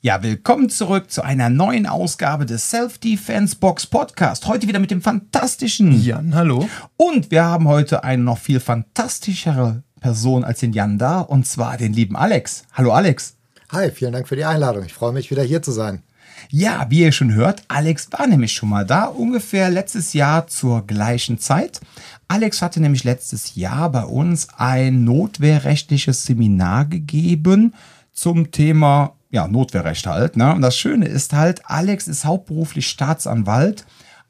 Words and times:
Ja, 0.00 0.22
willkommen 0.22 0.70
zurück 0.70 1.10
zu 1.10 1.22
einer 1.22 1.50
neuen 1.50 1.84
Ausgabe 1.84 2.46
des 2.46 2.70
Self-Defense 2.70 3.56
Box 3.56 3.84
Podcast. 3.84 4.46
Heute 4.46 4.68
wieder 4.68 4.78
mit 4.78 4.92
dem 4.92 5.02
fantastischen 5.02 6.00
Jan, 6.04 6.36
hallo. 6.36 6.68
Und 6.96 7.32
wir 7.32 7.42
haben 7.42 7.66
heute 7.66 8.04
eine 8.04 8.22
noch 8.22 8.38
viel 8.38 8.60
fantastischere 8.60 9.82
Person 9.98 10.44
als 10.44 10.60
den 10.60 10.72
Jan 10.72 10.98
da, 10.98 11.18
und 11.18 11.48
zwar 11.48 11.76
den 11.78 11.92
lieben 11.92 12.14
Alex. 12.14 12.62
Hallo 12.74 12.92
Alex. 12.92 13.34
Hi, 13.72 13.90
vielen 13.90 14.12
Dank 14.12 14.28
für 14.28 14.36
die 14.36 14.44
Einladung. 14.44 14.84
Ich 14.84 14.94
freue 14.94 15.12
mich, 15.12 15.32
wieder 15.32 15.42
hier 15.42 15.62
zu 15.62 15.72
sein. 15.72 16.04
Ja, 16.48 16.86
wie 16.90 17.00
ihr 17.00 17.10
schon 17.10 17.34
hört, 17.34 17.64
Alex 17.66 18.06
war 18.12 18.28
nämlich 18.28 18.52
schon 18.52 18.68
mal 18.68 18.86
da, 18.86 19.06
ungefähr 19.06 19.68
letztes 19.68 20.12
Jahr 20.12 20.46
zur 20.46 20.86
gleichen 20.86 21.40
Zeit. 21.40 21.80
Alex 22.28 22.62
hatte 22.62 22.80
nämlich 22.80 23.02
letztes 23.02 23.56
Jahr 23.56 23.90
bei 23.90 24.04
uns 24.04 24.46
ein 24.56 25.02
notwehrrechtliches 25.02 26.22
Seminar 26.22 26.84
gegeben 26.84 27.74
zum 28.12 28.52
Thema 28.52 29.17
ja, 29.30 29.46
Notwehrrecht 29.48 30.06
halt. 30.06 30.36
Ne? 30.36 30.54
Und 30.54 30.62
das 30.62 30.76
Schöne 30.76 31.06
ist 31.06 31.32
halt, 31.32 31.62
Alex 31.66 32.08
ist 32.08 32.24
hauptberuflich 32.24 32.88
Staatsanwalt, 32.88 33.84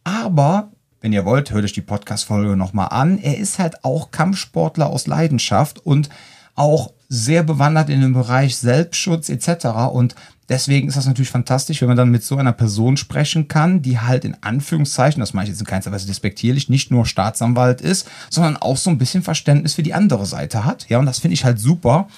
aber 0.05 0.71
wenn 1.01 1.13
ihr 1.13 1.25
wollt, 1.25 1.53
hört 1.53 1.65
euch 1.65 1.73
die 1.73 1.81
Podcast-Folge 1.81 2.57
nochmal 2.57 2.89
an. 2.91 3.19
Er 3.19 3.39
ist 3.39 3.61
halt 3.61 3.85
auch 3.85 4.11
Kampfsportler 4.11 4.89
aus 4.89 5.07
Leidenschaft 5.07 5.85
und 5.87 6.09
auch 6.57 6.93
sehr 7.09 7.45
bewandert 7.45 7.89
in 7.89 8.01
dem 8.01 8.15
Bereich 8.15 8.57
Selbstschutz 8.57 9.29
etc. 9.29 9.67
Und 9.93 10.17
deswegen 10.49 10.89
ist 10.89 10.97
das 10.97 11.07
natürlich 11.07 11.31
fantastisch, 11.31 11.81
wenn 11.81 11.89
man 11.89 11.97
dann 11.97 12.11
mit 12.11 12.25
so 12.25 12.37
einer 12.37 12.53
Person 12.53 12.97
sprechen 12.97 13.47
kann, 13.47 13.81
die 13.81 14.01
halt 14.01 14.25
in 14.25 14.37
Anführungszeichen, 14.43 15.21
das 15.21 15.35
meine 15.35 15.45
ich 15.45 15.51
jetzt 15.51 15.61
in 15.61 15.67
keinster 15.67 15.93
Weise 15.93 16.09
despektierlich, 16.09 16.69
nicht 16.69 16.91
nur 16.91 17.07
Staatsanwalt 17.07 17.81
ist, 17.81 18.09
sondern 18.29 18.57
auch 18.57 18.77
so 18.77 18.91
ein 18.91 18.99
bisschen 18.99 19.23
Verständnis 19.23 19.75
für 19.75 19.85
die 19.85 19.95
andere 19.95 20.27
Seite 20.27 20.65
hat. 20.65 20.89
Ja, 20.89 20.99
und 20.99 21.07
das 21.07 21.21
finde 21.21 21.35
ich 21.35 21.45
halt 21.45 21.61
super. 21.61 22.09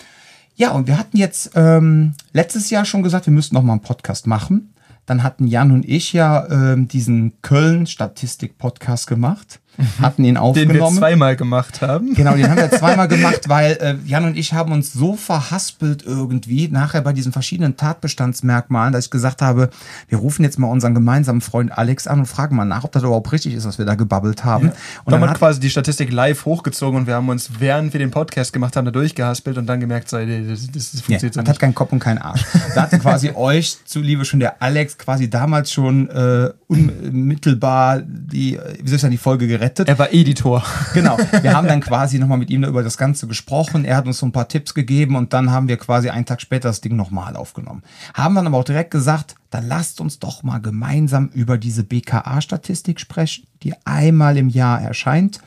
Ja, 0.60 0.72
und 0.72 0.86
wir 0.86 0.98
hatten 0.98 1.16
jetzt 1.16 1.52
ähm, 1.54 2.12
letztes 2.34 2.68
Jahr 2.68 2.84
schon 2.84 3.02
gesagt, 3.02 3.24
wir 3.24 3.32
müssten 3.32 3.54
noch 3.54 3.62
mal 3.62 3.72
einen 3.72 3.80
Podcast 3.80 4.26
machen. 4.26 4.74
Dann 5.06 5.22
hatten 5.22 5.46
Jan 5.46 5.70
und 5.70 5.88
ich 5.88 6.12
ja 6.12 6.46
ähm, 6.50 6.86
diesen 6.86 7.40
Köln-Statistik-Podcast 7.40 9.06
gemacht 9.06 9.60
hatten 10.00 10.24
ihn 10.24 10.36
aufgenommen. 10.36 10.78
Den 10.78 10.82
wir 10.82 10.98
zweimal 10.98 11.36
gemacht 11.36 11.80
haben. 11.80 12.14
Genau, 12.14 12.34
den 12.34 12.48
haben 12.48 12.56
wir 12.56 12.70
zweimal 12.70 13.08
gemacht, 13.08 13.48
weil 13.48 13.72
äh, 13.80 13.96
Jan 14.04 14.24
und 14.24 14.36
ich 14.36 14.52
haben 14.52 14.72
uns 14.72 14.92
so 14.92 15.14
verhaspelt 15.14 16.04
irgendwie 16.04 16.68
nachher 16.68 17.00
bei 17.00 17.12
diesen 17.12 17.32
verschiedenen 17.32 17.76
Tatbestandsmerkmalen, 17.76 18.92
dass 18.92 19.06
ich 19.06 19.10
gesagt 19.10 19.42
habe, 19.42 19.70
wir 20.08 20.18
rufen 20.18 20.42
jetzt 20.42 20.58
mal 20.58 20.68
unseren 20.68 20.94
gemeinsamen 20.94 21.40
Freund 21.40 21.76
Alex 21.76 22.06
an 22.06 22.20
und 22.20 22.26
fragen 22.26 22.56
mal 22.56 22.64
nach, 22.64 22.84
ob 22.84 22.92
das 22.92 23.02
überhaupt 23.02 23.32
richtig 23.32 23.54
ist, 23.54 23.66
was 23.66 23.78
wir 23.78 23.86
da 23.86 23.94
gebabbelt 23.94 24.44
haben. 24.44 24.66
Ja. 24.66 24.72
Und 25.04 25.12
dann, 25.12 25.20
dann 25.20 25.30
hat 25.30 25.38
quasi 25.38 25.60
die 25.60 25.70
Statistik 25.70 26.12
live 26.12 26.44
hochgezogen 26.44 27.00
und 27.00 27.06
wir 27.06 27.14
haben 27.14 27.28
uns, 27.28 27.50
während 27.58 27.92
wir 27.92 28.00
den 28.00 28.10
Podcast 28.10 28.52
gemacht 28.52 28.76
haben, 28.76 28.84
da 28.84 28.90
durchgehaspelt 28.90 29.56
und 29.56 29.66
dann 29.66 29.80
gemerkt, 29.80 30.12
das, 30.12 30.20
das, 30.20 30.92
das 30.92 31.00
funktioniert 31.00 31.22
ja, 31.22 31.32
so 31.32 31.40
nicht. 31.40 31.48
hat 31.48 31.58
keinen 31.58 31.74
Kopf 31.74 31.92
und 31.92 32.00
keinen 32.00 32.18
Arsch. 32.18 32.44
Da 32.74 32.82
hatte 32.82 32.98
quasi 32.98 33.30
euch 33.34 33.78
zuliebe 33.84 34.24
schon 34.24 34.38
der 34.38 34.62
Alex 34.62 34.96
quasi 34.96 35.28
damals 35.28 35.72
schon 35.72 36.08
äh, 36.10 36.50
unmittelbar 36.68 38.00
die, 38.00 38.58
wie 38.80 38.88
soll 38.88 38.96
ich 38.96 39.00
sagen, 39.00 39.10
die 39.10 39.18
Folge 39.18 39.48
gerettet. 39.48 39.59
Er 39.88 39.98
war 39.98 40.12
Editor. 40.12 40.64
Genau. 40.94 41.18
Wir 41.42 41.54
haben 41.54 41.68
dann 41.68 41.80
quasi 41.80 42.18
nochmal 42.18 42.38
mit 42.38 42.50
ihm 42.50 42.64
über 42.64 42.82
das 42.82 42.98
Ganze 42.98 43.26
gesprochen. 43.28 43.84
Er 43.84 43.96
hat 43.96 44.06
uns 44.06 44.18
so 44.18 44.26
ein 44.26 44.32
paar 44.32 44.48
Tipps 44.48 44.74
gegeben 44.74 45.14
und 45.14 45.32
dann 45.32 45.50
haben 45.50 45.68
wir 45.68 45.76
quasi 45.76 46.10
einen 46.10 46.26
Tag 46.26 46.40
später 46.40 46.68
das 46.68 46.80
Ding 46.80 46.96
nochmal 46.96 47.36
aufgenommen. 47.36 47.82
Haben 48.14 48.34
dann 48.34 48.46
aber 48.46 48.58
auch 48.58 48.64
direkt 48.64 48.90
gesagt, 48.90 49.36
dann 49.50 49.68
lasst 49.68 50.00
uns 50.00 50.18
doch 50.18 50.42
mal 50.42 50.58
gemeinsam 50.58 51.28
über 51.28 51.58
diese 51.58 51.84
BKA-Statistik 51.84 52.98
sprechen, 52.98 53.46
die 53.62 53.74
einmal 53.84 54.36
im 54.36 54.48
Jahr 54.48 54.80
erscheint. 54.80 55.40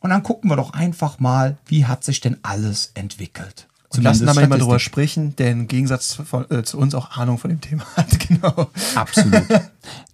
Und 0.00 0.10
dann 0.10 0.22
gucken 0.22 0.50
wir 0.50 0.56
doch 0.56 0.72
einfach 0.72 1.18
mal, 1.18 1.58
wie 1.66 1.84
hat 1.84 2.04
sich 2.04 2.20
denn 2.20 2.38
alles 2.42 2.92
entwickelt. 2.94 3.66
Und 3.98 4.04
lassen 4.04 4.28
aber 4.28 4.42
immer 4.42 4.58
drüber 4.58 4.78
sprechen, 4.78 5.34
der 5.36 5.50
im 5.50 5.68
Gegensatz 5.68 6.14
von, 6.14 6.50
äh, 6.50 6.62
zu 6.62 6.78
uns 6.78 6.94
auch 6.94 7.16
Ahnung 7.16 7.38
von 7.38 7.50
dem 7.50 7.60
Thema 7.60 7.84
hat. 7.96 8.18
Genau. 8.20 8.70
Absolut. 8.94 9.44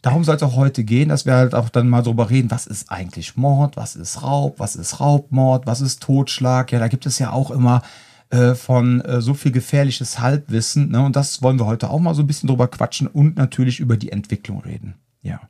Darum 0.02 0.24
soll 0.24 0.36
es 0.36 0.42
auch 0.42 0.56
heute 0.56 0.84
gehen, 0.84 1.08
dass 1.08 1.26
wir 1.26 1.34
halt 1.34 1.54
auch 1.54 1.68
dann 1.68 1.88
mal 1.88 2.02
drüber 2.02 2.30
reden, 2.30 2.50
was 2.50 2.66
ist 2.66 2.90
eigentlich 2.90 3.36
Mord, 3.36 3.76
was 3.76 3.96
ist 3.96 4.22
Raub, 4.22 4.58
was 4.58 4.76
ist 4.76 5.00
Raubmord, 5.00 5.66
was 5.66 5.80
ist 5.80 6.02
Totschlag. 6.02 6.72
Ja, 6.72 6.78
da 6.78 6.88
gibt 6.88 7.06
es 7.06 7.18
ja 7.18 7.30
auch 7.32 7.50
immer 7.50 7.82
äh, 8.30 8.54
von 8.54 9.00
äh, 9.02 9.20
so 9.20 9.34
viel 9.34 9.52
gefährliches 9.52 10.18
Halbwissen. 10.18 10.90
Ne? 10.90 11.04
Und 11.04 11.16
das 11.16 11.42
wollen 11.42 11.58
wir 11.58 11.66
heute 11.66 11.90
auch 11.90 12.00
mal 12.00 12.14
so 12.14 12.22
ein 12.22 12.26
bisschen 12.26 12.48
drüber 12.48 12.68
quatschen 12.68 13.06
und 13.06 13.36
natürlich 13.36 13.78
über 13.78 13.96
die 13.96 14.10
Entwicklung 14.10 14.60
reden. 14.62 14.94
Ja. 15.22 15.40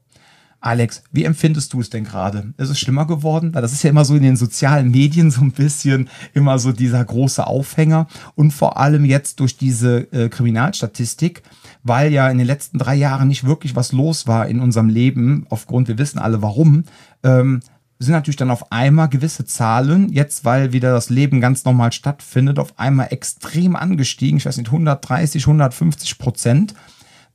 Alex, 0.63 1.03
wie 1.11 1.25
empfindest 1.25 1.73
du 1.73 1.81
es 1.81 1.91
denn 1.91 2.05
gerade? 2.05 2.55
Ist 2.57 2.71
es 2.71 2.79
schlimmer 2.79 3.05
geworden? 3.05 3.53
Weil 3.53 3.63
das 3.63 3.73
ist 3.73 3.83
ja 3.83 3.91
immer 3.91 4.05
so 4.05 4.15
in 4.15 4.23
den 4.23 4.37
sozialen 4.37 4.93
Medien 4.93 5.33
so 5.33 5.41
ein 5.41 5.51
bisschen 5.51 6.09
immer 6.35 6.61
so 6.61 6.71
dieser 6.71 7.05
große 7.05 7.45
Aufhänger 7.45 8.07
und 8.37 8.53
vor 8.53 8.79
allem 8.79 9.05
jetzt 9.05 9.41
durch 9.41 9.57
diese 9.57 10.13
äh, 10.13 10.29
Kriminalstatistik, 10.29 11.43
weil 11.83 12.13
ja 12.13 12.31
in 12.31 12.39
den 12.39 12.47
letzten 12.47 12.79
drei 12.79 12.95
Jahren 12.95 13.27
nicht 13.27 13.45
wirklich 13.45 13.75
was 13.75 13.91
los 13.91 14.29
war 14.29 14.47
in 14.47 14.61
unserem 14.61 14.89
Leben, 14.89 15.47
aufgrund, 15.51 15.89
wir 15.89 15.99
wissen 15.99 16.21
alle 16.21 16.43
warum, 16.43 16.85
ähm, 17.25 17.61
sind 17.99 18.13
natürlich 18.13 18.37
dann 18.37 18.51
auf 18.51 18.71
einmal 18.71 19.09
gewisse 19.09 19.45
Zahlen, 19.45 20.13
jetzt 20.13 20.45
weil 20.45 20.73
wieder 20.73 20.93
das 20.93 21.11
Leben 21.11 21.41
ganz 21.41 21.65
normal 21.65 21.91
stattfindet, 21.91 22.61
auf 22.61 22.79
einmal 22.79 23.09
extrem 23.11 23.75
angestiegen. 23.75 24.39
Ich 24.39 24.47
weiß 24.47 24.57
nicht, 24.59 24.69
130, 24.69 25.43
150 25.43 26.19
Prozent 26.19 26.75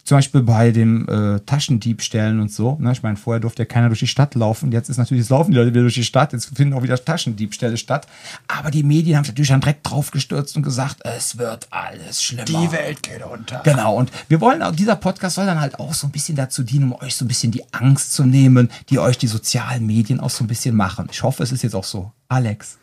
zum 0.07 0.19
Beispiel 0.19 0.41
bei 0.41 0.72
den 0.72 1.06
äh, 1.09 1.41
Taschendiebstählen 1.41 2.40
und 2.40 2.50
so. 2.50 2.78
Ne? 2.79 2.94
Ich 2.94 3.03
meine, 3.03 3.18
vorher 3.18 3.41
durfte 3.41 3.63
ja 3.63 3.66
keiner 3.66 3.90
durch 3.90 4.00
die 4.00 4.07
Stadt 4.07 4.35
laufen. 4.35 4.72
Jetzt 4.72 4.88
ist 4.88 4.95
natürlich, 4.95 5.23
es 5.23 5.29
laufen 5.29 5.51
die 5.51 5.57
Leute 5.57 5.72
wieder 5.72 5.81
durch 5.81 5.95
die 5.95 6.06
Stadt. 6.06 6.31
Jetzt 6.31 6.56
finden 6.56 6.73
auch 6.75 6.81
wieder 6.81 7.03
Taschendiebstähle 7.03 7.75
statt. 7.75 8.07
Aber 8.47 8.72
die 8.72 8.84
Medien 8.84 9.18
haben 9.18 9.25
sich 9.25 9.34
natürlich 9.34 9.50
dann 9.50 9.59
direkt 9.59 9.85
drauf 9.85 10.12
gestürzt 10.12 10.56
und 10.56 10.63
gesagt, 10.63 11.00
es 11.03 11.38
wird 11.38 11.68
alles 11.72 12.23
schlimmer. 12.23 12.45
Die 12.45 12.72
Welt 12.72 13.03
geht 13.03 13.22
unter. 13.22 13.59
Genau. 13.66 13.95
Und 13.97 14.09
wir 14.29 14.40
wollen, 14.40 14.63
auch, 14.63 14.73
dieser 14.73 14.95
Podcast 14.95 15.35
soll 15.35 15.45
dann 15.45 15.59
halt 15.59 15.78
auch 15.78 15.94
so 15.94 16.07
ein 16.07 16.12
bisschen 16.12 16.38
dazu 16.38 16.63
dienen, 16.63 16.94
um 16.94 17.01
euch 17.01 17.13
so 17.13 17.25
ein 17.25 17.28
bisschen 17.28 17.51
die 17.51 17.66
Angst 17.74 18.13
zu 18.13 18.24
nehmen, 18.24 18.69
die 18.89 19.00
euch 19.00 19.18
die 19.18 19.28
sozialen 19.28 19.85
Medien 19.85 20.22
auch 20.22 20.29
so 20.29 20.45
ein 20.45 20.47
bisschen 20.47 20.74
machen. 20.74 21.09
Ich 21.12 21.22
hoffe, 21.22 21.44
es 21.44 21.51
ist 21.51 21.63
jetzt 21.63 21.75
auch 21.75 21.84
so. 21.84 22.13
Alex, 22.29 22.78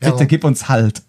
bitte 0.00 0.20
ja, 0.20 0.24
gib 0.24 0.44
uns 0.44 0.66
Halt. 0.70 1.02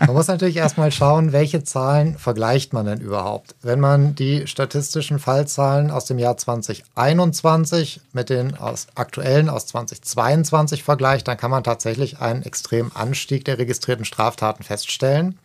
Man 0.00 0.14
muss 0.14 0.28
natürlich 0.28 0.56
erstmal 0.56 0.90
schauen, 0.90 1.32
welche 1.32 1.62
Zahlen 1.62 2.18
vergleicht 2.18 2.72
man 2.72 2.86
denn 2.86 3.00
überhaupt. 3.00 3.54
Wenn 3.62 3.80
man 3.80 4.14
die 4.14 4.46
statistischen 4.46 5.18
Fallzahlen 5.18 5.90
aus 5.90 6.06
dem 6.06 6.18
Jahr 6.18 6.36
2021 6.36 8.00
mit 8.12 8.30
den 8.30 8.56
aus 8.56 8.88
aktuellen 8.94 9.48
aus 9.48 9.66
2022 9.66 10.82
vergleicht, 10.82 11.28
dann 11.28 11.36
kann 11.36 11.50
man 11.50 11.64
tatsächlich 11.64 12.20
einen 12.20 12.42
extremen 12.42 12.90
Anstieg 12.94 13.44
der 13.44 13.58
registrierten 13.58 14.04
Straftaten 14.04 14.64
feststellen. 14.64 15.38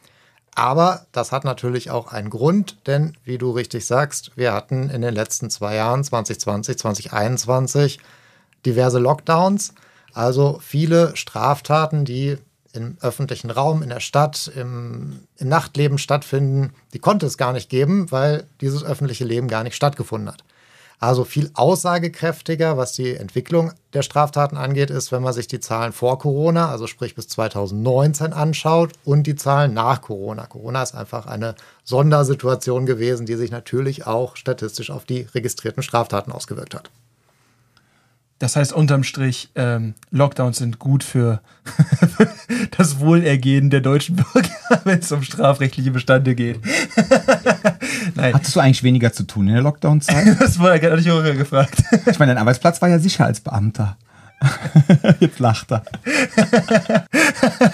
Aber 0.54 1.06
das 1.12 1.32
hat 1.32 1.46
natürlich 1.46 1.92
auch 1.92 2.12
einen 2.12 2.30
Grund, 2.30 2.78
denn 2.86 3.16
wie 3.24 3.38
du 3.38 3.52
richtig 3.52 3.86
sagst, 3.86 4.32
wir 4.36 4.54
hatten 4.54 4.90
in 4.90 5.02
den 5.02 5.14
letzten 5.14 5.50
zwei 5.50 5.76
Jahren, 5.76 6.04
2020, 6.04 6.78
2021, 6.78 8.00
diverse 8.66 9.00
Lockdowns. 9.00 9.74
Also 10.14 10.60
viele 10.62 11.16
Straftaten, 11.16 12.04
die 12.04 12.38
im 12.74 12.98
öffentlichen 13.02 13.52
Raum, 13.52 13.84
in 13.84 13.90
der 13.90 14.00
Stadt, 14.00 14.52
im, 14.56 15.20
im, 15.38 15.50
Nachtleben 15.50 15.98
stattfinden, 15.98 16.74
die 16.94 17.00
konnte 17.00 17.26
es 17.26 17.38
gar 17.38 17.54
nicht 17.54 17.70
geben, 17.70 18.12
weil 18.12 18.46
dieses 18.62 18.84
öffentliche 18.84 19.26
Leben 19.26 19.48
gar 19.48 19.64
nicht 19.64 19.76
stattgefunden 19.76 20.30
hat. 20.30 20.44
Also 21.02 21.24
viel 21.24 21.50
aussagekräftiger, 21.56 22.78
was 22.78 22.94
die 22.94 23.16
Entwicklung 23.16 23.74
der 23.94 24.04
Straftaten 24.04 24.56
angeht, 24.56 24.92
ist, 24.92 25.12
wenn 25.12 25.24
man 25.24 25.34
sich 25.34 25.48
die 25.48 25.60
Zahlen 25.60 25.94
vor 25.94 26.20
Corona, 26.20 26.70
also 26.70 26.86
sprich 26.86 27.16
bis 27.16 27.28
2019 27.28 28.34
anschaut 28.34 28.92
und 29.04 29.26
die 29.26 29.36
Zahlen 29.36 29.74
nach 29.74 30.02
Corona. 30.02 30.46
Corona 30.46 30.84
ist 30.84 30.94
einfach 30.94 31.26
eine 31.26 31.56
Sondersituation 31.84 32.86
gewesen, 32.86 33.26
die 33.26 33.36
sich 33.36 33.50
natürlich 33.50 34.06
auch 34.06 34.36
statistisch 34.36 34.92
auf 34.92 35.06
die 35.06 35.22
registrierten 35.34 35.82
Straftaten 35.82 36.32
ausgewirkt 36.32 36.76
hat. 36.76 36.92
Das 38.42 38.56
heißt 38.56 38.74
unterm 38.74 39.04
Strich, 39.04 39.52
ähm, 39.54 39.94
Lockdowns 40.10 40.58
sind 40.58 40.80
gut 40.80 41.04
für 41.04 41.42
das 42.78 43.00
Wohlergehen 43.00 43.70
der 43.70 43.82
deutschen 43.82 44.16
Bürger, 44.16 44.50
wenn 44.84 44.98
es 44.98 45.12
um 45.12 45.22
strafrechtliche 45.22 45.92
Bestände 45.92 46.34
geht. 46.34 46.60
Nein. 48.16 48.34
Hattest 48.34 48.56
du 48.56 48.60
eigentlich 48.60 48.82
weniger 48.82 49.14
zu 49.14 49.28
tun 49.28 49.48
in 49.48 49.54
der 49.54 49.62
Lockdown-Zeit? 49.62 50.42
das 50.42 50.58
war 50.58 50.76
ja 50.82 50.98
ich 50.98 51.12
auch 51.12 51.22
gefragt. 51.22 51.84
ich 52.08 52.18
meine, 52.18 52.32
dein 52.32 52.40
Arbeitsplatz 52.40 52.82
war 52.82 52.90
ja 52.90 52.98
sicher 52.98 53.26
als 53.26 53.42
Beamter. 53.42 53.96
Jetzt 55.20 55.38
lacht 55.38 55.72
er. 55.72 55.84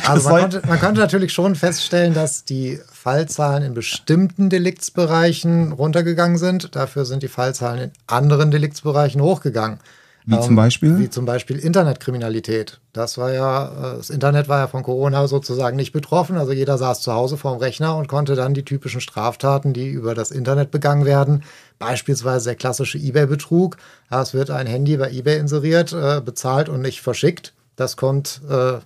Also 0.06 0.30
man 0.30 0.42
konnte, 0.42 0.62
man 0.68 0.80
konnte, 0.82 1.00
natürlich 1.00 1.32
schon 1.32 1.56
feststellen, 1.56 2.14
dass 2.14 2.44
die 2.44 2.78
Fallzahlen 2.92 3.64
in 3.64 3.74
bestimmten 3.74 4.50
Deliktsbereichen 4.50 5.72
runtergegangen 5.72 6.38
sind. 6.38 6.76
Dafür 6.76 7.06
sind 7.06 7.24
die 7.24 7.30
Fallzahlen 7.30 7.84
in 7.84 7.92
anderen 8.08 8.52
Deliktsbereichen 8.52 9.22
hochgegangen. 9.22 9.80
Wie 10.28 10.36
ähm, 10.36 10.42
zum 10.42 10.56
Beispiel? 10.58 11.00
Wie 11.00 11.10
zum 11.10 11.26
Beispiel 11.26 11.58
Internetkriminalität. 11.58 12.82
Das 12.92 13.18
war 13.18 13.32
ja, 13.32 13.68
äh, 13.68 13.98
das 13.98 14.10
Internet 14.10 14.50
war 14.50 14.60
ja 14.60 14.68
von 14.68 14.84
Corona 14.84 15.26
sozusagen 15.26 15.78
nicht 15.78 15.94
betroffen. 15.94 16.38
Also 16.38 16.52
jeder 16.52 16.78
saß 16.78 17.02
zu 17.02 17.14
Hause 17.14 17.38
vorm 17.38 17.60
Rechner 17.60 17.96
und 17.96 18.10
konnte 18.10 18.36
dann 18.36 18.54
die 18.54 18.66
typischen 18.66 19.00
Straftaten, 19.00 19.72
die 19.72 19.88
über 19.88 20.16
das 20.16 20.32
Internet 20.32 20.70
begangen 20.70 21.06
werden, 21.06 21.44
beispielsweise 21.80 22.50
der 22.50 22.56
klassische 22.56 22.98
eBay-Betrug. 22.98 23.78
Ja, 24.12 24.22
es 24.22 24.34
wird 24.34 24.52
ein 24.52 24.68
Handy 24.68 24.98
bei 24.98 25.10
eBay 25.12 25.40
inseriert, 25.40 25.94
äh, 25.94 26.20
bezahlt 26.20 26.68
und 26.68 26.82
nicht 26.82 27.02
verschickt. 27.02 27.54
Das 27.78 27.96
kommt 27.96 28.42
äh, 28.50 28.80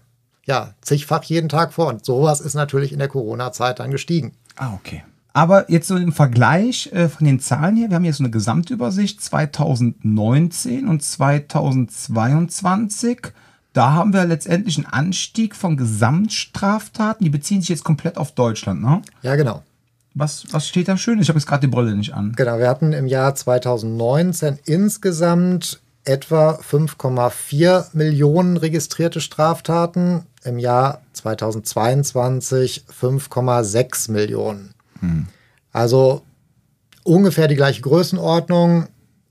ja 0.45 0.75
zigfach 0.81 1.23
jeden 1.23 1.49
Tag 1.49 1.73
vor. 1.73 1.87
Und 1.87 2.05
sowas 2.05 2.39
ist 2.39 2.53
natürlich 2.53 2.93
in 2.93 2.99
der 2.99 3.07
Corona-Zeit 3.07 3.79
dann 3.79 3.89
gestiegen. 3.89 4.33
Ah, 4.57 4.75
okay. 4.75 5.03
Aber 5.33 5.71
jetzt 5.71 5.87
so 5.87 5.95
im 5.95 6.11
Vergleich 6.11 6.91
äh, 6.91 7.07
von 7.07 7.25
den 7.25 7.39
Zahlen 7.39 7.77
hier, 7.77 7.89
wir 7.89 7.95
haben 7.95 8.03
hier 8.03 8.13
so 8.13 8.23
eine 8.23 8.31
Gesamtübersicht 8.31 9.21
2019 9.21 10.87
und 10.87 11.01
2022. 11.01 13.31
Da 13.73 13.93
haben 13.93 14.13
wir 14.13 14.25
letztendlich 14.25 14.77
einen 14.77 14.87
Anstieg 14.87 15.55
von 15.55 15.77
Gesamtstraftaten. 15.77 17.23
Die 17.23 17.29
beziehen 17.29 17.61
sich 17.61 17.69
jetzt 17.69 17.85
komplett 17.85 18.17
auf 18.17 18.33
Deutschland, 18.33 18.81
ne? 18.81 19.01
Ja, 19.21 19.37
genau. 19.37 19.63
Was, 20.13 20.43
was 20.51 20.67
steht 20.67 20.89
da 20.89 20.97
schön? 20.97 21.21
Ich 21.21 21.29
habe 21.29 21.39
jetzt 21.39 21.47
gerade 21.47 21.65
die 21.67 21.71
Brille 21.71 21.95
nicht 21.95 22.13
an. 22.13 22.33
Genau, 22.35 22.59
wir 22.59 22.67
hatten 22.67 22.91
im 22.91 23.07
Jahr 23.07 23.33
2019 23.33 24.59
insgesamt 24.65 25.79
etwa 26.03 26.55
5,4 26.55 27.85
Millionen 27.93 28.57
registrierte 28.57 29.21
Straftaten, 29.21 30.23
im 30.43 30.59
Jahr 30.59 30.99
2022 31.13 32.83
5,6 32.89 34.11
Millionen. 34.11 34.73
Hm. 35.01 35.27
Also 35.71 36.23
ungefähr 37.03 37.47
die 37.47 37.55
gleiche 37.55 37.81
Größenordnung. 37.81 38.87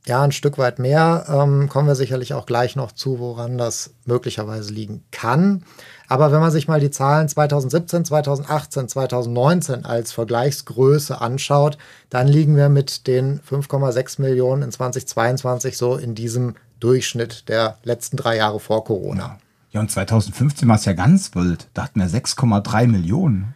Ja, 0.07 0.23
ein 0.23 0.33
Stück 0.33 0.57
weit 0.57 0.79
mehr. 0.79 1.27
Ähm, 1.29 1.69
kommen 1.69 1.87
wir 1.87 1.95
sicherlich 1.95 2.33
auch 2.33 2.47
gleich 2.47 2.75
noch 2.75 2.93
zu, 2.93 3.19
woran 3.19 3.59
das 3.59 3.93
möglicherweise 4.07 4.73
liegen 4.73 5.05
kann. 5.11 5.63
Aber 6.09 6.33
wenn 6.33 6.41
man 6.41 6.51
sich 6.51 6.67
mal 6.67 6.81
die 6.81 6.91
Zahlen 6.91 7.29
2017, 7.29 8.07
2018, 8.07 8.89
2019 8.89 9.85
als 9.85 10.13
Vergleichsgröße 10.13 11.21
anschaut, 11.21 11.77
dann 12.09 12.27
liegen 12.27 12.57
wir 12.57 12.71
mit 12.71 13.07
den 13.07 13.41
5,6 13.41 14.21
Millionen 14.21 14.63
in 14.63 14.73
2022 14.73 15.77
so 15.77 15.97
in 15.97 16.15
diesem 16.15 16.55
Durchschnitt 16.81 17.49
der 17.49 17.77
letzten 17.85 18.17
drei 18.17 18.37
Jahre 18.37 18.59
vor 18.59 18.85
Corona. 18.85 19.23
Ja, 19.23 19.39
ja 19.73 19.81
und 19.81 19.91
2015 19.91 20.67
war 20.67 20.77
es 20.77 20.87
ja 20.87 20.95
ganz 20.95 21.35
wild. 21.35 21.69
Da 21.75 21.85
hatten 21.85 22.01
wir 22.01 22.09
6,3 22.09 22.89
Millionen. 22.89 23.55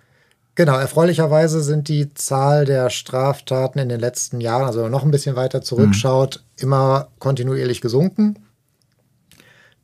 Genau, 0.57 0.77
erfreulicherweise 0.79 1.63
sind 1.63 1.89
die 1.89 2.15
Zahl 2.15 2.65
der 2.65 2.89
Straftaten 2.91 3.81
in 3.81 3.89
den 3.89 3.99
letzten 3.99 4.41
Jahren, 4.41 4.67
also 4.67 4.89
noch 4.89 5.03
ein 5.03 5.11
bisschen 5.11 5.35
weiter 5.35 5.63
zurückschaut, 5.63 6.45
mhm. 6.57 6.63
immer 6.63 7.09
kontinuierlich 7.19 7.81
gesunken. 7.81 8.39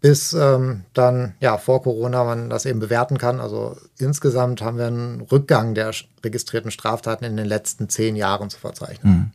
Bis 0.01 0.33
ähm, 0.33 0.85
dann, 0.95 1.35
ja, 1.41 1.59
vor 1.59 1.83
Corona 1.83 2.25
man 2.25 2.49
das 2.49 2.65
eben 2.65 2.79
bewerten 2.79 3.19
kann. 3.19 3.39
Also 3.39 3.77
insgesamt 3.99 4.63
haben 4.63 4.79
wir 4.79 4.87
einen 4.87 5.21
Rückgang 5.21 5.75
der 5.75 5.91
registrierten 6.25 6.71
Straftaten 6.71 7.25
in 7.25 7.37
den 7.37 7.47
letzten 7.47 7.89
zehn 7.91 8.17
Jahren 8.17 8.49
zu 8.49 8.59
verzeichnen. 8.59 9.13
Mhm. 9.13 9.33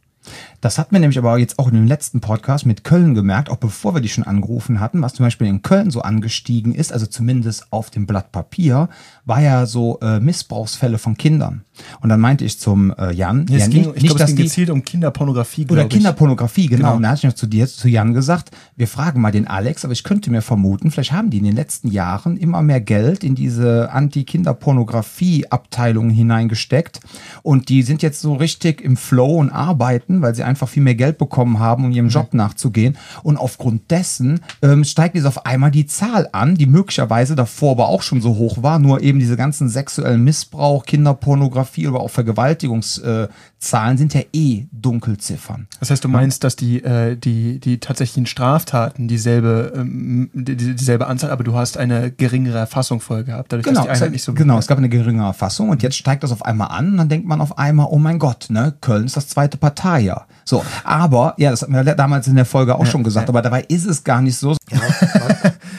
Das 0.61 0.77
hat 0.77 0.91
mir 0.91 0.99
nämlich 0.99 1.17
aber 1.17 1.37
jetzt 1.37 1.59
auch 1.59 1.67
in 1.67 1.75
dem 1.75 1.87
letzten 1.87 2.21
Podcast 2.21 2.65
mit 2.65 2.83
Köln 2.83 3.13
gemerkt, 3.15 3.49
auch 3.49 3.57
bevor 3.57 3.93
wir 3.93 4.01
die 4.01 4.09
schon 4.09 4.23
angerufen 4.23 4.79
hatten, 4.79 5.01
was 5.01 5.13
zum 5.13 5.25
Beispiel 5.25 5.47
in 5.47 5.61
Köln 5.61 5.91
so 5.91 6.01
angestiegen 6.01 6.73
ist, 6.73 6.93
also 6.93 7.05
zumindest 7.05 7.71
auf 7.71 7.89
dem 7.89 8.07
Blatt 8.07 8.31
Papier, 8.31 8.89
war 9.25 9.41
ja 9.41 9.65
so 9.65 9.99
äh, 10.01 10.19
Missbrauchsfälle 10.19 10.97
von 10.97 11.17
Kindern. 11.17 11.64
Und 12.01 12.09
dann 12.09 12.19
meinte 12.19 12.45
ich 12.45 12.59
zum 12.59 12.93
äh, 12.97 13.11
Jan, 13.13 13.45
ja, 13.49 13.57
ja, 13.57 13.67
ging, 13.67 13.87
nicht, 13.87 13.97
ich 13.97 14.05
glaube, 14.05 14.23
es 14.23 14.27
ging 14.27 14.37
gezielt 14.37 14.69
um 14.69 14.83
Kinderpornografie, 14.83 15.65
Oder 15.69 15.85
Kinderpornografie, 15.85 16.67
genau. 16.67 16.77
genau. 16.77 16.95
Und 16.97 17.03
da 17.03 17.09
hatte 17.09 17.19
ich 17.19 17.25
noch 17.25 17.33
zu 17.33 17.47
dir, 17.47 17.67
zu 17.67 17.87
Jan 17.87 18.13
gesagt, 18.13 18.51
wir 18.75 18.87
fragen 18.87 19.21
mal 19.21 19.31
den 19.31 19.47
Alex, 19.47 19.85
aber 19.85 19.93
ich 19.93 20.03
könnte 20.03 20.31
mir 20.31 20.41
vermuten, 20.41 20.89
vielleicht 20.91 21.11
haben 21.11 21.29
die 21.29 21.37
in 21.37 21.45
den 21.45 21.55
letzten 21.55 21.89
Jahren 21.89 22.37
immer 22.37 22.61
mehr 22.61 22.81
Geld 22.81 23.23
in 23.23 23.35
diese 23.35 23.91
Anti-Kinderpornografie-Abteilungen 23.91 26.11
hineingesteckt 26.11 26.99
und 27.43 27.69
die 27.69 27.83
sind 27.83 28.01
jetzt 28.01 28.21
so 28.21 28.33
richtig 28.33 28.81
im 28.81 28.97
Flow 28.97 29.37
und 29.37 29.51
arbeiten, 29.51 30.21
weil 30.21 30.35
sie 30.35 30.43
einfach 30.43 30.69
viel 30.69 30.83
mehr 30.83 30.95
Geld 30.95 31.17
bekommen 31.17 31.59
haben, 31.59 31.85
um 31.85 31.91
ihrem 31.91 32.09
Job 32.09 32.33
mhm. 32.33 32.37
nachzugehen. 32.37 32.97
Und 33.23 33.37
aufgrund 33.37 33.91
dessen 33.91 34.41
ähm, 34.61 34.83
steigt 34.83 35.15
jetzt 35.15 35.25
auf 35.25 35.45
einmal 35.45 35.71
die 35.71 35.85
Zahl 35.85 36.29
an, 36.31 36.55
die 36.55 36.65
möglicherweise 36.65 37.35
davor 37.35 37.71
aber 37.71 37.89
auch 37.89 38.01
schon 38.01 38.21
so 38.21 38.35
hoch 38.35 38.63
war, 38.63 38.79
nur 38.79 39.01
eben 39.01 39.19
diese 39.19 39.37
ganzen 39.37 39.69
sexuellen 39.69 40.23
Missbrauch, 40.23 40.85
Kinderpornografie 40.85 41.64
oder 41.87 41.99
auch 41.99 42.09
Vergewaltigungszahlen 42.09 43.97
sind 43.97 44.13
ja 44.13 44.21
eh 44.33 44.65
Dunkelziffern. 44.71 45.67
Das 45.79 45.89
heißt, 45.89 46.03
du 46.03 46.07
meinst, 46.07 46.43
dass 46.43 46.55
die, 46.55 46.83
äh, 46.83 47.15
die, 47.15 47.59
die 47.59 47.79
tatsächlichen 47.79 48.25
Straftaten 48.25 49.07
dieselbe, 49.07 49.73
ähm, 49.75 50.29
die, 50.33 50.55
dieselbe 50.55 51.07
Anzahl, 51.07 51.31
aber 51.31 51.43
du 51.43 51.55
hast 51.55 51.77
eine 51.77 52.11
geringere 52.11 52.57
Erfassung 52.57 52.99
vorher 52.99 53.25
gehabt, 53.25 53.51
dadurch, 53.51 53.65
genau, 53.65 53.85
dass 53.85 54.01
die 54.01 54.09
nicht 54.09 54.23
so 54.23 54.33
Genau, 54.33 54.57
es 54.57 54.67
gab 54.67 54.77
eine 54.77 54.89
geringere 54.89 55.27
Erfassung 55.27 55.69
und 55.69 55.83
jetzt 55.83 55.97
steigt 55.97 56.23
das 56.23 56.31
auf 56.31 56.45
einmal 56.45 56.69
an 56.69 56.91
und 56.91 56.97
dann 56.97 57.09
denkt 57.09 57.27
man 57.27 57.41
auf 57.41 57.57
einmal, 57.57 57.87
oh 57.89 57.97
mein 57.97 58.19
Gott, 58.19 58.47
ne, 58.49 58.73
Köln 58.81 59.05
ist 59.05 59.17
das 59.17 59.27
zweite 59.27 59.57
Parteijahr. 59.57 60.27
So, 60.43 60.63
aber, 60.83 61.33
ja, 61.37 61.51
das 61.51 61.63
hatten 61.63 61.73
wir 61.73 61.83
damals 61.83 62.27
in 62.27 62.35
der 62.35 62.45
Folge 62.45 62.75
auch 62.75 62.85
ja, 62.85 62.91
schon 62.91 63.03
gesagt, 63.03 63.27
ja. 63.27 63.29
aber 63.29 63.41
dabei 63.41 63.61
ist 63.61 63.85
es 63.85 64.03
gar 64.03 64.21
nicht 64.21 64.37
so. 64.37 64.55
Ja, 64.69 64.79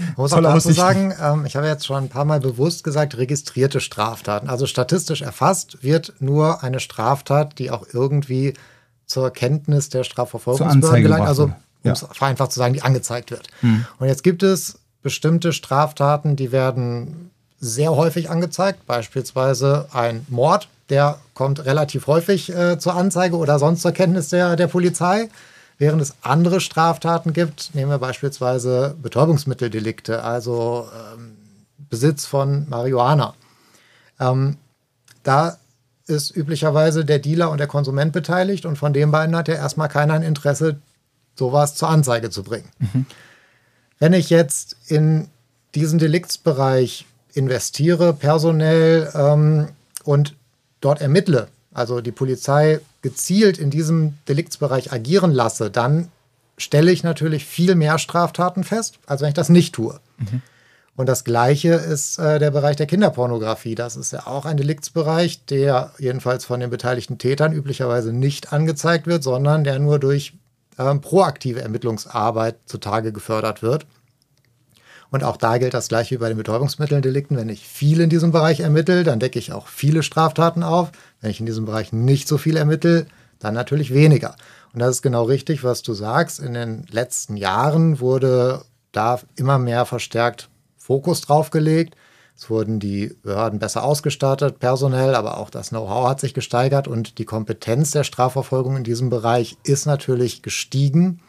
man 0.00 0.14
muss 0.16 0.32
auch 0.32 0.40
dazu 0.40 0.72
sagen, 0.72 1.14
ähm, 1.22 1.44
ich 1.46 1.56
habe 1.56 1.66
jetzt 1.66 1.86
schon 1.86 2.04
ein 2.04 2.08
paar 2.08 2.24
Mal 2.24 2.40
bewusst 2.40 2.84
gesagt, 2.84 3.16
registrierte 3.16 3.80
Straftaten. 3.80 4.48
Also 4.48 4.66
statistisch 4.66 5.22
erfasst 5.22 5.82
wird 5.82 6.14
nur 6.18 6.62
eine 6.62 6.80
Straftat, 6.80 7.58
die 7.58 7.70
auch 7.70 7.86
irgendwie 7.92 8.54
zur 9.06 9.30
Kenntnis 9.30 9.88
der 9.88 10.04
Strafverfolgungsbehörden 10.04 11.02
gelangt. 11.02 11.26
Also, 11.26 11.44
um 11.44 11.90
es 11.90 12.04
vereinfacht 12.12 12.52
zu 12.52 12.58
sagen, 12.58 12.74
die 12.74 12.82
angezeigt 12.82 13.30
wird. 13.30 13.48
Hm. 13.60 13.86
Und 13.98 14.08
jetzt 14.08 14.22
gibt 14.22 14.42
es 14.42 14.78
bestimmte 15.02 15.52
Straftaten, 15.52 16.36
die 16.36 16.50
werden 16.50 17.30
sehr 17.60 17.94
häufig 17.94 18.28
angezeigt, 18.28 18.86
beispielsweise 18.86 19.88
ein 19.92 20.26
Mord 20.28 20.68
der 20.88 21.18
kommt 21.34 21.64
relativ 21.64 22.06
häufig 22.06 22.54
äh, 22.54 22.78
zur 22.78 22.94
Anzeige 22.94 23.36
oder 23.36 23.58
sonst 23.58 23.82
zur 23.82 23.92
Kenntnis 23.92 24.28
der, 24.28 24.56
der 24.56 24.68
Polizei. 24.68 25.28
Während 25.78 26.00
es 26.00 26.14
andere 26.22 26.60
Straftaten 26.60 27.32
gibt, 27.32 27.74
nehmen 27.74 27.90
wir 27.90 27.98
beispielsweise 27.98 28.96
Betäubungsmitteldelikte, 29.00 30.22
also 30.22 30.88
ähm, 31.14 31.36
Besitz 31.90 32.24
von 32.24 32.68
Marihuana. 32.68 33.34
Ähm, 34.18 34.56
da 35.22 35.58
ist 36.06 36.34
üblicherweise 36.34 37.04
der 37.04 37.18
Dealer 37.18 37.50
und 37.50 37.58
der 37.58 37.66
Konsument 37.66 38.12
beteiligt 38.12 38.64
und 38.64 38.76
von 38.76 38.92
den 38.92 39.10
beiden 39.10 39.36
hat 39.36 39.48
ja 39.48 39.54
erstmal 39.54 39.88
keiner 39.88 40.14
ein 40.14 40.22
Interesse, 40.22 40.78
sowas 41.34 41.74
zur 41.74 41.88
Anzeige 41.88 42.30
zu 42.30 42.42
bringen. 42.42 42.70
Mhm. 42.78 43.06
Wenn 43.98 44.12
ich 44.12 44.30
jetzt 44.30 44.76
in 44.86 45.28
diesen 45.74 45.98
Deliktsbereich 45.98 47.06
investiere, 47.34 48.14
personell 48.14 49.10
ähm, 49.14 49.68
und 50.04 50.34
dort 50.80 51.02
ermittle, 51.02 51.48
also 51.76 52.00
die 52.00 52.12
Polizei 52.12 52.80
gezielt 53.02 53.58
in 53.58 53.68
diesem 53.68 54.14
Deliktsbereich 54.28 54.92
agieren 54.92 55.30
lasse, 55.30 55.70
dann 55.70 56.08
stelle 56.56 56.90
ich 56.90 57.04
natürlich 57.04 57.44
viel 57.44 57.74
mehr 57.74 57.98
Straftaten 57.98 58.64
fest, 58.64 58.98
als 59.04 59.20
wenn 59.20 59.28
ich 59.28 59.34
das 59.34 59.50
nicht 59.50 59.74
tue. 59.74 60.00
Mhm. 60.16 60.40
Und 60.96 61.06
das 61.06 61.24
Gleiche 61.24 61.74
ist 61.74 62.18
äh, 62.18 62.38
der 62.38 62.50
Bereich 62.50 62.76
der 62.76 62.86
Kinderpornografie. 62.86 63.74
Das 63.74 63.96
ist 63.96 64.14
ja 64.14 64.26
auch 64.26 64.46
ein 64.46 64.56
Deliktsbereich, 64.56 65.44
der 65.44 65.92
jedenfalls 65.98 66.46
von 66.46 66.60
den 66.60 66.70
beteiligten 66.70 67.18
Tätern 67.18 67.52
üblicherweise 67.52 68.14
nicht 68.14 68.54
angezeigt 68.54 69.06
wird, 69.06 69.22
sondern 69.22 69.62
der 69.62 69.78
nur 69.78 69.98
durch 69.98 70.32
äh, 70.78 70.94
proaktive 70.94 71.60
Ermittlungsarbeit 71.60 72.56
zutage 72.64 73.12
gefördert 73.12 73.60
wird. 73.62 73.86
Und 75.10 75.24
auch 75.24 75.36
da 75.36 75.58
gilt 75.58 75.74
das 75.74 75.88
gleiche 75.88 76.16
wie 76.16 76.18
bei 76.18 76.28
den 76.28 76.36
Betäubungsmitteldelikten. 76.36 77.36
Wenn 77.36 77.48
ich 77.48 77.66
viel 77.66 78.00
in 78.00 78.10
diesem 78.10 78.32
Bereich 78.32 78.60
ermittle, 78.60 79.04
dann 79.04 79.20
decke 79.20 79.38
ich 79.38 79.52
auch 79.52 79.68
viele 79.68 80.02
Straftaten 80.02 80.62
auf. 80.62 80.90
Wenn 81.20 81.30
ich 81.30 81.40
in 81.40 81.46
diesem 81.46 81.64
Bereich 81.64 81.92
nicht 81.92 82.28
so 82.28 82.38
viel 82.38 82.56
ermittle, 82.56 83.06
dann 83.38 83.54
natürlich 83.54 83.92
weniger. 83.92 84.36
Und 84.72 84.80
das 84.80 84.96
ist 84.96 85.02
genau 85.02 85.24
richtig, 85.24 85.64
was 85.64 85.82
du 85.82 85.94
sagst. 85.94 86.40
In 86.40 86.54
den 86.54 86.86
letzten 86.90 87.36
Jahren 87.36 88.00
wurde 88.00 88.62
da 88.92 89.20
immer 89.36 89.58
mehr 89.58 89.86
verstärkt 89.86 90.48
Fokus 90.76 91.20
drauf 91.20 91.50
gelegt. 91.50 91.96
Es 92.36 92.50
wurden 92.50 92.78
die 92.78 93.16
Behörden 93.22 93.58
besser 93.58 93.82
ausgestattet, 93.82 94.58
personell, 94.58 95.14
aber 95.14 95.38
auch 95.38 95.48
das 95.48 95.70
Know-how 95.70 96.08
hat 96.08 96.20
sich 96.20 96.34
gesteigert 96.34 96.86
und 96.86 97.18
die 97.18 97.24
Kompetenz 97.24 97.92
der 97.92 98.04
Strafverfolgung 98.04 98.76
in 98.76 98.84
diesem 98.84 99.08
Bereich 99.08 99.56
ist 99.64 99.86
natürlich 99.86 100.42
gestiegen 100.42 101.20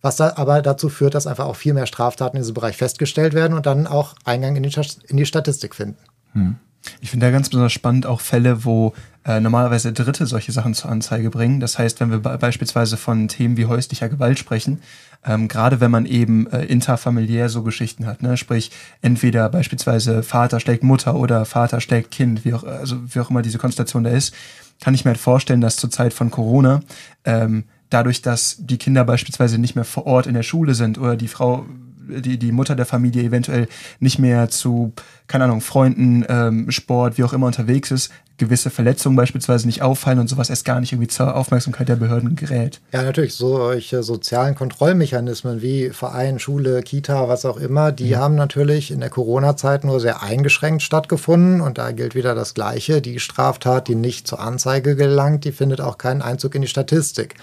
was 0.00 0.16
da 0.16 0.34
aber 0.36 0.62
dazu 0.62 0.88
führt, 0.88 1.14
dass 1.14 1.26
einfach 1.26 1.46
auch 1.46 1.56
viel 1.56 1.74
mehr 1.74 1.86
Straftaten 1.86 2.36
in 2.36 2.42
diesem 2.42 2.54
Bereich 2.54 2.76
festgestellt 2.76 3.34
werden 3.34 3.54
und 3.54 3.66
dann 3.66 3.86
auch 3.86 4.14
Eingang 4.24 4.56
in 4.56 4.62
die, 4.62 4.80
in 5.08 5.16
die 5.16 5.26
Statistik 5.26 5.74
finden. 5.74 5.98
Hm. 6.32 6.56
Ich 7.00 7.10
finde 7.10 7.26
da 7.26 7.32
ganz 7.32 7.48
besonders 7.48 7.72
spannend 7.72 8.06
auch 8.06 8.20
Fälle, 8.20 8.64
wo 8.64 8.94
äh, 9.24 9.40
normalerweise 9.40 9.92
Dritte 9.92 10.26
solche 10.26 10.52
Sachen 10.52 10.74
zur 10.74 10.90
Anzeige 10.90 11.30
bringen. 11.30 11.60
Das 11.60 11.78
heißt, 11.78 12.00
wenn 12.00 12.10
wir 12.10 12.18
beispielsweise 12.20 12.96
von 12.96 13.28
Themen 13.28 13.56
wie 13.56 13.66
häuslicher 13.66 14.08
Gewalt 14.08 14.38
sprechen, 14.38 14.80
ähm, 15.24 15.48
gerade 15.48 15.80
wenn 15.80 15.90
man 15.90 16.06
eben 16.06 16.46
äh, 16.46 16.64
interfamiliär 16.64 17.48
so 17.48 17.62
Geschichten 17.62 18.06
hat, 18.06 18.22
ne? 18.22 18.36
sprich 18.36 18.70
entweder 19.02 19.48
beispielsweise 19.48 20.22
Vater 20.22 20.60
schlägt 20.60 20.84
Mutter 20.84 21.16
oder 21.16 21.44
Vater 21.44 21.80
schlägt 21.80 22.12
Kind, 22.12 22.44
wie 22.44 22.54
auch, 22.54 22.64
also 22.64 22.96
wie 23.12 23.20
auch 23.20 23.30
immer 23.30 23.42
diese 23.42 23.58
Konstellation 23.58 24.04
da 24.04 24.10
ist, 24.10 24.34
kann 24.80 24.94
ich 24.94 25.04
mir 25.04 25.10
halt 25.10 25.20
vorstellen, 25.20 25.60
dass 25.60 25.76
zur 25.76 25.90
Zeit 25.90 26.14
von 26.14 26.30
Corona 26.30 26.80
ähm, 27.24 27.64
dadurch, 27.90 28.22
dass 28.22 28.56
die 28.58 28.78
Kinder 28.78 29.04
beispielsweise 29.04 29.58
nicht 29.58 29.74
mehr 29.74 29.84
vor 29.84 30.06
Ort 30.06 30.26
in 30.26 30.34
der 30.34 30.42
Schule 30.42 30.74
sind 30.74 30.98
oder 30.98 31.16
die 31.16 31.28
Frau 31.28 31.66
die, 32.08 32.38
die 32.38 32.52
Mutter 32.52 32.74
der 32.74 32.86
Familie 32.86 33.22
eventuell 33.22 33.68
nicht 34.00 34.18
mehr 34.18 34.48
zu, 34.48 34.92
keine 35.26 35.44
Ahnung, 35.44 35.60
Freunden, 35.60 36.24
ähm, 36.28 36.70
Sport, 36.70 37.18
wie 37.18 37.24
auch 37.24 37.32
immer 37.32 37.46
unterwegs 37.46 37.90
ist, 37.90 38.10
gewisse 38.38 38.70
Verletzungen 38.70 39.16
beispielsweise 39.16 39.66
nicht 39.66 39.82
auffallen 39.82 40.20
und 40.20 40.28
sowas 40.28 40.48
erst 40.48 40.64
gar 40.64 40.78
nicht 40.78 40.92
irgendwie 40.92 41.08
zur 41.08 41.34
Aufmerksamkeit 41.34 41.88
der 41.88 41.96
Behörden 41.96 42.36
gerät. 42.36 42.80
Ja, 42.92 43.02
natürlich. 43.02 43.34
Solche 43.34 44.04
sozialen 44.04 44.54
Kontrollmechanismen 44.54 45.60
wie 45.60 45.90
Verein, 45.90 46.38
Schule, 46.38 46.82
Kita, 46.82 47.28
was 47.28 47.44
auch 47.44 47.56
immer, 47.56 47.90
die 47.90 48.14
mhm. 48.14 48.16
haben 48.16 48.34
natürlich 48.36 48.92
in 48.92 49.00
der 49.00 49.10
Corona-Zeit 49.10 49.82
nur 49.82 49.98
sehr 49.98 50.22
eingeschränkt 50.22 50.82
stattgefunden. 50.82 51.60
Und 51.60 51.78
da 51.78 51.90
gilt 51.90 52.14
wieder 52.14 52.36
das 52.36 52.54
Gleiche. 52.54 53.02
Die 53.02 53.18
Straftat, 53.18 53.88
die 53.88 53.96
nicht 53.96 54.28
zur 54.28 54.38
Anzeige 54.38 54.94
gelangt, 54.94 55.44
die 55.44 55.52
findet 55.52 55.80
auch 55.80 55.98
keinen 55.98 56.22
Einzug 56.22 56.54
in 56.54 56.62
die 56.62 56.68
Statistik. 56.68 57.34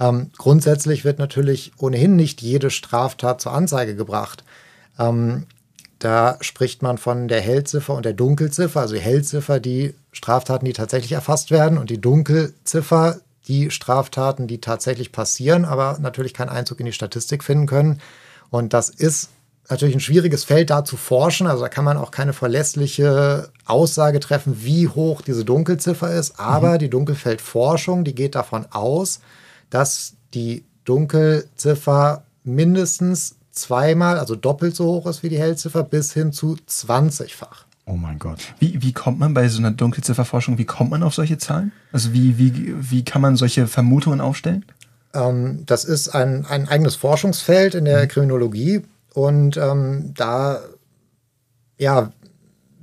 Ähm, 0.00 0.30
grundsätzlich 0.36 1.04
wird 1.04 1.18
natürlich 1.18 1.72
ohnehin 1.78 2.16
nicht 2.16 2.42
jede 2.42 2.70
Straftat 2.70 3.40
zur 3.40 3.52
Anzeige 3.52 3.94
gebracht. 3.94 4.44
Ähm, 4.98 5.46
da 5.98 6.36
spricht 6.40 6.82
man 6.82 6.98
von 6.98 7.28
der 7.28 7.40
Hellziffer 7.40 7.94
und 7.94 8.04
der 8.04 8.12
Dunkelziffer. 8.12 8.80
Also 8.80 8.94
die 8.94 9.00
Hellziffer, 9.00 9.60
die 9.60 9.94
Straftaten, 10.12 10.66
die 10.66 10.72
tatsächlich 10.72 11.12
erfasst 11.12 11.50
werden, 11.50 11.78
und 11.78 11.90
die 11.90 12.00
Dunkelziffer, 12.00 13.20
die 13.48 13.70
Straftaten, 13.70 14.46
die 14.46 14.60
tatsächlich 14.60 15.12
passieren, 15.12 15.64
aber 15.64 15.98
natürlich 16.00 16.34
keinen 16.34 16.48
Einzug 16.48 16.80
in 16.80 16.86
die 16.86 16.92
Statistik 16.92 17.44
finden 17.44 17.66
können. 17.66 18.00
Und 18.50 18.72
das 18.72 18.88
ist 18.88 19.30
natürlich 19.68 19.94
ein 19.94 20.00
schwieriges 20.00 20.44
Feld, 20.44 20.70
da 20.70 20.84
zu 20.84 20.96
forschen. 20.96 21.46
Also 21.46 21.62
da 21.62 21.68
kann 21.68 21.84
man 21.84 21.96
auch 21.96 22.10
keine 22.10 22.32
verlässliche 22.32 23.50
Aussage 23.64 24.20
treffen, 24.20 24.62
wie 24.62 24.88
hoch 24.88 25.22
diese 25.22 25.44
Dunkelziffer 25.44 26.12
ist. 26.12 26.38
Aber 26.38 26.74
mhm. 26.74 26.78
die 26.78 26.90
Dunkelfeldforschung, 26.90 28.04
die 28.04 28.14
geht 28.14 28.34
davon 28.34 28.66
aus, 28.70 29.20
dass 29.74 30.14
die 30.34 30.64
Dunkelziffer 30.84 32.22
mindestens 32.44 33.34
zweimal, 33.50 34.20
also 34.20 34.36
doppelt 34.36 34.76
so 34.76 34.86
hoch 34.86 35.06
ist 35.06 35.24
wie 35.24 35.28
die 35.28 35.38
Hellziffer, 35.38 35.82
bis 35.82 36.12
hin 36.12 36.32
zu 36.32 36.56
20-fach. 36.68 37.64
Oh 37.84 37.96
mein 37.96 38.20
Gott. 38.20 38.38
Wie, 38.60 38.80
wie 38.82 38.92
kommt 38.92 39.18
man 39.18 39.34
bei 39.34 39.48
so 39.48 39.58
einer 39.58 39.72
Dunkelzifferforschung, 39.72 40.58
wie 40.58 40.64
kommt 40.64 40.92
man 40.92 41.02
auf 41.02 41.14
solche 41.14 41.38
Zahlen? 41.38 41.72
Also 41.90 42.12
wie, 42.12 42.38
wie, 42.38 42.72
wie 42.88 43.04
kann 43.04 43.20
man 43.20 43.34
solche 43.34 43.66
Vermutungen 43.66 44.20
aufstellen? 44.20 44.64
Ähm, 45.12 45.64
das 45.66 45.84
ist 45.84 46.08
ein, 46.10 46.46
ein 46.46 46.68
eigenes 46.68 46.94
Forschungsfeld 46.94 47.74
in 47.74 47.84
der 47.84 48.04
mhm. 48.04 48.08
Kriminologie 48.08 48.82
und 49.12 49.56
ähm, 49.56 50.14
da 50.14 50.60
ja, 51.78 52.12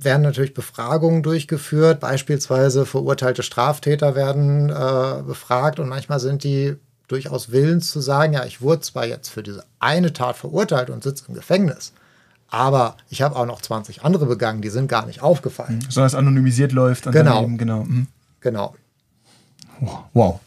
werden 0.04 0.22
natürlich 0.22 0.54
Befragungen 0.54 1.22
durchgeführt. 1.22 2.00
Beispielsweise 2.00 2.86
verurteilte 2.86 3.42
Straftäter 3.42 4.14
werden 4.14 4.70
äh, 4.70 5.22
befragt 5.22 5.78
und 5.78 5.88
manchmal 5.88 6.20
sind 6.20 6.44
die 6.44 6.76
durchaus 7.08 7.50
willens 7.50 7.90
zu 7.90 8.00
sagen, 8.00 8.32
ja, 8.32 8.44
ich 8.44 8.62
wurde 8.62 8.80
zwar 8.80 9.06
jetzt 9.06 9.28
für 9.28 9.42
diese 9.42 9.64
eine 9.78 10.12
Tat 10.12 10.36
verurteilt 10.36 10.88
und 10.90 11.02
sitze 11.02 11.24
im 11.28 11.34
Gefängnis, 11.34 11.92
aber 12.48 12.96
ich 13.10 13.22
habe 13.22 13.36
auch 13.36 13.46
noch 13.46 13.60
20 13.60 14.04
andere 14.04 14.26
begangen, 14.26 14.62
die 14.62 14.70
sind 14.70 14.88
gar 14.88 15.06
nicht 15.06 15.22
aufgefallen. 15.22 15.76
Mhm. 15.76 15.90
Sondern 15.90 16.06
es 16.06 16.14
anonymisiert 16.14 16.72
läuft. 16.72 17.10
genau. 17.10 17.42
Eben, 17.42 17.58
genau. 17.58 17.84
Mhm. 17.84 18.06
Genau. 18.40 18.74
Wow. 20.12 20.40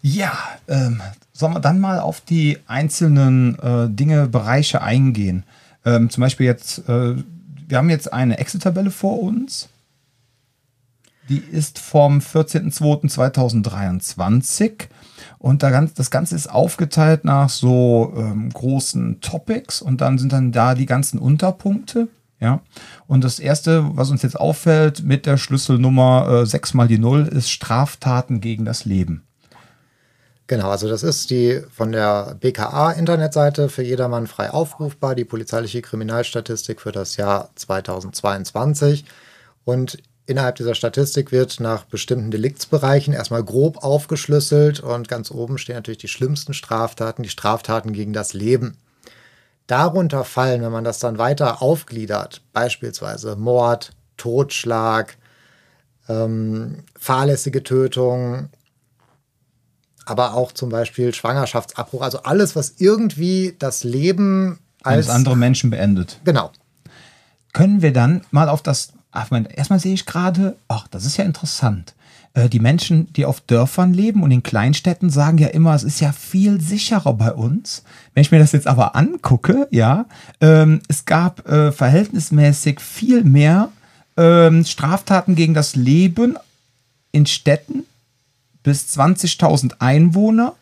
Ja, 0.00 0.38
ähm, 0.68 1.00
sollen 1.32 1.54
wir 1.54 1.60
dann 1.60 1.80
mal 1.80 1.98
auf 1.98 2.20
die 2.20 2.58
einzelnen 2.66 3.58
äh, 3.58 3.88
Dinge, 3.88 4.28
Bereiche 4.28 4.82
eingehen? 4.82 5.44
Ähm, 5.84 6.08
zum 6.10 6.20
Beispiel 6.20 6.46
jetzt, 6.46 6.88
äh, 6.88 7.16
wir 7.66 7.78
haben 7.78 7.90
jetzt 7.90 8.12
eine 8.12 8.38
Excel-Tabelle 8.38 8.90
vor 8.90 9.22
uns. 9.22 9.68
Die 11.28 11.38
ist 11.38 11.78
vom 11.78 12.18
14.02.2023. 12.18 14.88
Und 15.38 15.62
das 15.62 16.10
Ganze 16.10 16.36
ist 16.36 16.50
aufgeteilt 16.50 17.24
nach 17.24 17.48
so 17.48 18.12
ähm, 18.16 18.50
großen 18.50 19.20
Topics 19.20 19.80
und 19.80 20.00
dann 20.00 20.18
sind 20.18 20.32
dann 20.32 20.52
da 20.52 20.74
die 20.74 20.86
ganzen 20.86 21.18
Unterpunkte. 21.18 22.08
Ja. 22.40 22.60
Und 23.06 23.24
das 23.24 23.38
erste, 23.38 23.96
was 23.96 24.10
uns 24.10 24.22
jetzt 24.22 24.38
auffällt 24.38 25.02
mit 25.02 25.24
der 25.24 25.38
Schlüsselnummer 25.38 26.42
äh, 26.42 26.46
6 26.46 26.74
mal 26.74 26.88
die 26.88 26.98
0, 26.98 27.28
ist 27.28 27.50
Straftaten 27.50 28.40
gegen 28.40 28.64
das 28.64 28.84
Leben. 28.84 29.22
Genau, 30.46 30.68
also 30.68 30.88
das 30.88 31.02
ist 31.02 31.30
die 31.30 31.62
von 31.70 31.92
der 31.92 32.36
BKA-Internetseite 32.38 33.70
für 33.70 33.82
jedermann 33.82 34.26
frei 34.26 34.50
aufrufbar, 34.50 35.14
die 35.14 35.24
polizeiliche 35.24 35.80
Kriminalstatistik 35.80 36.82
für 36.82 36.92
das 36.92 37.16
Jahr 37.16 37.50
2022. 37.54 39.06
Und 39.64 39.98
Innerhalb 40.26 40.56
dieser 40.56 40.74
Statistik 40.74 41.32
wird 41.32 41.60
nach 41.60 41.84
bestimmten 41.84 42.30
Deliktsbereichen 42.30 43.12
erstmal 43.12 43.44
grob 43.44 43.84
aufgeschlüsselt 43.84 44.80
und 44.80 45.06
ganz 45.06 45.30
oben 45.30 45.58
stehen 45.58 45.74
natürlich 45.74 45.98
die 45.98 46.08
schlimmsten 46.08 46.54
Straftaten, 46.54 47.22
die 47.22 47.28
Straftaten 47.28 47.92
gegen 47.92 48.14
das 48.14 48.32
Leben. 48.32 48.78
Darunter 49.66 50.24
fallen, 50.24 50.62
wenn 50.62 50.72
man 50.72 50.84
das 50.84 50.98
dann 50.98 51.18
weiter 51.18 51.60
aufgliedert, 51.60 52.40
beispielsweise 52.54 53.36
Mord, 53.36 53.92
Totschlag, 54.16 55.18
ähm, 56.08 56.84
fahrlässige 56.98 57.62
Tötung, 57.62 58.48
aber 60.06 60.34
auch 60.34 60.52
zum 60.52 60.68
Beispiel 60.68 61.14
Schwangerschaftsabbruch, 61.14 62.02
also 62.02 62.22
alles, 62.22 62.56
was 62.56 62.74
irgendwie 62.78 63.54
das 63.58 63.84
Leben 63.84 64.58
als 64.82 65.08
andere 65.08 65.36
Menschen 65.36 65.70
beendet. 65.70 66.20
Genau. 66.24 66.50
Können 67.52 67.82
wir 67.82 67.92
dann 67.92 68.22
mal 68.30 68.48
auf 68.48 68.62
das 68.62 68.92
Ach, 69.14 69.30
mein, 69.30 69.46
erstmal 69.46 69.78
sehe 69.78 69.94
ich 69.94 70.06
gerade, 70.06 70.56
ach, 70.66 70.88
das 70.88 71.06
ist 71.06 71.16
ja 71.16 71.24
interessant. 71.24 71.94
Äh, 72.34 72.48
die 72.48 72.58
Menschen, 72.58 73.12
die 73.12 73.24
auf 73.24 73.40
Dörfern 73.40 73.94
leben 73.94 74.24
und 74.24 74.32
in 74.32 74.42
Kleinstädten, 74.42 75.08
sagen 75.08 75.38
ja 75.38 75.46
immer, 75.48 75.72
es 75.72 75.84
ist 75.84 76.00
ja 76.00 76.10
viel 76.10 76.60
sicherer 76.60 77.14
bei 77.14 77.32
uns. 77.32 77.84
Wenn 78.12 78.22
ich 78.22 78.32
mir 78.32 78.40
das 78.40 78.50
jetzt 78.50 78.66
aber 78.66 78.96
angucke, 78.96 79.68
ja, 79.70 80.06
ähm, 80.40 80.82
es 80.88 81.04
gab 81.04 81.48
äh, 81.48 81.70
verhältnismäßig 81.70 82.80
viel 82.80 83.22
mehr 83.22 83.68
ähm, 84.16 84.64
Straftaten 84.64 85.36
gegen 85.36 85.54
das 85.54 85.76
Leben 85.76 86.36
in 87.12 87.24
Städten 87.24 87.84
bis 88.64 88.98
20.000 88.98 89.74
Einwohner 89.78 90.54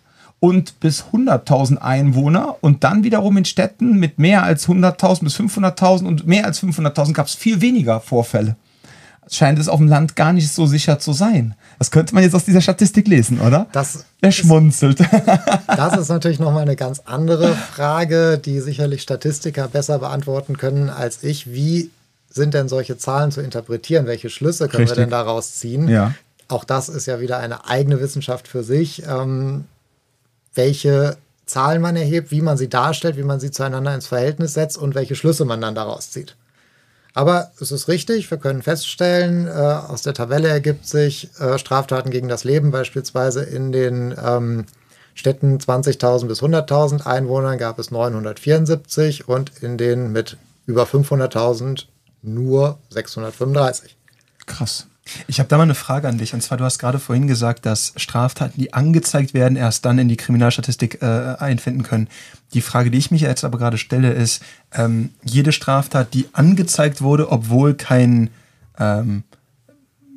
und 0.42 0.80
bis 0.80 1.04
100.000 1.12 1.78
Einwohner 1.78 2.56
und 2.60 2.82
dann 2.84 3.04
wiederum 3.04 3.36
in 3.36 3.44
Städten 3.44 3.98
mit 3.98 4.18
mehr 4.18 4.42
als 4.42 4.68
100.000 4.68 5.22
bis 5.22 5.36
500.000 5.36 6.04
und 6.04 6.26
mehr 6.26 6.44
als 6.44 6.60
500.000 6.62 7.12
gab 7.12 7.28
es 7.28 7.34
viel 7.34 7.60
weniger 7.60 8.00
Vorfälle. 8.00 8.56
Scheint 9.30 9.60
es 9.60 9.68
auf 9.68 9.78
dem 9.78 9.86
Land 9.86 10.16
gar 10.16 10.32
nicht 10.32 10.52
so 10.52 10.66
sicher 10.66 10.98
zu 10.98 11.12
sein. 11.12 11.54
Das 11.78 11.92
könnte 11.92 12.12
man 12.12 12.24
jetzt 12.24 12.34
aus 12.34 12.44
dieser 12.44 12.60
Statistik 12.60 13.06
lesen, 13.06 13.40
oder? 13.40 13.68
Das 13.70 14.04
er 14.20 14.32
schmunzelt. 14.32 14.98
das 15.68 15.96
ist 15.96 16.08
natürlich 16.08 16.40
nochmal 16.40 16.62
eine 16.62 16.76
ganz 16.76 17.00
andere 17.04 17.54
Frage, 17.54 18.36
die 18.44 18.60
sicherlich 18.60 19.00
Statistiker 19.00 19.68
besser 19.68 20.00
beantworten 20.00 20.58
können 20.58 20.90
als 20.90 21.22
ich. 21.22 21.52
Wie 21.52 21.90
sind 22.30 22.52
denn 22.52 22.68
solche 22.68 22.98
Zahlen 22.98 23.30
zu 23.30 23.40
interpretieren? 23.40 24.06
Welche 24.06 24.28
Schlüsse 24.28 24.66
können 24.66 24.82
Richtig. 24.82 24.98
wir 24.98 25.04
denn 25.04 25.10
daraus 25.10 25.54
ziehen? 25.54 25.88
Ja. 25.88 26.14
Auch 26.52 26.64
das 26.64 26.90
ist 26.90 27.06
ja 27.06 27.18
wieder 27.18 27.38
eine 27.38 27.66
eigene 27.66 27.98
Wissenschaft 27.98 28.46
für 28.46 28.62
sich. 28.62 29.04
Ähm, 29.06 29.64
welche 30.54 31.16
Zahlen 31.46 31.80
man 31.80 31.96
erhebt, 31.96 32.30
wie 32.30 32.42
man 32.42 32.58
sie 32.58 32.68
darstellt, 32.68 33.16
wie 33.16 33.22
man 33.22 33.40
sie 33.40 33.50
zueinander 33.50 33.94
ins 33.94 34.06
Verhältnis 34.06 34.52
setzt 34.52 34.76
und 34.76 34.94
welche 34.94 35.14
Schlüsse 35.14 35.46
man 35.46 35.62
dann 35.62 35.74
daraus 35.74 36.10
zieht. 36.10 36.36
Aber 37.14 37.52
es 37.58 37.72
ist 37.72 37.88
richtig, 37.88 38.30
wir 38.30 38.36
können 38.36 38.60
feststellen, 38.60 39.46
äh, 39.46 39.50
aus 39.50 40.02
der 40.02 40.12
Tabelle 40.12 40.48
ergibt 40.48 40.86
sich 40.86 41.30
äh, 41.40 41.58
Straftaten 41.58 42.10
gegen 42.10 42.28
das 42.28 42.44
Leben 42.44 42.70
beispielsweise 42.70 43.42
in 43.42 43.72
den 43.72 44.14
ähm, 44.22 44.66
Städten 45.14 45.56
20.000 45.56 46.26
bis 46.26 46.42
100.000 46.42 47.06
Einwohnern 47.06 47.56
gab 47.56 47.78
es 47.78 47.90
974 47.90 49.26
und 49.26 49.52
in 49.62 49.78
denen 49.78 50.12
mit 50.12 50.36
über 50.66 50.84
500.000 50.84 51.86
nur 52.22 52.78
635. 52.90 53.96
Krass. 54.44 54.86
Ich 55.26 55.40
habe 55.40 55.48
da 55.48 55.56
mal 55.56 55.64
eine 55.64 55.74
Frage 55.74 56.08
an 56.08 56.18
dich. 56.18 56.32
Und 56.32 56.42
zwar, 56.42 56.58
du 56.58 56.64
hast 56.64 56.78
gerade 56.78 56.98
vorhin 56.98 57.26
gesagt, 57.26 57.66
dass 57.66 57.92
Straftaten, 57.96 58.60
die 58.60 58.72
angezeigt 58.72 59.34
werden, 59.34 59.56
erst 59.56 59.84
dann 59.84 59.98
in 59.98 60.08
die 60.08 60.16
Kriminalstatistik 60.16 61.02
äh, 61.02 61.36
einfinden 61.38 61.82
können. 61.82 62.08
Die 62.54 62.60
Frage, 62.60 62.90
die 62.90 62.98
ich 62.98 63.10
mich 63.10 63.22
jetzt 63.22 63.44
aber 63.44 63.58
gerade 63.58 63.78
stelle, 63.78 64.12
ist, 64.12 64.42
ähm, 64.72 65.10
jede 65.24 65.52
Straftat, 65.52 66.14
die 66.14 66.28
angezeigt 66.32 67.02
wurde, 67.02 67.30
obwohl 67.30 67.74
kein 67.74 68.30
ähm, 68.78 69.24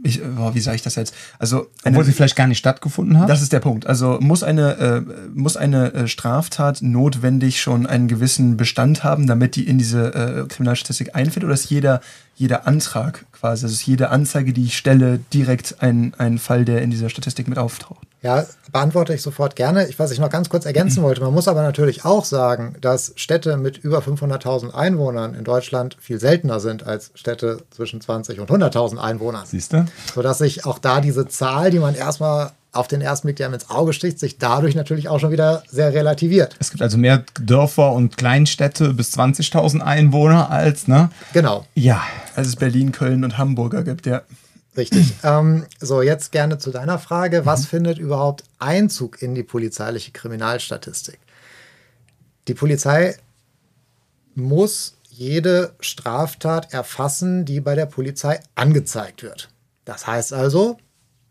ich, 0.06 0.22
oh, 0.22 0.54
wie 0.54 0.60
sage 0.60 0.76
ich 0.76 0.82
das 0.82 0.96
jetzt? 0.96 1.14
Also 1.40 1.68
eine, 1.84 1.96
obwohl 1.96 2.06
sie 2.06 2.14
vielleicht 2.14 2.36
gar 2.36 2.48
nicht 2.48 2.60
stattgefunden 2.60 3.20
hat. 3.20 3.30
Das 3.30 3.42
ist 3.42 3.52
der 3.52 3.60
Punkt. 3.60 3.88
Also 3.88 4.20
muss 4.22 4.44
eine 4.44 4.78
äh, 4.78 5.02
muss 5.34 5.58
eine 5.58 5.94
äh, 5.94 6.08
Straftat 6.08 6.82
notwendig 6.82 7.62
schon 7.62 7.88
einen 7.88 8.08
gewissen 8.08 8.58
Bestand 8.58 9.04
haben, 9.04 9.28
damit 9.28 9.56
die 9.56 9.68
in 9.68 9.78
diese 9.78 10.14
äh, 10.14 10.48
Kriminalstatistik 10.48 11.16
einfällt, 11.16 11.44
oder 11.44 11.54
ist 11.54 11.70
jeder 11.70 12.02
jeder 12.38 12.68
Antrag 12.68 13.26
quasi, 13.32 13.66
also 13.66 13.74
ist 13.74 13.86
jede 13.88 14.10
Anzeige, 14.10 14.52
die 14.54 14.66
ich 14.66 14.78
stelle, 14.78 15.20
direkt 15.34 15.82
ein 15.82 16.14
ein 16.18 16.38
Fall, 16.38 16.66
der 16.66 16.82
in 16.82 16.92
dieser 16.92 17.10
Statistik 17.10 17.48
mit 17.48 17.58
auftaucht? 17.58 18.06
Ja, 18.22 18.46
beantworte 18.76 19.14
ich 19.14 19.22
sofort 19.22 19.56
gerne. 19.56 19.88
Ich, 19.88 20.00
was 20.00 20.12
ich 20.12 20.20
noch 20.20 20.30
ganz 20.30 20.50
kurz 20.50 20.66
ergänzen 20.66 21.02
wollte, 21.02 21.22
man 21.22 21.34
muss 21.34 21.48
aber 21.48 21.62
natürlich 21.62 22.04
auch 22.04 22.26
sagen, 22.26 22.76
dass 22.82 23.14
Städte 23.16 23.56
mit 23.56 23.78
über 23.78 24.00
500.000 24.00 24.74
Einwohnern 24.74 25.34
in 25.34 25.46
Deutschland 25.46 25.96
viel 26.02 26.20
seltener 26.20 26.60
sind 26.60 26.86
als 26.86 27.12
Städte 27.16 27.60
zwischen 27.70 28.02
20 28.02 28.42
und 28.42 28.50
100.000 28.50 28.98
Einwohnern. 28.98 29.46
Siehst 29.46 29.72
du? 29.72 29.86
Sodass 30.14 30.40
sich 30.40 30.66
auch 30.66 30.78
da 30.78 31.00
diese 31.00 31.26
Zahl, 31.26 31.72
die 31.72 31.80
man 31.80 31.96
erstmal 31.96 32.52
auf 32.74 32.90
den 32.90 33.00
ersten 33.00 33.28
Blick, 33.28 33.38
der 33.38 33.46
einem 33.46 33.54
ins 33.54 33.70
Auge 33.70 33.94
sticht, 33.94 34.20
sich 34.20 34.40
dadurch 34.40 34.76
natürlich 34.76 35.08
auch 35.08 35.22
schon 35.22 35.32
wieder 35.32 35.64
sehr 35.72 35.94
relativiert. 35.94 36.58
Es 36.60 36.70
gibt 36.70 36.84
also 36.84 36.98
mehr 36.98 37.24
Dörfer 37.40 37.94
und 37.94 38.18
Kleinstädte 38.18 38.94
bis 38.94 39.18
20.000 39.18 39.80
Einwohner 39.80 40.52
als, 40.52 40.90
ne? 40.90 41.12
Genau. 41.32 41.66
Ja. 41.76 42.02
Als 42.36 42.50
es 42.50 42.58
Berlin, 42.58 42.92
Köln 42.92 43.24
und 43.24 43.38
Hamburger 43.38 43.84
gibt, 43.84 44.06
ja. 44.06 44.24
Richtig. 44.78 45.14
ähm, 45.24 45.66
so, 45.80 46.02
jetzt 46.02 46.32
gerne 46.32 46.58
zu 46.58 46.72
deiner 46.72 47.00
Frage. 47.00 47.46
Was 47.46 47.62
mhm. 47.62 47.68
findet 47.68 47.98
überhaupt 47.98 48.44
Einzug 48.60 49.22
in 49.22 49.36
die 49.36 49.44
polizeiliche 49.44 50.12
Kriminalstatistik? 50.12 51.20
Die 52.48 52.54
Polizei 52.54 53.18
muss 54.36 54.96
jede 55.10 55.74
Straftat 55.80 56.74
erfassen, 56.74 57.46
die 57.46 57.62
bei 57.62 57.76
der 57.76 57.86
Polizei 57.86 58.40
angezeigt 58.56 59.24
wird. 59.24 59.50
Das 59.86 60.06
heißt 60.06 60.34
also, 60.34 60.78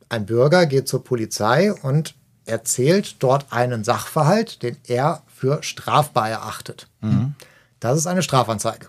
ein 0.08 0.26
Bürger 0.26 0.66
geht 0.66 0.88
zur 0.88 1.04
Polizei 1.04 1.72
und 1.72 2.14
erzählt 2.46 3.16
dort 3.18 3.52
einen 3.52 3.84
Sachverhalt, 3.84 4.62
den 4.62 4.76
er 4.86 5.22
für 5.26 5.62
strafbar 5.62 6.30
erachtet. 6.30 6.88
Mhm. 7.00 7.34
Das 7.80 7.98
ist 7.98 8.06
eine 8.06 8.22
Strafanzeige. 8.22 8.88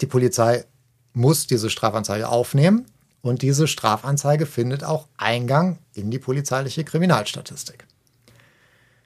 Die 0.00 0.06
Polizei 0.06 0.64
muss 1.12 1.46
diese 1.46 1.68
Strafanzeige 1.68 2.28
aufnehmen 2.28 2.86
und 3.22 3.42
diese 3.42 3.66
Strafanzeige 3.66 4.46
findet 4.46 4.84
auch 4.84 5.08
Eingang 5.16 5.78
in 5.94 6.10
die 6.10 6.18
polizeiliche 6.18 6.84
Kriminalstatistik. 6.84 7.86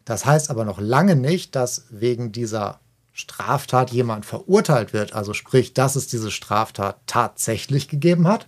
Das 0.04 0.24
heißt 0.24 0.50
aber 0.50 0.64
noch 0.64 0.80
lange 0.80 1.16
nicht, 1.16 1.54
dass 1.54 1.84
wegen 1.90 2.32
dieser 2.32 2.80
Straftat 3.12 3.90
jemand 3.90 4.26
verurteilt 4.26 4.92
wird, 4.92 5.12
also 5.14 5.32
sprich, 5.32 5.74
dass 5.74 5.96
es 5.96 6.06
diese 6.06 6.30
Straftat 6.30 6.98
tatsächlich 7.06 7.88
gegeben 7.88 8.26
hat, 8.26 8.46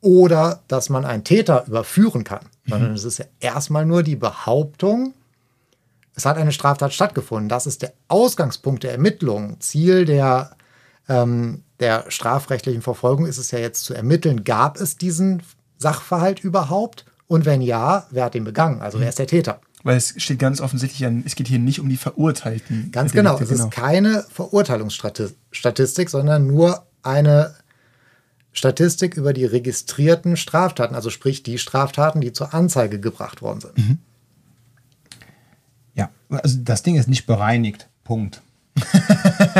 oder 0.00 0.62
dass 0.68 0.88
man 0.88 1.04
einen 1.04 1.24
Täter 1.24 1.66
überführen 1.66 2.22
kann, 2.22 2.44
mhm. 2.64 2.70
sondern 2.70 2.94
es 2.94 3.04
ist 3.04 3.18
ja 3.18 3.24
erstmal 3.40 3.84
nur 3.86 4.02
die 4.02 4.16
Behauptung, 4.16 5.14
es 6.14 6.24
hat 6.24 6.38
eine 6.38 6.52
Straftat 6.52 6.94
stattgefunden. 6.94 7.48
Das 7.48 7.66
ist 7.66 7.82
der 7.82 7.92
Ausgangspunkt 8.08 8.82
der 8.84 8.92
Ermittlungen. 8.92 9.60
Ziel 9.60 10.06
der, 10.06 10.56
ähm, 11.08 11.62
der 11.80 12.04
strafrechtlichen 12.08 12.82
Verfolgung 12.82 13.26
ist 13.26 13.38
es 13.38 13.50
ja 13.50 13.58
jetzt 13.58 13.84
zu 13.84 13.94
ermitteln, 13.94 14.44
gab 14.44 14.80
es 14.80 14.96
diesen 14.96 15.42
Sachverhalt 15.78 16.40
überhaupt? 16.40 17.04
Und 17.28 17.44
wenn 17.44 17.60
ja, 17.60 18.06
wer 18.10 18.24
hat 18.24 18.34
ihn 18.34 18.44
begangen? 18.44 18.80
Also 18.80 19.00
wer 19.00 19.08
ist 19.08 19.18
der 19.18 19.26
Täter? 19.26 19.60
Weil 19.82 19.96
es 19.96 20.14
steht 20.16 20.38
ganz 20.38 20.60
offensichtlich 20.60 21.06
an, 21.06 21.22
es 21.26 21.34
geht 21.34 21.48
hier 21.48 21.58
nicht 21.58 21.80
um 21.80 21.88
die 21.88 21.96
Verurteilten. 21.96 22.90
Ganz 22.92 23.12
genau, 23.12 23.38
es 23.38 23.48
genau. 23.48 23.64
ist 23.64 23.70
keine 23.70 24.24
Verurteilungsstatistik, 24.30 26.10
sondern 26.10 26.46
nur 26.46 26.86
eine 27.02 27.54
Statistik 28.52 29.16
über 29.16 29.32
die 29.32 29.44
registrierten 29.44 30.36
Straftaten, 30.36 30.94
also 30.94 31.10
sprich 31.10 31.42
die 31.42 31.58
Straftaten, 31.58 32.20
die 32.20 32.32
zur 32.32 32.54
Anzeige 32.54 32.98
gebracht 32.98 33.42
worden 33.42 33.60
sind. 33.60 33.78
Mhm. 33.78 33.98
Ja, 35.94 36.10
also 36.28 36.58
das 36.62 36.82
Ding 36.82 36.96
ist 36.96 37.08
nicht 37.08 37.26
bereinigt. 37.26 37.88
Punkt. 38.02 38.42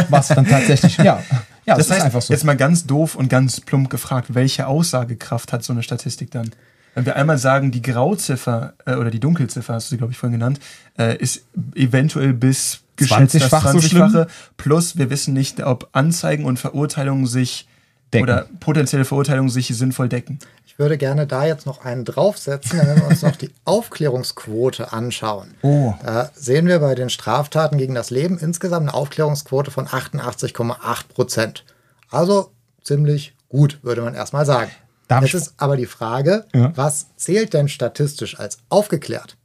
Was 0.09 0.29
dann 0.29 0.47
tatsächlich, 0.47 0.97
ja. 0.99 1.23
Ja, 1.67 1.77
das, 1.77 1.89
das 1.89 1.97
heißt, 1.97 2.07
einfach 2.07 2.23
so. 2.23 2.33
Jetzt 2.33 2.45
mal 2.45 2.57
ganz 2.57 2.87
doof 2.87 3.17
und 3.17 3.29
ganz 3.29 3.61
plump 3.61 3.91
gefragt, 3.91 4.35
welche 4.35 4.67
Aussagekraft 4.67 5.53
hat 5.53 5.65
so 5.65 5.73
eine 5.73 5.83
Statistik 5.83 6.31
dann? 6.31 6.51
Wenn 6.95 7.05
wir 7.05 7.17
einmal 7.17 7.37
sagen, 7.37 7.73
die 7.73 7.83
Grauziffer 7.83 8.73
äh, 8.87 8.95
oder 8.95 9.11
die 9.11 9.21
Dunkelziffer, 9.21 9.75
hast 9.75 9.89
du 9.89 9.91
sie, 9.91 9.99
glaube 9.99 10.13
ich, 10.13 10.19
vorhin 10.19 10.39
genannt, 10.39 10.61
äh, 10.99 11.17
ist 11.19 11.45
eventuell 11.75 12.33
bis 12.33 12.81
geschätzt 12.97 13.37
20-fach 13.37 13.73
20 13.73 13.93
so 14.11 14.27
plus 14.57 14.97
wir 14.97 15.11
wissen 15.11 15.35
nicht, 15.35 15.63
ob 15.63 15.91
Anzeigen 15.93 16.47
und 16.47 16.59
Verurteilungen 16.59 17.27
sich 17.27 17.69
decken. 18.15 18.23
oder 18.23 18.47
potenzielle 18.61 19.05
Verurteilungen 19.05 19.51
sich 19.51 19.69
sinnvoll 19.69 20.09
decken. 20.09 20.39
Ich 20.77 20.79
würde 20.79 20.99
gerne 20.99 21.27
da 21.27 21.47
jetzt 21.47 21.65
noch 21.65 21.87
einen 21.87 22.05
draufsetzen, 22.05 22.79
wenn 22.79 22.97
wir 22.97 23.07
uns 23.07 23.23
noch 23.23 23.37
die 23.37 23.51
Aufklärungsquote 23.65 24.93
anschauen. 24.93 25.55
Oh. 25.63 25.95
Da 26.05 26.31
sehen 26.35 26.67
wir 26.67 26.81
bei 26.81 26.95
den 26.95 27.09
Straftaten 27.09 27.79
gegen 27.79 27.95
das 27.95 28.11
Leben 28.11 28.37
insgesamt 28.37 28.83
eine 28.83 28.93
Aufklärungsquote 28.93 29.71
von 29.71 29.87
88,8 29.87 31.09
Prozent. 31.09 31.65
Also 32.11 32.51
ziemlich 32.83 33.35
gut, 33.49 33.79
würde 33.81 34.03
man 34.03 34.15
erstmal 34.15 34.45
sagen. 34.45 34.71
Darf 35.09 35.25
Jetzt 35.25 35.33
ist 35.33 35.55
aber 35.57 35.79
die 35.79 35.87
Frage, 35.87 36.45
ja. 36.55 36.73
was 36.77 37.07
zählt 37.17 37.55
denn 37.55 37.69
statistisch 37.69 38.39
als 38.39 38.59
aufgeklärt? 38.69 39.39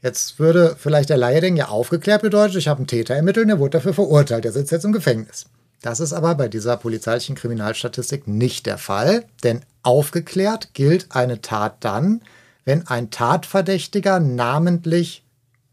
Jetzt 0.00 0.38
würde 0.38 0.74
vielleicht 0.78 1.10
der 1.10 1.18
Laie 1.18 1.42
denken, 1.42 1.58
ja, 1.58 1.68
aufgeklärt 1.68 2.22
bedeutet, 2.22 2.56
ich 2.56 2.68
habe 2.68 2.78
einen 2.78 2.86
Täter 2.86 3.14
ermittelt, 3.14 3.46
der 3.46 3.58
wurde 3.58 3.76
dafür 3.76 3.92
verurteilt, 3.92 4.44
der 4.44 4.52
sitzt 4.52 4.72
jetzt 4.72 4.86
im 4.86 4.92
Gefängnis. 4.92 5.44
Das 5.82 6.00
ist 6.00 6.12
aber 6.12 6.34
bei 6.34 6.48
dieser 6.48 6.76
polizeilichen 6.76 7.36
Kriminalstatistik 7.36 8.28
nicht 8.28 8.66
der 8.66 8.78
Fall, 8.78 9.24
denn 9.42 9.62
aufgeklärt 9.82 10.74
gilt 10.74 11.14
eine 11.14 11.40
Tat 11.40 11.76
dann, 11.80 12.20
wenn 12.64 12.86
ein 12.86 13.10
Tatverdächtiger 13.10 14.20
namentlich 14.20 15.24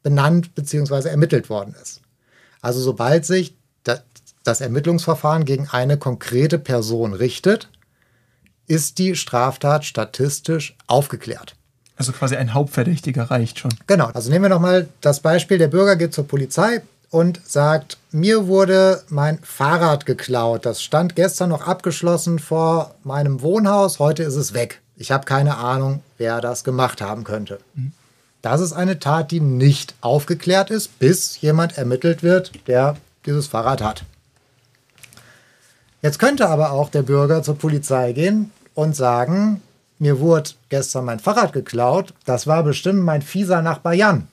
benannt 0.03 0.55
bzw. 0.55 1.09
ermittelt 1.09 1.49
worden 1.49 1.75
ist. 1.81 2.01
Also 2.61 2.79
sobald 2.79 3.25
sich 3.25 3.53
das 4.43 4.61
Ermittlungsverfahren 4.61 5.43
gegen 5.43 5.67
eine 5.67 5.97
konkrete 5.97 6.57
Person 6.57 7.13
richtet, 7.13 7.69
ist 8.65 8.97
die 8.97 9.15
Straftat 9.15 9.83
statistisch 9.83 10.75
aufgeklärt. 10.87 11.55
Also 11.97 12.13
quasi 12.13 12.35
ein 12.35 12.53
Hauptverdächtiger 12.53 13.23
reicht 13.23 13.59
schon. 13.59 13.73
Genau. 13.87 14.07
Also 14.07 14.29
nehmen 14.29 14.45
wir 14.45 14.49
nochmal 14.49 14.87
das 15.01 15.19
Beispiel, 15.19 15.57
der 15.57 15.67
Bürger 15.67 15.95
geht 15.95 16.13
zur 16.13 16.27
Polizei, 16.27 16.81
und 17.09 17.41
sagt, 17.45 17.97
mir 18.11 18.47
wurde 18.47 19.03
mein 19.09 19.39
Fahrrad 19.39 20.05
geklaut. 20.05 20.65
Das 20.65 20.81
stand 20.81 21.15
gestern 21.15 21.49
noch 21.49 21.65
abgeschlossen 21.65 22.39
vor 22.39 22.95
meinem 23.03 23.41
Wohnhaus, 23.41 23.99
heute 23.99 24.23
ist 24.23 24.35
es 24.35 24.53
weg. 24.53 24.81
Ich 24.95 25.11
habe 25.11 25.25
keine 25.25 25.57
Ahnung, 25.57 26.01
wer 26.17 26.41
das 26.41 26.63
gemacht 26.63 27.01
haben 27.01 27.23
könnte. 27.23 27.59
Das 28.41 28.61
ist 28.61 28.73
eine 28.73 28.99
Tat, 28.99 29.31
die 29.31 29.39
nicht 29.39 29.95
aufgeklärt 30.01 30.71
ist, 30.71 30.99
bis 30.99 31.39
jemand 31.41 31.77
ermittelt 31.77 32.23
wird, 32.23 32.51
der 32.67 32.97
dieses 33.25 33.47
Fahrrad 33.47 33.81
hat. 33.81 34.03
Jetzt 36.01 36.19
könnte 36.19 36.47
aber 36.47 36.71
auch 36.71 36.89
der 36.89 37.01
Bürger 37.01 37.43
zur 37.43 37.57
Polizei 37.57 38.13
gehen 38.13 38.51
und 38.73 38.95
sagen, 38.95 39.61
mir 39.99 40.19
wurde 40.19 40.51
gestern 40.69 41.05
mein 41.05 41.19
Fahrrad 41.19 41.53
geklaut, 41.53 42.13
das 42.25 42.47
war 42.47 42.63
bestimmt 42.63 43.03
mein 43.03 43.21
fieser 43.21 43.61
Nachbar 43.61 43.93
Jan. 43.93 44.27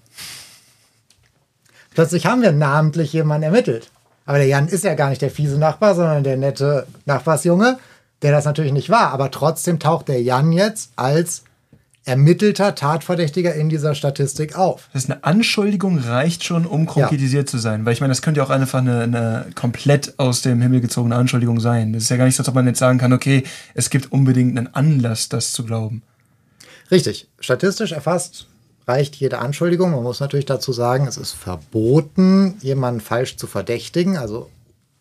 Plötzlich 1.95 2.27
haben 2.27 2.43
wir 2.43 2.53
namentlich 2.53 3.13
jemanden 3.13 3.45
ermittelt. 3.45 3.91
Aber 4.27 4.39
der 4.39 4.47
Jan 4.47 4.69
ist 4.69 4.85
ja 4.85 4.95
gar 4.95 5.11
nicht 5.11 5.23
der 5.23 5.31
fiese 5.31 5.59
Nachbar, 5.59 5.95
sondern 5.95 6.25
der 6.25 6.37
nette 6.37 6.87
Nachbarsjunge, 7.07 7.79
der 8.23 8.33
das 8.33 8.45
natürlich 8.45 8.73
nicht 8.73 8.91
war. 8.91 9.13
Aber 9.13 9.31
trotzdem 9.31 9.79
taucht 9.79 10.09
der 10.09 10.23
Jan 10.23 10.53
jetzt 10.53 10.91
als 10.97 11.45
ermittelter 12.07 12.75
Tatverdächtiger 12.75 13.55
in 13.55 13.69
dieser 13.69 13.95
Statistik 13.95 14.57
auf. 14.57 14.89
Das 14.93 15.05
ist 15.05 15.11
eine 15.11 15.25
Anschuldigung 15.25 15.99
reicht 15.99 16.45
schon, 16.45 16.67
um 16.67 16.85
konkretisiert 16.85 17.49
ja. 17.49 17.51
zu 17.51 17.59
sein. 17.59 17.87
Weil 17.87 17.95
ich 17.95 18.01
meine, 18.01 18.11
das 18.11 18.21
könnte 18.21 18.39
ja 18.39 18.45
auch 18.45 18.51
einfach 18.51 18.81
eine, 18.81 19.03
eine, 19.03 19.47
komplett 19.55 20.19
aus 20.19 20.43
dem 20.43 20.61
Himmel 20.61 20.81
gezogene 20.81 21.17
Anschuldigung 21.17 21.61
sein. 21.61 21.95
Das 21.95 22.03
ist 22.03 22.09
ja 22.11 22.17
gar 22.17 22.27
nicht 22.27 22.37
so, 22.37 22.43
als 22.43 22.49
ob 22.49 22.55
man 22.55 22.67
jetzt 22.67 22.79
sagen 22.79 22.99
kann, 22.99 23.13
okay, 23.13 23.45
es 23.73 23.89
gibt 23.89 24.13
unbedingt 24.13 24.59
einen 24.59 24.75
Anlass, 24.75 25.31
das 25.31 25.53
zu 25.53 25.65
glauben. 25.65 26.03
Richtig. 26.91 27.29
Statistisch 27.41 27.93
erfasst 27.93 28.49
reicht 28.87 29.17
jede 29.17 29.39
Anschuldigung. 29.39 29.93
Man 29.93 30.03
muss 30.03 30.21
natürlich 30.21 30.47
dazu 30.47 30.73
sagen, 30.73 31.07
es 31.07 31.17
ist 31.17 31.33
verboten, 31.33 32.57
jemanden 32.61 33.01
falsch 33.01 33.37
zu 33.37 33.47
verdächtigen, 33.47 34.17
also 34.17 34.51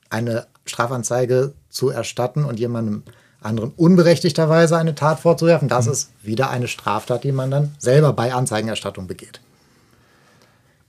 eine 0.10 0.48
Strafanzeige 0.66 1.54
zu 1.70 1.90
erstatten 1.90 2.46
und 2.46 2.60
jemandem 2.60 3.04
anderen 3.42 3.72
unberechtigterweise 3.76 4.78
eine 4.78 4.96
Tat 4.96 5.20
vorzuwerfen. 5.20 5.68
Das 5.68 5.88
mhm. 5.88 5.92
ist 5.92 6.12
wieder 6.22 6.50
eine 6.50 6.68
Straftat, 6.68 7.24
die 7.24 7.32
man 7.32 7.52
dann 7.52 7.76
selber 7.78 8.14
bei 8.14 8.34
Anzeigenerstattung 8.34 9.08
begeht. 9.08 9.42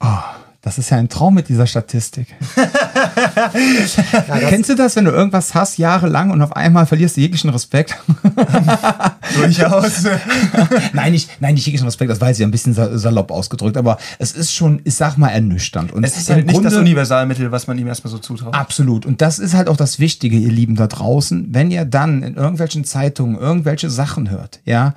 Oh, 0.01 0.07
das 0.65 0.79
ist 0.79 0.89
ja 0.89 0.97
ein 0.97 1.11
Traum 1.11 1.35
mit 1.35 1.51
dieser 1.51 1.67
Statistik. 1.67 2.29
ja, 2.57 4.39
Kennst 4.49 4.71
du 4.71 4.75
das, 4.75 4.97
wenn 4.97 5.05
du 5.05 5.11
irgendwas 5.11 5.55
hast, 5.55 5.77
jahrelang 5.77 6.31
und 6.31 6.41
auf 6.41 6.57
einmal 6.57 6.87
verlierst 6.87 7.19
du 7.19 7.21
jeglichen 7.21 7.51
Respekt? 7.51 7.95
Durchaus. 9.37 10.05
nein, 10.95 11.13
nicht, 11.13 11.29
nein, 11.43 11.53
nicht 11.53 11.67
jeglichen 11.67 11.85
Respekt, 11.85 12.11
das 12.11 12.23
war 12.23 12.29
jetzt 12.29 12.39
ja 12.39 12.47
ein 12.47 12.51
bisschen 12.51 12.73
salopp 12.73 13.31
ausgedrückt, 13.31 13.77
aber 13.77 13.99
es 14.19 14.33
ist 14.33 14.55
schon, 14.55 14.81
ich 14.85 14.95
sag 14.95 15.19
mal, 15.19 15.29
ernüchternd. 15.29 15.93
Und 15.93 16.03
es 16.03 16.17
ist 16.17 16.31
halt 16.31 16.47
nicht 16.47 16.55
Grunde, 16.55 16.71
das 16.71 16.79
Universalmittel, 16.79 17.53
was 17.53 17.67
man 17.67 17.77
ihm 17.77 17.87
erstmal 17.87 18.11
so 18.11 18.17
zutraut. 18.17 18.55
Absolut. 18.55 19.05
Und 19.05 19.21
das 19.21 19.39
ist 19.39 19.53
halt 19.53 19.69
auch 19.69 19.77
das 19.77 19.99
Wichtige, 19.99 20.39
ihr 20.39 20.51
Lieben 20.51 20.77
da 20.77 20.87
draußen, 20.87 21.49
wenn 21.51 21.71
ihr 21.71 21.85
dann 21.85 22.23
in 22.23 22.37
irgendwelchen 22.37 22.85
Zeitungen 22.85 23.37
irgendwelche 23.37 23.91
Sachen 23.91 24.31
hört, 24.31 24.61
ja, 24.65 24.95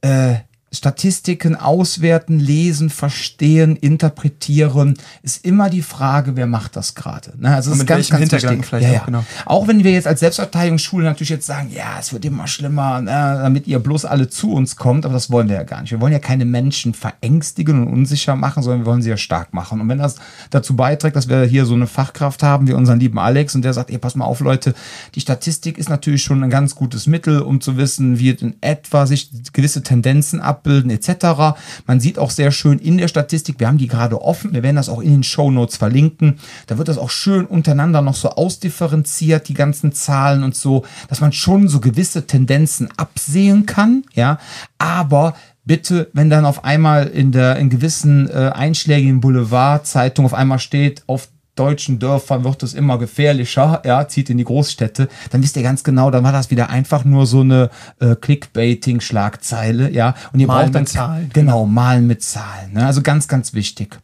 äh, 0.00 0.36
Statistiken 0.72 1.56
auswerten, 1.56 2.38
lesen, 2.38 2.90
verstehen, 2.90 3.74
interpretieren, 3.74 4.94
ist 5.22 5.44
immer 5.44 5.68
die 5.68 5.82
Frage, 5.82 6.36
wer 6.36 6.46
macht 6.46 6.76
das 6.76 6.94
gerade. 6.94 7.32
Ne? 7.36 7.52
Also 7.52 7.70
das 7.70 7.80
ist 7.80 7.86
ganz, 7.86 8.08
ganz 8.08 8.32
wichtig. 8.32 8.64
Vielleicht 8.64 8.86
ja, 8.86 8.92
ja. 8.92 9.00
Auch, 9.00 9.06
genau. 9.06 9.24
auch 9.46 9.68
wenn 9.68 9.82
wir 9.82 9.90
jetzt 9.90 10.06
als 10.06 10.20
Selbstverteidigungsschule 10.20 11.04
natürlich 11.04 11.30
jetzt 11.30 11.46
sagen, 11.46 11.72
ja, 11.74 11.96
es 11.98 12.12
wird 12.12 12.24
immer 12.24 12.46
schlimmer, 12.46 13.00
ne? 13.00 13.10
damit 13.10 13.66
ihr 13.66 13.80
bloß 13.80 14.04
alle 14.04 14.28
zu 14.28 14.52
uns 14.52 14.76
kommt, 14.76 15.04
aber 15.04 15.14
das 15.14 15.32
wollen 15.32 15.48
wir 15.48 15.56
ja 15.56 15.64
gar 15.64 15.80
nicht. 15.80 15.90
Wir 15.90 16.00
wollen 16.00 16.12
ja 16.12 16.20
keine 16.20 16.44
Menschen 16.44 16.94
verängstigen 16.94 17.82
und 17.82 17.92
unsicher 17.92 18.36
machen, 18.36 18.62
sondern 18.62 18.82
wir 18.82 18.86
wollen 18.86 19.02
sie 19.02 19.10
ja 19.10 19.16
stark 19.16 19.52
machen. 19.52 19.80
Und 19.80 19.88
wenn 19.88 19.98
das 19.98 20.16
dazu 20.50 20.76
beiträgt, 20.76 21.16
dass 21.16 21.28
wir 21.28 21.42
hier 21.42 21.66
so 21.66 21.74
eine 21.74 21.88
Fachkraft 21.88 22.44
haben 22.44 22.68
wie 22.68 22.74
unseren 22.74 23.00
lieben 23.00 23.18
Alex 23.18 23.56
und 23.56 23.62
der 23.62 23.72
sagt, 23.72 23.90
ey, 23.90 23.98
pass 23.98 24.14
mal 24.14 24.24
auf, 24.24 24.38
Leute, 24.38 24.74
die 25.16 25.20
Statistik 25.20 25.78
ist 25.78 25.88
natürlich 25.88 26.22
schon 26.22 26.44
ein 26.44 26.50
ganz 26.50 26.76
gutes 26.76 27.08
Mittel, 27.08 27.40
um 27.40 27.60
zu 27.60 27.76
wissen, 27.76 28.20
wie 28.20 28.30
in 28.30 28.54
etwa 28.60 29.06
sich 29.06 29.30
gewisse 29.52 29.82
Tendenzen 29.82 30.40
ab 30.40 30.59
abbilden 30.60 30.90
etc. 30.90 31.58
Man 31.86 32.00
sieht 32.00 32.18
auch 32.18 32.30
sehr 32.30 32.50
schön 32.50 32.78
in 32.78 32.98
der 32.98 33.08
Statistik, 33.08 33.58
wir 33.58 33.66
haben 33.66 33.78
die 33.78 33.88
gerade 33.88 34.20
offen, 34.20 34.52
wir 34.52 34.62
werden 34.62 34.76
das 34.76 34.88
auch 34.88 35.00
in 35.00 35.10
den 35.10 35.22
Show 35.22 35.50
Notes 35.50 35.76
verlinken, 35.76 36.38
da 36.66 36.78
wird 36.78 36.88
das 36.88 36.98
auch 36.98 37.10
schön 37.10 37.46
untereinander 37.46 38.02
noch 38.02 38.14
so 38.14 38.30
ausdifferenziert, 38.30 39.48
die 39.48 39.54
ganzen 39.54 39.92
Zahlen 39.92 40.44
und 40.44 40.54
so, 40.54 40.84
dass 41.08 41.20
man 41.20 41.32
schon 41.32 41.68
so 41.68 41.80
gewisse 41.80 42.26
Tendenzen 42.26 42.88
absehen 42.96 43.66
kann, 43.66 44.04
ja, 44.14 44.38
aber 44.78 45.34
bitte, 45.64 46.10
wenn 46.12 46.30
dann 46.30 46.44
auf 46.44 46.64
einmal 46.64 47.06
in 47.06 47.32
der 47.32 47.56
in 47.56 47.70
gewissen 47.70 48.28
äh, 48.28 48.50
einschlägigen 48.54 49.20
Boulevardzeitungen 49.20 50.26
auf 50.26 50.34
einmal 50.34 50.58
steht, 50.58 51.04
auf 51.06 51.28
deutschen 51.60 51.98
Dörfern 51.98 52.42
wird 52.42 52.62
es 52.62 52.72
immer 52.72 52.98
gefährlicher, 52.98 53.82
ja, 53.84 54.08
zieht 54.08 54.30
in 54.30 54.38
die 54.38 54.44
Großstädte, 54.44 55.08
dann 55.30 55.42
wisst 55.42 55.56
ihr 55.56 55.62
ganz 55.62 55.84
genau, 55.84 56.10
dann 56.10 56.24
war 56.24 56.32
das 56.32 56.50
wieder 56.50 56.70
einfach 56.70 57.04
nur 57.04 57.26
so 57.26 57.40
eine 57.40 57.68
äh, 58.00 58.16
Clickbaiting-Schlagzeile, 58.16 59.90
ja. 59.90 60.14
Und 60.32 60.40
ihr 60.40 60.46
Malen 60.46 60.66
braucht 60.66 60.74
dann 60.74 60.82
mit 60.82 60.88
Zahlen, 60.88 61.30
Genau, 61.32 61.66
malen 61.66 62.06
mit 62.06 62.22
Zahlen. 62.22 62.72
Ne? 62.72 62.86
Also 62.86 63.02
ganz, 63.02 63.28
ganz 63.28 63.52
wichtig. 63.52 63.98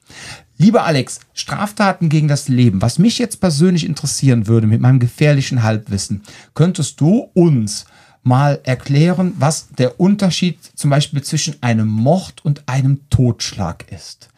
Lieber 0.59 0.85
Alex, 0.85 1.21
Straftaten 1.35 2.09
gegen 2.09 2.29
das 2.29 2.49
Leben. 2.49 2.83
Was 2.83 2.99
mich 2.99 3.19
jetzt 3.19 3.41
persönlich 3.41 3.87
interessieren 3.87 4.47
würde 4.47 4.67
mit 4.67 4.81
meinem 4.81 5.01
gefährlichen 5.01 5.63
Halbwissen, 5.63 6.23
könntest 6.55 7.01
du 7.01 7.31
uns 7.35 7.87
mal 8.23 8.61
erklären, 8.65 9.35
was 9.39 9.69
der 9.79 9.99
Unterschied 9.99 10.59
zum 10.75 10.91
Beispiel 10.91 11.23
zwischen 11.23 11.63
einem 11.63 11.89
Mord 11.89 12.45
und 12.45 12.69
einem 12.69 13.09
Totschlag 13.09 13.91
ist? 13.91 14.29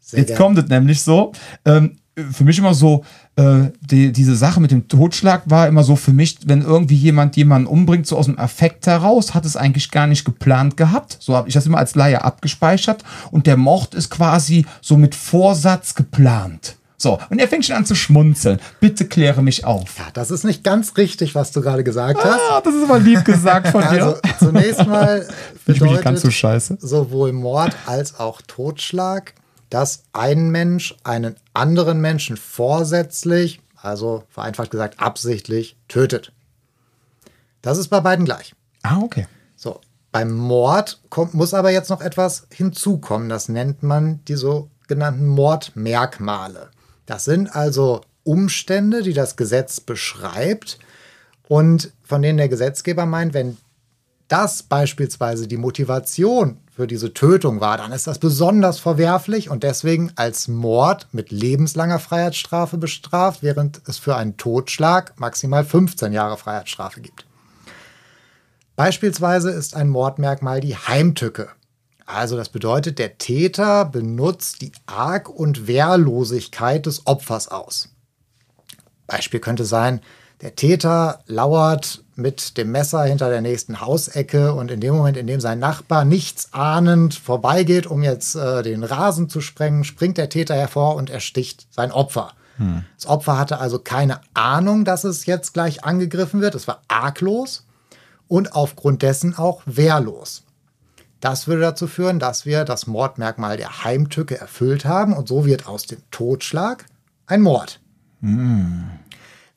Sehr 0.00 0.20
Jetzt 0.20 0.28
gerne. 0.28 0.42
kommt 0.42 0.58
es 0.58 0.68
nämlich 0.68 1.02
so. 1.02 1.32
Ähm, 1.64 1.98
für 2.30 2.44
mich 2.44 2.58
immer 2.58 2.74
so, 2.74 3.04
äh, 3.36 3.70
die, 3.80 4.12
diese 4.12 4.36
Sache 4.36 4.60
mit 4.60 4.70
dem 4.70 4.86
Totschlag 4.88 5.42
war 5.46 5.66
immer 5.66 5.82
so 5.82 5.96
für 5.96 6.12
mich, 6.12 6.38
wenn 6.46 6.62
irgendwie 6.62 6.94
jemand 6.94 7.36
jemanden 7.36 7.66
umbringt, 7.66 8.06
so 8.06 8.16
aus 8.16 8.26
dem 8.26 8.38
Affekt 8.38 8.86
heraus, 8.86 9.34
hat 9.34 9.44
es 9.44 9.56
eigentlich 9.56 9.90
gar 9.90 10.06
nicht 10.06 10.24
geplant 10.24 10.76
gehabt. 10.76 11.16
So 11.20 11.34
habe 11.34 11.48
ich 11.48 11.54
das 11.54 11.66
immer 11.66 11.78
als 11.78 11.94
Laie 11.94 12.22
abgespeichert. 12.22 13.02
Und 13.30 13.46
der 13.46 13.56
Mord 13.56 13.94
ist 13.94 14.10
quasi 14.10 14.66
so 14.80 14.96
mit 14.96 15.14
Vorsatz 15.14 15.94
geplant. 15.94 16.76
So, 16.96 17.18
und 17.28 17.38
er 17.38 17.48
fängt 17.48 17.66
schon 17.66 17.76
an 17.76 17.84
zu 17.84 17.94
schmunzeln. 17.94 18.60
Bitte 18.80 19.06
kläre 19.06 19.42
mich 19.42 19.64
auf. 19.64 19.98
Ja, 19.98 20.06
das 20.14 20.30
ist 20.30 20.44
nicht 20.44 20.64
ganz 20.64 20.96
richtig, 20.96 21.34
was 21.34 21.50
du 21.50 21.60
gerade 21.60 21.84
gesagt 21.84 22.24
hast. 22.24 22.40
Ah, 22.50 22.62
das 22.64 22.74
ist 22.74 22.84
aber 22.84 22.98
lieb 23.00 23.24
gesagt 23.24 23.68
von 23.68 23.82
dir. 23.82 23.90
Also 23.90 24.16
zunächst 24.38 24.86
mal 24.86 25.26
ich 25.66 25.78
bin 25.80 25.88
nicht 25.88 26.02
ganz 26.02 26.20
so 26.20 26.28
bedeutet 26.28 26.32
scheiße. 26.32 26.78
sowohl 26.80 27.32
Mord 27.32 27.72
als 27.86 28.18
auch 28.18 28.40
Totschlag, 28.46 29.34
dass 29.68 30.04
ein 30.12 30.50
Mensch 30.50 30.94
einen 31.02 31.36
anderen 31.54 32.00
Menschen 32.00 32.36
vorsätzlich, 32.36 33.60
also 33.76 34.24
vereinfacht 34.28 34.70
gesagt 34.70 35.00
absichtlich, 35.00 35.76
tötet. 35.88 36.32
Das 37.62 37.78
ist 37.78 37.88
bei 37.88 38.00
beiden 38.00 38.24
gleich. 38.24 38.54
Ah, 38.82 38.98
okay. 38.98 39.26
So, 39.56 39.80
beim 40.12 40.32
Mord 40.32 41.00
kommt, 41.08 41.34
muss 41.34 41.54
aber 41.54 41.70
jetzt 41.70 41.90
noch 41.90 42.00
etwas 42.00 42.46
hinzukommen. 42.52 43.28
Das 43.28 43.48
nennt 43.48 43.82
man 43.82 44.22
die 44.26 44.36
sogenannten 44.36 45.26
Mordmerkmale. 45.26 46.70
Das 47.06 47.24
sind 47.24 47.54
also 47.54 48.02
Umstände, 48.22 49.02
die 49.02 49.12
das 49.12 49.36
Gesetz 49.36 49.80
beschreibt 49.80 50.78
und 51.48 51.92
von 52.02 52.22
denen 52.22 52.38
der 52.38 52.48
Gesetzgeber 52.48 53.06
meint, 53.06 53.34
wenn 53.34 53.56
das 54.28 54.62
beispielsweise 54.62 55.46
die 55.46 55.56
Motivation 55.56 56.58
für 56.74 56.86
diese 56.88 57.14
Tötung 57.14 57.60
war, 57.60 57.76
dann 57.76 57.92
ist 57.92 58.08
das 58.08 58.18
besonders 58.18 58.80
verwerflich 58.80 59.48
und 59.48 59.62
deswegen 59.62 60.10
als 60.16 60.48
Mord 60.48 61.06
mit 61.12 61.30
lebenslanger 61.30 62.00
Freiheitsstrafe 62.00 62.78
bestraft, 62.78 63.44
während 63.44 63.80
es 63.86 63.98
für 63.98 64.16
einen 64.16 64.36
Totschlag 64.36 65.18
maximal 65.20 65.64
15 65.64 66.12
Jahre 66.12 66.36
Freiheitsstrafe 66.36 67.00
gibt. 67.00 67.26
Beispielsweise 68.74 69.50
ist 69.50 69.76
ein 69.76 69.88
Mordmerkmal 69.88 70.60
die 70.60 70.74
Heimtücke. 70.74 71.48
Also 72.06 72.36
das 72.36 72.48
bedeutet, 72.48 72.98
der 72.98 73.18
Täter 73.18 73.84
benutzt 73.84 74.60
die 74.60 74.72
Arg- 74.86 75.30
und 75.30 75.68
Wehrlosigkeit 75.68 76.86
des 76.86 77.06
Opfers 77.06 77.46
aus. 77.48 77.90
Beispiel 79.06 79.38
könnte 79.38 79.64
sein, 79.64 80.00
der 80.40 80.56
Täter 80.56 81.20
lauert 81.26 82.02
mit 82.16 82.56
dem 82.58 82.70
Messer 82.70 83.04
hinter 83.04 83.28
der 83.28 83.40
nächsten 83.40 83.80
Hausecke 83.80 84.54
und 84.54 84.70
in 84.70 84.80
dem 84.80 84.94
Moment, 84.94 85.16
in 85.16 85.26
dem 85.26 85.40
sein 85.40 85.58
Nachbar 85.58 86.04
nichts 86.04 86.52
ahnend 86.52 87.14
vorbeigeht, 87.14 87.86
um 87.86 88.02
jetzt 88.02 88.36
äh, 88.36 88.62
den 88.62 88.84
Rasen 88.84 89.28
zu 89.28 89.40
sprengen, 89.40 89.84
springt 89.84 90.18
der 90.18 90.28
Täter 90.28 90.54
hervor 90.54 90.96
und 90.96 91.10
ersticht 91.10 91.66
sein 91.70 91.90
Opfer. 91.90 92.32
Das 92.96 93.06
Opfer 93.06 93.38
hatte 93.38 93.58
also 93.58 93.78
keine 93.78 94.20
Ahnung, 94.32 94.84
dass 94.84 95.04
es 95.04 95.26
jetzt 95.26 95.54
gleich 95.54 95.84
angegriffen 95.84 96.40
wird. 96.40 96.54
Es 96.54 96.68
war 96.68 96.82
arglos 96.88 97.66
und 98.28 98.54
aufgrund 98.54 99.02
dessen 99.02 99.36
auch 99.36 99.62
wehrlos. 99.66 100.44
Das 101.20 101.48
würde 101.48 101.62
dazu 101.62 101.86
führen, 101.86 102.18
dass 102.18 102.46
wir 102.46 102.64
das 102.64 102.86
Mordmerkmal 102.86 103.56
der 103.56 103.82
Heimtücke 103.82 104.38
erfüllt 104.38 104.84
haben 104.84 105.14
und 105.14 105.26
so 105.26 105.46
wird 105.46 105.66
aus 105.66 105.86
dem 105.86 105.98
Totschlag 106.10 106.84
ein 107.26 107.40
Mord. 107.40 107.80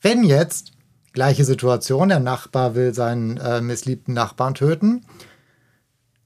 Wenn 0.09 0.23
jetzt, 0.23 0.71
gleiche 1.11 1.43
Situation, 1.43 2.07
der 2.07 2.21
Nachbar 2.21 2.75
will 2.75 2.93
seinen 2.93 3.35
äh, 3.35 3.59
missliebten 3.59 4.13
Nachbarn 4.13 4.53
töten, 4.53 5.05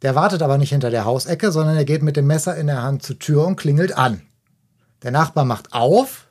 der 0.04 0.14
wartet 0.14 0.44
aber 0.44 0.60
nicht 0.60 0.70
hinter 0.70 0.92
der 0.92 1.04
Hausecke, 1.04 1.52
sondern 1.52 1.76
er 1.76 1.84
geht 1.84 2.04
mit 2.04 2.16
dem 2.16 2.28
Messer 2.28 2.56
in 2.56 2.68
der 2.68 2.84
Hand 2.84 3.02
zur 3.02 3.18
Tür 3.18 3.48
und 3.48 3.56
klingelt 3.56 3.98
an. 3.98 4.22
Der 5.02 5.10
Nachbar 5.10 5.46
macht 5.46 5.74
auf, 5.74 6.28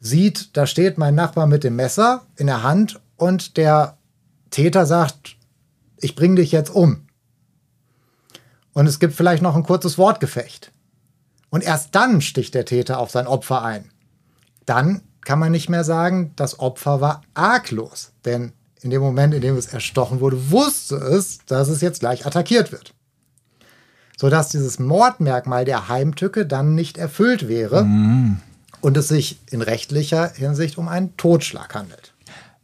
sieht, 0.00 0.56
da 0.56 0.66
steht 0.66 0.98
mein 0.98 1.14
Nachbar 1.14 1.46
mit 1.46 1.62
dem 1.62 1.76
Messer 1.76 2.26
in 2.34 2.48
der 2.48 2.64
Hand 2.64 3.00
und 3.14 3.56
der 3.58 3.96
Täter 4.50 4.86
sagt, 4.86 5.36
ich 5.98 6.16
bringe 6.16 6.34
dich 6.34 6.50
jetzt 6.50 6.70
um. 6.70 7.06
Und 8.72 8.88
es 8.88 8.98
gibt 8.98 9.14
vielleicht 9.14 9.40
noch 9.44 9.54
ein 9.54 9.62
kurzes 9.62 9.98
Wortgefecht. 9.98 10.72
Und 11.48 11.62
erst 11.62 11.94
dann 11.94 12.20
sticht 12.22 12.56
der 12.56 12.64
Täter 12.64 12.98
auf 12.98 13.12
sein 13.12 13.28
Opfer 13.28 13.62
ein. 13.62 13.92
Dann 14.64 15.02
kann 15.26 15.40
man 15.40 15.50
nicht 15.50 15.68
mehr 15.68 15.84
sagen, 15.84 16.30
das 16.36 16.60
Opfer 16.60 17.00
war 17.00 17.20
arglos. 17.34 18.12
Denn 18.24 18.52
in 18.80 18.90
dem 18.90 19.02
Moment, 19.02 19.34
in 19.34 19.40
dem 19.40 19.56
es 19.56 19.66
erstochen 19.66 20.20
wurde, 20.20 20.50
wusste 20.52 20.94
es, 20.94 21.40
dass 21.46 21.68
es 21.68 21.80
jetzt 21.80 22.00
gleich 22.00 22.24
attackiert 22.24 22.70
wird. 22.70 22.94
Sodass 24.16 24.50
dieses 24.50 24.78
Mordmerkmal 24.78 25.64
der 25.64 25.88
Heimtücke 25.88 26.46
dann 26.46 26.76
nicht 26.76 26.96
erfüllt 26.96 27.48
wäre 27.48 27.82
und 28.80 28.96
es 28.96 29.08
sich 29.08 29.40
in 29.50 29.62
rechtlicher 29.62 30.32
Hinsicht 30.32 30.78
um 30.78 30.86
einen 30.86 31.16
Totschlag 31.16 31.74
handelt. 31.74 32.14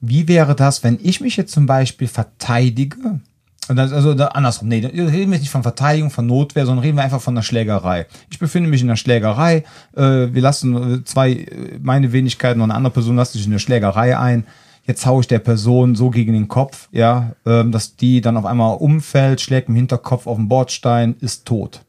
Wie 0.00 0.28
wäre 0.28 0.54
das, 0.54 0.84
wenn 0.84 1.00
ich 1.02 1.20
mich 1.20 1.36
jetzt 1.36 1.52
zum 1.52 1.66
Beispiel 1.66 2.08
verteidige? 2.08 3.20
Also 3.68 4.10
andersrum, 4.10 4.68
nee, 4.68 4.84
reden 4.84 5.30
wir 5.30 5.38
nicht 5.38 5.50
von 5.50 5.62
Verteidigung, 5.62 6.10
von 6.10 6.26
Notwehr, 6.26 6.66
sondern 6.66 6.84
reden 6.84 6.96
wir 6.96 7.04
einfach 7.04 7.20
von 7.20 7.34
einer 7.34 7.44
Schlägerei. 7.44 8.06
Ich 8.28 8.40
befinde 8.40 8.68
mich 8.68 8.82
in 8.82 8.88
einer 8.88 8.96
Schlägerei, 8.96 9.64
äh, 9.96 10.02
wir 10.32 10.42
lassen 10.42 10.94
äh, 10.94 11.04
zwei, 11.04 11.32
äh, 11.32 11.78
meine 11.80 12.12
Wenigkeiten 12.12 12.60
und 12.60 12.70
eine 12.70 12.76
andere 12.76 12.92
Person 12.92 13.16
lassen 13.16 13.34
sich 13.34 13.46
in 13.46 13.52
eine 13.52 13.60
Schlägerei 13.60 14.18
ein. 14.18 14.46
Jetzt 14.84 15.06
haue 15.06 15.20
ich 15.20 15.28
der 15.28 15.38
Person 15.38 15.94
so 15.94 16.10
gegen 16.10 16.32
den 16.32 16.48
Kopf, 16.48 16.88
ja, 16.90 17.36
ähm, 17.46 17.70
dass 17.70 17.94
die 17.94 18.20
dann 18.20 18.36
auf 18.36 18.46
einmal 18.46 18.76
umfällt, 18.78 19.40
schlägt 19.40 19.68
im 19.68 19.76
Hinterkopf 19.76 20.26
auf 20.26 20.36
den 20.36 20.48
Bordstein, 20.48 21.14
ist 21.20 21.46
tot. 21.46 21.82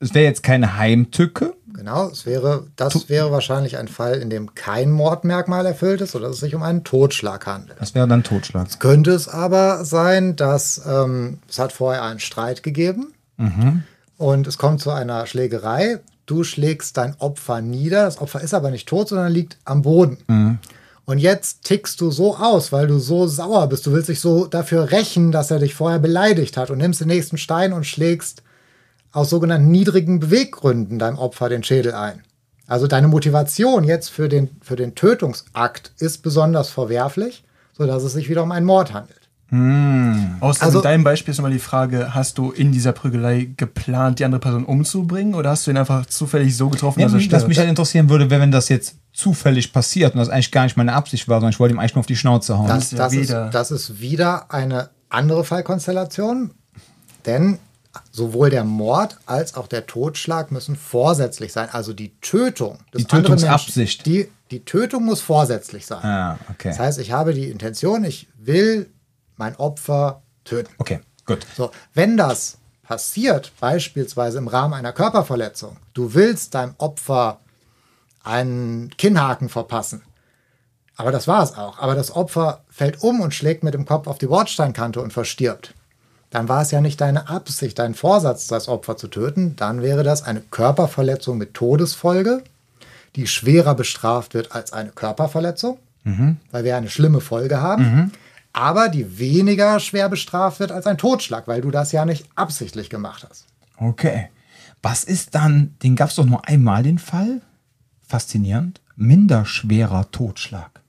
Es 0.00 0.14
wäre 0.14 0.24
jetzt 0.24 0.42
keine 0.42 0.76
Heimtücke, 0.76 1.54
Genau, 1.76 2.08
es 2.08 2.24
wäre, 2.24 2.66
das 2.76 3.08
wäre 3.08 3.30
wahrscheinlich 3.30 3.76
ein 3.76 3.88
Fall, 3.88 4.14
in 4.14 4.30
dem 4.30 4.54
kein 4.54 4.90
Mordmerkmal 4.90 5.66
erfüllt 5.66 6.00
ist 6.00 6.14
oder 6.14 6.28
es 6.28 6.38
sich 6.38 6.54
um 6.54 6.62
einen 6.62 6.84
Totschlag 6.84 7.46
handelt. 7.46 7.78
das 7.80 7.94
wäre 7.94 8.08
dann 8.08 8.22
Totschlag. 8.22 8.80
Könnte 8.80 9.10
es 9.12 9.28
aber 9.28 9.84
sein, 9.84 10.36
dass 10.36 10.80
ähm, 10.86 11.38
es 11.48 11.58
hat 11.58 11.72
vorher 11.72 12.02
einen 12.02 12.20
Streit 12.20 12.62
gegeben 12.62 13.12
und 14.16 14.46
es 14.46 14.56
kommt 14.56 14.80
zu 14.80 14.90
einer 14.90 15.26
Schlägerei. 15.26 16.00
Du 16.24 16.42
schlägst 16.42 16.96
dein 16.96 17.14
Opfer 17.18 17.60
nieder. 17.60 18.04
Das 18.06 18.20
Opfer 18.20 18.40
ist 18.40 18.54
aber 18.54 18.70
nicht 18.70 18.88
tot, 18.88 19.08
sondern 19.10 19.30
liegt 19.30 19.58
am 19.64 19.82
Boden. 19.82 20.58
Und 21.04 21.18
jetzt 21.18 21.62
tickst 21.64 22.00
du 22.00 22.10
so 22.10 22.36
aus, 22.36 22.72
weil 22.72 22.86
du 22.88 22.98
so 22.98 23.28
sauer 23.28 23.68
bist. 23.68 23.86
Du 23.86 23.92
willst 23.92 24.08
dich 24.08 24.20
so 24.20 24.46
dafür 24.46 24.90
rächen, 24.90 25.30
dass 25.30 25.50
er 25.52 25.58
dich 25.60 25.74
vorher 25.74 26.00
beleidigt 26.00 26.56
hat 26.56 26.70
und 26.70 26.78
nimmst 26.78 27.00
den 27.00 27.08
nächsten 27.08 27.38
Stein 27.38 27.72
und 27.72 27.84
schlägst 27.86 28.42
aus 29.16 29.30
sogenannten 29.30 29.70
niedrigen 29.70 30.20
Beweggründen 30.20 30.98
deinem 30.98 31.18
Opfer 31.18 31.48
den 31.48 31.62
Schädel 31.64 31.94
ein. 31.94 32.22
Also 32.66 32.86
deine 32.86 33.08
Motivation 33.08 33.84
jetzt 33.84 34.10
für 34.10 34.28
den, 34.28 34.50
für 34.60 34.76
den 34.76 34.94
Tötungsakt 34.94 35.92
ist 35.98 36.18
besonders 36.22 36.68
verwerflich, 36.68 37.44
sodass 37.72 38.02
es 38.02 38.12
sich 38.12 38.28
wieder 38.28 38.42
um 38.42 38.52
einen 38.52 38.66
Mord 38.66 38.92
handelt. 38.92 39.20
Außer 40.40 40.64
Also- 40.64 40.78
in 40.80 40.82
deinem 40.82 41.04
Beispiel 41.04 41.32
ist 41.32 41.38
immer 41.38 41.50
die 41.50 41.60
Frage, 41.60 42.14
hast 42.14 42.36
du 42.38 42.50
in 42.50 42.72
dieser 42.72 42.92
Prügelei 42.92 43.48
geplant, 43.56 44.18
die 44.18 44.24
andere 44.24 44.40
Person 44.40 44.64
umzubringen 44.64 45.34
oder 45.34 45.50
hast 45.50 45.66
du 45.66 45.70
ihn 45.70 45.76
einfach 45.76 46.04
zufällig 46.06 46.56
so 46.56 46.68
getroffen, 46.68 46.98
Ja, 47.00 47.06
dass 47.06 47.12
er 47.14 47.18
was 47.18 47.24
stirbt? 47.24 47.48
mich 47.48 47.58
halt 47.58 47.68
interessieren 47.68 48.10
würde, 48.10 48.28
wäre, 48.28 48.40
wenn 48.40 48.50
das 48.50 48.68
jetzt 48.68 48.96
zufällig 49.12 49.72
passiert 49.72 50.14
und 50.14 50.18
das 50.18 50.28
eigentlich 50.28 50.50
gar 50.50 50.64
nicht 50.64 50.76
meine 50.76 50.92
Absicht 50.92 51.28
war, 51.28 51.36
sondern 51.38 51.52
ich 51.52 51.60
wollte 51.60 51.74
ihm 51.74 51.78
eigentlich 51.78 51.94
nur 51.94 52.00
auf 52.00 52.06
die 52.06 52.16
Schnauze 52.16 52.58
hauen. 52.58 52.66
Das, 52.68 52.84
ist 52.86 52.92
ja 52.92 52.98
das, 52.98 53.12
ist, 53.12 53.20
wieder- 53.22 53.50
das 53.50 53.70
ist 53.70 54.00
wieder 54.00 54.52
eine 54.52 54.90
andere 55.08 55.44
Fallkonstellation, 55.44 56.50
denn 57.24 57.58
sowohl 58.10 58.50
der 58.50 58.64
Mord 58.64 59.18
als 59.26 59.54
auch 59.54 59.66
der 59.66 59.86
Totschlag 59.86 60.50
müssen 60.50 60.76
vorsätzlich 60.76 61.52
sein. 61.52 61.68
Also 61.70 61.92
die 61.92 62.18
Tötung 62.20 62.78
des 62.92 63.02
Die 63.02 63.06
Tötungsabsicht. 63.06 63.76
Menschen, 63.76 64.02
die, 64.04 64.32
die 64.50 64.64
Tötung 64.64 65.04
muss 65.04 65.20
vorsätzlich 65.20 65.86
sein. 65.86 66.04
Ah, 66.04 66.38
okay. 66.50 66.68
Das 66.68 66.78
heißt, 66.78 66.98
ich 66.98 67.12
habe 67.12 67.34
die 67.34 67.50
Intention, 67.50 68.04
ich 68.04 68.28
will 68.38 68.90
mein 69.36 69.56
Opfer 69.56 70.22
töten. 70.44 70.72
Okay, 70.78 71.00
gut. 71.26 71.46
So, 71.56 71.70
wenn 71.94 72.16
das 72.16 72.58
passiert, 72.82 73.52
beispielsweise 73.60 74.38
im 74.38 74.48
Rahmen 74.48 74.74
einer 74.74 74.92
Körperverletzung, 74.92 75.76
du 75.94 76.14
willst 76.14 76.54
deinem 76.54 76.74
Opfer 76.78 77.40
einen 78.22 78.90
Kinnhaken 78.96 79.48
verpassen, 79.48 80.02
aber 80.96 81.12
das 81.12 81.28
war 81.28 81.42
es 81.42 81.54
auch, 81.54 81.78
aber 81.78 81.94
das 81.94 82.14
Opfer 82.14 82.64
fällt 82.68 83.02
um 83.02 83.20
und 83.20 83.34
schlägt 83.34 83.64
mit 83.64 83.74
dem 83.74 83.84
Kopf 83.84 84.06
auf 84.06 84.18
die 84.18 84.26
Bordsteinkante 84.26 85.00
und 85.00 85.12
verstirbt, 85.12 85.74
dann 86.36 86.50
war 86.50 86.60
es 86.60 86.70
ja 86.70 86.82
nicht 86.82 87.00
deine 87.00 87.30
Absicht, 87.30 87.78
dein 87.78 87.94
Vorsatz, 87.94 88.46
das 88.46 88.68
Opfer 88.68 88.98
zu 88.98 89.08
töten, 89.08 89.56
dann 89.56 89.80
wäre 89.80 90.02
das 90.02 90.22
eine 90.22 90.42
Körperverletzung 90.42 91.38
mit 91.38 91.54
Todesfolge, 91.54 92.42
die 93.16 93.26
schwerer 93.26 93.74
bestraft 93.74 94.34
wird 94.34 94.52
als 94.52 94.74
eine 94.74 94.90
Körperverletzung, 94.90 95.78
mhm. 96.04 96.36
weil 96.50 96.64
wir 96.64 96.76
eine 96.76 96.90
schlimme 96.90 97.22
Folge 97.22 97.62
haben. 97.62 97.82
Mhm 97.82 98.10
aber 98.52 98.88
die 98.88 99.18
weniger 99.18 99.78
schwer 99.80 100.08
bestraft 100.08 100.60
wird 100.60 100.72
als 100.72 100.86
ein 100.86 100.96
Totschlag, 100.96 101.46
weil 101.46 101.60
du 101.60 101.70
das 101.70 101.92
ja 101.92 102.06
nicht 102.06 102.26
absichtlich 102.36 102.88
gemacht 102.88 103.26
hast. 103.28 103.44
Okay. 103.76 104.30
Was 104.80 105.04
ist 105.04 105.34
dann, 105.34 105.74
den 105.82 105.94
gab 105.94 106.08
es 106.08 106.14
doch 106.14 106.24
nur 106.24 106.48
einmal 106.48 106.82
den 106.82 106.98
Fall? 106.98 107.42
Faszinierend. 108.08 108.80
Minderschwerer 108.96 110.10
Totschlag. 110.10 110.80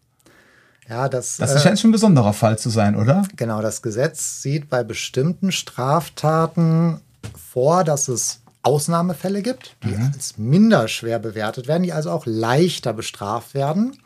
Ja, 0.89 1.10
das, 1.10 1.38
das 1.38 1.56
äh, 1.56 1.60
scheint 1.60 1.80
schon 1.80 1.89
ein 1.89 1.93
besonderer 1.93 2.34
Fall 2.34 2.58
zu 2.58 2.69
sein, 2.69 2.95
oder? 2.95 3.23
Genau, 3.36 3.62
das 3.62 3.82
Gesetz 3.82 4.41
sieht 4.41 4.69
bei 4.69 4.84
bestimmten 4.84 5.52
Straftaten 5.52 7.02
vor, 7.52 7.84
dass 7.84 8.08
es 8.08 8.41
Ausnahmefälle 8.63 9.41
gibt, 9.41 9.76
die 9.84 9.95
mhm. 9.95 10.12
als 10.13 10.38
minder 10.38 10.88
schwer 10.88 11.19
bewertet 11.19 11.67
werden, 11.67 11.84
die 11.84 11.93
also 11.93 12.12
auch 12.12 12.26
leichter 12.26 12.93
bestraft 12.93 13.54
werden. 13.54 13.97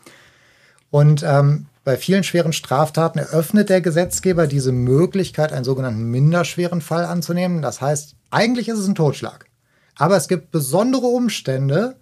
Und 0.90 1.24
ähm, 1.24 1.68
bei 1.84 1.98
vielen 1.98 2.24
schweren 2.24 2.54
Straftaten 2.54 3.18
eröffnet 3.20 3.70
der 3.70 3.82
Gesetzgeber 3.82 4.46
diese 4.46 4.72
Möglichkeit, 4.72 5.52
einen 5.52 5.64
sogenannten 5.64 6.04
minderschweren 6.04 6.82
Fall 6.82 7.06
anzunehmen. 7.06 7.62
Das 7.62 7.82
heißt, 7.82 8.16
eigentlich 8.30 8.70
ist 8.70 8.78
es 8.78 8.88
ein 8.88 8.96
Totschlag. 8.96 9.46
Aber 9.96 10.16
es 10.16 10.28
gibt 10.28 10.52
besondere 10.52 11.08
Umstände, 11.08 11.96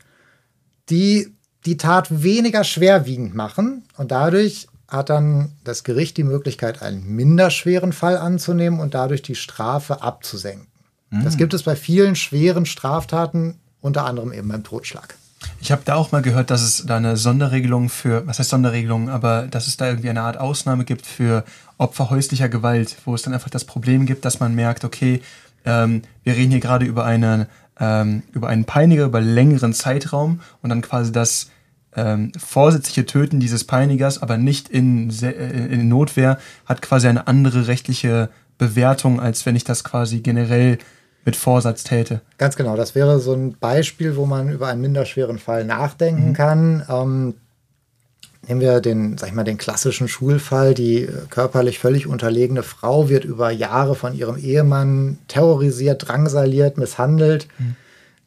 die 0.90 1.36
die 1.66 1.78
Tat 1.78 2.24
weniger 2.24 2.64
schwerwiegend 2.64 3.36
machen. 3.36 3.84
Und 3.98 4.12
dadurch 4.12 4.68
hat 4.90 5.10
dann 5.10 5.52
das 5.64 5.84
Gericht 5.84 6.18
die 6.18 6.24
Möglichkeit, 6.24 6.82
einen 6.82 7.16
minderschweren 7.16 7.94
Fall 7.94 8.18
anzunehmen 8.18 8.80
und 8.80 8.94
dadurch 8.94 9.22
die 9.22 9.36
Strafe 9.36 10.02
abzusenken. 10.02 10.68
Mhm. 11.10 11.24
Das 11.24 11.38
gibt 11.38 11.54
es 11.54 11.64
bei 11.64 11.76
vielen 11.76 12.16
schweren 12.16 12.66
Straftaten, 12.66 13.60
unter 13.82 14.06
anderem 14.06 14.34
eben 14.34 14.48
beim 14.48 14.64
Totschlag. 14.64 15.16
Ich 15.62 15.72
habe 15.72 15.82
da 15.86 15.96
auch 15.96 16.12
mal 16.12 16.22
gehört, 16.22 16.50
dass 16.52 16.62
es 16.62 16.86
da 16.86 16.98
eine 16.98 17.18
Sonderregelung 17.18 17.90
für, 17.90 18.26
was 18.28 18.40
heißt 18.40 18.50
Sonderregelung, 18.50 19.10
aber 19.10 19.48
dass 19.48 19.68
es 19.68 19.78
da 19.78 19.88
irgendwie 19.88 20.10
eine 20.10 20.22
Art 20.22 20.38
Ausnahme 20.38 20.84
gibt 20.86 21.06
für 21.06 21.44
Opfer 21.78 22.10
häuslicher 22.10 22.50
Gewalt, 22.50 22.98
wo 23.06 23.16
es 23.16 23.22
dann 23.22 23.34
einfach 23.34 23.50
das 23.50 23.66
Problem 23.66 24.06
gibt, 24.06 24.26
dass 24.26 24.40
man 24.40 24.54
merkt, 24.54 24.84
okay, 24.84 25.22
ähm, 25.66 26.02
wir 26.24 26.36
reden 26.36 26.52
hier 26.52 26.60
gerade 26.60 26.86
über, 26.86 27.06
eine, 27.06 27.48
ähm, 27.80 28.24
über 28.34 28.48
einen 28.50 28.66
Peiniger, 28.66 29.06
über 29.06 29.22
längeren 29.22 29.74
Zeitraum 29.74 30.42
und 30.62 30.70
dann 30.70 30.82
quasi 30.82 31.12
das 31.12 31.50
ähm, 31.96 32.32
vorsätzliche 32.38 33.06
Töten 33.06 33.40
dieses 33.40 33.64
Peinigers, 33.64 34.22
aber 34.22 34.38
nicht 34.38 34.70
in, 34.70 35.10
äh, 35.22 35.32
in 35.32 35.88
Notwehr, 35.88 36.38
hat 36.66 36.82
quasi 36.82 37.08
eine 37.08 37.28
andere 37.28 37.68
rechtliche 37.68 38.30
Bewertung, 38.58 39.20
als 39.20 39.46
wenn 39.46 39.56
ich 39.56 39.64
das 39.64 39.84
quasi 39.84 40.20
generell 40.20 40.78
mit 41.26 41.36
Vorsatz 41.36 41.84
täte. 41.84 42.22
Ganz 42.38 42.56
genau, 42.56 42.76
das 42.76 42.96
wäre 42.96 43.20
so 43.20 43.34
ein 43.34 43.56
Beispiel, 43.60 44.16
wo 44.16 44.26
man 44.26 44.50
über 44.50 44.68
einen 44.68 44.82
minderschweren 44.82 45.40
Fall 45.40 45.66
nachdenken 45.66 46.30
mhm. 46.30 46.34
kann. 46.34 46.86
Ähm, 46.90 47.34
nehmen 48.48 48.62
wir 48.62 48.80
den, 48.82 49.18
sag 49.18 49.30
ich 49.30 49.36
mal, 49.36 49.44
den 49.44 49.58
klassischen 49.58 50.08
Schulfall. 50.08 50.74
Die 50.74 51.08
körperlich 51.30 51.80
völlig 51.80 52.08
unterlegene 52.08 52.64
Frau 52.64 53.10
wird 53.10 53.26
über 53.26 53.52
Jahre 53.52 53.96
von 53.96 54.14
ihrem 54.14 54.38
Ehemann 54.38 55.18
terrorisiert, 55.28 56.08
drangsaliert, 56.08 56.78
misshandelt 56.78 57.48
mhm. 57.58 57.76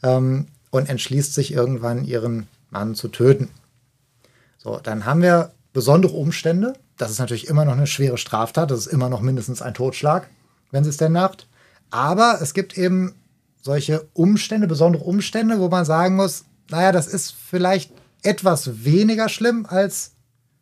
ähm, 0.03 0.47
und 0.71 0.89
entschließt 0.89 1.35
sich 1.35 1.53
irgendwann, 1.53 2.05
ihren 2.05 2.47
Mann 2.73 2.95
zu 2.95 3.09
töten. 3.09 3.51
So, 4.59 4.79
dann 4.83 5.05
haben 5.05 5.23
wir 5.23 5.53
besondere 5.73 6.15
Umstände. 6.15 6.75
Das 6.97 7.11
ist 7.11 7.19
natürlich 7.19 7.49
immer 7.49 7.65
noch 7.65 7.73
eine 7.73 7.87
schwere 7.87 8.19
Straftat. 8.19 8.71
Das 8.71 8.81
ist 8.81 8.87
immer 8.87 9.09
noch 9.09 9.21
mindestens 9.21 9.63
ein 9.63 9.75
Totschlag, 9.75 10.29
wenn 10.71 10.85
sie 10.85 10.91
es 10.91 10.97
denn 10.97 11.13
macht. 11.13 11.49
Aber 11.91 12.39
es 12.41 12.55
gibt 12.55 12.77
eben 12.77 13.15
solche 13.61 14.09
Umstände, 14.13 14.67
besondere 14.67 15.05
Umstände, 15.05 15.61
wo 15.61 15.69
man 15.69 15.85
sagen 15.85 16.17
muss, 16.17 16.45
naja, 16.71 16.93
das 16.93 17.07
ist 17.07 17.33
vielleicht 17.33 17.93
etwas 18.23 18.85
weniger 18.85 19.29
schlimm, 19.29 19.67
als 19.67 20.13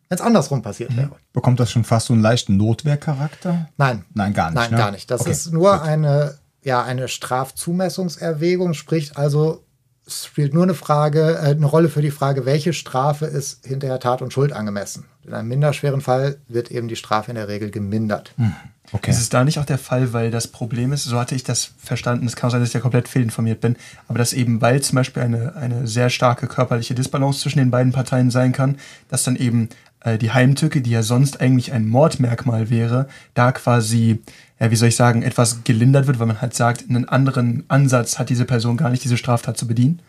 wenn 0.09 0.17
es 0.17 0.21
andersrum 0.21 0.61
passiert 0.61 0.95
wäre. 0.97 1.11
Bekommt 1.31 1.61
das 1.61 1.71
schon 1.71 1.85
fast 1.85 2.07
so 2.07 2.13
einen 2.13 2.21
leichten 2.21 2.57
Notwehrcharakter? 2.57 3.69
Nein. 3.77 4.03
Nein, 4.13 4.33
gar 4.33 4.49
nicht. 4.49 4.55
Nein, 4.55 4.71
ne? 4.71 4.77
gar 4.77 4.91
nicht. 4.91 5.09
Das 5.09 5.21
okay, 5.21 5.31
ist 5.31 5.53
nur 5.53 5.81
eine, 5.81 6.37
ja, 6.63 6.83
eine 6.83 7.07
Strafzumessungserwägung, 7.07 8.73
sprich 8.73 9.15
also 9.15 9.63
es 10.05 10.25
spielt 10.25 10.53
nur 10.53 10.63
eine 10.63 10.73
Frage, 10.73 11.39
äh, 11.41 11.51
eine 11.51 11.65
Rolle 11.65 11.89
für 11.89 12.01
die 12.01 12.11
Frage, 12.11 12.45
welche 12.45 12.73
Strafe 12.73 13.25
ist 13.25 13.65
hinterher 13.65 13.99
Tat 13.99 14.21
und 14.21 14.33
Schuld 14.33 14.51
angemessen. 14.51 15.05
In 15.25 15.33
einem 15.33 15.47
minderschweren 15.47 16.01
Fall 16.01 16.37
wird 16.47 16.71
eben 16.71 16.87
die 16.87 16.95
Strafe 16.95 17.31
in 17.31 17.35
der 17.35 17.47
Regel 17.47 17.71
gemindert. 17.71 18.33
Hm. 18.37 18.55
Okay. 18.93 19.11
Ist 19.11 19.19
es 19.19 19.29
da 19.29 19.43
nicht 19.43 19.57
auch 19.57 19.65
der 19.65 19.77
Fall, 19.77 20.11
weil 20.11 20.31
das 20.31 20.47
Problem 20.47 20.91
ist, 20.91 21.05
so 21.05 21.17
hatte 21.17 21.35
ich 21.35 21.43
das 21.43 21.71
verstanden, 21.77 22.25
es 22.25 22.35
kann 22.35 22.49
sein, 22.49 22.59
dass 22.59 22.69
ich 22.69 22.73
ja 22.73 22.81
komplett 22.81 23.07
fehlinformiert 23.07 23.61
bin, 23.61 23.77
aber 24.07 24.17
dass 24.17 24.33
eben, 24.33 24.59
weil 24.59 24.81
zum 24.81 24.97
Beispiel 24.97 25.23
eine, 25.23 25.55
eine 25.55 25.87
sehr 25.87 26.09
starke 26.09 26.47
körperliche 26.47 26.93
Disbalance 26.93 27.39
zwischen 27.39 27.59
den 27.59 27.71
beiden 27.71 27.93
Parteien 27.93 28.31
sein 28.31 28.51
kann, 28.51 28.77
dass 29.07 29.23
dann 29.23 29.37
eben 29.37 29.69
äh, 30.01 30.17
die 30.17 30.31
Heimtücke, 30.31 30.81
die 30.81 30.91
ja 30.91 31.03
sonst 31.03 31.39
eigentlich 31.39 31.71
ein 31.71 31.87
Mordmerkmal 31.87 32.69
wäre, 32.69 33.07
da 33.33 33.51
quasi, 33.53 34.21
ja, 34.61 34.69
wie 34.69 34.75
soll 34.75 34.89
ich 34.89 34.95
sagen, 34.95 35.23
etwas 35.23 35.63
gelindert 35.63 36.05
wird, 36.05 36.19
weil 36.19 36.27
man 36.27 36.39
halt 36.39 36.53
sagt, 36.53 36.87
einen 36.87 37.09
anderen 37.09 37.63
Ansatz 37.67 38.19
hat 38.19 38.29
diese 38.29 38.45
Person 38.45 38.77
gar 38.77 38.91
nicht, 38.91 39.03
diese 39.03 39.17
Straftat 39.17 39.57
zu 39.57 39.65
bedienen. 39.65 39.99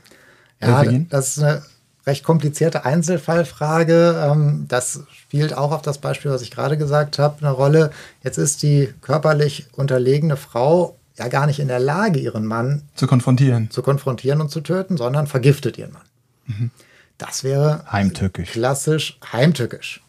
Ja, 0.61 0.85
das 0.85 1.39
ist 1.39 1.43
eine 1.43 1.63
recht 2.07 2.23
komplizierte 2.23 2.85
Einzelfallfrage. 2.85 4.31
Ähm, 4.31 4.67
das 4.69 5.05
spielt 5.11 5.57
auch 5.57 5.73
auf 5.73 5.81
das 5.81 5.99
Beispiel, 5.99 6.31
was 6.31 6.43
ich 6.43 6.51
gerade 6.51 6.77
gesagt 6.77 7.19
habe, 7.19 7.39
eine 7.41 7.51
Rolle. 7.51 7.93
Jetzt 8.23 8.37
ist 8.37 8.63
die 8.63 8.93
körperlich 9.01 9.69
unterlegene 9.73 10.37
Frau 10.37 10.97
ja 11.17 11.29
gar 11.29 11.47
nicht 11.47 11.59
in 11.59 11.69
der 11.69 11.81
Lage, 11.81 12.21
ihren 12.21 12.45
Mann 12.45 12.83
zu 12.95 13.07
konfrontieren, 13.07 13.71
zu 13.71 13.83
konfrontieren 13.83 14.43
und 14.43 14.51
zu 14.51 14.61
töten, 14.61 14.99
sondern 14.99 15.27
vergiftet 15.27 15.79
ihren 15.79 15.93
Mann. 15.93 16.03
Mhm. 16.47 16.71
Das 17.17 17.43
wäre 17.43 17.85
heimtückisch. 17.91 18.51
klassisch 18.51 19.19
heimtückisch. 19.33 20.03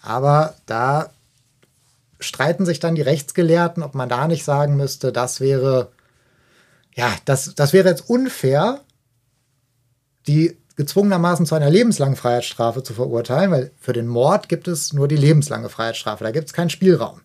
Aber 0.00 0.54
da 0.64 1.10
streiten 2.24 2.66
sich 2.66 2.80
dann 2.80 2.94
die 2.94 3.02
Rechtsgelehrten, 3.02 3.82
ob 3.82 3.94
man 3.94 4.08
da 4.08 4.26
nicht 4.26 4.44
sagen 4.44 4.76
müsste, 4.76 5.12
das 5.12 5.40
wäre 5.40 5.90
ja, 6.94 7.12
das, 7.24 7.54
das 7.54 7.72
wäre 7.72 7.88
jetzt 7.88 8.08
unfair, 8.08 8.80
die 10.26 10.56
gezwungenermaßen 10.76 11.46
zu 11.46 11.54
einer 11.54 11.70
lebenslangen 11.70 12.16
Freiheitsstrafe 12.16 12.82
zu 12.82 12.94
verurteilen, 12.94 13.50
weil 13.50 13.70
für 13.78 13.92
den 13.92 14.06
Mord 14.06 14.48
gibt 14.48 14.68
es 14.68 14.92
nur 14.92 15.06
die 15.06 15.16
lebenslange 15.16 15.68
Freiheitsstrafe, 15.68 16.24
da 16.24 16.30
gibt 16.30 16.48
es 16.48 16.52
keinen 16.52 16.70
Spielraum. 16.70 17.20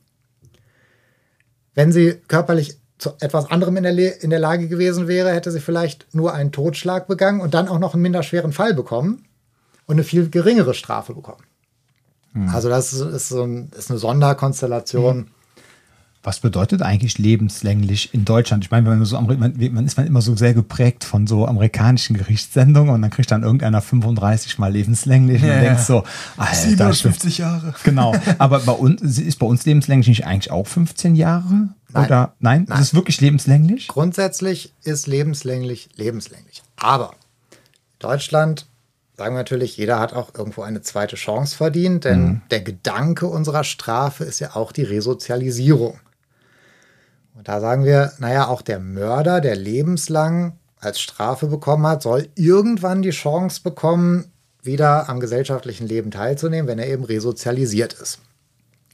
Wenn 1.74 1.92
sie 1.92 2.16
körperlich 2.28 2.78
zu 2.98 3.14
etwas 3.22 3.50
anderem 3.50 3.78
in 3.78 3.84
der, 3.84 4.22
in 4.22 4.30
der 4.30 4.40
Lage 4.40 4.68
gewesen 4.68 5.08
wäre, 5.08 5.32
hätte 5.32 5.52
sie 5.52 5.62
vielleicht 5.62 6.14
nur 6.14 6.34
einen 6.34 6.52
Totschlag 6.52 7.08
begangen 7.08 7.40
und 7.40 7.54
dann 7.54 7.70
auch 7.70 7.80
noch 7.80 7.94
einen 7.94 8.04
minderschweren 8.04 8.52
Fall 8.52 8.74
bekommen 8.74 9.28
und 9.86 9.96
eine 9.96 10.04
viel 10.04 10.30
geringere 10.30 10.74
Strafe 10.74 11.14
bekommen. 11.14 11.44
Hm. 12.34 12.50
Also 12.50 12.70
das 12.70 12.94
ist, 12.94 13.30
so 13.30 13.44
ein, 13.44 13.72
ist 13.78 13.90
eine 13.90 14.00
Sonderkonstellation. 14.00 15.18
Hm 15.18 15.28
was 16.22 16.42
bedeutet 16.42 16.82
eigentlich 16.82 17.18
lebenslänglich 17.18 18.14
in 18.14 18.26
Deutschland? 18.26 18.66
Ich 18.66 18.72
meine, 18.72 18.90
man, 18.90 19.06
so, 19.06 19.20
man, 19.22 19.38
man 19.38 19.86
ist 19.86 19.96
man 19.96 20.06
immer 20.06 20.22
so 20.22 20.36
sehr 20.36 20.54
geprägt 20.54 21.06
von 21.06 21.28
so 21.28 21.48
amerikanischen 21.48 22.18
Gerichtssendungen 22.18 22.94
und 22.94 23.02
dann 23.02 23.10
kriegt 23.10 23.32
dann 23.32 23.44
irgendeiner 23.44 23.82
35 23.82 24.60
mal 24.60 24.72
lebenslänglich 24.72 25.42
ja, 25.42 25.56
und 25.56 25.62
denkt 25.62 25.82
so, 25.82 26.04
Alter, 26.36 26.56
57 26.94 27.38
Jahre. 27.38 27.74
Genau. 27.84 28.14
Aber 28.38 28.60
bei 28.60 28.74
uns 28.74 29.02
ist 29.18 29.40
bei 29.40 29.46
uns 29.48 29.66
lebenslänglich 29.66 30.10
nicht 30.10 30.26
eigentlich 30.26 30.52
auch 30.52 30.68
15 30.68 31.16
Jahre? 31.16 31.70
Nein. 31.92 32.06
Oder 32.06 32.34
nein? 32.40 32.66
nein. 32.68 32.80
Ist 32.82 32.88
es 32.88 32.94
wirklich 32.94 33.22
lebenslänglich? 33.22 33.88
Grundsätzlich 33.88 34.74
ist 34.84 35.08
lebenslänglich 35.08 35.90
lebenslänglich. 35.96 36.64
Aber 36.76 37.14
Deutschland 38.00 38.68
sagen 39.20 39.36
wir 39.36 39.40
natürlich, 39.40 39.76
jeder 39.76 40.00
hat 40.00 40.14
auch 40.14 40.34
irgendwo 40.34 40.62
eine 40.62 40.82
zweite 40.82 41.18
Chance 41.18 41.58
verdient, 41.58 42.06
denn 42.06 42.22
mhm. 42.22 42.42
der 42.52 42.62
Gedanke 42.62 43.28
unserer 43.28 43.66
Strafe 43.66 44.24
ist 44.24 44.40
ja 44.40 44.56
auch 44.56 44.72
die 44.72 44.84
Resozialisierung. 44.84 46.00
Und 47.36 47.50
da 47.50 47.60
sagen 47.60 47.84
wir, 47.84 48.14
naja, 48.20 48.48
auch 48.48 48.62
der 48.62 48.80
Mörder, 48.80 49.42
der 49.42 49.58
lebenslang 49.58 50.58
als 50.80 51.02
Strafe 51.02 51.48
bekommen 51.48 51.86
hat, 51.86 52.02
soll 52.02 52.30
irgendwann 52.36 53.02
die 53.02 53.10
Chance 53.10 53.60
bekommen, 53.62 54.32
wieder 54.62 55.10
am 55.10 55.20
gesellschaftlichen 55.20 55.86
Leben 55.86 56.12
teilzunehmen, 56.12 56.68
wenn 56.68 56.80
er 56.80 56.88
eben 56.88 57.04
resozialisiert 57.04 57.92
ist. 57.94 58.20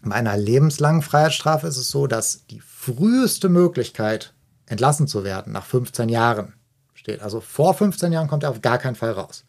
Bei 0.04 0.16
einer 0.16 0.38
lebenslangen 0.38 1.04
Freiheitsstrafe 1.04 1.68
ist 1.68 1.78
es 1.78 1.92
so, 1.92 2.08
dass 2.08 2.48
die 2.48 2.62
früheste 2.62 3.48
Möglichkeit, 3.48 4.34
entlassen 4.66 5.08
zu 5.08 5.24
werden, 5.24 5.54
nach 5.54 5.66
15 5.66 6.10
Jahren 6.10 6.54
steht. 6.96 7.22
Also 7.22 7.42
vor 7.42 7.76
15 7.76 8.12
Jahren 8.12 8.28
kommt 8.28 8.42
er 8.42 8.50
auf 8.50 8.62
gar 8.62 8.80
keinen 8.80 8.96
Fall 8.96 9.12
raus. 9.12 9.46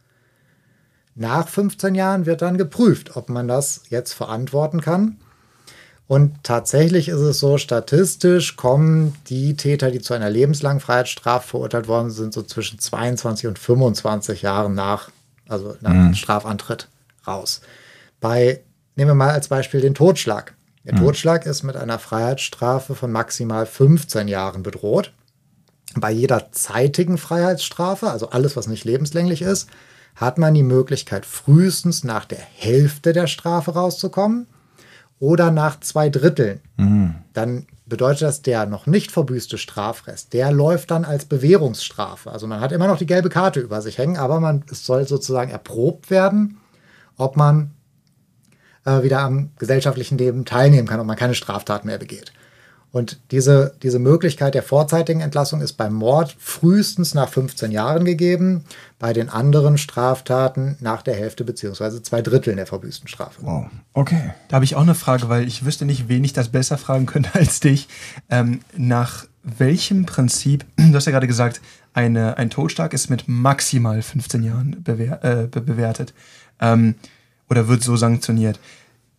Nach 1.17 1.49
15 1.49 1.95
Jahren 1.95 2.27
wird 2.27 2.43
dann 2.43 2.59
geprüft, 2.59 3.17
ob 3.17 3.31
man 3.31 3.49
das 3.49 3.83
jetzt 3.89 4.13
verantworten 4.13 4.83
kann. 4.83 5.17
Und 6.07 6.45
tatsächlich 6.45 7.09
ist 7.09 7.21
es 7.21 7.41
so, 7.41 7.59
statistisch 7.59 8.57
kommen 8.57 9.17
die 9.29 9.57
Täter, 9.57 9.91
die 9.91 10.01
zu 10.01 10.15
einer 10.15 10.31
lebenslangen 10.31 10.79
Freiheitsstrafe 10.79 11.49
verurteilt 11.49 11.89
worden 11.89 12.11
sind, 12.11 12.33
so 12.33 12.43
zwischen 12.43 12.79
22 12.79 13.49
und 13.49 13.59
25 13.59 14.43
Jahren 14.43 14.75
nach, 14.75 15.11
also 15.49 15.75
nach 15.81 15.93
mhm. 15.93 16.15
Strafantritt 16.15 16.89
raus. 17.27 17.63
Bei, 18.21 18.61
nehmen 18.95 19.11
wir 19.11 19.15
mal 19.15 19.31
als 19.31 19.49
Beispiel 19.49 19.81
den 19.81 19.95
Totschlag. 19.95 20.55
Der 20.85 20.95
mhm. 20.95 20.99
Totschlag 20.99 21.47
ist 21.47 21.65
mit 21.65 21.77
einer 21.77 21.99
Freiheitsstrafe 21.99 22.95
von 22.95 23.11
maximal 23.11 23.67
15 23.67 24.29
Jahren 24.29 24.63
bedroht. 24.63 25.13
Bei 25.97 26.13
jeder 26.13 26.53
zeitigen 26.53 27.19
Freiheitsstrafe, 27.19 28.11
also 28.11 28.29
alles, 28.29 28.55
was 28.55 28.69
nicht 28.69 28.85
lebenslänglich 28.85 29.43
ist, 29.43 29.71
hat 30.17 30.39
man 30.39 30.55
die 30.55 30.63
Möglichkeit, 30.63 31.27
frühestens 31.27 32.03
nach 32.03 32.25
der 32.25 32.39
Hälfte 32.39 33.13
der 33.13 33.27
Strafe 33.27 33.73
rauszukommen 33.73 34.47
oder 35.19 35.51
nach 35.51 35.81
zwei 35.81 36.09
Dritteln. 36.09 36.61
Mhm. 36.77 37.15
Dann 37.35 37.67
bedeutet 37.85 38.23
das, 38.23 38.43
der 38.43 38.67
noch 38.67 38.87
nicht 38.87 39.13
verbüßte 39.13 39.59
Strafrest, 39.59 40.33
der 40.33 40.51
läuft 40.51 40.91
dann 40.91 41.05
als 41.05 41.27
Bewährungsstrafe. 41.27 42.31
Also 42.31 42.47
man 42.47 42.61
hat 42.61 42.73
immer 42.73 42.89
noch 42.89 42.99
die 42.99 43.07
gelbe 43.07 43.29
Karte 43.29 43.61
über 43.61 43.81
sich 43.81 43.99
hängen, 43.99 44.17
aber 44.17 44.41
man, 44.41 44.65
es 44.71 44.85
soll 44.85 45.07
sozusagen 45.07 45.51
erprobt 45.51 46.11
werden, 46.11 46.59
ob 47.17 47.37
man 47.37 47.71
äh, 48.85 49.03
wieder 49.03 49.21
am 49.21 49.51
gesellschaftlichen 49.59 50.19
Leben 50.19 50.45
teilnehmen 50.45 50.89
kann 50.89 51.01
und 51.01 51.07
man 51.07 51.17
keine 51.17 51.35
Straftaten 51.35 51.87
mehr 51.87 51.99
begeht. 51.99 52.33
Und 52.97 53.19
diese, 53.31 53.75
diese 53.83 53.99
Möglichkeit 53.99 54.55
der 54.55 54.63
vorzeitigen 54.63 55.21
Entlassung 55.21 55.61
ist 55.61 55.75
beim 55.75 55.93
Mord 55.93 56.35
frühestens 56.39 57.13
nach 57.13 57.29
15 57.29 57.71
Jahren 57.71 58.07
gegeben, 58.07 58.65
bei 58.99 59.13
den 59.13 59.29
anderen 59.29 59.77
Straftaten 59.77 60.79
nach 60.81 61.03
der 61.03 61.15
Hälfte 61.15 61.45
bzw. 61.45 62.01
zwei 62.01 62.23
Dritteln 62.23 62.57
der 62.57 62.67
verbüßten 62.67 63.07
Strafe. 63.07 63.43
Wow, 63.43 63.67
okay. 63.93 64.33
Da 64.49 64.55
habe 64.55 64.65
ich 64.65 64.77
auch 64.77 64.81
eine 64.81 64.95
Frage, 64.95 65.29
weil 65.29 65.47
ich 65.47 65.67
wüsste 65.67 65.85
nicht, 65.85 66.09
wen 66.09 66.25
ich 66.25 66.33
das 66.33 66.49
besser 66.49 66.79
fragen 66.79 67.05
könnte 67.05 67.35
als 67.35 67.61
dich. 67.61 67.87
Ähm, 68.31 68.61
nach 68.79 69.27
welchem 69.43 70.07
Prinzip, 70.07 70.65
du 70.79 70.95
hast 70.95 71.05
ja 71.05 71.13
gerade 71.13 71.27
gesagt, 71.27 71.61
eine, 71.93 72.39
ein 72.39 72.49
Totschlag 72.49 72.95
ist 72.95 73.11
mit 73.11 73.25
maximal 73.29 74.01
15 74.01 74.43
Jahren 74.43 74.83
bewer 74.83 75.23
äh, 75.23 75.47
bewertet 75.49 76.15
ähm, 76.63 76.95
oder 77.51 77.69
wird 77.69 77.83
so 77.83 77.95
sanktioniert. 77.95 78.59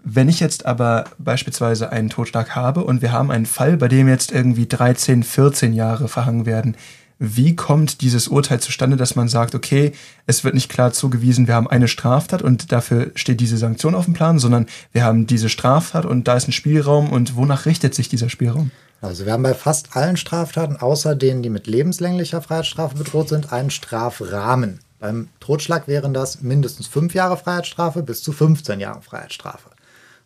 Wenn 0.10 0.30
ich 0.30 0.40
jetzt 0.40 0.66
aber 0.66 1.04
beispielsweise 1.18 1.92
einen 1.92 2.10
Totschlag 2.10 2.56
habe 2.56 2.86
und 2.86 3.02
wir 3.02 3.12
haben 3.12 3.30
einen 3.30 3.46
Fall, 3.46 3.76
bei 3.76 3.90
dem 3.90 4.08
jetzt 4.08 4.32
irgendwie 4.32 4.66
13, 4.66 5.22
14 5.22 5.74
Jahre 5.74 6.08
verhangen 6.08 6.46
werden, 6.46 6.78
wie 7.20 7.58
kommt 7.58 8.00
dieses 8.00 8.30
Urteil 8.30 8.62
zustande, 8.62 8.96
dass 8.96 9.18
man 9.18 9.28
sagt, 9.28 9.54
okay, 9.54 9.92
es 10.26 10.46
wird 10.46 10.54
nicht 10.54 10.70
klar 10.70 10.94
zugewiesen, 10.94 11.48
wir 11.48 11.56
haben 11.56 11.68
eine 11.68 11.90
Straftat 11.90 12.42
und 12.42 12.72
dafür 12.72 13.12
steht 13.16 13.42
diese 13.42 13.58
Sanktion 13.58 13.96
auf 13.96 14.06
dem 14.06 14.14
Plan, 14.14 14.40
sondern 14.40 14.68
wir 14.94 15.04
haben 15.04 15.28
diese 15.28 15.50
Straftat 15.50 16.06
und 16.06 16.26
da 16.30 16.38
ist 16.38 16.48
ein 16.48 16.54
Spielraum 16.54 17.12
und 17.12 17.36
wonach 17.36 17.66
richtet 17.66 17.94
sich 17.94 18.08
dieser 18.08 18.30
Spielraum? 18.30 18.72
Also 19.02 19.26
wir 19.26 19.34
haben 19.34 19.44
bei 19.44 19.56
fast 19.56 19.98
allen 19.98 20.16
Straftaten, 20.16 20.78
außer 20.78 21.16
denen, 21.16 21.44
die 21.44 21.50
mit 21.50 21.68
lebenslänglicher 21.68 22.42
Freiheitsstrafe 22.42 22.96
bedroht 22.96 23.28
sind, 23.28 23.52
einen 23.52 23.72
Strafrahmen. 23.72 24.80
Beim 25.00 25.28
Totschlag 25.42 25.90
wären 25.90 26.14
das 26.14 26.42
mindestens 26.42 26.88
fünf 26.88 27.14
Jahre 27.14 27.36
Freiheitsstrafe 27.36 28.04
bis 28.04 28.24
zu 28.24 28.32
15 28.32 28.80
Jahre 28.80 29.02
Freiheitsstrafe. 29.02 29.72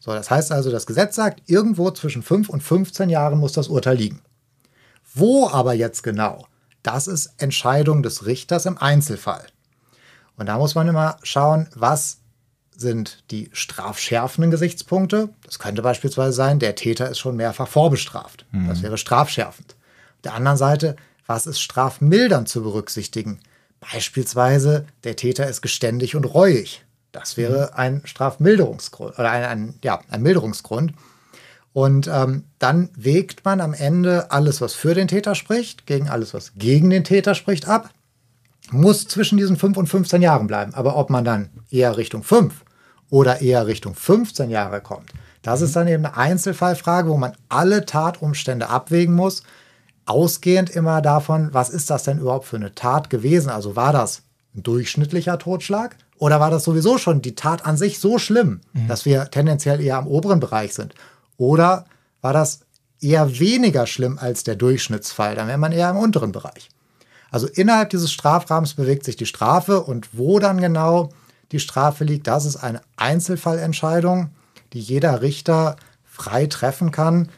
So, 0.01 0.11
das 0.13 0.31
heißt 0.31 0.51
also, 0.51 0.71
das 0.71 0.87
Gesetz 0.87 1.15
sagt, 1.15 1.43
irgendwo 1.45 1.91
zwischen 1.91 2.23
5 2.23 2.49
und 2.49 2.61
15 2.61 3.07
Jahren 3.07 3.37
muss 3.37 3.53
das 3.53 3.67
Urteil 3.67 3.95
liegen. 3.95 4.21
Wo 5.13 5.47
aber 5.47 5.73
jetzt 5.73 6.01
genau? 6.01 6.47
Das 6.81 7.05
ist 7.05 7.35
Entscheidung 7.37 8.01
des 8.01 8.25
Richters 8.25 8.65
im 8.65 8.79
Einzelfall. 8.79 9.45
Und 10.37 10.47
da 10.47 10.57
muss 10.57 10.73
man 10.73 10.87
immer 10.87 11.17
schauen, 11.21 11.69
was 11.75 12.17
sind 12.75 13.23
die 13.29 13.51
strafschärfenden 13.53 14.49
Gesichtspunkte. 14.49 15.29
Das 15.43 15.59
könnte 15.59 15.83
beispielsweise 15.83 16.33
sein, 16.33 16.57
der 16.57 16.73
Täter 16.73 17.07
ist 17.07 17.19
schon 17.19 17.35
mehrfach 17.35 17.67
vorbestraft. 17.67 18.47
Mhm. 18.51 18.69
Das 18.69 18.81
wäre 18.81 18.97
strafschärfend. 18.97 19.75
Auf 20.15 20.21
der 20.23 20.33
anderen 20.33 20.57
Seite, 20.57 20.95
was 21.27 21.45
ist 21.45 21.61
strafmildernd 21.61 22.49
zu 22.49 22.63
berücksichtigen? 22.63 23.39
Beispielsweise, 23.79 24.87
der 25.03 25.15
Täter 25.15 25.47
ist 25.47 25.61
geständig 25.61 26.15
und 26.15 26.25
reuig. 26.25 26.83
Das 27.11 27.37
wäre 27.37 27.77
ein 27.77 28.01
Strafmilderungsgrund 28.05 29.19
oder 29.19 29.29
ein, 29.29 29.43
ein, 29.43 29.79
ja, 29.83 29.99
ein 30.09 30.21
Milderungsgrund. 30.21 30.93
Und 31.73 32.07
ähm, 32.07 32.43
dann 32.59 32.89
wägt 32.95 33.45
man 33.45 33.61
am 33.61 33.73
Ende 33.73 34.31
alles, 34.31 34.61
was 34.61 34.73
für 34.73 34.93
den 34.93 35.07
Täter 35.07 35.35
spricht, 35.35 35.85
gegen 35.85 36.09
alles, 36.09 36.33
was 36.33 36.53
gegen 36.55 36.89
den 36.89 37.03
Täter 37.03 37.35
spricht, 37.35 37.67
ab. 37.67 37.89
Muss 38.71 39.07
zwischen 39.07 39.37
diesen 39.37 39.57
5 39.57 39.77
und 39.77 39.87
15 39.87 40.21
Jahren 40.21 40.47
bleiben. 40.47 40.73
Aber 40.73 40.95
ob 40.95 41.09
man 41.09 41.25
dann 41.25 41.49
eher 41.69 41.97
Richtung 41.97 42.23
5 42.23 42.53
oder 43.09 43.41
eher 43.41 43.67
Richtung 43.67 43.95
15 43.95 44.49
Jahre 44.49 44.81
kommt, 44.81 45.11
das 45.41 45.61
ist 45.61 45.75
dann 45.75 45.87
eben 45.87 46.05
eine 46.05 46.15
Einzelfallfrage, 46.15 47.09
wo 47.09 47.17
man 47.17 47.33
alle 47.49 47.85
Tatumstände 47.85 48.69
abwägen 48.69 49.15
muss, 49.15 49.43
ausgehend 50.05 50.69
immer 50.69 51.01
davon, 51.01 51.53
was 51.53 51.69
ist 51.69 51.89
das 51.89 52.03
denn 52.03 52.19
überhaupt 52.19 52.45
für 52.45 52.57
eine 52.57 52.75
Tat 52.75 53.09
gewesen? 53.09 53.49
Also 53.49 53.75
war 53.75 53.93
das 53.93 54.23
ein 54.55 54.63
durchschnittlicher 54.63 55.39
Totschlag? 55.39 55.95
Oder 56.21 56.39
war 56.39 56.51
das 56.51 56.65
sowieso 56.65 56.99
schon 56.99 57.23
die 57.23 57.33
Tat 57.33 57.65
an 57.65 57.77
sich 57.77 57.97
so 57.97 58.19
schlimm, 58.19 58.61
mhm. 58.73 58.87
dass 58.87 59.05
wir 59.05 59.31
tendenziell 59.31 59.81
eher 59.81 59.97
am 59.97 60.05
oberen 60.05 60.39
Bereich 60.39 60.75
sind? 60.75 60.93
Oder 61.37 61.85
war 62.21 62.31
das 62.31 62.59
eher 62.99 63.39
weniger 63.39 63.87
schlimm 63.87 64.19
als 64.19 64.43
der 64.43 64.55
Durchschnittsfall? 64.55 65.33
Dann 65.33 65.47
wäre 65.47 65.57
man 65.57 65.71
eher 65.71 65.89
im 65.89 65.97
unteren 65.97 66.31
Bereich. 66.31 66.69
Also 67.31 67.47
innerhalb 67.47 67.89
dieses 67.89 68.11
Strafrahmens 68.11 68.75
bewegt 68.75 69.03
sich 69.03 69.15
die 69.15 69.25
Strafe 69.25 69.81
und 69.81 70.09
wo 70.15 70.37
dann 70.37 70.61
genau 70.61 71.09
die 71.51 71.59
Strafe 71.59 72.03
liegt, 72.03 72.27
das 72.27 72.45
ist 72.45 72.57
eine 72.57 72.81
Einzelfallentscheidung, 72.97 74.29
die 74.73 74.79
jeder 74.79 75.23
Richter 75.23 75.75
frei 76.05 76.45
treffen 76.45 76.91
kann 76.91 77.29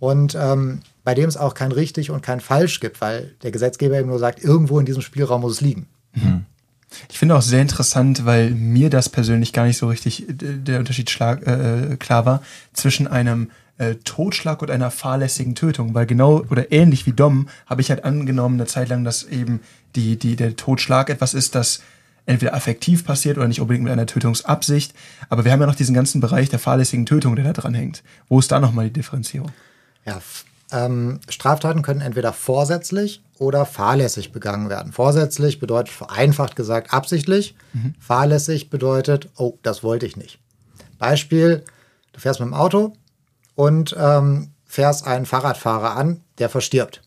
und 0.00 0.36
ähm, 0.38 0.80
bei 1.02 1.14
dem 1.14 1.30
es 1.30 1.38
auch 1.38 1.54
kein 1.54 1.72
richtig 1.72 2.10
und 2.10 2.20
kein 2.20 2.40
falsch 2.40 2.80
gibt, 2.80 3.00
weil 3.00 3.34
der 3.42 3.52
Gesetzgeber 3.52 3.98
eben 3.98 4.10
nur 4.10 4.18
sagt, 4.18 4.44
irgendwo 4.44 4.78
in 4.78 4.84
diesem 4.84 5.00
Spielraum 5.00 5.40
muss 5.40 5.52
es 5.52 5.60
liegen. 5.62 5.86
Mhm. 6.12 6.44
Ich 7.10 7.18
finde 7.18 7.36
auch 7.36 7.42
sehr 7.42 7.62
interessant, 7.62 8.24
weil 8.24 8.50
mir 8.50 8.90
das 8.90 9.08
persönlich 9.08 9.52
gar 9.52 9.66
nicht 9.66 9.78
so 9.78 9.88
richtig 9.88 10.28
äh, 10.28 10.32
der 10.34 10.78
Unterschied 10.78 11.10
schlag, 11.10 11.46
äh, 11.46 11.96
klar 11.96 12.26
war 12.26 12.42
zwischen 12.72 13.06
einem 13.06 13.50
äh, 13.78 13.94
Totschlag 14.04 14.62
und 14.62 14.70
einer 14.70 14.90
fahrlässigen 14.90 15.54
Tötung, 15.54 15.94
weil 15.94 16.06
genau 16.06 16.44
oder 16.50 16.72
ähnlich 16.72 17.06
wie 17.06 17.12
Dom 17.12 17.48
habe 17.66 17.80
ich 17.80 17.90
halt 17.90 18.04
angenommen 18.04 18.56
eine 18.56 18.66
Zeit 18.66 18.88
lang, 18.88 19.04
dass 19.04 19.24
eben 19.24 19.60
die, 19.96 20.18
die, 20.18 20.36
der 20.36 20.56
Totschlag 20.56 21.10
etwas 21.10 21.34
ist, 21.34 21.54
das 21.54 21.82
entweder 22.26 22.54
affektiv 22.54 23.04
passiert 23.04 23.38
oder 23.38 23.48
nicht 23.48 23.60
unbedingt 23.60 23.84
mit 23.84 23.92
einer 23.92 24.06
Tötungsabsicht. 24.06 24.94
Aber 25.30 25.44
wir 25.44 25.52
haben 25.52 25.60
ja 25.60 25.66
noch 25.66 25.74
diesen 25.74 25.94
ganzen 25.94 26.20
Bereich 26.20 26.50
der 26.50 26.58
fahrlässigen 26.58 27.06
Tötung, 27.06 27.36
der 27.36 27.44
da 27.44 27.52
dran 27.52 27.74
hängt. 27.74 28.02
Wo 28.28 28.38
ist 28.38 28.52
da 28.52 28.60
nochmal 28.60 28.86
die 28.86 28.92
Differenzierung? 28.92 29.50
Ja, 30.04 30.20
ähm, 30.72 31.20
Straftaten 31.28 31.82
können 31.82 32.00
entweder 32.00 32.32
vorsätzlich 32.32 33.22
oder 33.38 33.64
fahrlässig 33.64 34.32
begangen 34.32 34.68
werden. 34.68 34.92
Vorsätzlich 34.92 35.60
bedeutet 35.60 35.92
vereinfacht 35.92 36.56
gesagt 36.56 36.92
absichtlich. 36.92 37.54
Mhm. 37.72 37.94
Fahrlässig 37.98 38.70
bedeutet, 38.70 39.30
oh, 39.36 39.58
das 39.62 39.82
wollte 39.82 40.06
ich 40.06 40.16
nicht. 40.16 40.38
Beispiel, 40.98 41.64
du 42.12 42.20
fährst 42.20 42.40
mit 42.40 42.48
dem 42.48 42.54
Auto 42.54 42.94
und 43.54 43.96
ähm, 43.98 44.50
fährst 44.66 45.06
einen 45.06 45.26
Fahrradfahrer 45.26 45.96
an, 45.96 46.20
der 46.38 46.48
verstirbt. 46.48 47.02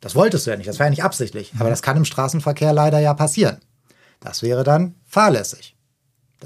Das 0.00 0.14
wolltest 0.14 0.46
du 0.46 0.50
ja 0.50 0.56
nicht, 0.56 0.68
das 0.68 0.78
wäre 0.78 0.86
ja 0.86 0.90
nicht 0.90 1.04
absichtlich. 1.04 1.54
Mhm. 1.54 1.60
Aber 1.60 1.70
das 1.70 1.82
kann 1.82 1.96
im 1.96 2.04
Straßenverkehr 2.04 2.72
leider 2.72 2.98
ja 2.98 3.14
passieren. 3.14 3.58
Das 4.20 4.42
wäre 4.42 4.64
dann 4.64 4.94
fahrlässig. 5.06 5.76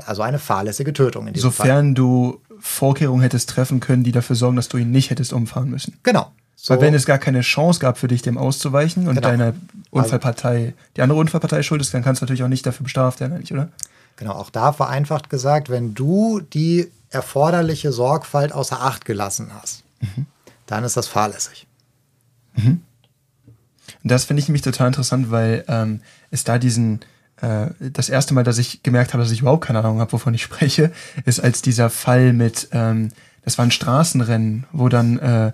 Also 0.06 0.22
eine 0.22 0.38
fahrlässige 0.38 0.92
Tötung 0.92 1.26
in 1.26 1.34
diesem 1.34 1.50
Sofern 1.50 1.86
Fall. 1.86 1.94
du 1.94 2.40
Vorkehrungen 2.60 3.22
hättest 3.22 3.50
treffen 3.50 3.80
können, 3.80 4.04
die 4.04 4.12
dafür 4.12 4.36
sorgen, 4.36 4.56
dass 4.56 4.68
du 4.68 4.76
ihn 4.76 4.90
nicht 4.90 5.10
hättest 5.10 5.32
umfahren 5.32 5.70
müssen. 5.70 5.98
Genau. 6.02 6.32
So. 6.60 6.74
Weil 6.74 6.80
wenn 6.80 6.94
es 6.94 7.06
gar 7.06 7.18
keine 7.18 7.42
Chance 7.42 7.78
gab 7.78 7.98
für 7.98 8.08
dich, 8.08 8.22
dem 8.22 8.36
auszuweichen 8.36 9.06
und 9.06 9.14
genau. 9.14 9.28
deine 9.28 9.54
Unfallpartei, 9.90 10.74
die 10.96 11.02
andere 11.02 11.20
Unfallpartei 11.20 11.62
schuld 11.62 11.80
ist, 11.80 11.94
dann 11.94 12.02
kannst 12.02 12.20
du 12.20 12.24
natürlich 12.24 12.42
auch 12.42 12.48
nicht 12.48 12.66
dafür 12.66 12.82
bestraft 12.82 13.20
werden, 13.20 13.34
eigentlich, 13.34 13.52
oder? 13.52 13.68
Genau, 14.16 14.32
auch 14.32 14.50
da 14.50 14.72
vereinfacht 14.72 15.30
gesagt, 15.30 15.70
wenn 15.70 15.94
du 15.94 16.40
die 16.40 16.90
erforderliche 17.10 17.92
Sorgfalt 17.92 18.52
außer 18.52 18.82
Acht 18.82 19.04
gelassen 19.04 19.52
hast, 19.54 19.84
mhm. 20.00 20.26
dann 20.66 20.82
ist 20.82 20.96
das 20.96 21.06
fahrlässig. 21.06 21.68
Mhm. 22.56 22.82
Das 24.02 24.24
finde 24.24 24.42
ich 24.42 24.48
nämlich 24.48 24.62
total 24.62 24.88
interessant, 24.88 25.30
weil 25.30 25.64
ähm, 25.68 26.00
es 26.32 26.42
da 26.42 26.58
diesen, 26.58 27.02
äh, 27.40 27.68
das 27.78 28.08
erste 28.08 28.34
Mal, 28.34 28.42
dass 28.42 28.58
ich 28.58 28.82
gemerkt 28.82 29.12
habe, 29.14 29.22
dass 29.22 29.30
ich 29.30 29.42
überhaupt 29.42 29.64
keine 29.64 29.78
Ahnung 29.78 30.00
habe, 30.00 30.10
wovon 30.10 30.34
ich 30.34 30.42
spreche, 30.42 30.90
ist 31.24 31.38
als 31.38 31.62
dieser 31.62 31.88
Fall 31.88 32.32
mit, 32.32 32.68
ähm, 32.72 33.10
das 33.44 33.58
war 33.58 33.64
ein 33.64 33.70
Straßenrennen, 33.70 34.66
wo 34.72 34.88
dann 34.88 35.20
äh, 35.20 35.52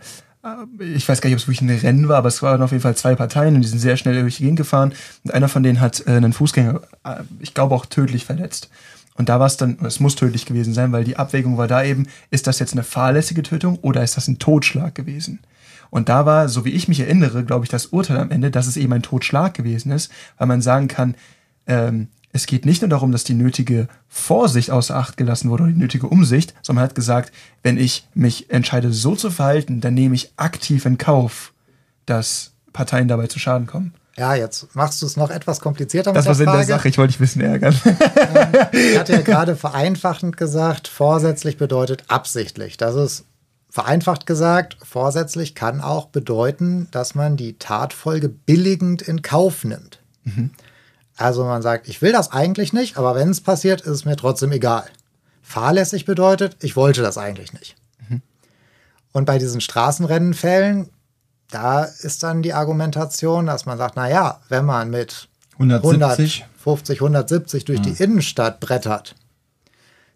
ich 0.79 1.09
weiß 1.09 1.21
gar 1.21 1.29
nicht, 1.29 1.37
ob 1.37 1.41
es 1.41 1.49
wirklich 1.49 1.63
ein 1.63 1.71
Rennen 1.71 2.09
war, 2.09 2.19
aber 2.19 2.29
es 2.29 2.43
waren 2.43 2.61
auf 2.63 2.71
jeden 2.71 2.83
Fall 2.83 2.97
zwei 2.97 3.15
Parteien 3.15 3.55
und 3.55 3.63
die 3.63 3.69
sind 3.69 3.79
sehr 3.79 3.97
schnell 3.97 4.21
durch 4.21 4.37
die 4.37 4.43
Gegend 4.43 4.59
gefahren. 4.59 4.93
Und 5.25 5.33
einer 5.33 5.49
von 5.49 5.63
denen 5.63 5.81
hat 5.81 6.07
äh, 6.07 6.13
einen 6.13 6.33
Fußgänger, 6.33 6.83
äh, 7.05 7.23
ich 7.41 7.55
glaube 7.55 7.75
auch 7.75 7.87
tödlich 7.87 8.25
verletzt. 8.25 8.69
Und 9.17 9.29
da 9.29 9.39
war 9.39 9.47
es 9.47 9.57
dann, 9.57 9.79
es 9.85 10.01
muss 10.01 10.17
tödlich 10.17 10.45
gewesen 10.45 10.75
sein, 10.75 10.93
weil 10.93 11.05
die 11.05 11.17
Abwägung 11.17 11.57
war 11.57 11.69
da 11.69 11.85
eben, 11.85 12.09
ist 12.31 12.47
das 12.47 12.59
jetzt 12.59 12.73
eine 12.73 12.83
fahrlässige 12.83 13.43
Tötung 13.43 13.79
oder 13.81 14.03
ist 14.03 14.17
das 14.17 14.29
ein 14.29 14.39
Totschlag 14.39 14.95
gewesen? 14.95 15.39
Und 15.91 16.09
da 16.09 16.27
war, 16.27 16.49
so 16.49 16.65
wie 16.65 16.71
ich 16.71 16.89
mich 16.89 17.01
erinnere, 17.01 17.45
glaube 17.45 17.65
ich, 17.65 17.71
das 17.71 17.87
Urteil 17.87 18.19
am 18.19 18.33
Ende, 18.33 18.51
dass 18.51 18.67
es 18.67 18.77
eben 18.77 18.93
ein 18.93 19.03
Totschlag 19.03 19.55
gewesen 19.55 19.93
ist, 19.93 20.11
weil 20.37 20.49
man 20.49 20.61
sagen 20.61 20.89
kann, 20.89 21.15
ähm, 21.67 22.09
es 22.35 22.47
geht 22.47 22.67
nicht 22.67 22.83
nur 22.83 22.89
darum, 22.89 23.13
dass 23.13 23.23
die 23.23 23.33
nötige 23.33 23.87
Vorsicht 24.09 24.73
außer 24.73 24.97
Acht 24.97 25.17
gelassen 25.17 25.51
wurde 25.51 25.63
oder 25.63 25.73
die 25.73 25.79
nötige 25.79 26.09
Umsicht, 26.09 26.53
sondern 26.63 26.83
man 26.83 26.91
hat 26.91 26.97
gesagt, 26.97 27.33
wenn 27.63 27.79
ich 27.79 28.09
mich 28.13 28.51
entscheide, 28.51 28.93
so 28.93 29.15
zu 29.15 29.31
verhalten, 29.31 29.81
dann 29.81 29.95
nehme 29.95 30.17
ich 30.17 30.33
aktiv 30.37 30.85
in 30.85 30.99
Kauf, 30.99 31.53
dass 32.07 32.51
Parteien 32.73 33.07
dabei 33.07 33.29
zu 33.29 33.39
Schaden 33.39 33.69
kommen. 33.69 33.95
Ja, 34.17 34.35
jetzt 34.35 34.75
machst 34.75 35.01
du 35.01 35.07
es 35.07 35.17
noch 35.17 35.31
etwas 35.31 35.61
komplizierter 35.61 36.13
das 36.13 36.27
mit 36.27 36.35
der 36.35 36.41
in 36.41 36.51
Frage. 36.51 36.67
der 36.67 36.77
Sache, 36.77 36.89
ich 36.89 36.99
wollte 36.99 37.13
dich 37.13 37.21
ein 37.21 37.25
bisschen 37.25 37.43
ärgern. 37.43 37.81
Ich 38.73 38.99
hatte 38.99 39.13
ja 39.13 39.21
gerade 39.21 39.55
vereinfachend 39.55 40.37
gesagt, 40.37 40.89
vorsätzlich 40.89 41.57
bedeutet 41.57 42.03
absichtlich. 42.09 42.77
Das 42.77 42.97
ist 42.97 43.27
vereinfacht 43.71 44.27
gesagt, 44.27 44.77
vorsätzlich 44.83 45.55
kann 45.55 45.81
auch 45.81 46.07
bedeuten, 46.07 46.89
dass 46.91 47.15
man 47.15 47.37
die 47.37 47.59
Tatfolge 47.59 48.29
billigend 48.29 49.03
in 49.03 49.23
Kauf 49.23 49.63
nimmt. 49.63 50.01
Also 51.17 51.45
man 51.45 51.63
sagt, 51.63 51.89
ich 51.89 52.03
will 52.03 52.13
das 52.13 52.33
eigentlich 52.33 52.73
nicht, 52.73 52.97
aber 52.97 53.15
wenn 53.15 53.31
es 53.31 53.41
passiert, 53.41 53.83
ist 53.83 53.91
es 53.91 54.05
mir 54.05 54.17
trotzdem 54.17 54.53
egal. 54.53 54.85
Fahrlässig 55.43 56.05
bedeutet, 56.05 56.57
ich 56.61 56.75
wollte 56.77 57.03
das 57.03 57.19
eigentlich 57.19 57.53
nicht. 57.53 57.77
Und 59.13 59.27
bei 59.27 59.39
diesen 59.39 59.61
Straßenrennenfällen, 59.61 60.91
da 61.49 61.85
ist 61.85 62.25
dann 62.25 62.43
die 62.43 62.53
Argumentation, 62.53 63.47
dass 63.47 63.65
man 63.65 63.79
sagt, 63.79 63.95
na 63.95 64.11
ja, 64.11 64.41
wenn 64.49 64.65
man 64.65 64.91
mit 64.91 65.29
170. 65.59 66.47
150, 66.61 67.01
170 67.01 67.65
durch 67.65 67.81
die 67.81 68.03
Innenstadt 68.03 68.59
brettert, 68.59 69.15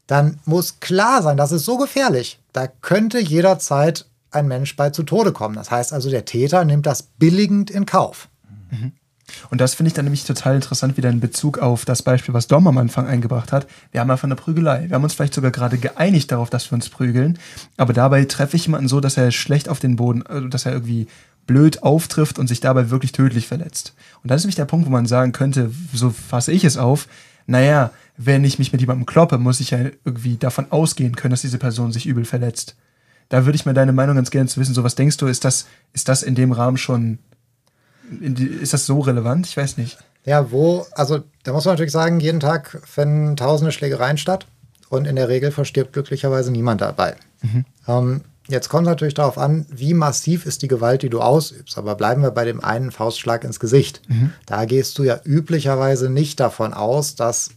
dann 0.08 0.40
muss 0.46 0.80
klar 0.80 1.22
sein, 1.22 1.36
das 1.36 1.52
ist 1.52 1.64
so 1.64 1.76
gefährlich. 1.76 2.40
Da 2.52 2.66
könnte 2.66 3.20
jederzeit 3.20 4.06
ein 4.30 4.48
Mensch 4.48 4.74
bei 4.74 4.90
zu 4.90 5.04
Tode 5.04 5.32
kommen. 5.32 5.54
Das 5.54 5.70
heißt 5.70 5.92
also, 5.92 6.10
der 6.10 6.24
Täter 6.24 6.64
nimmt 6.64 6.86
das 6.86 7.02
billigend 7.02 7.70
in 7.70 7.86
Kauf. 7.86 8.28
Und 9.50 9.60
das 9.60 9.74
finde 9.74 9.88
ich 9.88 9.94
dann 9.94 10.04
nämlich 10.04 10.24
total 10.24 10.54
interessant, 10.54 10.96
wieder 10.96 11.10
in 11.10 11.20
Bezug 11.20 11.58
auf 11.58 11.84
das 11.84 12.02
Beispiel, 12.02 12.34
was 12.34 12.46
Dom 12.46 12.66
am 12.66 12.78
Anfang 12.78 13.06
eingebracht 13.06 13.52
hat. 13.52 13.66
Wir 13.92 14.00
haben 14.00 14.10
einfach 14.10 14.24
eine 14.24 14.36
Prügelei. 14.36 14.88
Wir 14.88 14.94
haben 14.94 15.04
uns 15.04 15.14
vielleicht 15.14 15.34
sogar 15.34 15.50
gerade 15.50 15.78
geeinigt 15.78 16.32
darauf, 16.32 16.50
dass 16.50 16.70
wir 16.70 16.74
uns 16.74 16.88
prügeln. 16.88 17.38
Aber 17.76 17.92
dabei 17.92 18.24
treffe 18.24 18.56
ich 18.56 18.66
jemanden 18.66 18.88
so, 18.88 19.00
dass 19.00 19.16
er 19.16 19.30
schlecht 19.30 19.68
auf 19.68 19.80
den 19.80 19.96
Boden, 19.96 20.26
also 20.26 20.48
dass 20.48 20.66
er 20.66 20.72
irgendwie 20.72 21.06
blöd 21.46 21.82
auftrifft 21.82 22.38
und 22.38 22.46
sich 22.46 22.60
dabei 22.60 22.90
wirklich 22.90 23.12
tödlich 23.12 23.48
verletzt. 23.48 23.94
Und 24.22 24.30
das 24.30 24.40
ist 24.40 24.44
nämlich 24.44 24.56
der 24.56 24.66
Punkt, 24.66 24.86
wo 24.86 24.90
man 24.90 25.06
sagen 25.06 25.32
könnte, 25.32 25.70
so 25.92 26.10
fasse 26.10 26.52
ich 26.52 26.64
es 26.64 26.76
auf, 26.76 27.08
naja, 27.46 27.90
wenn 28.18 28.44
ich 28.44 28.58
mich 28.58 28.72
mit 28.72 28.80
jemandem 28.80 29.06
kloppe, 29.06 29.38
muss 29.38 29.60
ich 29.60 29.70
ja 29.70 29.78
irgendwie 30.04 30.36
davon 30.36 30.66
ausgehen 30.70 31.16
können, 31.16 31.30
dass 31.30 31.40
diese 31.40 31.58
Person 31.58 31.92
sich 31.92 32.06
übel 32.06 32.24
verletzt. 32.26 32.76
Da 33.30 33.44
würde 33.44 33.56
ich 33.56 33.64
mal 33.64 33.74
deine 33.74 33.92
Meinung 33.92 34.16
ganz 34.16 34.30
gerne 34.30 34.48
zu 34.48 34.60
wissen. 34.60 34.74
So, 34.74 34.84
was 34.84 34.94
denkst 34.94 35.16
du, 35.16 35.26
ist 35.26 35.44
das, 35.44 35.66
ist 35.92 36.08
das 36.08 36.22
in 36.22 36.34
dem 36.34 36.52
Rahmen 36.52 36.76
schon, 36.76 37.18
die, 38.10 38.46
ist 38.46 38.72
das 38.72 38.86
so 38.86 39.00
relevant? 39.00 39.46
Ich 39.46 39.56
weiß 39.56 39.76
nicht. 39.76 39.98
Ja, 40.24 40.50
wo, 40.50 40.86
also 40.92 41.20
da 41.44 41.52
muss 41.52 41.64
man 41.64 41.74
natürlich 41.74 41.92
sagen, 41.92 42.20
jeden 42.20 42.40
Tag 42.40 42.82
finden 42.84 43.36
tausende 43.36 43.72
Schlägereien 43.72 44.18
statt 44.18 44.46
und 44.90 45.06
in 45.06 45.16
der 45.16 45.28
Regel 45.28 45.50
verstirbt 45.52 45.92
glücklicherweise 45.92 46.52
niemand 46.52 46.80
dabei. 46.80 47.16
Ähm, 47.86 48.22
jetzt 48.48 48.68
kommt 48.68 48.86
es 48.86 48.90
natürlich 48.90 49.14
darauf 49.14 49.38
an, 49.38 49.64
wie 49.70 49.94
massiv 49.94 50.44
ist 50.44 50.62
die 50.62 50.68
Gewalt, 50.68 51.02
die 51.02 51.08
du 51.08 51.20
ausübst. 51.20 51.78
Aber 51.78 51.94
bleiben 51.94 52.22
wir 52.22 52.30
bei 52.30 52.44
dem 52.44 52.62
einen 52.62 52.90
Faustschlag 52.90 53.44
ins 53.44 53.60
Gesicht. 53.60 54.02
Da 54.46 54.64
gehst 54.64 54.98
du 54.98 55.02
ja 55.04 55.20
üblicherweise 55.24 56.10
nicht 56.10 56.40
davon 56.40 56.74
aus, 56.74 57.14
dass 57.14 57.50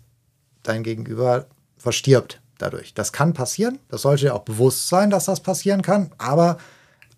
dein 0.64 0.84
Gegenüber 0.84 1.48
verstirbt 1.78 2.40
dadurch. 2.58 2.94
Das 2.94 3.12
kann 3.12 3.34
passieren. 3.34 3.80
Das 3.90 4.04
sollte 4.04 4.26
dir 4.26 4.36
auch 4.36 4.44
bewusst 4.44 4.88
sein, 4.88 5.10
dass 5.10 5.26
das 5.26 5.40
passieren 5.40 5.82
kann. 5.82 6.12
Aber 6.20 6.58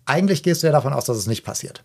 eigentlich 0.06 0.42
gehst 0.42 0.62
du 0.62 0.66
ja 0.66 0.72
davon 0.72 0.92
aus, 0.92 1.04
dass 1.04 1.18
es 1.18 1.26
nicht 1.26 1.44
passiert. 1.44 1.84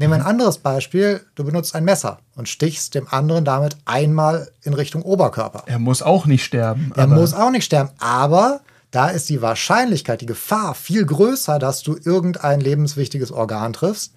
Nehmen 0.00 0.12
wir 0.12 0.20
ein 0.20 0.26
anderes 0.26 0.58
Beispiel. 0.58 1.22
Du 1.34 1.42
benutzt 1.42 1.74
ein 1.74 1.84
Messer 1.84 2.20
und 2.36 2.48
stichst 2.48 2.94
dem 2.94 3.08
anderen 3.08 3.44
damit 3.44 3.76
einmal 3.84 4.48
in 4.62 4.72
Richtung 4.72 5.02
Oberkörper. 5.02 5.64
Er 5.66 5.80
muss 5.80 6.02
auch 6.02 6.24
nicht 6.24 6.44
sterben. 6.44 6.92
Er 6.94 7.08
muss 7.08 7.34
auch 7.34 7.50
nicht 7.50 7.64
sterben, 7.64 7.90
aber 7.98 8.60
da 8.92 9.08
ist 9.08 9.28
die 9.28 9.42
Wahrscheinlichkeit, 9.42 10.20
die 10.20 10.26
Gefahr 10.26 10.74
viel 10.74 11.04
größer, 11.04 11.58
dass 11.58 11.82
du 11.82 11.96
irgendein 12.02 12.60
lebenswichtiges 12.60 13.32
Organ 13.32 13.72
triffst. 13.72 14.14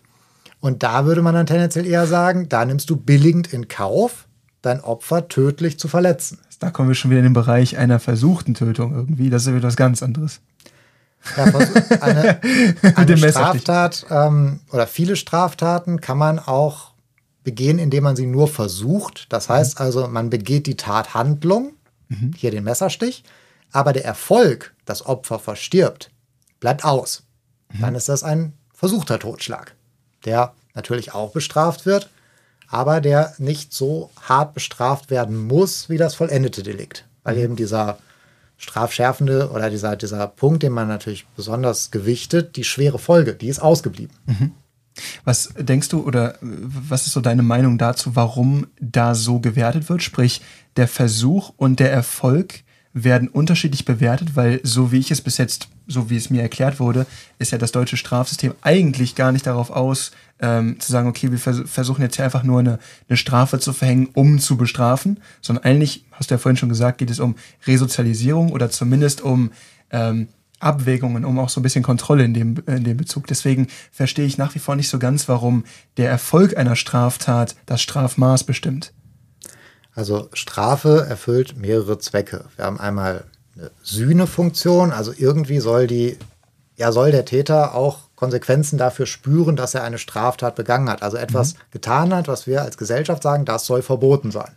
Und 0.60 0.84
da 0.84 1.06
würde 1.06 1.24
man 1.24 1.34
dann 1.34 1.48
tendenziell 1.48 1.88
eher 1.88 2.06
sagen, 2.06 2.48
da 2.48 2.64
nimmst 2.64 2.90
du 2.92 2.96
billigend 2.96 3.52
in 3.52 3.68
Kauf, 3.68 4.28
dein 4.62 4.82
Opfer 4.82 5.28
tödlich 5.28 5.80
zu 5.80 5.88
verletzen. 5.88 6.38
Da 6.60 6.70
kommen 6.70 6.90
wir 6.90 6.96
schon 6.96 7.10
wieder 7.10 7.22
in 7.22 7.26
den 7.26 7.34
Bereich 7.34 7.78
einer 7.78 8.00
versuchten 8.00 8.54
Tötung 8.54 8.94
irgendwie. 8.94 9.32
Das 9.32 9.48
ist 9.48 9.54
wieder 9.56 9.68
was 9.68 9.76
ganz 9.76 10.04
anderes. 10.04 10.42
Ja, 11.38 11.46
eine 12.02 12.40
eine. 12.96 13.30
Straftat 13.30 14.06
ähm, 14.10 14.62
oder 14.72 14.88
viele 14.88 15.16
Straftaten 15.16 16.02
kann 16.02 16.18
man 16.18 16.40
auch 16.40 16.92
begehen, 17.44 17.80
indem 17.80 18.04
man 18.04 18.16
sie 18.16 18.28
nur 18.28 18.48
versucht. 18.48 19.28
Das 19.30 19.50
heißt 19.50 19.80
also, 19.80 20.08
man 20.08 20.30
begeht 20.30 20.68
die 20.68 20.78
Tathandlung, 20.78 21.74
hier 22.36 22.52
den 22.52 22.66
Messerstich, 22.66 23.24
aber 23.72 23.94
der 23.94 24.06
Erfolg, 24.06 24.74
das 24.86 25.06
Opfer 25.06 25.40
verstirbt, 25.40 26.12
bleibt 26.60 26.84
aus. 26.84 27.24
Dann 27.80 27.96
ist 27.96 28.10
das 28.10 28.24
ein 28.24 28.54
versuchter 28.74 29.18
Totschlag, 29.18 29.76
der 30.26 30.54
natürlich 30.74 31.14
auch 31.14 31.32
bestraft 31.32 31.86
wird, 31.86 32.10
aber 32.68 33.02
der 33.02 33.34
nicht 33.38 33.74
so 33.74 34.10
hart 34.22 34.54
bestraft 34.54 35.10
werden 35.10 35.48
muss 35.48 35.90
wie 35.90 35.98
das 35.98 36.16
vollendete 36.16 36.64
Delikt, 36.64 37.06
weil 37.24 37.38
eben 37.38 37.56
dieser 37.56 37.98
strafschärfende 38.62 39.50
oder 39.52 39.70
dieser, 39.70 39.96
dieser 39.96 40.28
Punkt, 40.28 40.62
den 40.64 40.72
man 40.72 40.88
natürlich 40.88 41.26
besonders 41.36 41.90
gewichtet, 41.90 42.56
die 42.56 42.64
schwere 42.64 43.00
Folge, 43.00 43.34
die 43.34 43.48
ist 43.48 43.60
ausgeblieben. 43.60 44.16
Was 45.24 45.54
denkst 45.58 45.90
du 45.90 46.06
oder 46.06 46.36
was 46.42 47.08
ist 47.08 47.14
so 47.14 47.22
deine 47.22 47.42
Meinung 47.42 47.78
dazu, 47.78 48.16
warum 48.16 48.68
da 48.80 49.16
so 49.16 49.40
gewertet 49.40 49.90
wird? 49.90 50.04
Sprich, 50.04 50.42
der 50.76 50.88
Versuch 50.88 51.54
und 51.58 51.80
der 51.80 51.92
Erfolg 51.92 52.64
werden 52.94 53.30
unterschiedlich 53.30 53.86
bewertet, 53.86 54.36
weil 54.36 54.60
so 54.64 54.92
wie 54.92 55.00
ich 55.00 55.12
es 55.12 55.22
bis 55.22 55.38
jetzt, 55.38 55.70
so 55.88 56.10
wie 56.10 56.18
es 56.18 56.30
mir 56.30 56.42
erklärt 56.42 56.80
wurde, 56.80 57.06
ist 57.40 57.52
ja 57.52 57.58
das 57.58 57.72
deutsche 57.72 57.98
Strafsystem 57.98 58.54
eigentlich 58.62 59.16
gar 59.16 59.32
nicht 59.32 59.48
darauf 59.48 59.70
aus, 59.70 60.12
ähm, 60.40 60.80
zu 60.80 60.92
sagen, 60.92 61.08
okay, 61.08 61.32
wir 61.32 61.38
vers 61.38 61.62
versuchen 61.66 62.02
jetzt 62.02 62.16
hier 62.16 62.26
einfach 62.26 62.44
nur 62.44 62.60
eine, 62.60 62.80
eine 63.08 63.18
Strafe 63.18 63.60
zu 63.60 63.74
verhängen, 63.74 64.10
um 64.14 64.40
zu 64.40 64.58
bestrafen, 64.58 65.20
sondern 65.42 65.64
eigentlich, 65.64 66.06
hast 66.12 66.32
du 66.32 66.36
ja 66.36 66.40
vorhin 66.40 66.58
schon 66.58 66.70
gesagt, 66.70 66.98
geht 66.98 67.12
es 67.12 67.20
um 67.20 67.36
Resozialisierung 67.66 68.52
oder 68.52 68.70
zumindest 68.70 69.22
um 69.22 69.52
ähm, 69.92 70.28
Abwägungen, 70.60 71.26
um 71.26 71.40
auch 71.40 71.50
so 71.50 71.60
ein 71.60 71.64
bisschen 71.64 71.84
Kontrolle 71.84 72.24
in 72.24 72.34
dem, 72.34 72.56
in 72.68 72.84
dem 72.84 72.98
Bezug. 72.98 73.28
Deswegen 73.28 73.68
verstehe 73.92 74.26
ich 74.26 74.38
nach 74.38 74.54
wie 74.56 74.60
vor 74.60 74.76
nicht 74.76 74.90
so 74.90 75.00
ganz, 75.00 75.28
warum 75.28 75.64
der 75.98 76.10
Erfolg 76.10 76.58
einer 76.58 76.76
Straftat 76.76 77.56
das 77.66 77.82
Strafmaß 77.82 78.44
bestimmt. 78.44 78.94
Also 79.94 80.30
Strafe 80.34 81.06
erfüllt 81.10 81.58
mehrere 81.58 82.00
Zwecke. 82.00 82.46
Wir 82.56 82.66
haben 82.66 82.80
einmal 82.80 83.26
eine 83.56 83.72
Sühnefunktion, 83.84 84.92
also 84.92 85.14
irgendwie 85.16 85.60
soll 85.60 85.88
die, 85.88 86.18
ja, 86.78 86.92
soll 86.92 87.12
der 87.12 87.26
Täter 87.26 87.76
auch 87.76 88.00
Konsequenzen 88.16 88.78
dafür 88.78 89.06
spüren, 89.06 89.56
dass 89.56 89.74
er 89.74 89.84
eine 89.84 89.98
Straftat 89.98 90.56
begangen 90.56 90.90
hat. 90.90 91.02
Also 91.04 91.18
etwas 91.18 91.56
getan 91.72 92.14
hat, 92.14 92.28
was 92.28 92.48
wir 92.48 92.62
als 92.62 92.78
Gesellschaft 92.78 93.24
sagen, 93.24 93.46
das 93.46 93.66
soll 93.66 93.82
verboten 93.82 94.32
sein. 94.32 94.56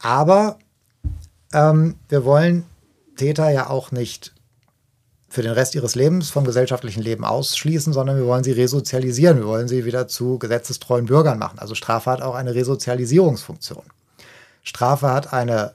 Aber 0.00 0.58
ähm, 1.52 1.96
wir 2.08 2.24
wollen 2.24 2.64
Täter 3.16 3.48
ja 3.50 3.70
auch 3.70 3.90
nicht 3.92 4.34
für 5.28 5.42
den 5.42 5.52
Rest 5.52 5.74
ihres 5.74 5.94
Lebens 5.94 6.30
vom 6.30 6.44
gesellschaftlichen 6.44 7.02
Leben 7.02 7.24
ausschließen, 7.24 7.92
sondern 7.92 8.16
wir 8.16 8.24
wollen 8.24 8.44
sie 8.44 8.52
resozialisieren. 8.52 9.38
Wir 9.38 9.46
wollen 9.46 9.68
sie 9.68 9.84
wieder 9.84 10.08
zu 10.08 10.38
gesetzestreuen 10.38 11.06
Bürgern 11.06 11.38
machen. 11.38 11.58
Also 11.58 11.74
Strafe 11.74 12.10
hat 12.10 12.22
auch 12.22 12.34
eine 12.34 12.54
Resozialisierungsfunktion. 12.54 13.82
Strafe 14.62 15.10
hat 15.10 15.32
eine 15.32 15.74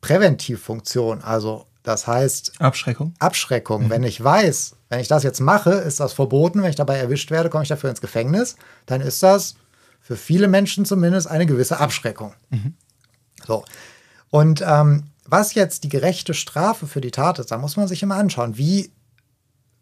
Präventivfunktion. 0.00 1.22
Also 1.22 1.66
das 1.82 2.06
heißt 2.06 2.60
Abschreckung? 2.60 3.14
Abschreckung. 3.18 3.90
Wenn 3.90 4.02
ich 4.02 4.22
weiß, 4.22 4.76
wenn 4.88 5.00
ich 5.00 5.08
das 5.08 5.22
jetzt 5.22 5.40
mache, 5.40 5.72
ist 5.72 6.00
das 6.00 6.14
verboten. 6.14 6.62
Wenn 6.62 6.70
ich 6.70 6.76
dabei 6.76 6.96
erwischt 6.96 7.30
werde, 7.30 7.50
komme 7.50 7.64
ich 7.64 7.68
dafür 7.68 7.90
ins 7.90 8.00
Gefängnis. 8.00 8.56
Dann 8.86 9.00
ist 9.02 9.22
das 9.22 9.56
für 10.00 10.16
viele 10.16 10.48
Menschen 10.48 10.84
zumindest 10.84 11.28
eine 11.28 11.46
gewisse 11.46 11.78
Abschreckung. 11.80 12.32
So. 13.46 13.64
Und 14.30 14.64
ähm, 14.66 15.04
was 15.28 15.54
jetzt 15.54 15.84
die 15.84 15.88
gerechte 15.88 16.34
Strafe 16.34 16.86
für 16.86 17.00
die 17.00 17.10
Tat 17.10 17.38
ist, 17.38 17.50
da 17.50 17.58
muss 17.58 17.76
man 17.76 17.88
sich 17.88 18.02
immer 18.02 18.16
anschauen, 18.16 18.56
wie, 18.56 18.90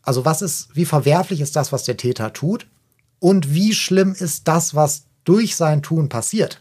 also 0.03 0.25
was 0.25 0.43
ist, 0.43 0.69
wie 0.75 0.85
verwerflich 0.85 1.41
ist 1.41 1.57
das, 1.57 1.73
was 1.73 1.85
der 1.85 1.97
Täter 1.97 2.33
tut 2.33 2.67
und 3.19 3.55
wie 3.55 3.75
schlimm 3.75 4.15
ist 4.19 4.49
das, 4.49 4.75
was 4.75 5.05
durch 5.25 5.57
sein 5.57 5.83
Tun 5.83 6.09
passiert. 6.09 6.61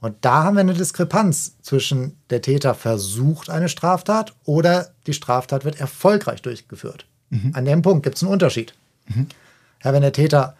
Und 0.00 0.16
da 0.20 0.44
haben 0.44 0.56
wir 0.56 0.60
eine 0.60 0.74
Diskrepanz 0.74 1.54
zwischen 1.62 2.16
der 2.30 2.42
Täter 2.42 2.74
versucht 2.74 3.48
eine 3.50 3.68
Straftat 3.68 4.34
oder 4.44 4.90
die 5.06 5.14
Straftat 5.14 5.64
wird 5.64 5.80
erfolgreich 5.80 6.42
durchgeführt. 6.42 7.06
An 7.54 7.64
dem 7.64 7.82
Punkt 7.82 8.02
gibt 8.02 8.16
es 8.16 8.22
einen 8.22 8.32
Unterschied. 8.32 8.74
Ja, 9.82 9.92
wenn 9.92 10.02
der 10.02 10.12
Täter 10.12 10.56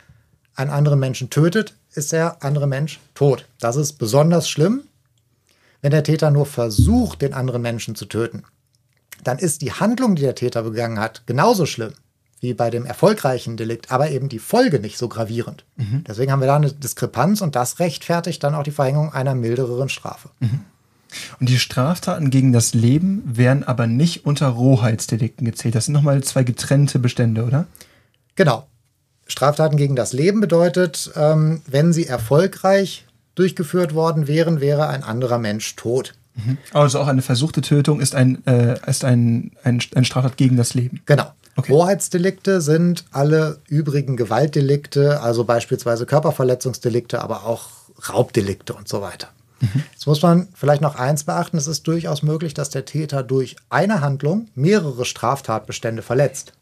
einen 0.55 0.71
anderen 0.71 0.99
Menschen 0.99 1.31
tötet, 1.31 1.75
ist 1.93 2.13
der 2.13 2.43
andere 2.43 2.67
Mensch 2.67 2.99
tot. 3.15 3.47
Das 3.61 3.77
ist 3.77 3.95
besonders 3.95 4.49
schlimm. 4.49 4.83
Wenn 5.83 5.91
der 5.93 6.05
Täter 6.05 6.31
nur 6.31 6.47
versucht, 6.47 7.23
den 7.23 7.35
anderen 7.35 7.63
Menschen 7.63 7.95
zu 7.95 8.07
töten, 8.07 8.43
dann 9.25 9.39
ist 9.39 9.63
die 9.63 9.73
Handlung, 9.73 10.15
die 10.17 10.23
der 10.23 10.35
Täter 10.35 10.63
begangen 10.63 10.99
hat, 10.99 11.23
genauso 11.27 11.67
schlimm. 11.67 11.93
wie 12.41 12.53
bei 12.53 12.69
dem 12.69 12.85
erfolgreichen 12.85 13.57
Delikt, 13.57 13.91
aber 13.91 14.11
eben 14.11 14.29
die 14.29 14.39
Folge 14.39 14.79
nicht 14.79 14.99
so 14.99 15.09
gravierend. 15.09 15.65
Deswegen 16.07 16.31
haben 16.31 16.41
wir 16.41 16.47
da 16.47 16.57
eine 16.57 16.71
Diskrepanz 16.71 17.41
und 17.41 17.57
das 17.57 17.79
rechtfertigt 17.79 18.45
dann 18.45 18.55
auch 18.55 18.63
die 18.63 18.73
Verhängung 18.73 19.13
einer 19.13 19.35
milderen 19.35 19.89
Strafe. 19.89 20.29
Und 21.41 21.49
die 21.49 21.59
Straftaten 21.59 22.29
gegen 22.29 22.53
das 22.53 22.75
Leben 22.75 23.23
werden 23.25 23.65
aber 23.65 23.87
nicht 23.87 24.27
unter 24.27 24.49
Rohheitsdelikten 24.49 25.47
gezählt. 25.47 25.75
Das 25.75 25.87
sind 25.87 25.95
nochmal 25.95 26.23
zwei 26.25 26.43
getrennte 26.45 26.99
Bestände, 26.99 27.45
oder? 27.45 27.67
Genau. 28.35 28.67
Straftaten 29.27 29.79
gegen 29.79 29.97
das 29.97 30.13
Leben 30.13 30.41
bedeutet, 30.41 31.11
ähm, 31.17 31.63
wenn 31.67 31.95
sie 31.95 32.07
erfolgreich 32.07 33.06
durchgeführt 33.37 33.95
worden 33.95 34.27
wären, 34.27 34.61
wäre 34.61 34.89
ein 34.89 35.05
anderer 35.05 35.39
Mensch 35.39 35.77
tot. 35.77 36.15
Also 36.73 36.99
auch 37.01 37.07
eine 37.07 37.23
versuchte 37.23 37.61
Tötung 37.63 38.01
ist 38.01 38.15
ein, 38.15 38.45
äh, 38.47 38.79
ist 38.87 39.05
ein, 39.05 39.53
ein, 39.63 39.81
ein 39.95 40.05
Straftat 40.05 40.37
gegen 40.37 40.57
das 40.57 40.75
Leben. 40.75 41.01
Genau. 41.07 41.31
Okay. 41.57 41.73
Hoheitsdelikte 41.73 42.61
sind 42.61 43.07
alle 43.13 43.61
übrigen 43.69 44.19
Gewaltdelikte, 44.19 45.23
also 45.23 45.45
beispielsweise 45.45 46.05
Körperverletzungsdelikte, 46.05 47.23
aber 47.23 47.47
auch 47.47 47.71
Raubdelikte 48.13 48.75
und 48.75 48.89
so 48.89 49.01
weiter. 49.01 49.29
Jetzt 49.93 50.07
muss 50.07 50.21
man 50.21 50.49
vielleicht 50.55 50.83
noch 50.83 50.97
eins 50.97 51.25
beachten, 51.25 51.57
es 51.57 51.67
ist 51.67 51.87
durchaus 51.89 52.23
möglich, 52.23 52.53
dass 52.53 52.69
der 52.69 52.85
Täter 52.85 53.23
durch 53.23 53.57
eine 53.71 54.03
Handlung 54.03 54.49
mehrere 54.55 55.07
Straftatbestände 55.07 56.03
verletzt. 56.03 56.53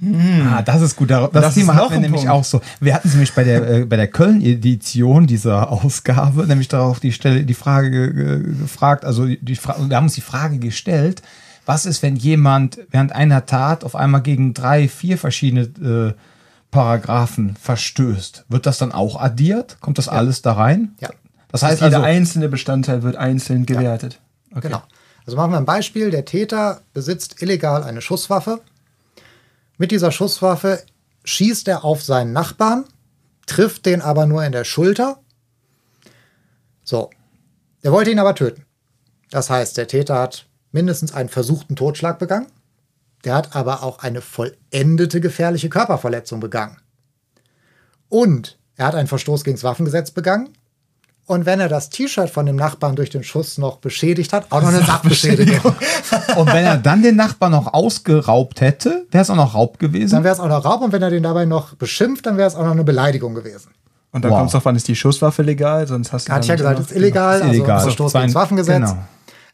Ah, 0.00 0.62
das 0.62 0.80
ist 0.82 0.94
gut. 0.96 1.10
Das, 1.10 1.30
das 1.32 1.54
Thema 1.54 1.74
hatten 1.74 1.94
wir 1.94 2.00
nämlich 2.00 2.20
Punkt. 2.22 2.30
auch 2.32 2.44
so. 2.44 2.60
Wir 2.80 2.94
hatten 2.94 3.08
es 3.08 3.14
nämlich 3.14 3.32
bei 3.34 3.42
der, 3.42 3.68
äh, 3.68 3.84
bei 3.84 3.96
der 3.96 4.06
Köln-Edition 4.08 5.26
dieser 5.26 5.72
Ausgabe, 5.72 6.46
nämlich 6.46 6.68
darauf 6.68 7.00
die 7.00 7.12
Stelle, 7.12 7.44
die 7.44 7.54
Frage 7.54 7.90
ge- 7.90 8.12
ge- 8.12 8.54
gefragt, 8.60 9.04
also 9.04 9.26
die, 9.26 9.56
Fra 9.56 9.76
wir 9.88 9.96
haben 9.96 10.04
uns 10.04 10.14
die 10.14 10.20
Frage 10.20 10.58
gestellt, 10.58 11.22
was 11.66 11.84
ist, 11.84 12.02
wenn 12.02 12.14
jemand 12.16 12.78
während 12.90 13.12
einer 13.12 13.44
Tat 13.46 13.82
auf 13.84 13.96
einmal 13.96 14.22
gegen 14.22 14.54
drei, 14.54 14.88
vier 14.88 15.18
verschiedene 15.18 15.62
äh, 16.12 16.14
Paragraphen 16.70 17.56
verstößt? 17.60 18.44
Wird 18.48 18.66
das 18.66 18.78
dann 18.78 18.92
auch 18.92 19.20
addiert? 19.20 19.78
Kommt 19.80 19.98
das 19.98 20.08
alles 20.08 20.42
da 20.42 20.52
rein? 20.52 20.92
Ja. 21.00 21.10
Das 21.50 21.62
heißt 21.62 21.80
jeder 21.82 21.96
also, 21.96 22.06
einzelne 22.06 22.48
Bestandteil 22.48 23.02
wird 23.02 23.16
einzeln 23.16 23.66
gewertet. 23.66 24.20
Okay. 24.52 24.68
Genau. 24.68 24.82
Also 25.26 25.36
machen 25.36 25.50
wir 25.52 25.56
ein 25.58 25.64
Beispiel. 25.64 26.10
Der 26.10 26.24
Täter 26.24 26.82
besitzt 26.94 27.42
illegal 27.42 27.82
eine 27.82 28.00
Schusswaffe. 28.00 28.60
Mit 29.78 29.92
dieser 29.92 30.10
Schusswaffe 30.10 30.82
schießt 31.24 31.68
er 31.68 31.84
auf 31.84 32.02
seinen 32.02 32.32
Nachbarn, 32.32 32.84
trifft 33.46 33.86
den 33.86 34.02
aber 34.02 34.26
nur 34.26 34.44
in 34.44 34.52
der 34.52 34.64
Schulter. 34.64 35.20
So. 36.84 37.10
Er 37.82 37.92
wollte 37.92 38.10
ihn 38.10 38.18
aber 38.18 38.34
töten. 38.34 38.64
Das 39.30 39.50
heißt, 39.50 39.76
der 39.76 39.86
Täter 39.86 40.18
hat 40.18 40.46
mindestens 40.72 41.14
einen 41.14 41.28
versuchten 41.28 41.76
Totschlag 41.76 42.18
begangen. 42.18 42.48
Der 43.24 43.34
hat 43.34 43.54
aber 43.54 43.84
auch 43.84 44.00
eine 44.00 44.20
vollendete 44.20 45.20
gefährliche 45.20 45.68
Körperverletzung 45.68 46.40
begangen. 46.40 46.78
Und 48.08 48.58
er 48.76 48.86
hat 48.86 48.94
einen 48.96 49.08
Verstoß 49.08 49.44
gegen 49.44 49.56
das 49.56 49.64
Waffengesetz 49.64 50.10
begangen. 50.10 50.57
Und 51.28 51.44
wenn 51.44 51.60
er 51.60 51.68
das 51.68 51.90
T-Shirt 51.90 52.30
von 52.30 52.46
dem 52.46 52.56
Nachbarn 52.56 52.96
durch 52.96 53.10
den 53.10 53.22
Schuss 53.22 53.58
noch 53.58 53.76
beschädigt 53.76 54.32
hat, 54.32 54.46
auch 54.48 54.62
noch 54.62 54.68
eine 54.68 54.82
Sachbeschädigung. 54.82 55.74
und 56.36 56.46
wenn 56.54 56.64
er 56.64 56.78
dann 56.78 57.02
den 57.02 57.16
Nachbarn 57.16 57.52
noch 57.52 57.74
ausgeraubt 57.74 58.62
hätte, 58.62 59.04
wäre 59.10 59.20
es 59.22 59.28
auch 59.28 59.36
noch 59.36 59.54
Raub 59.54 59.78
gewesen? 59.78 60.14
Dann 60.14 60.24
wäre 60.24 60.32
es 60.32 60.40
auch 60.40 60.48
noch 60.48 60.64
Raub 60.64 60.80
und 60.80 60.90
wenn 60.90 61.02
er 61.02 61.10
den 61.10 61.22
dabei 61.22 61.44
noch 61.44 61.74
beschimpft, 61.74 62.24
dann 62.24 62.38
wäre 62.38 62.48
es 62.48 62.54
auch 62.54 62.64
noch 62.64 62.70
eine 62.70 62.82
Beleidigung 62.82 63.34
gewesen. 63.34 63.68
Und 64.10 64.24
dann 64.24 64.30
Wow. 64.30 64.38
kommt 64.38 64.48
es 64.48 64.52
drauf 64.52 64.66
an, 64.66 64.74
ist 64.76 64.88
die 64.88 64.96
Schusswaffe 64.96 65.42
legal? 65.42 65.86
Sonst 65.86 66.14
hast 66.14 66.28
du 66.28 66.32
Hatte 66.32 66.44
ich 66.44 66.48
ja 66.48 66.56
dann 66.56 66.76
gesagt, 66.76 66.90
ist 66.92 66.96
illegal, 66.96 67.40
Ist 67.40 67.46
illegal. 67.46 67.70
also 67.72 67.84
Verstoß 67.88 68.12
gegen 68.14 68.24
das 68.24 68.34
Waffengesetz. 68.34 68.90
Genau. 68.90 68.96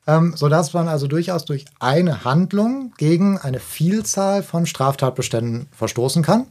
Ähm, 0.06 0.34
sodass 0.36 0.72
man 0.74 0.86
also 0.86 1.08
durchaus 1.08 1.44
durch 1.44 1.64
eine 1.80 2.24
Handlung 2.24 2.92
gegen 2.98 3.36
eine 3.38 3.58
Vielzahl 3.58 4.44
von 4.44 4.66
Straftatbeständen 4.66 5.66
verstoßen 5.72 6.22
kann. 6.22 6.46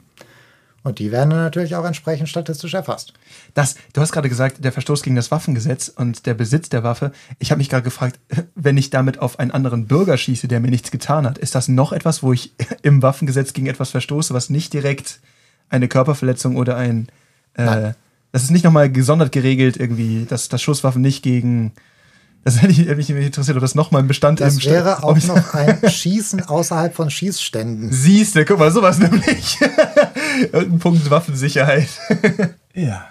Und 0.84 1.00
die 1.00 1.12
werden 1.12 1.30
dann 1.30 1.40
natürlich 1.40 1.76
auch 1.76 1.86
entsprechend 1.86 2.28
statistisch 2.28 2.74
erfasst. 2.74 3.14
Das, 3.54 3.76
du 3.94 4.02
hast 4.02 4.12
gerade 4.12 4.28
gesagt, 4.28 4.64
der 4.66 4.74
Verstoß 4.74 5.02
gegen 5.02 5.16
das 5.16 5.32
Waffengesetz 5.32 5.88
und 5.88 6.26
der 6.26 6.34
Besitz 6.34 6.68
der 6.68 6.84
Waffe. 6.84 7.14
Ich 7.40 7.52
habe 7.52 7.60
mich 7.60 7.70
gerade 7.70 7.84
gefragt, 7.84 8.20
wenn 8.56 8.76
ich 8.78 8.90
damit 8.90 9.20
auf 9.20 9.40
einen 9.40 9.52
anderen 9.52 9.88
Bürger 9.88 10.18
schieße, 10.18 10.48
der 10.50 10.60
mir 10.60 10.70
nichts 10.70 10.92
getan 10.92 11.26
hat, 11.26 11.38
ist 11.38 11.56
das 11.56 11.70
noch 11.70 11.94
etwas, 11.94 12.22
wo 12.22 12.34
ich 12.34 12.54
im 12.82 13.02
Waffengesetz 13.02 13.54
gegen 13.54 13.68
etwas 13.68 13.92
verstoße, 13.92 14.34
was 14.34 14.50
nicht 14.50 14.74
direkt 14.74 15.20
eine 15.70 15.88
Körperverletzung 15.88 16.58
oder 16.58 16.76
ein. 16.76 17.08
Äh, 17.54 17.94
das 18.34 18.44
ist 18.44 18.52
nicht 18.52 18.66
nochmal 18.66 18.92
gesondert 18.92 19.32
geregelt, 19.32 19.78
irgendwie, 19.78 20.26
dass, 20.28 20.50
dass 20.50 20.62
Schusswaffen 20.62 21.02
nicht 21.02 21.24
gegen. 21.24 21.72
Das 22.44 22.62
hätte, 22.62 22.72
ich, 22.74 22.80
hätte 22.80 22.96
mich 22.96 23.10
interessiert, 23.10 23.56
ob 23.56 23.62
das 23.62 23.74
nochmal 23.74 24.02
ein 24.02 24.08
Bestandteil 24.10 24.48
Das 24.48 24.56
im 24.56 24.60
Sta- 24.62 24.72
wäre 24.72 25.04
auch 25.04 25.18
noch 25.24 25.54
ein 25.54 25.80
Schießen 25.90 26.42
außerhalb 26.44 26.94
von 26.94 27.10
Schießständen. 27.10 27.92
Siehste, 27.94 28.44
guck 28.44 28.60
mal, 28.60 28.70
sowas 28.72 29.00
nämlich. 29.00 29.60
Irgendein 30.52 30.80
Punkt 30.80 31.10
Waffensicherheit. 31.10 31.88
Ja. 32.74 33.06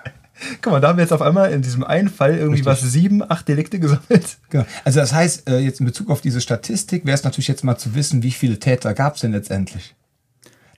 Guck 0.60 0.72
mal, 0.72 0.80
da 0.80 0.88
haben 0.88 0.96
wir 0.98 1.04
jetzt 1.04 1.12
auf 1.12 1.22
einmal 1.22 1.52
in 1.52 1.62
diesem 1.62 1.84
einen 1.84 2.08
Fall 2.08 2.30
irgendwie 2.32 2.62
Richtig. 2.62 2.66
was 2.66 2.80
sieben, 2.80 3.22
acht 3.30 3.46
Delikte 3.46 3.78
gesammelt. 3.78 4.38
Genau. 4.50 4.64
Also 4.84 4.98
das 4.98 5.12
heißt, 5.12 5.48
äh, 5.48 5.58
jetzt 5.58 5.78
in 5.80 5.86
Bezug 5.86 6.10
auf 6.10 6.20
diese 6.20 6.40
Statistik 6.40 7.06
wäre 7.06 7.14
es 7.14 7.22
natürlich 7.22 7.46
jetzt 7.48 7.62
mal 7.62 7.76
zu 7.76 7.94
wissen, 7.94 8.22
wie 8.24 8.32
viele 8.32 8.58
Täter 8.58 8.92
gab 8.94 9.14
es 9.14 9.20
denn 9.20 9.32
letztendlich? 9.32 9.94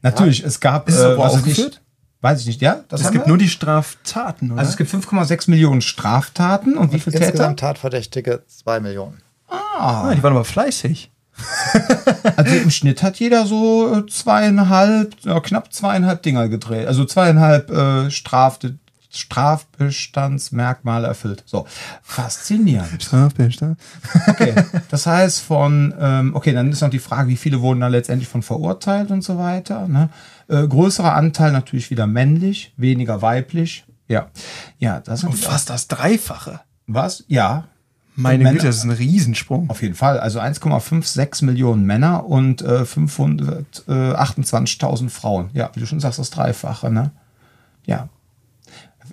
Natürlich, 0.02 0.44
es 0.44 0.60
gab. 0.60 0.86
Ist 0.88 0.96
es 0.96 1.14
ich 1.14 1.18
aufgeführt? 1.18 1.56
Nicht, 1.66 1.80
weiß 2.20 2.40
ich 2.40 2.46
nicht, 2.46 2.60
ja? 2.60 2.84
Das 2.88 3.00
Es 3.00 3.10
gibt 3.10 3.24
wir? 3.24 3.28
nur 3.28 3.38
die 3.38 3.48
Straftaten, 3.48 4.50
oder? 4.50 4.60
Also 4.60 4.70
es 4.70 4.76
gibt 4.76 4.90
5,6 4.92 5.48
Millionen 5.48 5.80
Straftaten 5.80 6.76
und 6.76 6.92
wie 6.92 7.00
viele 7.00 7.14
Täter? 7.14 7.26
Insgesamt 7.28 7.60
Tatverdächtige 7.60 8.42
2 8.46 8.80
Millionen. 8.80 9.22
ah, 9.48 10.12
die 10.14 10.22
waren 10.22 10.32
aber 10.34 10.44
fleißig. 10.44 11.10
Also 12.36 12.54
im 12.56 12.70
Schnitt 12.70 13.02
hat 13.02 13.16
jeder 13.16 13.46
so 13.46 13.94
äh, 13.94 14.06
zweieinhalb, 14.06 15.14
ja, 15.24 15.40
knapp 15.40 15.72
zweieinhalb 15.72 16.22
Dinger 16.22 16.48
gedreht. 16.48 16.86
Also 16.86 17.04
zweieinhalb 17.04 17.70
äh, 17.70 18.10
Straf 18.10 18.58
Strafbestandsmerkmale 19.10 21.06
erfüllt. 21.06 21.44
So, 21.46 21.66
faszinierend. 22.02 23.00
Strafbestand. 23.02 23.78
Okay, 24.26 24.54
das 24.90 25.06
heißt 25.06 25.40
von, 25.40 25.94
ähm, 26.00 26.34
okay, 26.34 26.52
dann 26.52 26.72
ist 26.72 26.80
noch 26.80 26.90
die 26.90 26.98
Frage, 26.98 27.28
wie 27.28 27.36
viele 27.36 27.60
wurden 27.60 27.80
da 27.80 27.86
letztendlich 27.88 28.28
von 28.28 28.42
verurteilt 28.42 29.12
und 29.12 29.22
so 29.22 29.38
weiter. 29.38 29.86
Ne? 29.86 30.08
Äh, 30.48 30.66
größerer 30.66 31.14
Anteil 31.14 31.52
natürlich 31.52 31.90
wieder 31.90 32.08
männlich, 32.08 32.72
weniger 32.76 33.22
weiblich. 33.22 33.84
Ja, 34.08 34.30
ja, 34.78 34.98
das 35.00 35.20
ist 35.20 35.28
Und 35.28 35.36
fast 35.36 35.70
das 35.70 35.86
Dreifache. 35.88 36.60
was. 36.86 37.24
Ja, 37.28 37.68
Meine 38.16 38.44
Männer- 38.44 38.54
Güte, 38.56 38.66
das 38.68 38.76
ist 38.76 38.84
ein 38.84 38.90
Riesensprung. 38.92 39.68
Auf 39.70 39.82
jeden 39.82 39.94
Fall. 39.94 40.18
Also 40.20 40.38
1,56 40.40 41.44
Millionen 41.44 41.84
Männer 41.84 42.26
und 42.26 42.62
äh, 42.62 42.82
528.000 42.84 45.10
Frauen. 45.10 45.50
Ja, 45.52 45.70
wie 45.74 45.80
du 45.80 45.86
schon 45.86 46.00
sagst, 46.00 46.18
das 46.18 46.30
Dreifache. 46.30 46.90
Ne? 46.90 47.10
Ja. 47.86 48.08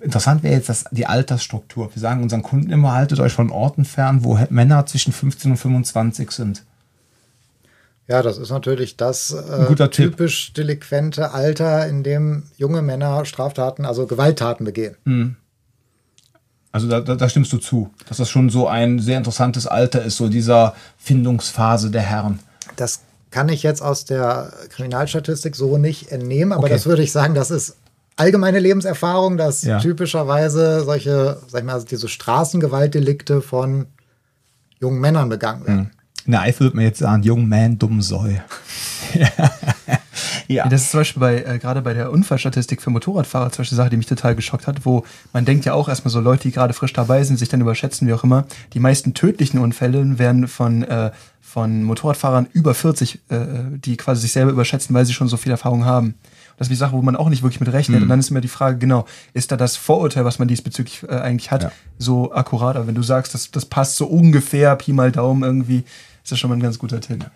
Interessant 0.00 0.42
wäre 0.42 0.54
jetzt 0.54 0.68
das, 0.68 0.84
die 0.90 1.06
Altersstruktur. 1.06 1.90
Wir 1.94 2.00
sagen 2.00 2.22
unseren 2.22 2.42
Kunden 2.42 2.70
immer, 2.70 2.92
haltet 2.92 3.20
euch 3.20 3.32
von 3.32 3.50
Orten 3.50 3.84
fern, 3.84 4.24
wo 4.24 4.38
Männer 4.50 4.86
zwischen 4.86 5.12
15 5.12 5.52
und 5.52 5.56
25 5.58 6.30
sind. 6.30 6.64
Ja, 8.08 8.22
das 8.22 8.36
ist 8.38 8.50
natürlich 8.50 8.96
das 8.96 9.30
äh, 9.32 9.88
typisch 9.88 10.52
delinquente 10.54 11.32
Alter, 11.32 11.86
in 11.88 12.02
dem 12.02 12.44
junge 12.56 12.82
Männer 12.82 13.24
Straftaten, 13.24 13.84
also 13.84 14.06
Gewalttaten 14.06 14.64
begehen. 14.66 15.36
Also 16.72 16.88
da, 16.88 17.00
da, 17.00 17.14
da 17.14 17.28
stimmst 17.28 17.52
du 17.52 17.58
zu, 17.58 17.90
dass 18.08 18.16
das 18.16 18.30
schon 18.30 18.48
so 18.50 18.66
ein 18.66 18.98
sehr 18.98 19.18
interessantes 19.18 19.66
Alter 19.66 20.02
ist, 20.02 20.16
so 20.16 20.28
dieser 20.28 20.74
Findungsphase 20.98 21.90
der 21.90 22.00
Herren. 22.02 22.38
Das 22.76 23.00
kann 23.30 23.48
ich 23.50 23.62
jetzt 23.62 23.82
aus 23.82 24.04
der 24.06 24.52
Kriminalstatistik 24.70 25.54
so 25.54 25.76
nicht 25.78 26.10
entnehmen, 26.10 26.52
aber 26.52 26.64
Okay. 26.64 26.72
das 26.72 26.86
würde 26.86 27.02
ich 27.02 27.12
sagen, 27.12 27.34
das 27.34 27.50
ist 27.50 27.76
allgemeine 28.16 28.58
Lebenserfahrung, 28.58 29.36
dass 29.36 29.62
Ja. 29.62 29.78
typischerweise 29.80 30.82
solche, 30.84 31.38
sag 31.48 31.60
ich 31.60 31.66
mal, 31.66 31.82
diese 31.84 32.08
Straßengewaltdelikte 32.08 33.42
von 33.42 33.86
jungen 34.80 35.00
Männern 35.00 35.28
begangen 35.28 35.66
werden. 35.66 35.90
In 36.24 36.32
der 36.32 36.42
Eifel 36.42 36.64
wird 36.66 36.74
man 36.74 36.84
jetzt 36.84 36.98
sagen, 37.00 37.22
Young 37.24 37.48
Man, 37.48 37.78
dumm 37.78 38.00
Säu. 38.02 38.32
ja. 40.48 40.64
Ja, 40.64 40.68
das 40.68 40.82
ist 40.82 40.90
zum 40.90 41.00
Beispiel 41.00 41.20
bei, 41.20 41.42
äh, 41.42 41.58
gerade 41.58 41.82
bei 41.82 41.94
der 41.94 42.10
Unfallstatistik 42.12 42.80
für 42.82 42.90
Motorradfahrer 42.90 43.50
zum 43.50 43.62
Beispiel 43.62 43.76
eine 43.76 43.84
Sache, 43.84 43.90
die 43.90 43.96
mich 43.96 44.06
total 44.06 44.34
geschockt 44.34 44.66
hat, 44.66 44.84
wo 44.84 45.04
man 45.32 45.44
denkt 45.44 45.64
ja 45.64 45.74
auch 45.74 45.88
erstmal 45.88 46.10
so 46.10 46.20
Leute, 46.20 46.42
die 46.44 46.52
gerade 46.52 46.72
frisch 46.74 46.92
dabei 46.92 47.24
sind, 47.24 47.38
sich 47.38 47.48
dann 47.48 47.60
überschätzen, 47.60 48.06
wie 48.08 48.12
auch 48.12 48.24
immer. 48.24 48.46
Die 48.74 48.80
meisten 48.80 49.14
tödlichen 49.14 49.58
Unfälle 49.58 50.18
werden 50.18 50.48
von, 50.48 50.82
äh, 50.82 51.10
von 51.40 51.82
Motorradfahrern 51.84 52.46
über 52.52 52.74
40, 52.74 53.20
äh, 53.28 53.38
die 53.72 53.96
quasi 53.96 54.22
sich 54.22 54.32
selber 54.32 54.52
überschätzen, 54.52 54.94
weil 54.94 55.04
sie 55.04 55.12
schon 55.12 55.28
so 55.28 55.36
viel 55.36 55.52
Erfahrung 55.52 55.84
haben. 55.84 56.14
Das 56.58 56.68
ist 56.68 56.70
eine 56.70 56.76
Sache, 56.78 56.92
wo 56.92 57.02
man 57.02 57.16
auch 57.16 57.28
nicht 57.28 57.42
wirklich 57.42 57.60
mit 57.60 57.72
rechnet. 57.72 58.02
Und 58.02 58.08
dann 58.08 58.20
ist 58.20 58.30
immer 58.30 58.40
die 58.40 58.48
Frage, 58.48 58.78
genau, 58.78 59.06
ist 59.32 59.50
da 59.50 59.56
das 59.56 59.76
Vorurteil, 59.76 60.24
was 60.24 60.38
man 60.38 60.48
diesbezüglich 60.48 61.02
äh, 61.08 61.14
eigentlich 61.16 61.50
hat, 61.50 61.64
Ja. 61.64 61.72
so 61.98 62.32
akkurat? 62.32 62.76
Aber 62.76 62.86
wenn 62.86 62.94
du 62.94 63.02
sagst, 63.02 63.34
das, 63.34 63.50
das 63.50 63.64
passt 63.66 63.96
so 63.96 64.06
ungefähr, 64.06 64.76
Pi 64.76 64.92
mal 64.92 65.10
Daumen 65.10 65.42
irgendwie, 65.42 65.84
ist 66.22 66.30
das 66.30 66.38
schon 66.38 66.50
mal 66.50 66.56
ein 66.56 66.62
ganz 66.62 66.78
guter 66.78 67.00
Tipp. 67.00 67.26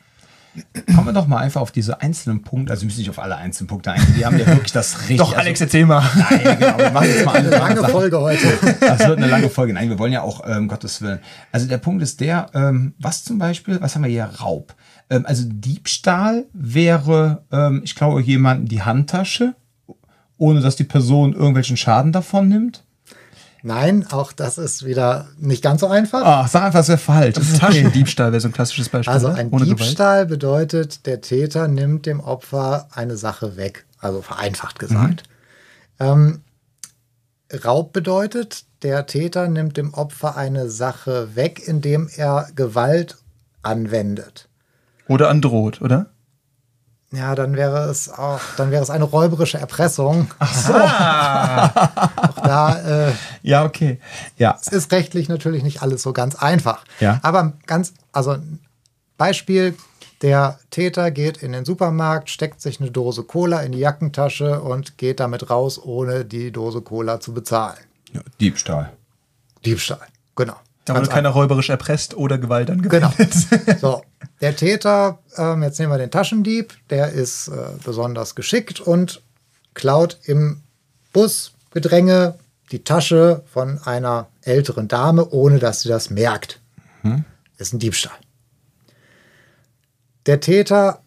Kommen 0.95 1.07
wir 1.07 1.13
doch 1.13 1.27
mal 1.27 1.39
einfach 1.39 1.61
auf 1.61 1.73
diese 1.73 2.01
einzelnen 2.01 2.43
Punkte. 2.43 2.73
Also 2.73 2.83
wir 2.83 2.87
müssen 2.87 3.01
nicht 3.01 3.11
auf 3.11 3.19
alle 3.19 3.37
einzelnen 3.37 3.69
Punkte 3.69 3.93
eingehen. 3.93 4.15
Die 4.17 4.25
haben 4.25 4.39
ja 4.39 4.47
wirklich 4.47 4.73
das 4.73 4.99
richtig. 5.01 5.19
Doch, 5.19 5.37
Alex, 5.37 5.61
erzähl 5.61 5.87
mal. 5.87 6.03
Nein, 6.17 6.59
genau. 6.59 6.79
Wir 6.79 6.91
machen 6.91 7.09
jetzt 7.09 7.25
mal 7.25 7.35
alle 7.35 7.49
Eine 7.49 7.57
lange 7.57 7.81
Sachen. 7.81 7.93
Folge 7.93 8.21
heute. 8.21 8.47
Das 8.81 9.01
wird 9.07 9.19
eine 9.19 9.29
lange 9.29 9.51
Folge. 9.51 9.73
Nein, 9.73 9.89
wir 9.89 9.99
wollen 9.99 10.13
ja 10.13 10.23
auch, 10.23 10.43
ähm, 10.47 10.69
Gottes 10.69 11.03
Willen. 11.03 11.21
Also 11.53 11.67
der 11.67 11.79
Punkt 11.79 12.03
ist 12.03 12.21
der, 12.21 12.49
ähm, 12.55 12.95
was 12.99 13.25
zum 13.25 13.39
Beispiel, 13.39 13.81
was 13.81 13.95
haben 13.95 14.03
wir 14.03 14.11
hier? 14.11 14.25
Raub. 14.25 14.75
Ähm, 15.11 15.25
also 15.27 15.45
Diebstahl 15.47 16.45
wäre, 16.53 17.45
ähm, 17.53 17.83
ich 17.85 17.95
glaube, 17.95 18.23
jemanden 18.23 18.67
die 18.67 18.83
Handtasche, 18.83 19.55
ohne 20.39 20.61
dass 20.61 20.77
die 20.77 20.85
Person 20.85 21.33
irgendwelchen 21.33 21.77
Schaden 21.77 22.13
davon 22.13 22.49
nimmt. 22.49 22.85
Nein, 23.67 24.07
auch 24.13 24.31
das 24.31 24.59
ist 24.59 24.87
wieder 24.87 25.27
nicht 25.39 25.61
ganz 25.61 25.81
so 25.81 25.89
einfach. 25.89 26.25
Ah, 26.25 26.47
sag 26.47 26.63
einfach, 26.63 26.79
es 26.79 26.89
wäre 26.89 26.99
falsch. 26.99 27.35
Das 27.35 27.49
ist 27.49 27.57
okay. 27.57 27.67
Taschendiebstahl 27.67 28.31
wäre 28.31 28.41
so 28.41 28.47
ein 28.47 28.53
klassisches 28.53 28.89
Beispiel. 28.89 29.13
Also 29.13 29.27
ein 29.27 29.51
Ohne 29.51 29.65
Gewalt. 29.65 29.81
Diebstahl 29.81 30.25
bedeutet, 30.25 31.05
der 31.05 31.21
Täter 31.21 31.67
nimmt 31.67 32.07
dem 32.07 32.21
Opfer 32.21 32.87
eine 32.93 33.17
Sache 33.17 33.57
weg. 33.57 33.85
Also 33.99 34.23
vereinfacht 34.23 34.79
gesagt. 34.79 35.25
Ähm, 35.99 36.43
Raub 37.65 37.93
bedeutet, 37.93 38.67
der 38.85 39.07
Täter 39.07 39.49
nimmt 39.49 39.77
dem 39.77 39.95
Opfer 39.95 40.37
eine 40.37 40.71
Sache 40.71 41.35
weg, 41.35 41.61
indem 41.67 42.09
er 42.15 42.49
Gewalt 42.55 43.17
anwendet. 43.63 44.49
Oder 45.09 45.29
androht, 45.29 45.81
oder? 45.83 46.07
Ja, 47.17 47.35
dann 47.35 47.57
wäre 47.57 47.89
es 47.89 48.09
auch, 48.11 48.41
dann 48.57 48.71
wäre 48.71 48.83
es 48.83 48.91
eine 48.91 49.05
räuberische 49.05 49.59
Erpressung. 49.59 50.29
Auch 50.39 50.67
da 52.43 53.09
äh, 53.09 53.13
Ja, 53.43 53.65
okay. 53.65 53.99
Ja. 54.37 54.57
es 54.61 54.69
ist 54.69 54.93
rechtlich 54.93 55.29
natürlich 55.29 55.63
nicht 55.63 55.83
alles 55.83 56.03
so 56.03 56.13
ganz 56.13 56.35
einfach. 56.35 56.85
Ja. 57.01 57.19
Aber 57.23 57.55
ganz, 57.67 57.95
also 58.13 58.37
Beispiel, 59.17 59.75
der 60.23 60.59
Täter 60.71 61.11
geht 61.11 61.39
in 61.39 61.53
den 61.53 61.65
Supermarkt, 61.65 62.31
steckt 62.31 62.61
sich 62.61 62.81
eine 62.81 62.91
Dose 62.91 63.23
Cola 63.23 63.61
in 63.61 63.73
die 63.73 63.79
Jackentasche 63.79 64.61
und 64.61 64.99
geht 64.99 65.21
damit 65.21 65.51
raus, 65.51 65.81
ohne 65.83 66.25
die 66.25 66.53
Dose 66.53 66.83
Cola 66.83 67.21
zu 67.21 67.33
bezahlen. 67.33 67.79
ja 68.13 68.21
Diebstahl. 68.41 68.93
Diebstahl, 69.65 70.01
genau. 70.35 70.55
Da 70.85 70.95
wurde 70.95 71.09
keiner 71.09 71.31
räuberisch 71.31 71.69
erpresst 71.71 72.17
oder 72.17 72.39
Gewalt 72.39 72.69
Genau. 72.69 73.07
angewendet. 73.09 73.81
So, 73.81 74.03
der 74.41 74.57
Täter, 74.57 75.19
ähm, 75.37 75.63
jetzt 75.63 75.79
nehmen 75.79 75.93
wir 75.93 75.99
den 75.99 76.11
Taschendieb, 76.11 76.75
der 76.91 77.13
ist 77.13 77.49
äh, 77.49 77.53
besonders 77.85 78.35
geschickt 78.35 78.81
und 78.81 79.23
klaut 79.75 80.19
im 80.25 80.63
Busgedränge 81.13 82.39
die 82.73 82.85
Tasche 82.85 83.43
von 83.53 83.79
einer 83.85 84.29
älteren 84.43 84.89
Dame, 84.89 85.31
ohne 85.31 85.59
dass 85.59 85.83
sie 85.83 85.89
das 85.89 86.11
merkt. 86.11 86.61
Ist 87.59 87.73
ein 87.73 87.79
Diebstahl. 87.79 88.17
Der 90.27 90.41
Täter 90.41 91.01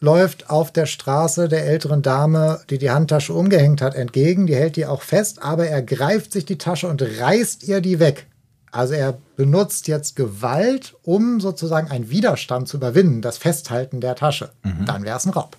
läuft 0.00 0.50
auf 0.50 0.72
der 0.72 0.86
Straße 0.86 1.48
der 1.48 1.64
älteren 1.66 2.02
Dame, 2.02 2.60
die 2.68 2.78
die 2.78 2.90
Handtasche 2.90 3.32
umgehängt 3.32 3.80
hat, 3.80 3.94
entgegen. 3.94 4.46
Die 4.46 4.56
hält 4.56 4.76
die 4.76 4.86
auch 4.86 5.02
fest, 5.02 5.42
aber 5.42 5.66
er 5.66 5.82
greift 5.82 6.32
sich 6.32 6.44
die 6.44 6.58
Tasche 6.58 6.88
und 6.88 7.00
reißt 7.00 7.64
ihr 7.64 7.80
die 7.80 8.00
weg. 8.00 8.26
Also 8.74 8.94
er 8.94 9.16
benutzt 9.36 9.86
jetzt 9.86 10.16
Gewalt, 10.16 10.96
um 11.04 11.40
sozusagen 11.40 11.88
einen 11.92 12.10
Widerstand 12.10 12.66
zu 12.66 12.76
überwinden, 12.76 13.22
das 13.22 13.38
Festhalten 13.38 14.00
der 14.00 14.16
Tasche. 14.16 14.50
Dann 14.84 15.04
wäre 15.04 15.16
es 15.16 15.24
ein 15.26 15.30
Raub. 15.30 15.56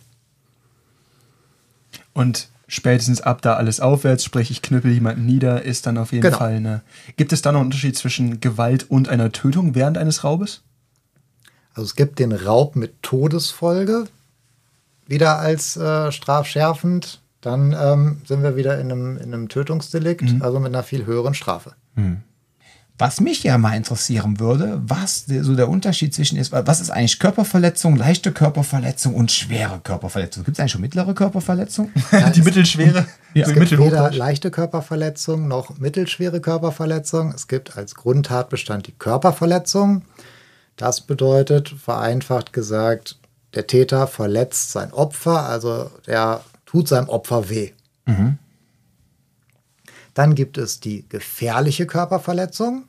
Und 2.12 2.50
spätestens 2.68 3.22
ab 3.22 3.42
da 3.42 3.54
alles 3.54 3.80
aufwärts, 3.80 4.26
sprich 4.26 4.52
ich 4.52 4.62
knüppel 4.62 4.92
jemanden 4.92 5.26
nieder, 5.26 5.62
ist 5.64 5.86
dann 5.86 5.98
auf 5.98 6.12
jeden 6.12 6.24
Genau. 6.24 6.38
Fall 6.40 6.56
eine. 6.56 6.82
Gibt 7.16 7.32
es 7.32 7.42
da 7.42 7.54
noch 7.54 7.60
einen 7.62 7.68
Unterschied 7.68 7.98
zwischen 7.98 8.42
Gewalt 8.42 8.90
und 8.92 9.08
einer 9.08 9.32
Tötung 9.32 9.76
während 9.76 9.98
eines 9.98 10.26
Raubes? 10.26 10.62
Also 11.74 11.86
es 11.86 11.96
gibt 11.96 12.20
den 12.20 12.34
Raub 12.34 12.76
mit 12.76 13.02
Todesfolge 13.02 14.08
wieder 15.08 15.40
als 15.40 15.78
äh, 15.78 16.12
strafschärfend. 16.12 17.22
Dann 17.40 17.74
ähm, 17.80 18.22
sind 18.26 18.44
wir 18.44 18.58
wieder 18.58 18.78
in 18.78 18.92
einem, 18.92 19.16
in 19.18 19.34
einem 19.34 19.48
Tötungsdelikt, 19.48 20.42
also 20.42 20.60
mit 20.60 20.74
einer 20.74 20.84
viel 20.84 21.06
höheren 21.06 21.34
Strafe. 21.34 21.76
Was 22.98 23.20
mich 23.20 23.44
ja 23.44 23.58
mal 23.58 23.76
interessieren 23.76 24.40
würde, 24.40 24.82
was 24.86 25.26
der, 25.26 25.44
so 25.44 25.54
der 25.54 25.68
Unterschied 25.68 26.14
zwischen 26.14 26.38
ist, 26.38 26.54
was 26.54 26.80
ist 26.80 26.92
eigentlich 26.92 27.20
Körperverletzung, 27.20 27.98
leichte 27.98 28.32
Körperverletzung 28.32 29.14
und 29.16 29.34
schwere 29.34 29.82
Körperverletzung? 29.82 30.46
Gibt 30.46 30.56
es 30.56 30.62
eigentlich 30.62 30.72
schon 30.72 30.82
mittlere 30.82 31.14
Körperverletzung? 31.14 31.92
Die 32.36 32.42
mittelschwere? 32.42 33.06
Ja. 33.34 33.48
Es 33.48 33.54
gibt 33.54 33.78
weder 33.78 34.12
leichte 34.12 34.50
Körperverletzung 34.50 35.50
noch 35.50 35.78
mittelschwere 35.78 36.40
Körperverletzung. 36.40 37.34
Es 37.36 37.50
gibt 37.50 37.76
als 37.76 37.94
Grundtatbestand 37.94 38.88
die 38.88 38.94
Körperverletzung. 38.94 40.04
Das 40.78 41.02
bedeutet, 41.02 41.68
vereinfacht 41.68 42.54
gesagt, 42.54 43.18
der 43.54 43.68
Täter 43.68 44.08
verletzt 44.08 44.72
sein 44.72 44.94
Opfer, 44.94 45.50
also 45.50 45.92
er 46.06 46.46
tut 46.66 46.88
seinem 46.88 47.10
Opfer 47.10 47.50
weh. 47.50 47.72
Dann 50.16 50.34
gibt 50.34 50.58
es 50.58 50.80
die 50.80 51.08
gefährliche 51.08 51.86
Körperverletzung. 51.86 52.86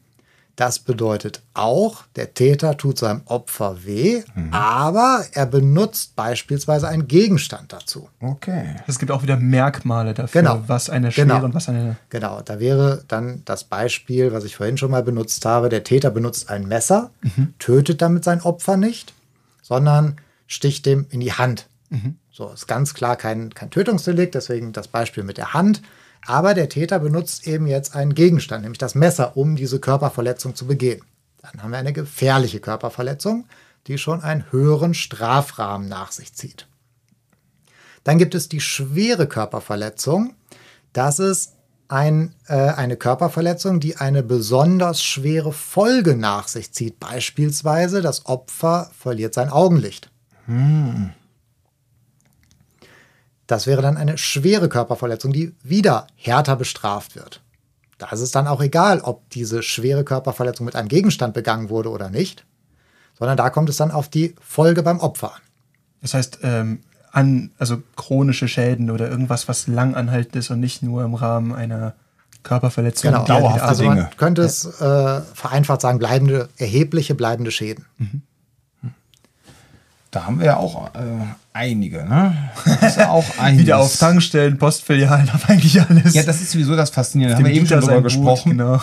Das 0.55 0.79
bedeutet 0.79 1.43
auch, 1.53 2.05
der 2.17 2.33
Täter 2.33 2.79
tut 2.79 2.97
seinem 2.97 3.21
Opfer 3.27 3.85
weh, 3.85 4.23
aber 4.53 5.23
er 5.33 5.45
benutzt 5.45 6.17
beispielsweise 6.17 6.89
einen 6.89 7.07
Gegenstand 7.09 7.75
dazu. 7.75 8.09
Okay. 8.23 8.77
Es 8.87 8.99
gibt 8.99 9.13
auch 9.13 9.23
wieder 9.23 9.37
Merkmale 9.37 10.15
dafür, 10.15 10.41
Genau. 10.41 10.63
was 10.67 10.89
eine 10.89 11.13
schwere 11.13 11.27
Genau. 11.27 11.45
und 11.45 11.53
was 11.55 11.69
eine. 11.69 11.97
Genau, 12.09 12.41
da 12.41 12.59
wäre 12.59 13.05
dann 13.07 13.43
das 13.45 13.65
Beispiel, 13.65 14.33
was 14.33 14.45
ich 14.45 14.57
vorhin 14.57 14.79
schon 14.79 14.91
mal 14.91 15.03
benutzt 15.03 15.45
habe. 15.45 15.69
Der 15.69 15.85
Täter 15.85 16.11
benutzt 16.11 16.49
ein 16.49 16.67
Messer, 16.67 17.11
tötet 17.59 18.01
damit 18.01 18.25
sein 18.25 18.41
Opfer 18.41 18.79
nicht, 18.79 19.13
sondern 19.61 20.17
sticht 20.47 20.87
dem 20.87 21.05
in 21.11 21.21
die 21.21 21.35
Hand. 21.35 21.67
So 22.33 22.49
ist 22.51 22.67
ganz 22.67 22.95
klar 22.95 23.17
kein, 23.17 23.53
kein 23.53 23.71
Tötungsdelikt, 23.71 24.35
deswegen 24.35 24.73
das 24.73 24.89
Beispiel 24.89 25.23
mit 25.23 25.37
der 25.37 25.53
Hand. 25.53 25.83
Aber 26.27 26.55
der 26.55 26.69
Täter 26.69 26.99
benutzt 26.99 27.47
eben 27.47 27.67
jetzt 27.67 27.95
einen 27.95 28.15
Gegenstand, 28.15 28.63
nämlich 28.63 28.79
das 28.79 28.95
Messer, 28.95 29.37
um 29.37 29.57
diese 29.57 29.81
Körperverletzung 29.81 30.55
zu 30.55 30.67
begehen. 30.67 31.03
Dann 31.41 31.63
haben 31.63 31.71
wir 31.71 31.79
eine 31.79 31.93
gefährliche 31.93 32.61
Körperverletzung, 32.61 33.47
die 33.87 33.99
schon 33.99 34.23
einen 34.23 34.51
höheren 34.51 34.95
Strafrahmen 34.95 35.89
nach 35.89 36.11
sich 36.11 36.35
zieht. 36.35 36.67
Dann 38.03 38.19
gibt 38.19 38.35
es 38.35 38.49
die 38.49 38.61
schwere 38.61 39.27
Körperverletzung. 39.27 40.35
Das 40.93 41.19
ist 41.19 41.53
ein, 41.89 42.35
äh, 42.49 42.55
eine 42.55 42.97
Körperverletzung, 42.97 43.81
die 43.81 43.97
eine 43.97 44.23
besonders 44.23 45.03
schwere 45.03 45.53
Folge 45.53 46.17
nach 46.17 46.49
sich 46.49 46.73
zieht. 46.73 46.99
Beispielsweise 46.99 48.03
das 48.03 48.27
Opfer 48.27 48.91
verliert 48.99 49.35
sein 49.35 49.51
Augenlicht. 49.51 50.11
Das 53.47 53.67
wäre 53.67 53.83
dann 53.83 53.97
eine 53.97 54.19
schwere 54.19 54.69
Körperverletzung, 54.69 55.33
die 55.33 55.55
wieder 55.63 56.07
härter 56.17 56.57
bestraft 56.57 57.15
wird. 57.15 57.43
Da 57.99 58.11
ist 58.11 58.21
es 58.21 58.31
dann 58.31 58.47
auch 58.47 58.61
egal, 58.61 59.01
ob 59.01 59.29
diese 59.31 59.63
schwere 59.63 60.05
Körperverletzung 60.05 60.67
mit 60.67 60.77
einem 60.77 60.89
Gegenstand 60.89 61.33
begangen 61.33 61.71
wurde 61.71 61.91
oder 61.91 62.11
nicht, 62.11 62.45
sondern 63.19 63.37
da 63.37 63.51
kommt 63.51 63.69
es 63.71 63.77
dann 63.77 63.91
auf 63.91 64.09
die 64.09 64.35
Folge 64.41 64.83
beim 64.83 65.01
Opfer 65.01 65.35
an. 65.35 65.41
Das 66.03 66.15
heißt, 66.15 66.41
ähm, 66.43 66.81
an, 67.13 67.51
also 67.59 67.83
chronische 67.97 68.49
Schäden 68.49 68.91
oder 68.91 69.09
irgendwas, 69.09 69.49
was 69.49 69.67
lang 69.67 69.95
anhaltend 69.95 70.37
ist 70.37 70.51
und 70.51 70.61
nicht 70.61 70.83
nur 70.83 71.05
im 71.05 71.15
Rahmen 71.15 71.55
einer 71.55 71.95
Körperverletzung. 72.43 73.11
Genau, 73.11 73.25
dauerhafte 73.25 73.65
also 73.65 73.83
Dinge. 73.83 74.03
man 74.03 74.17
könnte 74.19 74.43
es 74.43 74.67
äh, 74.81 75.21
vereinfacht 75.35 75.81
sagen, 75.81 75.99
bleibende, 75.99 76.49
erhebliche 76.59 77.15
bleibende 77.15 77.51
Schäden. 77.51 77.87
Da 80.11 80.27
haben 80.27 80.39
wir 80.39 80.47
ja 80.47 80.57
auch 80.57 80.95
äh, 80.95 80.99
einige, 81.57 82.05
ne? 82.05 82.51
Das 82.65 82.97
ist 82.97 83.07
auch 83.07 83.25
einiges. 83.39 83.63
Wieder 83.67 83.79
auf 83.79 83.97
Tankstellen, 83.97 84.59
Postfilialen, 84.59 85.31
auf 85.31 85.49
eigentlich 85.49 85.81
alles. 85.81 86.15
Ja, 86.15 86.23
das 86.23 86.41
ist 86.41 86.53
sowieso 86.53 86.77
das 86.77 86.91
Faszinierende. 86.91 87.37
Da 87.37 87.39
haben 87.39 87.51
wir 87.51 87.57
eben 87.57 87.67
schon 87.67 87.81
drüber 87.81 87.93
sein 87.93 88.03
Gut, 88.03 88.13
gesprochen. 88.13 88.51
Genau. 88.51 88.81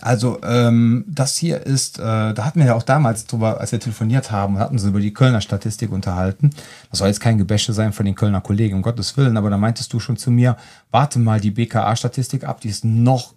Also, 0.00 0.38
ähm, 0.44 1.04
das 1.08 1.36
hier 1.36 1.66
ist, 1.66 1.98
äh, 1.98 2.02
da 2.02 2.44
hatten 2.44 2.60
wir 2.60 2.66
ja 2.66 2.74
auch 2.74 2.82
damals 2.82 3.26
drüber, 3.26 3.60
als 3.60 3.72
wir 3.72 3.80
telefoniert 3.80 4.30
haben, 4.30 4.58
hatten 4.58 4.78
sie 4.78 4.88
über 4.88 5.00
die 5.00 5.12
Kölner 5.12 5.40
Statistik 5.40 5.90
unterhalten. 5.90 6.50
Das 6.90 7.00
soll 7.00 7.08
jetzt 7.08 7.20
kein 7.20 7.38
Gebäsche 7.38 7.72
sein 7.72 7.92
von 7.92 8.06
den 8.06 8.14
Kölner 8.14 8.40
Kollegen, 8.40 8.76
um 8.76 8.82
Gottes 8.82 9.16
Willen, 9.16 9.36
aber 9.36 9.50
da 9.50 9.56
meintest 9.56 9.92
du 9.92 9.98
schon 9.98 10.16
zu 10.16 10.30
mir, 10.30 10.56
warte 10.90 11.18
mal 11.18 11.40
die 11.40 11.50
BKA-Statistik 11.50 12.44
ab, 12.44 12.60
die 12.60 12.68
ist 12.68 12.84
noch 12.84 13.34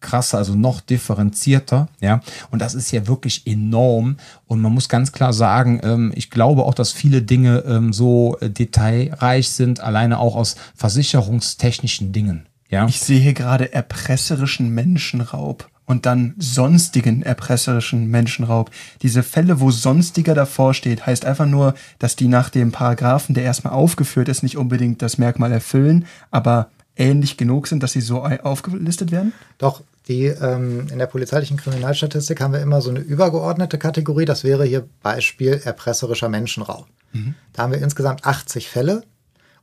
krasser, 0.00 0.38
also 0.38 0.54
noch 0.54 0.80
differenzierter, 0.80 1.88
ja. 2.00 2.20
Und 2.50 2.60
das 2.62 2.74
ist 2.74 2.90
ja 2.92 3.06
wirklich 3.06 3.46
enorm. 3.46 4.16
Und 4.46 4.60
man 4.60 4.72
muss 4.72 4.88
ganz 4.88 5.12
klar 5.12 5.32
sagen, 5.32 5.80
ähm, 5.82 6.12
ich 6.14 6.30
glaube 6.30 6.64
auch, 6.64 6.74
dass 6.74 6.92
viele 6.92 7.22
Dinge 7.22 7.64
ähm, 7.66 7.92
so 7.92 8.36
äh, 8.40 8.50
detailreich 8.50 9.50
sind, 9.50 9.80
alleine 9.80 10.18
auch 10.18 10.36
aus 10.36 10.56
versicherungstechnischen 10.74 12.12
Dingen, 12.12 12.48
ja. 12.70 12.86
Ich 12.86 13.00
sehe 13.00 13.32
gerade 13.32 13.72
erpresserischen 13.72 14.74
Menschenraub 14.74 15.68
und 15.86 16.04
dann 16.04 16.34
sonstigen 16.38 17.22
erpresserischen 17.22 18.08
Menschenraub. 18.08 18.70
Diese 19.00 19.22
Fälle, 19.22 19.60
wo 19.60 19.70
sonstiger 19.70 20.34
davor 20.34 20.74
steht, 20.74 21.06
heißt 21.06 21.24
einfach 21.24 21.46
nur, 21.46 21.74
dass 21.98 22.14
die 22.14 22.28
nach 22.28 22.50
dem 22.50 22.72
Paragraphen, 22.72 23.34
der 23.34 23.44
erstmal 23.44 23.72
aufgeführt 23.72 24.28
ist, 24.28 24.42
nicht 24.42 24.58
unbedingt 24.58 25.00
das 25.00 25.16
Merkmal 25.16 25.50
erfüllen, 25.50 26.04
aber 26.30 26.68
ähnlich 26.98 27.36
genug 27.36 27.68
sind, 27.68 27.82
dass 27.82 27.92
sie 27.92 28.00
so 28.00 28.22
aufgelistet 28.22 29.12
werden? 29.12 29.32
Doch, 29.56 29.82
die, 30.08 30.26
ähm, 30.26 30.88
in 30.90 30.98
der 30.98 31.06
polizeilichen 31.06 31.56
Kriminalstatistik 31.56 32.40
haben 32.40 32.52
wir 32.52 32.60
immer 32.60 32.80
so 32.80 32.90
eine 32.90 33.00
übergeordnete 33.00 33.78
Kategorie. 33.78 34.24
Das 34.24 34.42
wäre 34.42 34.64
hier 34.64 34.86
Beispiel 35.02 35.60
erpresserischer 35.64 36.28
Menschenraub. 36.28 36.86
Mhm. 37.12 37.34
Da 37.52 37.62
haben 37.62 37.72
wir 37.72 37.82
insgesamt 37.82 38.24
80 38.24 38.68
Fälle. 38.68 39.02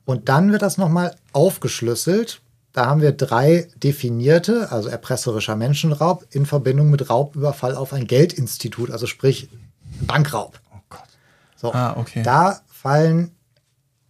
Und 0.04 0.28
dann 0.28 0.52
wird 0.52 0.62
das 0.62 0.78
nochmal 0.78 1.16
aufgeschlüsselt. 1.32 2.40
Da 2.72 2.86
haben 2.86 3.00
wir 3.00 3.12
drei 3.12 3.68
definierte, 3.82 4.70
also 4.70 4.88
erpresserischer 4.88 5.56
Menschenraub 5.56 6.26
in 6.30 6.46
Verbindung 6.46 6.90
mit 6.90 7.10
Raubüberfall 7.10 7.74
auf 7.74 7.92
ein 7.92 8.06
Geldinstitut, 8.06 8.90
also 8.90 9.06
sprich 9.06 9.48
Bankraub. 10.02 10.60
Oh 10.72 10.78
Gott. 10.88 11.08
So, 11.56 11.72
ah, 11.72 11.96
okay. 11.96 12.22
Da 12.22 12.60
fallen 12.68 13.32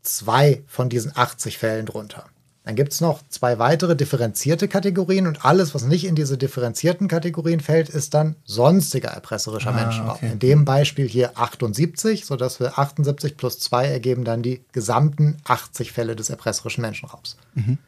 zwei 0.03 0.65
von 0.67 0.89
diesen 0.89 1.17
80 1.17 1.59
Fällen 1.59 1.87
drunter. 1.87 2.27
Dann 2.67 2.75
gibt 2.75 2.93
es 2.93 3.01
noch 3.01 3.23
zwei 3.29 3.61
weitere 3.61 3.95
differenzierte 3.95 4.67
Kategorien 4.67 5.29
und 5.29 5.45
alles, 5.45 5.73
was 5.73 5.85
nicht 5.85 6.05
in 6.05 6.17
diese 6.17 6.37
differenzierten 6.37 7.07
Kategorien 7.07 7.61
fällt, 7.61 7.89
ist 7.89 8.13
dann 8.13 8.35
sonstiger 8.45 9.11
erpresserischer 9.11 9.71
ah, 9.71 9.85
Menschenraub. 9.85 10.17
Okay. 10.17 10.33
In 10.33 10.41
dem 10.41 10.65
Beispiel 10.65 11.07
hier 11.07 11.39
78, 11.39 12.27
sodass 12.27 12.59
wir 12.59 12.77
78 12.77 13.37
plus 13.37 13.61
2 13.61 13.87
ergeben 13.87 14.25
dann 14.25 14.43
die 14.43 14.65
gesamten 14.73 15.37
80 15.45 15.93
Fälle 15.93 16.17
des 16.17 16.29
erpresserischen 16.29 16.83
Menschenraubs. 16.83 17.37
Mhm. 17.55 17.79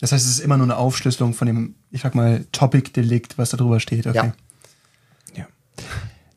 Das 0.00 0.12
heißt, 0.12 0.24
es 0.24 0.30
ist 0.30 0.40
immer 0.40 0.56
nur 0.56 0.64
eine 0.64 0.78
Aufschlüsselung 0.78 1.34
von 1.34 1.46
dem, 1.46 1.74
ich 1.90 2.00
sag 2.00 2.14
mal, 2.14 2.46
Topic-Delikt, 2.52 3.36
was 3.36 3.50
da 3.50 3.58
drüber 3.58 3.80
steht. 3.80 4.06
Okay. 4.06 4.32
Ja. 5.34 5.40
ja. 5.40 5.46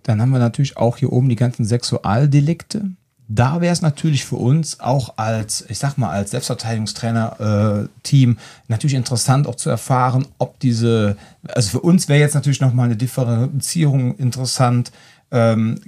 Dann 0.03 0.21
haben 0.21 0.31
wir 0.31 0.39
natürlich 0.39 0.75
auch 0.75 0.97
hier 0.97 1.13
oben 1.13 1.29
die 1.29 1.37
ganzen 1.37 1.63
Sexualdelikte 1.63 2.91
da 3.27 3.61
wäre 3.61 3.73
es 3.73 3.81
natürlich 3.81 4.25
für 4.25 4.35
uns 4.35 4.79
auch 4.79 5.17
als, 5.17 5.65
ich 5.67 5.79
sag 5.79 5.97
mal, 5.97 6.11
als 6.11 6.29
Selbstverteidigungstrainer-Team 6.31 8.31
äh, 8.31 8.35
natürlich 8.67 8.95
interessant 8.95 9.47
auch 9.47 9.55
zu 9.55 9.69
erfahren, 9.69 10.27
ob 10.37 10.59
diese, 10.59 11.17
also 11.47 11.69
für 11.69 11.79
uns 11.79 12.07
wäre 12.07 12.19
jetzt 12.19 12.35
natürlich 12.35 12.61
nochmal 12.61 12.85
eine 12.85 12.97
Differenzierung 12.97 14.15
interessant, 14.17 14.91
ähm, 15.31 15.79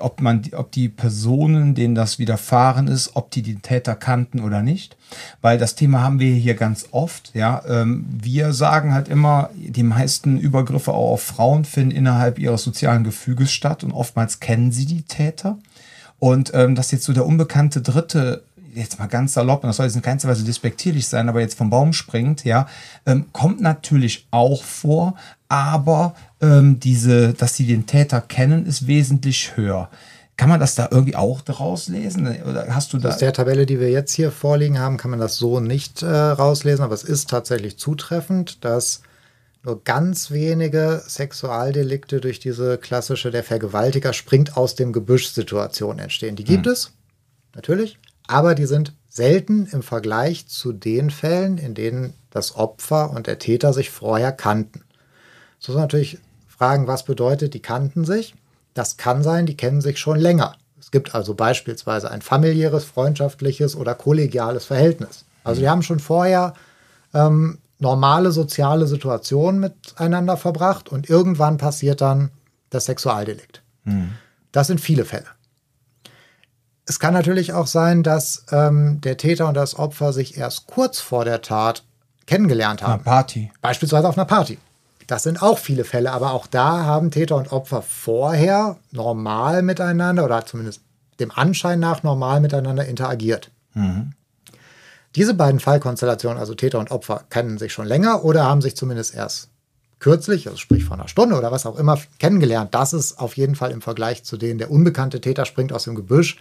ob 0.00 0.22
man, 0.22 0.42
ob 0.52 0.72
die 0.72 0.88
Personen, 0.88 1.74
denen 1.74 1.94
das 1.94 2.18
widerfahren 2.18 2.88
ist, 2.88 3.14
ob 3.14 3.30
die 3.30 3.42
den 3.42 3.60
Täter 3.60 3.94
kannten 3.94 4.40
oder 4.40 4.62
nicht. 4.62 4.96
Weil 5.42 5.58
das 5.58 5.74
Thema 5.74 6.00
haben 6.00 6.18
wir 6.18 6.34
hier 6.34 6.54
ganz 6.54 6.86
oft. 6.92 7.32
Ja, 7.34 7.62
ähm, 7.68 8.06
wir 8.10 8.54
sagen 8.54 8.94
halt 8.94 9.08
immer, 9.08 9.50
die 9.54 9.82
meisten 9.82 10.38
Übergriffe 10.38 10.92
auch 10.92 11.12
auf 11.12 11.22
Frauen 11.22 11.66
finden 11.66 11.94
innerhalb 11.94 12.38
ihres 12.38 12.62
sozialen 12.62 13.04
Gefüges 13.04 13.52
statt 13.52 13.84
und 13.84 13.92
oftmals 13.92 14.40
kennen 14.40 14.72
sie 14.72 14.86
die 14.86 15.02
Täter. 15.02 15.58
Und 16.18 16.52
ähm, 16.54 16.74
dass 16.74 16.90
jetzt 16.90 17.04
so 17.04 17.12
der 17.12 17.26
unbekannte 17.26 17.82
Dritte 17.82 18.42
jetzt 18.74 18.98
mal 18.98 19.06
ganz 19.06 19.32
salopp, 19.32 19.64
und 19.64 19.68
das 19.68 19.76
soll 19.76 19.86
jetzt 19.86 19.96
in 19.96 20.02
keinster 20.02 20.28
Weise 20.28 20.44
despektierlich 20.44 21.08
sein, 21.08 21.28
aber 21.28 21.40
jetzt 21.40 21.56
vom 21.56 21.70
Baum 21.70 21.92
springt, 21.92 22.44
ja, 22.44 22.68
ähm, 23.06 23.26
kommt 23.32 23.60
natürlich 23.60 24.26
auch 24.30 24.62
vor, 24.62 25.14
aber 25.48 26.14
ähm, 26.40 26.78
diese, 26.78 27.32
dass 27.32 27.56
sie 27.56 27.66
den 27.66 27.86
Täter 27.86 28.20
kennen, 28.20 28.66
ist 28.66 28.86
wesentlich 28.86 29.56
höher. 29.56 29.88
Kann 30.36 30.50
man 30.50 30.60
das 30.60 30.74
da 30.74 30.88
irgendwie 30.90 31.16
auch 31.16 31.40
daraus 31.40 31.88
lesen? 31.88 32.26
Oder 32.42 32.66
hast 32.68 32.92
du 32.92 32.98
da 32.98 33.08
Aus 33.08 33.16
der 33.16 33.32
Tabelle, 33.32 33.64
die 33.64 33.80
wir 33.80 33.90
jetzt 33.90 34.12
hier 34.12 34.30
vorliegen 34.30 34.78
haben, 34.78 34.98
kann 34.98 35.10
man 35.10 35.20
das 35.20 35.36
so 35.36 35.60
nicht 35.60 36.02
äh, 36.02 36.06
rauslesen, 36.06 36.84
aber 36.84 36.94
es 36.94 37.04
ist 37.04 37.30
tatsächlich 37.30 37.78
zutreffend, 37.78 38.62
dass 38.62 39.00
nur 39.66 39.82
ganz 39.82 40.30
wenige 40.30 41.02
Sexualdelikte 41.06 42.20
durch 42.20 42.38
diese 42.38 42.78
klassische, 42.78 43.32
der 43.32 43.42
Vergewaltiger 43.42 44.12
springt 44.12 44.56
aus 44.56 44.76
dem 44.76 44.92
Gebüsch-Situation 44.92 45.98
entstehen. 45.98 46.36
Die 46.36 46.44
gibt 46.44 46.66
mhm. 46.66 46.72
es, 46.72 46.92
natürlich, 47.52 47.98
aber 48.28 48.54
die 48.54 48.66
sind 48.66 48.94
selten 49.08 49.66
im 49.72 49.82
Vergleich 49.82 50.46
zu 50.46 50.72
den 50.72 51.10
Fällen, 51.10 51.58
in 51.58 51.74
denen 51.74 52.14
das 52.30 52.54
Opfer 52.54 53.10
und 53.10 53.26
der 53.26 53.40
Täter 53.40 53.72
sich 53.72 53.90
vorher 53.90 54.30
kannten. 54.30 54.82
So 55.58 55.72
muss 55.72 55.78
man 55.78 55.84
natürlich 55.84 56.18
fragen, 56.46 56.86
was 56.86 57.04
bedeutet, 57.04 57.52
die 57.52 57.62
kannten 57.62 58.04
sich? 58.04 58.36
Das 58.72 58.98
kann 58.98 59.24
sein, 59.24 59.46
die 59.46 59.56
kennen 59.56 59.80
sich 59.80 59.98
schon 59.98 60.20
länger. 60.20 60.54
Es 60.78 60.92
gibt 60.92 61.14
also 61.14 61.34
beispielsweise 61.34 62.08
ein 62.10 62.22
familiäres, 62.22 62.84
freundschaftliches 62.84 63.74
oder 63.74 63.96
kollegiales 63.96 64.64
Verhältnis. 64.64 65.24
Also 65.42 65.60
die 65.60 65.68
haben 65.68 65.82
schon 65.82 65.98
vorher 65.98 66.54
ähm, 67.14 67.58
normale 67.78 68.32
soziale 68.32 68.86
Situationen 68.86 69.60
miteinander 69.60 70.36
verbracht 70.36 70.88
und 70.88 71.08
irgendwann 71.08 71.58
passiert 71.58 72.00
dann 72.00 72.30
das 72.70 72.86
Sexualdelikt. 72.86 73.62
Mhm. 73.84 74.12
Das 74.52 74.66
sind 74.66 74.80
viele 74.80 75.04
Fälle. 75.04 75.26
Es 76.86 77.00
kann 77.00 77.14
natürlich 77.14 77.52
auch 77.52 77.66
sein, 77.66 78.02
dass 78.02 78.46
ähm, 78.52 79.00
der 79.00 79.16
Täter 79.16 79.48
und 79.48 79.54
das 79.54 79.76
Opfer 79.76 80.12
sich 80.12 80.38
erst 80.38 80.66
kurz 80.66 81.00
vor 81.00 81.24
der 81.24 81.42
Tat 81.42 81.82
kennengelernt 82.26 82.82
haben. 82.82 82.94
Eine 82.94 83.02
Party. 83.02 83.52
Beispielsweise 83.60 84.08
auf 84.08 84.16
einer 84.16 84.24
Party. 84.24 84.58
Das 85.06 85.22
sind 85.22 85.42
auch 85.42 85.58
viele 85.58 85.84
Fälle, 85.84 86.12
aber 86.12 86.32
auch 86.32 86.46
da 86.46 86.84
haben 86.84 87.10
Täter 87.10 87.36
und 87.36 87.52
Opfer 87.52 87.82
vorher 87.82 88.76
normal 88.90 89.62
miteinander 89.62 90.24
oder 90.24 90.44
zumindest 90.46 90.80
dem 91.20 91.30
Anschein 91.30 91.80
nach 91.80 92.02
normal 92.02 92.40
miteinander 92.40 92.86
interagiert. 92.86 93.50
Mhm. 93.74 94.12
Diese 95.16 95.34
beiden 95.34 95.60
Fallkonstellationen, 95.60 96.38
also 96.38 96.54
Täter 96.54 96.78
und 96.78 96.90
Opfer, 96.90 97.24
kennen 97.30 97.56
sich 97.56 97.72
schon 97.72 97.86
länger 97.86 98.22
oder 98.22 98.44
haben 98.44 98.60
sich 98.60 98.76
zumindest 98.76 99.14
erst 99.14 99.48
kürzlich, 99.98 100.46
also 100.46 100.58
sprich 100.58 100.84
vor 100.84 100.98
einer 100.98 101.08
Stunde 101.08 101.36
oder 101.36 101.50
was 101.50 101.64
auch 101.64 101.78
immer, 101.78 101.98
kennengelernt. 102.18 102.74
Das 102.74 102.92
ist 102.92 103.18
auf 103.18 103.36
jeden 103.36 103.54
Fall 103.54 103.70
im 103.70 103.80
Vergleich 103.80 104.24
zu 104.24 104.36
denen, 104.36 104.58
der 104.58 104.70
unbekannte 104.70 105.22
Täter 105.22 105.46
springt 105.46 105.72
aus 105.72 105.84
dem 105.84 105.94
Gebüsch, 105.94 106.36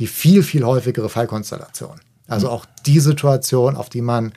die 0.00 0.08
viel, 0.08 0.42
viel 0.42 0.64
häufigere 0.64 1.08
Fallkonstellation. 1.08 2.00
Also 2.26 2.50
auch 2.50 2.66
die 2.86 3.00
Situation, 3.00 3.76
auf 3.76 3.88
die 3.88 4.02
man 4.02 4.32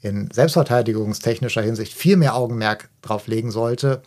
in 0.00 0.30
selbstverteidigungstechnischer 0.30 1.62
Hinsicht 1.62 1.92
viel 1.92 2.16
mehr 2.16 2.34
Augenmerk 2.34 2.88
drauf 3.02 3.26
legen 3.26 3.50
sollte. 3.50 4.02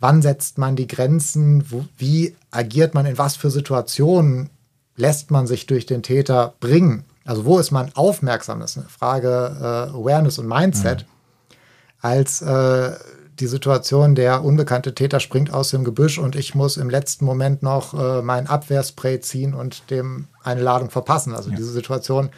Wann 0.00 0.22
setzt 0.22 0.58
man 0.58 0.74
die 0.74 0.86
Grenzen? 0.86 1.70
Wo, 1.70 1.84
wie 1.96 2.36
agiert 2.50 2.94
man? 2.94 3.04
In 3.04 3.18
was 3.18 3.36
für 3.36 3.50
Situationen 3.50 4.50
lässt 4.96 5.30
man 5.30 5.46
sich 5.46 5.66
durch 5.66 5.86
den 5.86 6.02
Täter 6.02 6.54
bringen? 6.60 7.04
Also 7.28 7.44
wo 7.44 7.58
ist 7.58 7.72
man 7.72 7.90
aufmerksam? 7.94 8.60
Das 8.60 8.70
ist 8.70 8.78
eine 8.78 8.88
Frage 8.88 9.28
äh, 9.60 9.94
Awareness 9.94 10.38
und 10.38 10.48
Mindset, 10.48 11.02
mhm. 11.02 11.56
als 12.00 12.40
äh, 12.40 12.92
die 13.38 13.46
Situation, 13.46 14.14
der 14.14 14.42
unbekannte 14.42 14.94
Täter 14.94 15.20
springt 15.20 15.52
aus 15.52 15.68
dem 15.68 15.84
Gebüsch 15.84 16.18
und 16.18 16.36
ich 16.36 16.54
muss 16.54 16.78
im 16.78 16.88
letzten 16.88 17.26
Moment 17.26 17.62
noch 17.62 17.92
äh, 17.92 18.22
mein 18.22 18.46
Abwehrspray 18.46 19.20
ziehen 19.20 19.52
und 19.52 19.90
dem 19.90 20.28
eine 20.42 20.62
Ladung 20.62 20.88
verpassen. 20.88 21.34
Also 21.34 21.50
ja. 21.50 21.56
diese 21.56 21.70
Situation 21.70 22.30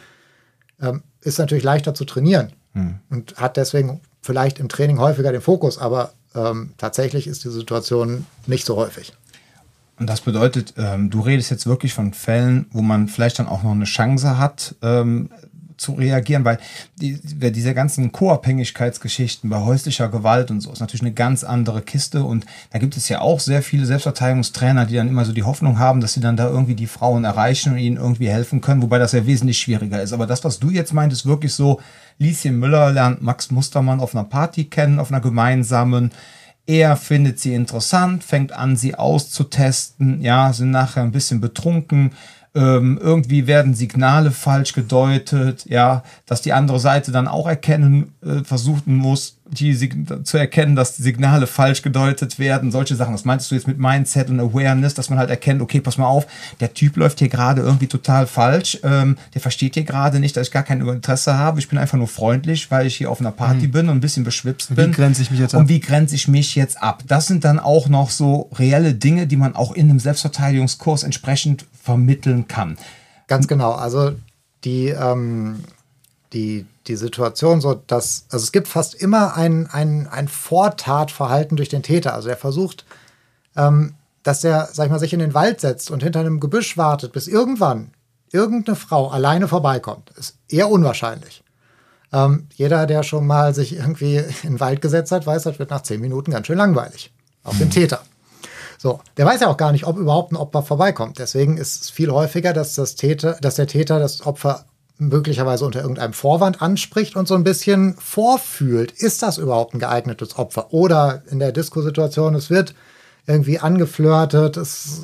ähm, 0.81 1.03
ist 1.21 1.39
natürlich 1.39 1.63
leichter 1.63 1.93
zu 1.93 2.03
trainieren 2.03 2.51
mhm. 2.73 2.99
und 3.09 3.37
hat 3.37 3.55
deswegen 3.55 4.01
vielleicht 4.21 4.59
im 4.59 4.67
Training 4.67 4.99
häufiger 4.99 5.31
den 5.31 5.41
Fokus, 5.41 5.77
aber 5.77 6.11
ähm, 6.35 6.73
tatsächlich 6.77 7.27
ist 7.27 7.45
die 7.45 7.49
Situation 7.49 8.25
nicht 8.45 8.65
so 8.65 8.75
häufig. 8.75 9.13
Und 10.01 10.09
das 10.09 10.21
bedeutet, 10.21 10.73
ähm, 10.77 11.11
du 11.11 11.19
redest 11.19 11.51
jetzt 11.51 11.67
wirklich 11.67 11.93
von 11.93 12.11
Fällen, 12.11 12.65
wo 12.71 12.81
man 12.81 13.07
vielleicht 13.07 13.37
dann 13.37 13.47
auch 13.47 13.61
noch 13.61 13.73
eine 13.73 13.85
Chance 13.85 14.39
hat, 14.39 14.73
ähm, 14.81 15.29
zu 15.77 15.91
reagieren, 15.93 16.43
weil 16.43 16.57
die, 16.99 17.19
diese 17.21 17.75
ganzen 17.75 18.11
Co-Abhängigkeitsgeschichten 18.11 19.47
bei 19.47 19.59
häuslicher 19.59 20.09
Gewalt 20.09 20.49
und 20.49 20.59
so 20.61 20.71
ist 20.71 20.79
natürlich 20.79 21.03
eine 21.03 21.13
ganz 21.13 21.43
andere 21.43 21.83
Kiste 21.83 22.23
und 22.23 22.47
da 22.71 22.79
gibt 22.79 22.97
es 22.97 23.09
ja 23.09 23.21
auch 23.21 23.39
sehr 23.39 23.61
viele 23.61 23.85
Selbstverteidigungstrainer, 23.85 24.87
die 24.87 24.95
dann 24.95 25.07
immer 25.07 25.23
so 25.23 25.33
die 25.33 25.43
Hoffnung 25.43 25.77
haben, 25.77 26.01
dass 26.01 26.13
sie 26.13 26.19
dann 26.19 26.35
da 26.35 26.49
irgendwie 26.49 26.75
die 26.75 26.87
Frauen 26.87 27.23
erreichen 27.23 27.73
und 27.73 27.77
ihnen 27.77 27.97
irgendwie 27.97 28.29
helfen 28.29 28.59
können, 28.59 28.81
wobei 28.81 28.97
das 28.97 29.11
ja 29.11 29.27
wesentlich 29.27 29.59
schwieriger 29.59 30.01
ist. 30.01 30.13
Aber 30.13 30.25
das, 30.25 30.43
was 30.43 30.57
du 30.57 30.71
jetzt 30.71 30.93
meint, 30.95 31.13
ist 31.13 31.27
wirklich 31.27 31.53
so, 31.53 31.79
Lieschen 32.17 32.57
Müller 32.57 32.91
lernt 32.91 33.21
Max 33.21 33.51
Mustermann 33.51 33.99
auf 33.99 34.15
einer 34.15 34.23
Party 34.23 34.63
kennen, 34.63 34.97
auf 34.97 35.11
einer 35.11 35.21
gemeinsamen 35.21 36.09
er 36.67 36.95
findet 36.95 37.39
sie 37.39 37.53
interessant, 37.53 38.23
fängt 38.23 38.51
an, 38.51 38.75
sie 38.75 38.95
auszutesten, 38.95 40.21
ja, 40.21 40.53
sind 40.53 40.71
nachher 40.71 41.03
ein 41.03 41.11
bisschen 41.11 41.41
betrunken, 41.41 42.11
ähm, 42.53 42.99
irgendwie 43.01 43.47
werden 43.47 43.73
Signale 43.73 44.31
falsch 44.31 44.73
gedeutet, 44.73 45.65
ja, 45.67 46.03
dass 46.25 46.41
die 46.41 46.53
andere 46.53 46.79
Seite 46.79 47.11
dann 47.11 47.27
auch 47.27 47.47
erkennen, 47.47 48.13
äh, 48.21 48.43
versuchen 48.43 48.95
muss, 48.95 49.37
die 49.51 50.23
zu 50.23 50.37
erkennen, 50.37 50.75
dass 50.75 50.95
die 50.95 51.03
Signale 51.03 51.45
falsch 51.45 51.81
gedeutet 51.81 52.39
werden, 52.39 52.71
solche 52.71 52.95
Sachen. 52.95 53.11
Das 53.11 53.25
meintest 53.25 53.51
du 53.51 53.55
jetzt 53.55 53.67
mit 53.67 53.77
Mindset 53.77 54.29
und 54.29 54.39
Awareness, 54.39 54.93
dass 54.93 55.09
man 55.09 55.19
halt 55.19 55.29
erkennt, 55.29 55.61
okay, 55.61 55.81
pass 55.81 55.97
mal 55.97 56.07
auf, 56.07 56.25
der 56.59 56.73
Typ 56.73 56.95
läuft 56.97 57.19
hier 57.19 57.29
gerade 57.29 57.61
irgendwie 57.61 57.87
total 57.87 58.27
falsch, 58.27 58.79
ähm, 58.83 59.17
der 59.33 59.41
versteht 59.41 59.73
hier 59.73 59.83
gerade 59.83 60.19
nicht, 60.19 60.37
dass 60.37 60.47
ich 60.47 60.53
gar 60.53 60.63
kein 60.63 60.81
Interesse 60.81 61.37
habe, 61.37 61.59
ich 61.59 61.67
bin 61.67 61.77
einfach 61.77 61.97
nur 61.97 62.07
freundlich, 62.07 62.71
weil 62.71 62.87
ich 62.87 62.95
hier 62.95 63.11
auf 63.11 63.19
einer 63.19 63.31
Party 63.31 63.67
mhm. 63.67 63.71
bin 63.71 63.89
und 63.89 63.97
ein 63.97 64.01
bisschen 64.01 64.23
beschwipst 64.23 64.73
bin. 64.73 64.89
Wie 64.89 64.95
grenze 64.95 65.21
ich 65.21 65.31
mich 65.31 65.39
jetzt 65.39 65.53
ab? 65.53 65.61
Und 65.61 65.69
wie 65.69 65.79
grenze 65.79 66.15
ich 66.15 66.27
mich 66.27 66.55
jetzt 66.55 66.81
ab? 66.81 67.03
Das 67.07 67.27
sind 67.27 67.43
dann 67.43 67.59
auch 67.59 67.89
noch 67.89 68.09
so 68.09 68.49
reelle 68.53 68.93
Dinge, 68.93 69.27
die 69.27 69.37
man 69.37 69.55
auch 69.55 69.73
in 69.73 69.89
einem 69.89 69.99
Selbstverteidigungskurs 69.99 71.03
entsprechend 71.03 71.65
vermitteln 71.83 72.47
kann. 72.47 72.77
Ganz 73.27 73.47
genau, 73.47 73.73
also 73.73 74.13
die, 74.63 74.87
ähm, 74.89 75.63
die 76.33 76.65
die 76.87 76.95
Situation 76.95 77.61
so, 77.61 77.75
dass, 77.75 78.25
also 78.29 78.43
es 78.43 78.51
gibt 78.51 78.67
fast 78.67 78.95
immer 78.95 79.35
ein, 79.35 79.67
ein, 79.67 80.07
ein 80.07 80.27
Vortatverhalten 80.27 81.57
durch 81.57 81.69
den 81.69 81.83
Täter. 81.83 82.13
Also 82.13 82.29
er 82.29 82.37
versucht, 82.37 82.85
ähm, 83.55 83.95
dass 84.23 84.43
er, 84.43 84.69
sag 84.71 84.85
ich 84.85 84.91
mal, 84.91 84.99
sich 84.99 85.13
in 85.13 85.19
den 85.19 85.33
Wald 85.33 85.61
setzt 85.61 85.91
und 85.91 86.03
hinter 86.03 86.19
einem 86.19 86.39
Gebüsch 86.39 86.77
wartet, 86.77 87.13
bis 87.13 87.27
irgendwann 87.27 87.91
irgendeine 88.31 88.75
Frau 88.75 89.09
alleine 89.09 89.47
vorbeikommt. 89.47 90.11
Ist 90.11 90.37
eher 90.47 90.69
unwahrscheinlich. 90.69 91.43
Ähm, 92.13 92.47
jeder, 92.53 92.85
der 92.87 93.03
schon 93.03 93.27
mal 93.27 93.53
sich 93.53 93.75
irgendwie 93.75 94.17
in 94.43 94.53
den 94.53 94.59
Wald 94.59 94.81
gesetzt 94.81 95.11
hat, 95.11 95.25
weiß, 95.25 95.43
das 95.43 95.59
wird 95.59 95.69
nach 95.69 95.83
zehn 95.83 96.01
Minuten 96.01 96.31
ganz 96.31 96.47
schön 96.47 96.57
langweilig. 96.57 97.11
Auf 97.43 97.57
den 97.57 97.71
Täter. 97.71 98.01
So, 98.77 98.99
der 99.17 99.25
weiß 99.25 99.41
ja 99.41 99.47
auch 99.47 99.57
gar 99.57 99.71
nicht, 99.71 99.85
ob 99.85 99.97
überhaupt 99.97 100.31
ein 100.31 100.37
Opfer 100.37 100.63
vorbeikommt. 100.63 101.19
Deswegen 101.19 101.57
ist 101.57 101.83
es 101.83 101.89
viel 101.89 102.11
häufiger, 102.11 102.53
dass, 102.53 102.75
das 102.75 102.95
Täter, 102.95 103.37
dass 103.41 103.55
der 103.55 103.67
Täter 103.67 103.99
das 103.99 104.25
Opfer 104.25 104.65
möglicherweise 105.01 105.65
unter 105.65 105.81
irgendeinem 105.81 106.13
Vorwand 106.13 106.61
anspricht 106.61 107.15
und 107.15 107.27
so 107.27 107.33
ein 107.33 107.43
bisschen 107.43 107.95
vorfühlt, 107.97 108.91
ist 108.91 109.23
das 109.23 109.39
überhaupt 109.39 109.73
ein 109.73 109.79
geeignetes 109.79 110.37
Opfer? 110.37 110.71
Oder 110.73 111.23
in 111.31 111.39
der 111.39 111.51
Diskusituation, 111.51 112.35
es 112.35 112.51
wird 112.51 112.75
irgendwie 113.25 113.57
angeflirtet, 113.57 114.57
es, 114.57 115.01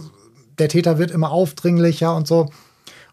der 0.60 0.70
Täter 0.70 1.00
wird 1.00 1.10
immer 1.10 1.32
aufdringlicher 1.32 2.16
und 2.16 2.28
so. 2.28 2.50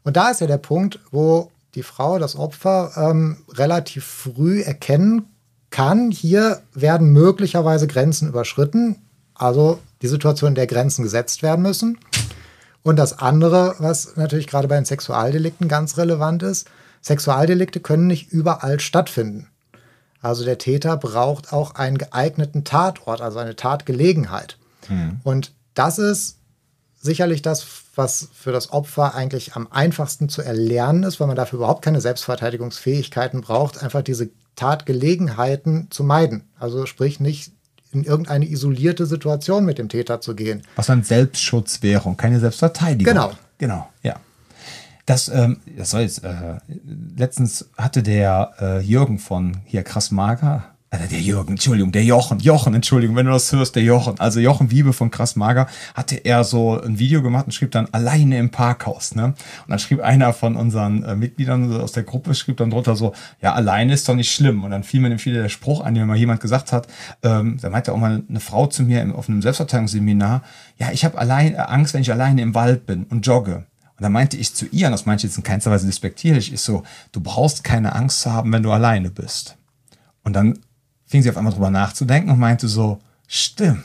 Und 0.03 0.17
da 0.19 0.31
ist 0.31 0.43
ja 0.43 0.47
der 0.47 0.59
Punkt, 0.59 1.01
wo 1.11 1.51
die 1.75 1.83
Frau, 1.83 2.19
das 2.19 2.37
Opfer, 2.37 2.93
ähm, 2.97 3.39
relativ 3.55 4.05
früh 4.05 4.61
erkennen 4.61 5.25
kann, 5.71 6.11
hier 6.11 6.61
werden 6.75 7.13
möglicherweise 7.13 7.87
Grenzen 7.87 8.29
überschritten, 8.29 8.97
also 9.35 9.79
die 10.03 10.09
Situation, 10.09 10.51
in 10.51 10.55
der 10.55 10.67
Grenzen 10.67 11.03
gesetzt 11.03 11.43
werden 11.43 11.63
müssen. 11.63 11.99
Und 12.85 12.97
das 12.97 13.19
andere, 13.19 13.75
was 13.79 14.15
natürlich 14.17 14.47
gerade 14.47 14.69
bei 14.69 14.77
den 14.77 14.85
Sexualdelikten 14.85 15.69
ganz 15.69 15.97
relevant 15.97 16.43
ist, 16.43 16.69
Sexualdelikte 17.01 17.81
können 17.81 18.07
nicht 18.07 18.31
überall 18.31 18.79
stattfinden. 18.79 19.49
Also 20.21 20.45
der 20.45 20.59
Täter 20.59 20.97
braucht 20.97 21.53
auch 21.53 21.75
einen 21.75 21.99
geeigneten 21.99 22.63
Tatort, 22.63 23.21
also 23.21 23.39
eine 23.39 23.57
Tatgelegenheit. 23.57 24.59
Mhm. 24.89 25.21
Und 25.25 25.53
das 25.73 25.99
ist 25.99 26.39
sicherlich 26.95 27.41
das, 27.43 27.67
was 27.95 28.29
für 28.35 28.53
das 28.53 28.73
Opfer 28.73 29.15
eigentlich 29.15 29.57
am 29.57 29.67
einfachsten 29.71 30.29
zu 30.29 30.43
erlernen 30.43 31.05
ist, 31.05 31.21
weil 31.21 31.27
man 31.27 31.37
dafür 31.37 31.59
überhaupt 31.59 31.83
keine 31.83 32.03
Selbstverteidigungsfähigkeiten 32.03 33.41
braucht, 33.41 33.83
einfach 33.83 34.03
diese 34.03 34.29
Tatgelegenheiten 34.57 35.91
zu 35.91 36.05
meiden. 36.05 36.49
Also 36.59 36.85
sprich 36.85 37.19
nicht 37.19 37.53
in 37.95 38.05
irgendeine 38.05 38.47
isolierte 38.47 39.07
Situation 39.07 39.65
mit 39.65 39.79
dem 39.79 39.89
Täter 39.89 40.21
zu 40.21 40.35
gehen. 40.35 40.63
Was 40.77 40.91
ein 40.91 41.03
Selbstschutz 41.03 41.83
wäre 41.83 42.09
und 42.09 42.17
keine 42.17 42.41
Selbstverteidigung. 42.41 43.13
Genau. 43.13 43.33
Genau, 43.59 43.89
ja. 44.03 44.17
Das, 45.07 45.29
ähm, 45.29 45.59
das 45.77 45.91
soll 45.91 46.01
jetzt, 46.01 46.25
äh, 46.25 46.59
letztens 47.17 47.69
hatte 47.77 48.03
der 48.03 48.55
äh, 48.59 48.81
Jürgen 48.81 49.19
von 49.19 49.59
hier 49.67 49.83
Krass 49.83 50.11
Mager, 50.11 50.74
der 50.99 51.21
Jürgen, 51.21 51.53
Entschuldigung, 51.53 51.93
der 51.93 52.05
Jochen, 52.05 52.39
Jochen, 52.41 52.75
Entschuldigung, 52.75 53.17
wenn 53.17 53.27
du 53.27 53.33
das 53.33 53.53
hörst, 53.53 53.77
der 53.77 53.83
Jochen, 53.83 54.19
also 54.21 54.41
Jochen 54.41 54.71
Wiebe 54.71 54.93
von 54.93 55.11
Krass 55.11 55.37
Mager, 55.37 55.67
hatte 55.95 56.17
er 56.17 56.45
so 56.45 56.81
ein 56.81 56.99
Video 56.99 57.23
gemacht 57.23 57.47
und 57.47 57.53
schrieb 57.53 57.71
dann 57.71 57.89
alleine 57.93 58.39
im 58.39 58.51
Parkhaus, 58.51 59.15
ne? 59.15 59.27
Und 59.27 59.35
dann 59.69 59.79
schrieb 59.79 60.01
einer 60.01 60.33
von 60.33 60.57
unseren 60.57 61.03
äh, 61.03 61.17
Mitgliedern 61.17 61.73
aus 61.81 61.93
der 61.93 62.03
Gruppe, 62.03 62.35
schrieb 62.35 62.57
dann 62.59 62.71
drunter 62.71 62.97
so, 62.97 63.13
ja, 63.41 63.55
alleine 63.55 63.95
ist 63.95 64.09
doch 64.09 64.15
nicht 64.15 64.33
schlimm. 64.33 64.65
Und 64.65 64.71
dann 64.71 64.85
fiel 64.85 65.01
mir 65.01 65.09
nämlich 65.09 65.27
wieder 65.27 65.43
der 65.43 65.49
Spruch 65.49 65.83
an, 65.83 65.95
den 65.95 66.07
mal 66.07 66.17
jemand 66.17 66.41
gesagt 66.41 66.73
hat, 66.73 66.87
ähm, 67.23 67.59
da 67.61 67.71
meinte 67.71 67.93
auch 67.93 67.99
mal 67.99 68.23
eine 68.29 68.41
Frau 68.41 68.67
zu 68.67 68.83
mir 68.83 69.03
im, 69.03 69.15
auf 69.15 69.29
einem 69.29 69.43
Selbstverteidigungsseminar, 69.43 70.43
ja, 70.79 70.91
ich 70.93 71.05
habe 71.05 71.19
allein 71.19 71.55
äh, 71.55 71.59
Angst, 71.59 71.95
wenn 71.95 72.03
ich 72.03 72.13
alleine 72.13 72.43
im 72.43 72.55
Wald 72.55 72.87
bin 72.87 73.05
und 73.05 73.27
jogge. 73.27 73.67
Und 73.97 74.03
dann 74.03 74.13
meinte 74.13 74.37
ich 74.37 74.55
zu 74.55 74.67
ihr, 74.67 74.87
und 74.87 74.93
das 74.93 75.07
meinte 75.07 75.25
ich 75.25 75.31
jetzt 75.31 75.37
in 75.37 75.45
keinster 75.45 75.71
Weise 75.71 75.87
despektierlich, 75.87 76.53
ist 76.53 76.65
so, 76.65 76.83
du 77.13 77.21
brauchst 77.21 77.63
keine 77.63 77.95
Angst 77.95 78.23
zu 78.23 78.33
haben, 78.33 78.53
wenn 78.53 78.63
du 78.63 78.73
alleine 78.73 79.11
bist. 79.11 79.57
Und 80.25 80.33
dann 80.33 80.59
fing 81.15 81.23
sie 81.23 81.31
auf 81.31 81.37
einmal 81.37 81.53
drüber 81.53 81.71
nachzudenken 81.71 82.29
und 82.29 82.41
meinte 82.41 82.67
so, 82.67 82.99
stimmt, 83.29 83.85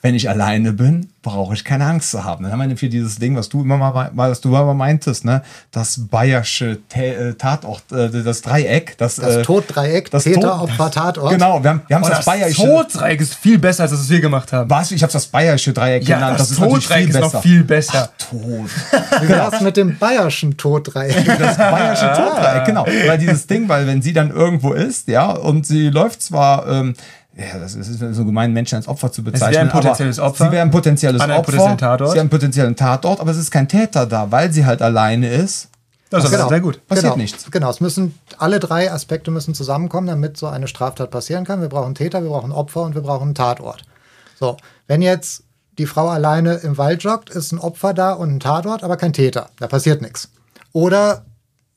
wenn 0.00 0.14
ich 0.14 0.28
alleine 0.28 0.72
bin, 0.72 1.08
brauche 1.22 1.54
ich 1.54 1.64
keine 1.64 1.84
Angst 1.84 2.10
zu 2.10 2.24
haben. 2.24 2.44
Dann 2.44 2.52
haben 2.52 2.60
wir 2.60 2.66
nämlich 2.66 2.90
dieses 2.90 3.18
Ding, 3.18 3.36
was 3.36 3.48
du 3.48 3.62
immer 3.62 3.76
mal, 3.76 4.10
was 4.14 4.40
du 4.40 4.48
immer 4.48 4.74
meintest, 4.74 5.24
ne? 5.24 5.42
Das 5.72 6.06
bayerische 6.08 6.78
äh, 6.94 7.34
Tatort, 7.34 7.82
äh, 7.90 8.22
das 8.22 8.42
Dreieck, 8.42 8.96
das, 8.98 9.16
das 9.16 9.36
äh, 9.36 9.42
Toddreieck, 9.42 10.10
das 10.10 10.24
Täter, 10.24 10.62
Opfer, 10.62 10.90
Tatort. 10.90 11.32
Genau, 11.32 11.62
wir 11.62 11.70
haben, 11.70 11.82
wir 11.86 11.96
haben 11.96 12.04
oh, 12.04 12.08
das, 12.08 12.18
das 12.18 12.26
bayerische. 12.26 12.62
Toddreieck 12.62 13.20
ist 13.20 13.34
viel 13.34 13.58
besser, 13.58 13.82
als 13.82 13.92
das, 13.92 14.08
wir 14.08 14.20
gemacht 14.20 14.52
haben. 14.52 14.70
Was? 14.70 14.92
Ich 14.92 15.02
habe 15.02 15.12
das 15.12 15.26
bayerische 15.26 15.72
Dreieck 15.72 16.06
ja, 16.06 16.16
genannt. 16.16 16.38
Das, 16.38 16.48
das 16.48 16.58
ist 16.58 16.64
Toddreieck 16.64 17.08
ist 17.08 17.20
noch 17.20 17.42
viel 17.42 17.64
besser. 17.64 18.10
Ach, 18.12 18.30
Tod. 18.30 18.70
Wie 19.20 19.28
wär's 19.28 19.60
mit 19.60 19.76
dem 19.76 19.98
bayerischen 19.98 20.56
Toddreieck? 20.56 21.26
Das 21.38 21.56
bayerische 21.56 22.12
Toddreieck, 22.12 22.64
genau. 22.64 22.86
Weil 22.86 23.18
dieses 23.18 23.46
Ding, 23.46 23.68
weil 23.68 23.86
wenn 23.86 24.00
sie 24.00 24.12
dann 24.12 24.30
irgendwo 24.30 24.72
ist, 24.72 25.08
ja, 25.08 25.30
und 25.30 25.66
sie 25.66 25.90
läuft 25.90 26.22
zwar 26.22 26.68
ähm, 26.68 26.94
ja, 27.38 27.58
das 27.58 27.76
ist 27.76 28.00
so 28.00 28.24
gemein, 28.24 28.52
Menschen 28.52 28.76
als 28.76 28.88
Opfer 28.88 29.12
zu 29.12 29.22
bezeichnen. 29.22 29.48
Sie 29.48 29.54
wäre 29.54 29.66
ein 29.66 29.70
potenzielles 29.70 30.18
Opfer. 30.18 30.46
Sie 30.46 30.50
wäre 30.50 30.62
ein 30.62 30.70
potenzielles 30.72 31.20
Opfer. 31.20 31.42
Potenziellen 31.42 31.78
Tatort. 31.78 32.10
Sie 32.10 32.14
wäre 32.16 32.26
ein 32.26 32.30
potenziellen 32.30 32.76
Tatort, 32.76 33.20
aber 33.20 33.30
es 33.30 33.36
ist 33.36 33.52
kein 33.52 33.68
Täter 33.68 34.06
da, 34.06 34.32
weil 34.32 34.52
sie 34.52 34.66
halt 34.66 34.82
alleine 34.82 35.28
ist. 35.28 35.68
Das 36.10 36.24
ist 36.24 36.30
genau. 36.32 36.48
sehr 36.48 36.60
gut. 36.60 36.84
Passiert 36.88 37.12
genau. 37.12 37.16
nichts. 37.16 37.48
Genau, 37.50 37.70
es 37.70 37.80
müssen 37.80 38.18
alle 38.38 38.58
drei 38.58 38.90
Aspekte 38.90 39.30
müssen 39.30 39.54
zusammenkommen, 39.54 40.08
damit 40.08 40.36
so 40.36 40.48
eine 40.48 40.66
Straftat 40.66 41.12
passieren 41.12 41.44
kann. 41.44 41.60
Wir 41.60 41.68
brauchen 41.68 41.94
Täter, 41.94 42.22
wir 42.22 42.30
brauchen 42.30 42.50
Opfer 42.50 42.82
und 42.82 42.96
wir 42.96 43.02
brauchen 43.02 43.24
einen 43.24 43.34
Tatort. 43.34 43.82
So, 44.40 44.56
wenn 44.88 45.00
jetzt 45.00 45.44
die 45.76 45.86
Frau 45.86 46.08
alleine 46.08 46.54
im 46.54 46.76
Wald 46.76 47.04
joggt, 47.04 47.30
ist 47.30 47.52
ein 47.52 47.60
Opfer 47.60 47.94
da 47.94 48.14
und 48.14 48.34
ein 48.34 48.40
Tatort, 48.40 48.82
aber 48.82 48.96
kein 48.96 49.12
Täter. 49.12 49.50
Da 49.60 49.68
passiert 49.68 50.02
nichts. 50.02 50.30
Oder 50.72 51.24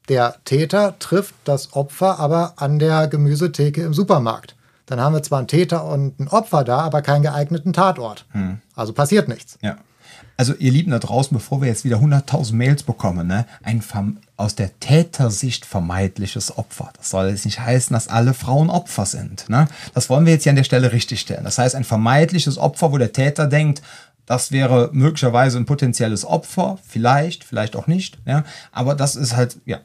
der 0.09 0.38
Täter 0.43 0.97
trifft 0.97 1.36
das 1.43 1.74
Opfer 1.74 2.18
aber 2.20 2.53
an 2.55 2.80
der 2.80 3.07
Gemüsetheke 3.07 3.84
im 3.84 3.93
Supermarkt 3.93 4.55
dann 4.86 4.99
haben 4.99 5.13
wir 5.13 5.23
zwar 5.23 5.39
einen 5.39 5.47
Täter 5.47 5.86
und 5.86 6.19
ein 6.19 6.27
Opfer 6.27 6.63
da, 6.63 6.79
aber 6.79 7.01
keinen 7.01 7.23
geeigneten 7.23 7.73
Tatort. 7.73 8.25
Hm. 8.32 8.59
Also 8.75 8.93
passiert 8.93 9.27
nichts. 9.27 9.57
Ja. 9.61 9.77
Also 10.38 10.53
ihr 10.55 10.71
Lieben 10.71 10.91
da 10.91 10.97
draußen, 10.97 11.36
bevor 11.36 11.61
wir 11.61 11.67
jetzt 11.67 11.86
wieder 11.86 11.97
100.000 11.97 12.55
Mails 12.55 12.84
bekommen, 12.84 13.27
ne, 13.27 13.45
ein 13.61 13.84
aus 14.38 14.55
der 14.55 14.79
Tätersicht 14.79 15.65
vermeidliches 15.65 16.57
Opfer. 16.57 16.91
Das 16.97 17.11
soll 17.11 17.29
jetzt 17.29 17.45
nicht 17.45 17.59
heißen, 17.59 17.93
dass 17.93 18.07
alle 18.07 18.34
Frauen 18.34 18.71
Opfer 18.71 19.05
sind. 19.05 19.49
Ne? 19.49 19.67
Das 19.93 20.09
wollen 20.09 20.25
wir 20.25 20.34
jetzt 20.34 20.43
hier 20.43 20.51
an 20.51 20.55
der 20.55 20.63
Stelle 20.63 20.93
richtigstellen. 20.93 21.43
Das 21.43 21.59
heißt, 21.59 21.75
ein 21.75 21.84
vermeidliches 21.84 22.57
Opfer, 22.57 22.91
wo 22.91 22.97
der 22.97 23.13
Täter 23.13 23.45
denkt, 23.45 23.84
das 24.25 24.51
wäre 24.51 24.89
möglicherweise 24.93 25.59
ein 25.59 25.65
potenzielles 25.65 26.25
Opfer, 26.25 26.79
vielleicht, 26.88 27.43
vielleicht 27.43 27.75
auch 27.75 27.86
nicht. 27.86 28.17
Ja? 28.25 28.43
Aber 28.71 28.95
das 28.95 29.15
ist 29.15 29.36
halt, 29.36 29.57
ja, 29.65 29.79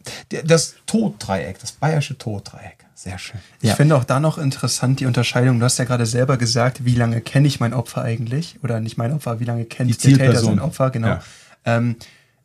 das 0.44 0.76
Toddreieck, 0.86 1.58
das 1.58 1.72
bayerische 1.72 2.16
Toddreieck. 2.16 2.85
Sehr 2.96 3.18
schön. 3.18 3.38
Ich 3.60 3.68
ja. 3.68 3.74
finde 3.74 3.94
auch 3.94 4.04
da 4.04 4.20
noch 4.20 4.38
interessant 4.38 5.00
die 5.00 5.06
Unterscheidung. 5.06 5.58
Du 5.58 5.66
hast 5.66 5.76
ja 5.76 5.84
gerade 5.84 6.06
selber 6.06 6.38
gesagt, 6.38 6.86
wie 6.86 6.94
lange 6.94 7.20
kenne 7.20 7.46
ich 7.46 7.60
mein 7.60 7.74
Opfer 7.74 8.00
eigentlich? 8.00 8.58
Oder 8.62 8.80
nicht 8.80 8.96
mein 8.96 9.12
Opfer, 9.12 9.38
wie 9.38 9.44
lange 9.44 9.66
kennt 9.66 9.90
der 10.02 10.16
Täter 10.16 10.34
sein 10.34 10.60
Opfer? 10.60 10.88
Genau. 10.88 11.08
Ja. 11.08 11.22
Ähm, 11.66 11.96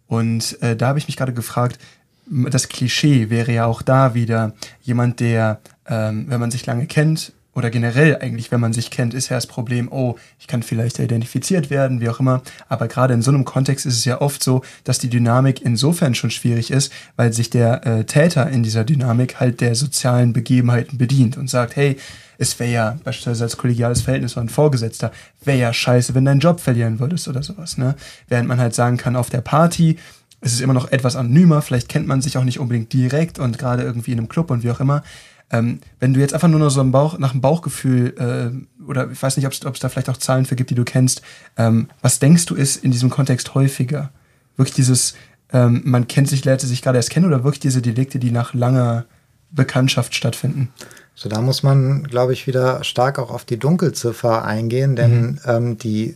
und 0.08 0.62
äh, 0.62 0.76
da 0.76 0.90
habe 0.90 1.00
ich 1.00 1.08
mich 1.08 1.16
gerade 1.16 1.32
gefragt, 1.32 1.80
das 2.26 2.68
Klischee 2.68 3.30
wäre 3.30 3.54
ja 3.54 3.66
auch 3.66 3.82
da 3.82 4.14
wieder 4.14 4.54
jemand, 4.82 5.22
der, 5.22 5.62
ähm, 5.88 6.26
wenn 6.28 6.42
man 6.42 6.52
sich 6.52 6.66
lange 6.66 6.86
kennt, 6.86 7.32
oder 7.54 7.70
generell 7.70 8.18
eigentlich, 8.18 8.52
wenn 8.52 8.62
man 8.62 8.72
sich 8.72 8.92
kennt, 8.92 9.14
ist 9.14 9.30
ja 9.30 9.36
das 9.36 9.48
Problem, 9.48 9.92
oh, 9.92 10.16
ich 10.40 10.48
kann 10.48 10.64
vielleicht 10.64 11.00
identifiziert 11.00 11.70
werden, 11.70 12.00
wie 12.00 12.10
auch 12.10 12.20
immer. 12.20 12.42
Aber 12.70 12.88
gerade 12.88 13.14
in 13.14 13.22
so 13.22 13.32
einem 13.32 13.44
Kontext 13.44 13.86
ist 13.86 13.98
es 13.98 14.06
ja 14.06 14.22
oft 14.22 14.42
so, 14.42 14.62
dass 14.86 15.00
die 15.00 15.10
Dynamik 15.10 15.62
insofern 15.62 16.16
schon 16.16 16.32
schwierig 16.32 16.72
ist, 16.72 16.94
weil 17.18 17.34
sich 17.34 17.50
der 17.50 17.86
äh, 17.86 18.04
Täter 18.06 18.50
in 18.50 18.64
dieser 18.64 18.86
Dynamik 18.86 19.40
halt 19.40 19.60
der 19.60 19.76
sozialen 19.76 20.32
Begebenheiten 20.32 20.98
bedient 20.98 21.38
und 21.38 21.50
sagt, 21.50 21.76
hey, 21.76 21.98
es 22.38 22.58
wäre 22.60 22.72
ja 22.72 22.98
beispielsweise 23.04 23.44
als 23.44 23.58
kollegiales 23.58 24.02
Verhältnis 24.02 24.34
oder 24.34 24.46
ein 24.46 24.50
Vorgesetzter, 24.50 25.12
wäre 25.44 25.60
ja 25.60 25.74
scheiße, 25.74 26.16
wenn 26.16 26.26
du 26.26 26.32
deinen 26.32 26.40
Job 26.40 26.60
verlieren 26.60 27.00
würdest 27.00 27.28
oder 27.28 27.44
sowas. 27.44 27.78
Ne? 27.78 27.96
Während 28.30 28.48
man 28.48 28.60
halt 28.60 28.74
sagen 28.74 28.98
kann, 28.98 29.16
auf 29.16 29.30
der 29.30 29.42
Party 29.42 29.98
es 30.42 30.54
ist 30.54 30.62
immer 30.62 30.74
noch 30.74 30.92
etwas 30.92 31.16
anonymer, 31.16 31.62
vielleicht 31.62 31.88
kennt 31.88 32.08
man 32.08 32.22
sich 32.22 32.38
auch 32.38 32.44
nicht 32.44 32.60
unbedingt 32.60 32.92
direkt 32.92 33.38
und 33.38 33.60
gerade 33.60 33.84
irgendwie 33.84 34.12
in 34.12 34.18
einem 34.18 34.28
Club 34.28 34.50
und 34.50 34.64
wie 34.64 34.72
auch 34.72 34.80
immer, 34.80 35.04
ähm, 35.52 35.82
wenn 36.00 36.14
du 36.14 36.20
jetzt 36.20 36.34
einfach 36.34 36.48
nur 36.48 36.60
noch 36.60 36.70
so 36.70 36.84
Bauch, 36.86 37.18
nach 37.18 37.32
dem 37.32 37.42
Bauchgefühl 37.42 38.16
äh, 38.18 38.84
oder 38.84 39.12
ich 39.12 39.22
weiß 39.22 39.38
nicht, 39.38 39.46
ob 39.46 39.54
es 39.54 39.80
da 39.80 39.90
vielleicht 39.90 40.10
auch 40.10 40.18
Zahlen 40.18 40.46
für 40.46 40.56
gibt, 40.56 40.70
die 40.70 40.76
du 40.76 40.86
kennst, 40.86 41.22
ähm, 41.58 41.90
was 42.02 42.20
denkst 42.20 42.46
du 42.46 42.56
ist 42.56 42.78
in 42.84 42.92
diesem 42.92 43.10
Kontext 43.10 43.54
häufiger? 43.54 44.12
Wirklich 44.56 44.76
dieses, 44.76 45.16
ähm, 45.52 45.82
man 45.84 46.08
kennt 46.08 46.30
sich, 46.30 46.46
lernte 46.46 46.68
sich 46.68 46.82
gerade 46.82 46.98
erst 46.98 47.10
kennen 47.10 47.26
oder 47.26 47.44
wirklich 47.44 47.60
diese 47.60 47.82
Delikte, 47.82 48.20
die 48.20 48.32
nach 48.32 48.54
langer 48.54 49.06
Bekanntschaft 49.52 50.16
stattfinden? 50.16 50.70
So, 51.16 51.28
da 51.28 51.42
muss 51.42 51.64
man, 51.64 52.04
glaube 52.04 52.34
ich, 52.34 52.48
wieder 52.48 52.84
stark 52.84 53.20
auch 53.20 53.30
auf 53.30 53.44
die 53.44 53.58
Dunkelziffer 53.58 54.46
eingehen, 54.46 54.96
denn 54.96 55.22
mhm. 55.22 55.40
ähm, 55.46 55.78
die, 55.78 56.16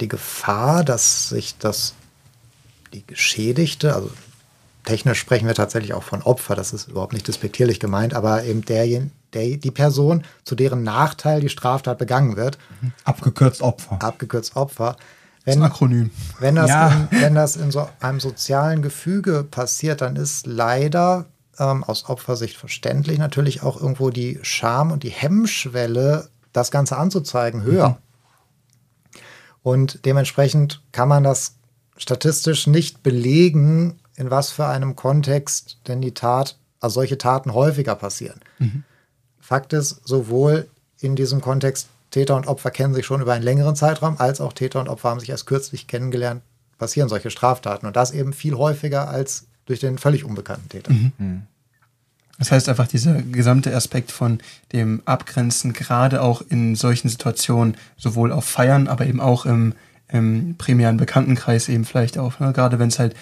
die 0.00 0.08
Gefahr, 0.08 0.84
dass 0.84 1.28
sich 1.28 1.58
das 1.58 1.94
die 2.92 3.04
Geschädigte, 3.06 3.94
also 3.94 4.10
technisch 4.84 5.18
sprechen 5.18 5.46
wir 5.46 5.54
tatsächlich 5.54 5.94
auch 5.94 6.02
von 6.02 6.22
Opfer, 6.22 6.54
das 6.54 6.72
ist 6.72 6.88
überhaupt 6.88 7.12
nicht 7.12 7.26
despektierlich 7.26 7.80
gemeint, 7.80 8.14
aber 8.14 8.44
eben 8.44 8.64
derjenige, 8.64 9.10
der, 9.34 9.56
die 9.56 9.70
Person, 9.70 10.24
zu 10.44 10.54
deren 10.54 10.82
Nachteil 10.82 11.40
die 11.40 11.48
Straftat 11.48 11.98
begangen 11.98 12.36
wird. 12.36 12.58
Mhm. 12.80 12.92
Abgekürzt 13.04 13.62
Opfer. 13.62 14.00
Abgekürzt 14.00 14.56
Opfer. 14.56 14.96
Wenn, 15.44 15.60
das 15.60 15.70
Akronym. 15.70 16.10
Wenn 16.38 16.54
das, 16.54 16.70
ja. 16.70 17.08
in, 17.10 17.20
wenn 17.20 17.34
das 17.34 17.56
in 17.56 17.70
so 17.70 17.88
einem 18.00 18.20
sozialen 18.20 18.80
Gefüge 18.80 19.44
passiert, 19.44 20.00
dann 20.00 20.16
ist 20.16 20.46
leider 20.46 21.26
ähm, 21.58 21.84
aus 21.84 22.08
Opfersicht 22.08 22.56
verständlich 22.56 23.18
natürlich 23.18 23.62
auch 23.62 23.80
irgendwo 23.80 24.10
die 24.10 24.38
Scham 24.42 24.90
und 24.90 25.02
die 25.02 25.10
Hemmschwelle, 25.10 26.28
das 26.52 26.70
Ganze 26.70 26.96
anzuzeigen, 26.96 27.62
höher. 27.62 27.90
Mhm. 27.90 27.96
Und 29.62 30.04
dementsprechend 30.04 30.82
kann 30.92 31.08
man 31.08 31.24
das 31.24 31.54
statistisch 31.96 32.66
nicht 32.66 33.02
belegen, 33.02 33.98
in 34.16 34.30
was 34.30 34.50
für 34.50 34.66
einem 34.66 34.96
Kontext 34.96 35.78
denn 35.86 36.00
die 36.00 36.14
Tat 36.14 36.56
also 36.80 36.94
solche 36.94 37.18
Taten 37.18 37.54
häufiger 37.54 37.94
passieren. 37.94 38.40
Fakt 39.40 39.72
ist, 39.72 40.06
sowohl 40.06 40.68
in 41.00 41.16
diesem 41.16 41.40
Kontext 41.40 41.88
Täter 42.10 42.36
und 42.36 42.46
Opfer 42.46 42.70
kennen 42.70 42.94
sich 42.94 43.06
schon 43.06 43.20
über 43.20 43.32
einen 43.32 43.42
längeren 43.42 43.74
Zeitraum, 43.74 44.16
als 44.18 44.40
auch 44.40 44.52
Täter 44.52 44.80
und 44.80 44.88
Opfer 44.88 45.10
haben 45.10 45.20
sich 45.20 45.30
erst 45.30 45.46
kürzlich 45.46 45.86
kennengelernt, 45.86 46.42
passieren 46.78 47.08
solche 47.08 47.30
Straftaten. 47.30 47.86
Und 47.86 47.96
das 47.96 48.12
eben 48.12 48.32
viel 48.32 48.54
häufiger 48.54 49.08
als 49.08 49.46
durch 49.66 49.80
den 49.80 49.98
völlig 49.98 50.24
unbekannten 50.24 50.68
Täter. 50.68 50.92
Das 52.38 52.52
heißt 52.52 52.68
einfach 52.68 52.86
dieser 52.86 53.22
gesamte 53.22 53.74
Aspekt 53.74 54.12
von 54.12 54.38
dem 54.72 55.02
Abgrenzen, 55.06 55.72
gerade 55.72 56.20
auch 56.20 56.42
in 56.48 56.74
solchen 56.74 57.08
Situationen, 57.08 57.76
sowohl 57.96 58.32
auf 58.32 58.44
Feiern, 58.44 58.88
aber 58.88 59.06
eben 59.06 59.20
auch 59.20 59.46
im, 59.46 59.74
im 60.08 60.56
primären 60.56 60.96
Bekanntenkreis 60.96 61.68
eben 61.68 61.84
vielleicht 61.84 62.18
auch, 62.18 62.40
ne? 62.40 62.52
gerade 62.52 62.78
wenn 62.78 62.88
es 62.88 62.98
halt 62.98 63.14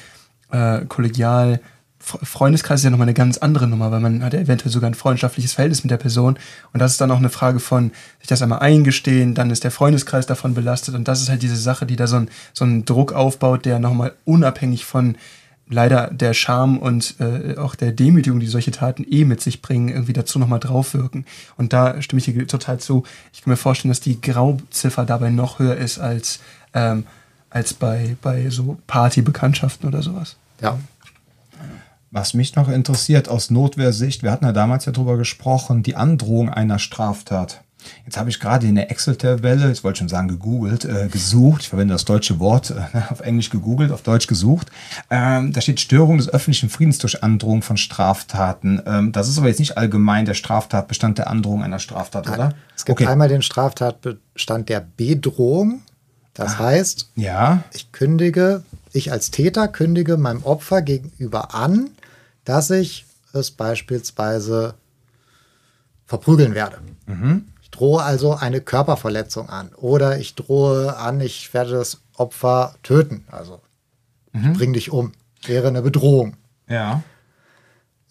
äh, 0.52 0.84
kollegial, 0.86 1.60
Freundeskreis 2.02 2.80
ist 2.80 2.84
ja 2.84 2.90
nochmal 2.90 3.06
eine 3.06 3.14
ganz 3.14 3.38
andere 3.38 3.68
Nummer, 3.68 3.92
weil 3.92 4.00
man 4.00 4.24
hat 4.24 4.32
ja 4.32 4.40
eventuell 4.40 4.72
sogar 4.72 4.90
ein 4.90 4.94
freundschaftliches 4.94 5.52
Verhältnis 5.52 5.84
mit 5.84 5.90
der 5.92 5.98
Person 5.98 6.36
und 6.72 6.80
das 6.80 6.92
ist 6.92 7.00
dann 7.00 7.12
auch 7.12 7.18
eine 7.18 7.30
Frage 7.30 7.60
von 7.60 7.92
sich 8.18 8.26
das 8.26 8.42
einmal 8.42 8.58
eingestehen, 8.58 9.34
dann 9.34 9.50
ist 9.50 9.62
der 9.62 9.70
Freundeskreis 9.70 10.26
davon 10.26 10.54
belastet 10.54 10.96
und 10.96 11.06
das 11.06 11.22
ist 11.22 11.28
halt 11.28 11.42
diese 11.42 11.56
Sache, 11.56 11.86
die 11.86 11.94
da 11.94 12.08
so, 12.08 12.16
ein, 12.16 12.28
so 12.52 12.64
einen 12.64 12.84
Druck 12.84 13.12
aufbaut, 13.12 13.64
der 13.64 13.78
nochmal 13.78 14.14
unabhängig 14.24 14.84
von 14.84 15.16
leider 15.68 16.10
der 16.12 16.34
Scham 16.34 16.78
und 16.78 17.16
äh, 17.20 17.56
auch 17.56 17.76
der 17.76 17.92
Demütigung, 17.92 18.40
die 18.40 18.46
solche 18.46 18.72
Taten 18.72 19.06
eh 19.08 19.24
mit 19.24 19.40
sich 19.40 19.62
bringen, 19.62 19.88
irgendwie 19.88 20.12
dazu 20.12 20.38
nochmal 20.38 20.60
draufwirken. 20.60 21.24
Und 21.56 21.72
da 21.72 22.02
stimme 22.02 22.18
ich 22.18 22.26
dir 22.26 22.46
total 22.46 22.78
zu. 22.78 23.04
Ich 23.32 23.42
kann 23.42 23.50
mir 23.50 23.56
vorstellen, 23.56 23.90
dass 23.90 24.00
die 24.00 24.20
Grauziffer 24.20 25.06
dabei 25.06 25.30
noch 25.30 25.60
höher 25.60 25.76
ist 25.76 25.98
als, 25.98 26.40
ähm, 26.74 27.04
als 27.52 27.74
bei, 27.74 28.16
bei 28.22 28.48
so 28.50 28.78
Partybekanntschaften 28.86 29.88
oder 29.88 30.02
sowas. 30.02 30.36
Ja. 30.60 30.78
Was 32.10 32.34
mich 32.34 32.56
noch 32.56 32.68
interessiert 32.68 33.28
aus 33.28 33.50
Notwehrsicht, 33.50 34.22
wir 34.22 34.30
hatten 34.30 34.44
ja 34.44 34.52
damals 34.52 34.84
ja 34.84 34.92
drüber 34.92 35.16
gesprochen, 35.16 35.82
die 35.82 35.96
Androhung 35.96 36.50
einer 36.50 36.78
Straftat. 36.78 37.62
Jetzt 38.04 38.16
habe 38.16 38.30
ich 38.30 38.38
gerade 38.38 38.66
in 38.66 38.76
der 38.76 38.90
Excel-Tabelle, 38.90 39.72
ich 39.72 39.82
wollte 39.82 40.00
schon 40.00 40.08
sagen 40.08 40.28
gegoogelt, 40.28 40.84
äh, 40.84 41.08
gesucht, 41.10 41.62
ich 41.62 41.68
verwende 41.68 41.94
das 41.94 42.04
deutsche 42.04 42.38
Wort, 42.38 42.70
äh, 42.70 42.98
auf 43.10 43.20
Englisch 43.20 43.50
gegoogelt, 43.50 43.90
auf 43.90 44.02
Deutsch 44.02 44.26
gesucht. 44.26 44.70
Ähm, 45.10 45.52
da 45.52 45.60
steht 45.60 45.80
Störung 45.80 46.18
des 46.18 46.28
öffentlichen 46.28 46.68
Friedens 46.68 46.98
durch 46.98 47.22
Androhung 47.22 47.62
von 47.62 47.76
Straftaten. 47.76 48.80
Ähm, 48.86 49.12
das 49.12 49.28
ist 49.28 49.38
aber 49.38 49.48
jetzt 49.48 49.58
nicht 49.58 49.76
allgemein 49.76 50.26
der 50.26 50.34
Straftatbestand 50.34 51.18
der 51.18 51.28
Androhung 51.28 51.62
einer 51.62 51.78
Straftat, 51.78 52.28
oder? 52.28 52.54
Es 52.76 52.84
gibt 52.84 53.02
einmal 53.02 53.28
den 53.28 53.42
Straftatbestand 53.42 54.68
der 54.68 54.86
Bedrohung. 54.96 55.82
Das 56.34 56.58
heißt, 56.58 57.10
Ja, 57.14 57.62
ich 57.72 57.92
kündige, 57.92 58.62
ich 58.92 59.12
als 59.12 59.30
Täter 59.30 59.68
kündige 59.68 60.16
meinem 60.16 60.42
Opfer 60.44 60.80
gegenüber 60.82 61.54
an, 61.54 61.90
dass 62.44 62.70
ich 62.70 63.04
es 63.32 63.50
beispielsweise 63.50 64.74
verprügeln 66.06 66.54
werde. 66.54 66.78
Ich 67.62 67.70
drohe 67.70 68.02
also 68.02 68.34
eine 68.34 68.60
Körperverletzung 68.60 69.48
an 69.48 69.70
oder 69.74 70.18
ich 70.18 70.34
drohe 70.34 70.96
an, 70.96 71.20
ich 71.20 71.52
werde 71.54 71.72
das 71.72 72.00
Opfer 72.16 72.74
töten. 72.82 73.24
Also 73.30 73.60
ich 74.34 74.52
bring 74.54 74.72
dich 74.72 74.90
um. 74.90 75.12
Wäre 75.44 75.68
eine 75.68 75.82
Bedrohung. 75.82 76.36
ja. 76.68 77.02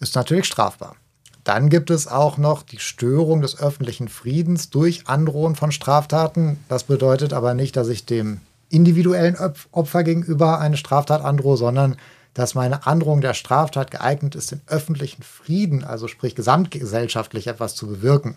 Ist 0.00 0.16
natürlich 0.16 0.46
strafbar. 0.46 0.96
Dann 1.44 1.70
gibt 1.70 1.90
es 1.90 2.06
auch 2.06 2.38
noch 2.38 2.62
die 2.62 2.78
Störung 2.78 3.40
des 3.40 3.58
öffentlichen 3.58 4.08
Friedens 4.08 4.70
durch 4.70 5.08
Androhen 5.08 5.56
von 5.56 5.72
Straftaten. 5.72 6.58
Das 6.68 6.84
bedeutet 6.84 7.32
aber 7.32 7.54
nicht, 7.54 7.76
dass 7.76 7.88
ich 7.88 8.06
dem 8.06 8.40
individuellen 8.68 9.36
Opf- 9.36 9.66
Opfer 9.72 10.04
gegenüber 10.04 10.60
eine 10.60 10.76
Straftat 10.76 11.22
androhe, 11.22 11.56
sondern 11.56 11.96
dass 12.34 12.54
meine 12.54 12.86
Androhung 12.86 13.20
der 13.20 13.34
Straftat 13.34 13.90
geeignet 13.90 14.34
ist, 14.34 14.52
den 14.52 14.62
öffentlichen 14.66 15.22
Frieden, 15.22 15.84
also 15.84 16.08
sprich 16.08 16.34
gesamtgesellschaftlich 16.34 17.46
etwas 17.46 17.74
zu 17.74 17.86
bewirken. 17.86 18.36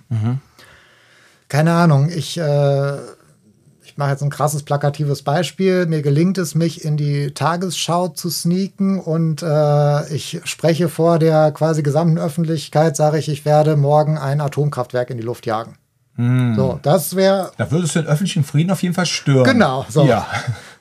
Keine 1.47 1.73
Ahnung, 1.73 2.09
ich, 2.09 2.37
äh, 2.37 2.97
ich 3.95 3.97
mache 3.97 4.11
jetzt 4.11 4.23
ein 4.23 4.29
krasses 4.29 4.63
plakatives 4.63 5.21
Beispiel. 5.21 5.85
Mir 5.85 6.01
gelingt 6.01 6.37
es, 6.37 6.53
mich 6.53 6.83
in 6.83 6.97
die 6.97 7.31
Tagesschau 7.31 8.09
zu 8.09 8.29
sneaken 8.29 8.99
und 8.99 9.41
äh, 9.41 10.13
ich 10.13 10.41
spreche 10.43 10.89
vor 10.89 11.17
der 11.17 11.53
quasi 11.53 11.81
gesamten 11.81 12.17
Öffentlichkeit, 12.17 12.97
sage 12.97 13.19
ich, 13.19 13.29
ich 13.29 13.45
werde 13.45 13.77
morgen 13.77 14.17
ein 14.17 14.41
Atomkraftwerk 14.41 15.11
in 15.11 15.17
die 15.17 15.23
Luft 15.23 15.45
jagen. 15.45 15.77
So, 16.17 16.77
das 16.81 17.15
wäre 17.15 17.51
Da 17.55 17.71
würdest 17.71 17.95
du 17.95 18.01
den 18.01 18.09
öffentlichen 18.09 18.43
Frieden 18.43 18.71
auf 18.71 18.83
jeden 18.83 18.95
Fall 18.95 19.05
stören. 19.05 19.45
Genau, 19.45 19.85
so. 19.87 20.05
Ja. 20.05 20.27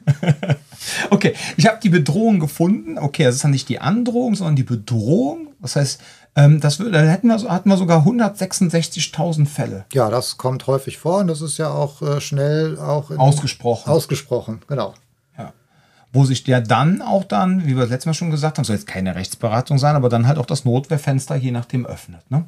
okay, 1.11 1.35
ich 1.57 1.69
habe 1.69 1.79
die 1.81 1.91
Bedrohung 1.91 2.41
gefunden. 2.41 2.99
Okay, 2.99 3.23
das 3.23 3.37
ist 3.37 3.45
dann 3.45 3.53
nicht 3.53 3.69
die 3.69 3.79
Androhung, 3.79 4.35
sondern 4.35 4.57
die 4.57 4.65
Bedrohung. 4.65 5.51
Das 5.63 5.77
heißt, 5.77 6.01
ähm, 6.37 6.61
das 6.61 6.79
würde, 6.79 6.93
da 6.93 7.01
hätten 7.01 7.29
wir, 7.29 7.39
so- 7.39 7.49
hatten 7.51 7.69
wir 7.69 7.77
sogar 7.77 8.05
166.000 8.05 9.47
Fälle 9.47 9.85
Ja, 9.93 10.11
das 10.11 10.37
kommt 10.37 10.67
häufig 10.67 10.99
vor 10.99 11.19
und 11.21 11.29
das 11.29 11.41
ist 11.41 11.59
ja 11.59 11.71
auch 11.71 12.03
äh, 12.03 12.21
schnell 12.21 12.79
auch 12.79 13.11
ausgesprochen. 13.11 13.91
ausgesprochen. 13.91 14.61
Genau. 14.69 14.95
ja. 15.39 15.53
Wo 16.13 16.25
sich 16.25 16.45
der 16.45 16.61
dann 16.61 17.03
auch 17.03 17.25
dann, 17.25 17.65
wie 17.67 17.75
wir 17.75 17.83
das 17.83 17.91
letzte 17.91 18.09
Mal 18.09 18.15
schon 18.15 18.31
gesagt 18.31 18.59
haben, 18.59 18.65
soll 18.65 18.77
jetzt 18.77 18.87
keine 18.87 19.15
Rechtsberatung 19.15 19.79
sein, 19.79 19.97
aber 19.97 20.09
dann 20.09 20.27
halt 20.27 20.39
auch 20.39 20.47
das 20.47 20.65
Notwehrfenster 20.65 21.37
je 21.37 21.51
nachdem 21.51 21.87
öffnet. 21.87 22.29
Ne? 22.31 22.45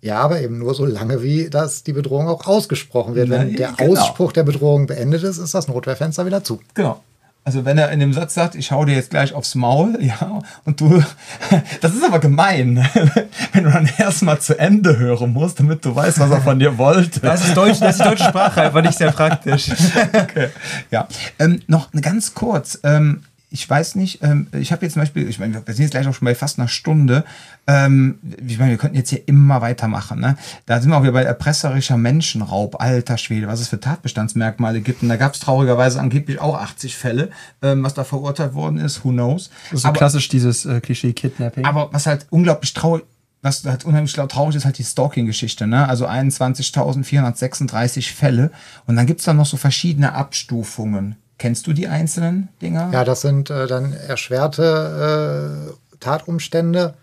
Ja, 0.00 0.20
aber 0.20 0.40
eben 0.40 0.58
nur 0.58 0.74
so 0.74 0.84
lange, 0.86 1.22
wie 1.22 1.50
das 1.50 1.82
die 1.82 1.92
Bedrohung 1.92 2.28
auch 2.28 2.46
ausgesprochen 2.46 3.14
wird. 3.16 3.30
Wenn 3.30 3.56
der 3.56 3.72
genau. 3.72 3.92
Ausspruch 3.92 4.32
der 4.32 4.44
Bedrohung 4.44 4.86
beendet 4.86 5.24
ist, 5.24 5.38
ist 5.38 5.54
das 5.54 5.66
Notwehrfenster 5.66 6.24
wieder 6.24 6.44
zu. 6.44 6.60
Genau. 6.74 7.02
Also 7.48 7.64
wenn 7.64 7.78
er 7.78 7.90
in 7.92 7.98
dem 7.98 8.12
Satz 8.12 8.34
sagt, 8.34 8.56
ich 8.56 8.72
hau 8.72 8.84
dir 8.84 8.94
jetzt 8.94 9.08
gleich 9.08 9.32
aufs 9.32 9.54
Maul, 9.54 9.96
ja, 10.02 10.40
und 10.66 10.82
du, 10.82 11.02
das 11.80 11.94
ist 11.94 12.04
aber 12.04 12.18
gemein, 12.18 12.86
wenn 13.54 13.64
du 13.64 13.70
dann 13.70 13.88
erstmal 13.96 14.38
zu 14.38 14.58
Ende 14.58 14.98
hören 14.98 15.32
musst, 15.32 15.58
damit 15.58 15.82
du 15.82 15.96
weißt, 15.96 16.18
was 16.18 16.30
er 16.30 16.42
von 16.42 16.58
dir 16.58 16.76
wollte. 16.76 17.20
Das 17.20 17.46
ist, 17.46 17.56
Deutsch, 17.56 17.80
das 17.80 17.92
ist 17.92 18.04
die 18.04 18.08
deutsche 18.10 18.24
Sprache 18.24 18.60
einfach 18.60 18.82
nicht 18.82 18.98
sehr 18.98 19.12
praktisch. 19.12 19.70
Okay. 20.12 20.50
Ja, 20.90 21.08
ähm, 21.38 21.62
noch 21.68 21.90
ganz 21.92 22.34
kurz. 22.34 22.80
Ähm, 22.82 23.22
ich 23.50 23.68
weiß 23.68 23.94
nicht, 23.94 24.22
ähm, 24.22 24.46
ich 24.52 24.72
habe 24.72 24.84
jetzt 24.84 24.92
zum 24.92 25.00
Beispiel, 25.02 25.26
ich 25.26 25.38
meine, 25.38 25.54
wir 25.66 25.74
sind 25.74 25.84
jetzt 25.84 25.92
gleich 25.92 26.06
auch 26.06 26.12
schon 26.12 26.26
bei 26.26 26.34
fast 26.34 26.58
einer 26.58 26.68
Stunde. 26.68 27.24
Ähm, 27.66 28.18
ich 28.46 28.58
meine, 28.58 28.72
wir 28.72 28.78
könnten 28.78 28.96
jetzt 28.96 29.08
hier 29.08 29.26
immer 29.26 29.62
weitermachen. 29.62 30.20
Ne? 30.20 30.36
Da 30.66 30.80
sind 30.80 30.90
wir 30.90 30.98
auch 30.98 31.02
wieder 31.02 31.12
bei 31.12 31.22
erpresserischer 31.22 31.96
Menschenraub, 31.96 32.78
alter 32.80 33.16
Schwede, 33.16 33.46
was 33.46 33.60
es 33.60 33.68
für 33.68 33.80
Tatbestandsmerkmale 33.80 34.82
gibt. 34.82 35.02
Und 35.02 35.08
da 35.08 35.16
gab 35.16 35.32
es 35.32 35.40
traurigerweise 35.40 35.98
angeblich 35.98 36.40
auch 36.40 36.56
80 36.58 36.94
Fälle, 36.94 37.30
ähm, 37.62 37.82
was 37.82 37.94
da 37.94 38.04
verurteilt 38.04 38.52
worden 38.52 38.78
ist, 38.78 39.02
who 39.04 39.10
knows. 39.12 39.48
Das 39.70 39.78
ist 39.78 39.82
so 39.82 39.88
Aber- 39.88 39.96
klassisch 39.98 40.28
dieses 40.28 40.66
äh, 40.66 40.80
Klischee-Kidnapping. 40.82 41.64
aber 41.64 41.88
was 41.92 42.06
halt 42.06 42.26
unglaublich 42.28 42.74
traurig, 42.74 43.04
was 43.40 43.64
halt 43.64 43.84
unheimlich 43.86 44.12
traurig 44.12 44.56
ist, 44.56 44.64
halt 44.66 44.76
die 44.78 44.84
Stalking-Geschichte, 44.84 45.66
ne? 45.66 45.88
Also 45.88 46.06
21.436 46.06 48.12
Fälle. 48.12 48.50
Und 48.86 48.96
dann 48.96 49.06
gibt's 49.06 49.24
da 49.24 49.32
noch 49.32 49.46
so 49.46 49.56
verschiedene 49.56 50.12
Abstufungen. 50.12 51.16
Kennst 51.38 51.66
du 51.66 51.72
die 51.72 51.88
einzelnen 51.88 52.48
Dinger? 52.60 52.90
Ja, 52.92 53.04
das 53.04 53.22
sind 53.22 53.48
äh, 53.50 53.66
dann 53.66 53.92
erschwerte 53.92 55.70
äh, 55.70 55.72
Tatumstände. 56.00 56.94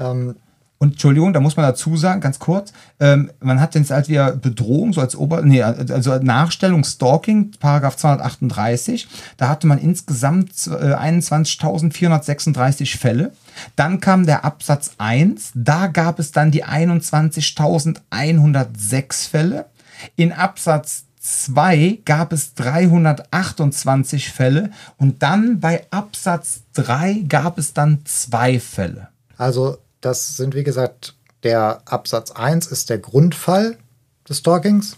Ähm, 0.00 0.36
Und 0.78 0.92
Entschuldigung, 0.92 1.32
da 1.32 1.40
muss 1.40 1.56
man 1.56 1.66
dazu 1.66 1.96
sagen, 1.96 2.20
ganz 2.20 2.38
kurz, 2.38 2.72
ähm, 3.00 3.32
man 3.40 3.60
hat 3.60 3.74
jetzt 3.74 3.90
halt 3.90 4.08
wieder 4.08 4.36
Bedrohung, 4.36 4.92
so 4.92 5.00
als 5.00 5.16
Ober, 5.16 5.42
nee, 5.42 5.60
also 5.62 6.16
Nachstellung, 6.18 6.84
Stalking, 6.84 7.50
Paragraph 7.58 7.96
238, 7.96 9.08
da 9.36 9.48
hatte 9.48 9.66
man 9.66 9.78
insgesamt 9.78 10.52
äh, 10.68 10.94
21.436 10.94 12.96
Fälle. 12.96 13.32
Dann 13.76 13.98
kam 14.00 14.24
der 14.24 14.44
Absatz 14.44 14.92
1, 14.98 15.50
da 15.54 15.88
gab 15.88 16.20
es 16.20 16.30
dann 16.32 16.50
die 16.52 16.64
21.106 16.64 19.28
Fälle. 19.28 19.66
In 20.14 20.32
Absatz 20.32 21.06
2 21.20 22.00
gab 22.04 22.32
es 22.32 22.54
328 22.54 24.32
Fälle 24.32 24.70
und 24.96 25.22
dann 25.22 25.60
bei 25.60 25.86
Absatz 25.90 26.62
3 26.74 27.24
gab 27.28 27.58
es 27.58 27.72
dann 27.74 28.04
zwei 28.04 28.60
Fälle. 28.60 29.08
also 29.36 29.78
das 30.00 30.36
sind, 30.36 30.54
wie 30.54 30.64
gesagt, 30.64 31.14
der 31.42 31.82
Absatz 31.86 32.30
1 32.30 32.66
ist 32.68 32.90
der 32.90 32.98
Grundfall 32.98 33.76
des 34.28 34.38
Stalkings. 34.38 34.96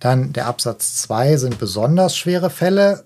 Dann 0.00 0.32
der 0.32 0.46
Absatz 0.46 0.96
2 1.02 1.36
sind 1.36 1.58
besonders 1.58 2.16
schwere 2.16 2.50
Fälle. 2.50 3.04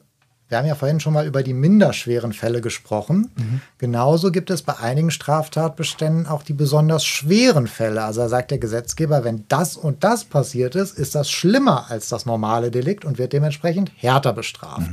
Wir 0.51 0.59
haben 0.59 0.67
ja 0.67 0.75
vorhin 0.75 0.99
schon 0.99 1.13
mal 1.15 1.27
über 1.27 1.43
die 1.45 1.55
minderschweren 1.55 2.33
Fälle 2.33 2.61
gesprochen. 2.61 3.31
Genauso 3.79 4.33
gibt 4.33 4.51
es 4.51 4.63
bei 4.63 4.77
einigen 4.77 5.13
Straftatbeständen 5.13 6.27
auch 6.27 6.43
die 6.43 6.53
besonders 6.53 7.05
schweren 7.05 7.69
Fälle. 7.69 8.03
Also 8.03 8.21
da 8.23 8.29
sagt 8.29 8.51
der 8.51 8.59
Gesetzgeber, 8.59 9.23
wenn 9.23 9.45
das 9.47 9.77
und 9.77 10.03
das 10.03 10.25
passiert 10.25 10.75
ist, 10.75 10.99
ist 10.99 11.15
das 11.15 11.31
schlimmer 11.31 11.89
als 11.89 12.09
das 12.09 12.27
normale 12.27 12.73
Delikt 12.73 13.05
und 13.05 13.17
wird 13.17 13.33
dementsprechend 13.33 13.93
härter 13.97 14.33
bestraft. 14.33 14.91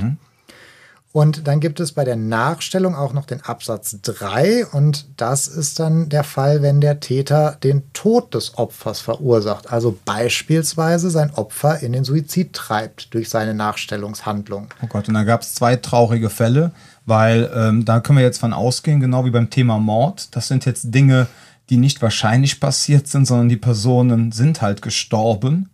Und 1.12 1.48
dann 1.48 1.60
gibt 1.60 1.80
es 1.80 1.92
bei 1.92 2.04
der 2.04 2.16
Nachstellung 2.16 2.94
auch 2.94 3.14
noch 3.14 3.24
den 3.24 3.40
Absatz 3.40 3.96
3 4.02 4.66
und 4.66 5.06
das 5.16 5.48
ist 5.48 5.80
dann 5.80 6.10
der 6.10 6.22
Fall, 6.22 6.60
wenn 6.60 6.82
der 6.82 7.00
Täter 7.00 7.56
den 7.62 7.90
Tod 7.94 8.34
des 8.34 8.58
Opfers 8.58 9.00
verursacht, 9.00 9.72
also 9.72 9.98
beispielsweise 10.04 11.08
sein 11.08 11.32
Opfer 11.34 11.80
in 11.80 11.92
den 11.92 12.04
Suizid 12.04 12.52
treibt 12.52 13.14
durch 13.14 13.30
seine 13.30 13.54
Nachstellungshandlung. 13.54 14.68
Oh 14.82 14.86
Gott, 14.86 15.08
und 15.08 15.14
da 15.14 15.24
gab 15.24 15.40
es 15.40 15.54
zwei 15.54 15.76
traurige 15.76 16.28
Fälle, 16.28 16.72
weil 17.06 17.50
ähm, 17.54 17.86
da 17.86 18.00
können 18.00 18.18
wir 18.18 18.24
jetzt 18.24 18.38
von 18.38 18.52
ausgehen, 18.52 19.00
genau 19.00 19.24
wie 19.24 19.30
beim 19.30 19.48
Thema 19.48 19.78
Mord. 19.78 20.36
Das 20.36 20.46
sind 20.46 20.66
jetzt 20.66 20.94
Dinge, 20.94 21.26
die 21.70 21.78
nicht 21.78 22.02
wahrscheinlich 22.02 22.60
passiert 22.60 23.08
sind, 23.08 23.26
sondern 23.26 23.48
die 23.48 23.56
Personen 23.56 24.30
sind 24.30 24.60
halt 24.60 24.82
gestorben 24.82 25.70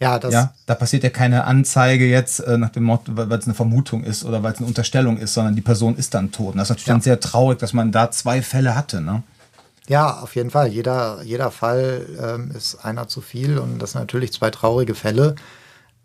ja, 0.00 0.18
das 0.18 0.32
ja, 0.32 0.54
da 0.64 0.74
passiert 0.74 1.04
ja 1.04 1.10
keine 1.10 1.44
Anzeige 1.44 2.06
jetzt 2.06 2.40
äh, 2.40 2.56
nach 2.56 2.70
dem 2.70 2.84
Motto, 2.84 3.12
weil 3.14 3.30
es 3.38 3.44
eine 3.44 3.54
Vermutung 3.54 4.02
ist 4.02 4.24
oder 4.24 4.42
weil 4.42 4.54
es 4.54 4.58
eine 4.58 4.66
Unterstellung 4.66 5.18
ist, 5.18 5.34
sondern 5.34 5.54
die 5.54 5.60
Person 5.60 5.96
ist 5.96 6.14
dann 6.14 6.32
tot. 6.32 6.52
Und 6.52 6.56
das 6.56 6.66
ist 6.66 6.70
natürlich 6.70 6.86
ja. 6.86 6.94
dann 6.94 7.02
sehr 7.02 7.20
traurig, 7.20 7.58
dass 7.58 7.74
man 7.74 7.92
da 7.92 8.10
zwei 8.10 8.40
Fälle 8.40 8.74
hatte. 8.74 9.02
Ne? 9.02 9.22
Ja, 9.88 10.20
auf 10.20 10.36
jeden 10.36 10.50
Fall. 10.50 10.68
Jeder, 10.68 11.20
jeder 11.22 11.50
Fall 11.50 12.06
ähm, 12.18 12.50
ist 12.56 12.76
einer 12.84 13.08
zu 13.08 13.20
viel 13.20 13.58
und 13.58 13.78
das 13.78 13.92
sind 13.92 14.00
natürlich 14.00 14.32
zwei 14.32 14.50
traurige 14.50 14.94
Fälle. 14.94 15.34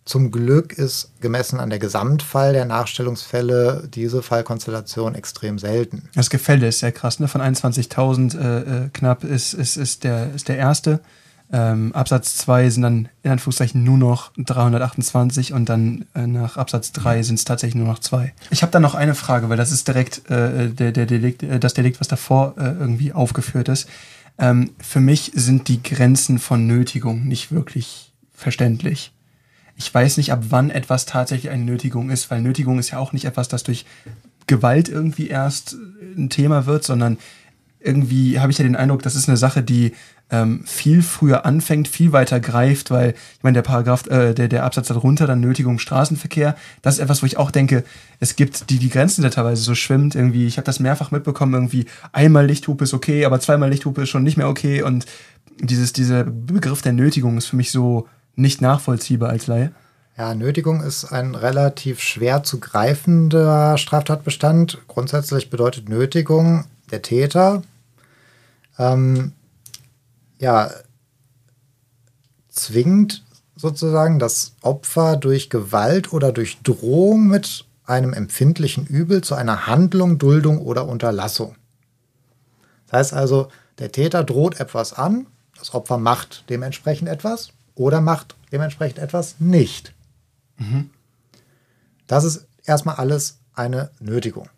Zum 0.03 0.29
Glück 0.29 0.73
ist 0.73 1.11
gemessen 1.21 1.59
an 1.59 1.69
der 1.69 1.79
Gesamtfall 1.79 2.51
der 2.51 2.65
Nachstellungsfälle 2.65 3.87
diese 3.87 4.21
Fallkonstellation 4.21 5.15
extrem 5.15 5.57
selten. 5.57 6.09
Das 6.15 6.29
Gefälle 6.29 6.67
ist 6.67 6.79
sehr 6.79 6.91
krass. 6.91 7.19
Ne? 7.19 7.27
Von 7.27 7.41
21.000 7.41 8.37
äh, 8.37 8.85
äh, 8.85 8.89
knapp 8.93 9.23
ist, 9.23 9.53
ist, 9.53 9.77
ist, 9.77 10.03
der, 10.03 10.33
ist 10.35 10.49
der 10.49 10.57
erste. 10.57 10.99
Ähm, 11.51 11.93
Absatz 11.93 12.37
2 12.37 12.69
sind 12.71 12.81
dann 12.81 13.09
in 13.21 13.31
Anführungszeichen 13.31 13.83
nur 13.83 13.97
noch 13.97 14.31
328 14.37 15.53
und 15.53 15.69
dann 15.69 16.05
äh, 16.15 16.25
nach 16.25 16.57
Absatz 16.57 16.91
3 16.91 17.21
sind 17.21 17.35
es 17.35 17.45
tatsächlich 17.45 17.75
nur 17.75 17.87
noch 17.87 17.99
zwei. 17.99 18.33
Ich 18.49 18.63
habe 18.63 18.71
da 18.71 18.79
noch 18.79 18.95
eine 18.95 19.13
Frage, 19.13 19.47
weil 19.49 19.57
das 19.57 19.71
ist 19.71 19.87
direkt 19.87 20.29
äh, 20.29 20.69
der, 20.69 20.91
der 20.91 21.05
Delikt, 21.05 21.43
äh, 21.43 21.59
das 21.59 21.75
Delikt, 21.75 21.99
was 21.99 22.07
davor 22.07 22.55
äh, 22.57 22.63
irgendwie 22.63 23.13
aufgeführt 23.13 23.69
ist. 23.69 23.87
Ähm, 24.39 24.71
für 24.79 24.99
mich 24.99 25.31
sind 25.35 25.67
die 25.67 25.83
Grenzen 25.83 26.39
von 26.39 26.65
Nötigung 26.65 27.25
nicht 27.25 27.51
wirklich 27.51 28.11
verständlich. 28.33 29.13
Ich 29.77 29.93
weiß 29.93 30.17
nicht, 30.17 30.31
ab 30.31 30.45
wann 30.49 30.69
etwas 30.71 31.05
tatsächlich 31.05 31.51
eine 31.51 31.63
Nötigung 31.63 32.09
ist, 32.09 32.31
weil 32.31 32.41
Nötigung 32.41 32.79
ist 32.79 32.91
ja 32.91 32.97
auch 32.97 33.13
nicht 33.13 33.25
etwas, 33.25 33.49
das 33.49 33.63
durch 33.63 33.85
Gewalt 34.47 34.89
irgendwie 34.89 35.27
erst 35.27 35.75
ein 36.17 36.29
Thema 36.29 36.65
wird, 36.65 36.83
sondern 36.83 37.17
irgendwie 37.79 38.39
habe 38.39 38.51
ich 38.51 38.57
ja 38.57 38.63
den 38.63 38.75
Eindruck, 38.75 39.03
das 39.03 39.15
ist 39.15 39.29
eine 39.29 39.37
Sache, 39.37 39.61
die 39.61 39.93
ähm, 40.31 40.63
viel 40.65 41.03
früher 41.03 41.45
anfängt, 41.45 41.87
viel 41.87 42.11
weiter 42.11 42.39
greift, 42.39 42.89
weil 42.89 43.11
ich 43.11 43.43
meine, 43.43 43.55
der 43.55 43.61
Paragraph, 43.61 44.07
äh, 44.07 44.33
der, 44.33 44.47
der 44.47 44.63
Absatz 44.63 44.87
darunter, 44.87 45.27
dann 45.27 45.39
Nötigung 45.39 45.77
Straßenverkehr, 45.77 46.55
das 46.81 46.95
ist 46.95 47.01
etwas, 47.01 47.21
wo 47.21 47.27
ich 47.27 47.37
auch 47.37 47.51
denke, 47.51 47.83
es 48.19 48.35
gibt 48.35 48.69
die, 48.69 48.79
die 48.79 48.89
Grenzen, 48.89 49.21
die 49.21 49.29
teilweise 49.29 49.61
so 49.61 49.75
schwimmt, 49.75 50.15
irgendwie, 50.15 50.47
ich 50.47 50.57
habe 50.57 50.65
das 50.65 50.79
mehrfach 50.79 51.11
mitbekommen, 51.11 51.53
irgendwie 51.53 51.85
einmal 52.11 52.47
Lichthupe 52.47 52.85
ist 52.85 52.93
okay, 52.93 53.25
aber 53.25 53.39
zweimal 53.39 53.69
Lichthupe 53.69 54.03
ist 54.03 54.09
schon 54.09 54.23
nicht 54.23 54.37
mehr 54.37 54.49
okay 54.49 54.81
und 54.81 55.05
dieses, 55.59 55.93
dieser 55.93 56.23
Begriff 56.23 56.81
der 56.81 56.93
Nötigung 56.93 57.37
ist 57.37 57.47
für 57.47 57.55
mich 57.55 57.71
so 57.71 58.07
nicht 58.35 58.61
nachvollziehbar 58.61 59.29
als 59.29 59.47
Laie. 59.47 59.71
Ja, 60.17 60.33
Nötigung 60.33 60.81
ist 60.81 61.05
ein 61.05 61.35
relativ 61.35 61.99
schwer 61.99 62.43
zu 62.43 62.59
greifender 62.59 63.77
Straftatbestand. 63.77 64.79
Grundsätzlich 64.87 65.49
bedeutet 65.49 65.89
Nötigung, 65.89 66.65
der 66.89 67.01
Täter 67.01 67.63
ähm, 68.79 69.33
ja, 70.39 70.71
zwingt 72.49 73.23
sozusagen 73.55 74.19
das 74.19 74.55
Opfer 74.61 75.17
durch 75.17 75.49
Gewalt 75.49 76.11
oder 76.13 76.31
durch 76.31 76.61
Drohung 76.61 77.27
mit 77.27 77.65
einem 77.85 78.13
empfindlichen 78.13 78.85
Übel 78.85 79.23
zu 79.23 79.35
einer 79.35 79.67
Handlung, 79.67 80.17
Duldung 80.17 80.59
oder 80.59 80.87
Unterlassung. 80.87 81.55
Das 82.87 82.99
heißt 82.99 83.13
also, 83.13 83.49
der 83.79 83.91
Täter 83.91 84.23
droht 84.23 84.59
etwas 84.59 84.93
an, 84.93 85.27
das 85.57 85.73
Opfer 85.73 85.97
macht 85.97 86.45
dementsprechend 86.49 87.09
etwas 87.09 87.49
oder 87.75 88.01
macht 88.01 88.35
dementsprechend 88.51 88.99
etwas 88.99 89.35
nicht. 89.39 89.93
Mhm. 90.57 90.89
Das 92.07 92.23
ist 92.23 92.47
erstmal 92.65 92.95
alles 92.95 93.37
eine 93.53 93.91
Nötigung. 93.99 94.49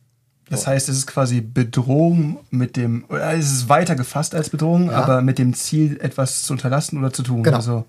Das 0.49 0.65
heißt, 0.65 0.87
es 0.87 0.97
ist 0.97 1.07
quasi 1.07 1.41
Bedrohung 1.41 2.39
mit 2.51 2.77
dem, 2.77 3.05
es 3.09 3.51
ist 3.51 3.69
weiter 3.69 3.95
gefasst 3.95 4.33
als 4.33 4.49
Bedrohung, 4.49 4.89
ja. 4.89 5.03
aber 5.03 5.21
mit 5.21 5.39
dem 5.39 5.53
Ziel, 5.53 5.99
etwas 5.99 6.43
zu 6.43 6.53
unterlassen 6.53 6.97
oder 6.97 7.11
zu 7.11 7.23
tun. 7.23 7.43
Genau. 7.43 7.57
Also 7.57 7.85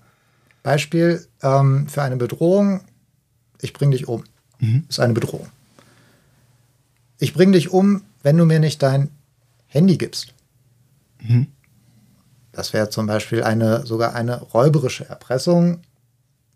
Beispiel 0.61 1.25
ähm, 1.41 1.87
für 1.87 2.01
eine 2.01 2.17
Bedrohung, 2.17 2.81
ich 3.61 3.73
bringe 3.73 3.95
dich 3.95 4.07
um. 4.07 4.23
Mhm. 4.59 4.85
Ist 4.89 4.99
eine 4.99 5.13
Bedrohung. 5.13 5.47
Ich 7.17 7.33
bringe 7.33 7.53
dich 7.53 7.71
um, 7.71 8.01
wenn 8.23 8.37
du 8.37 8.45
mir 8.45 8.59
nicht 8.59 8.83
dein 8.83 9.09
Handy 9.67 9.97
gibst. 9.97 10.33
Mhm. 11.21 11.47
Das 12.51 12.73
wäre 12.73 12.89
zum 12.89 13.07
Beispiel 13.07 13.43
eine, 13.43 13.85
sogar 13.85 14.15
eine 14.15 14.41
räuberische 14.41 15.07
Erpressung. 15.07 15.81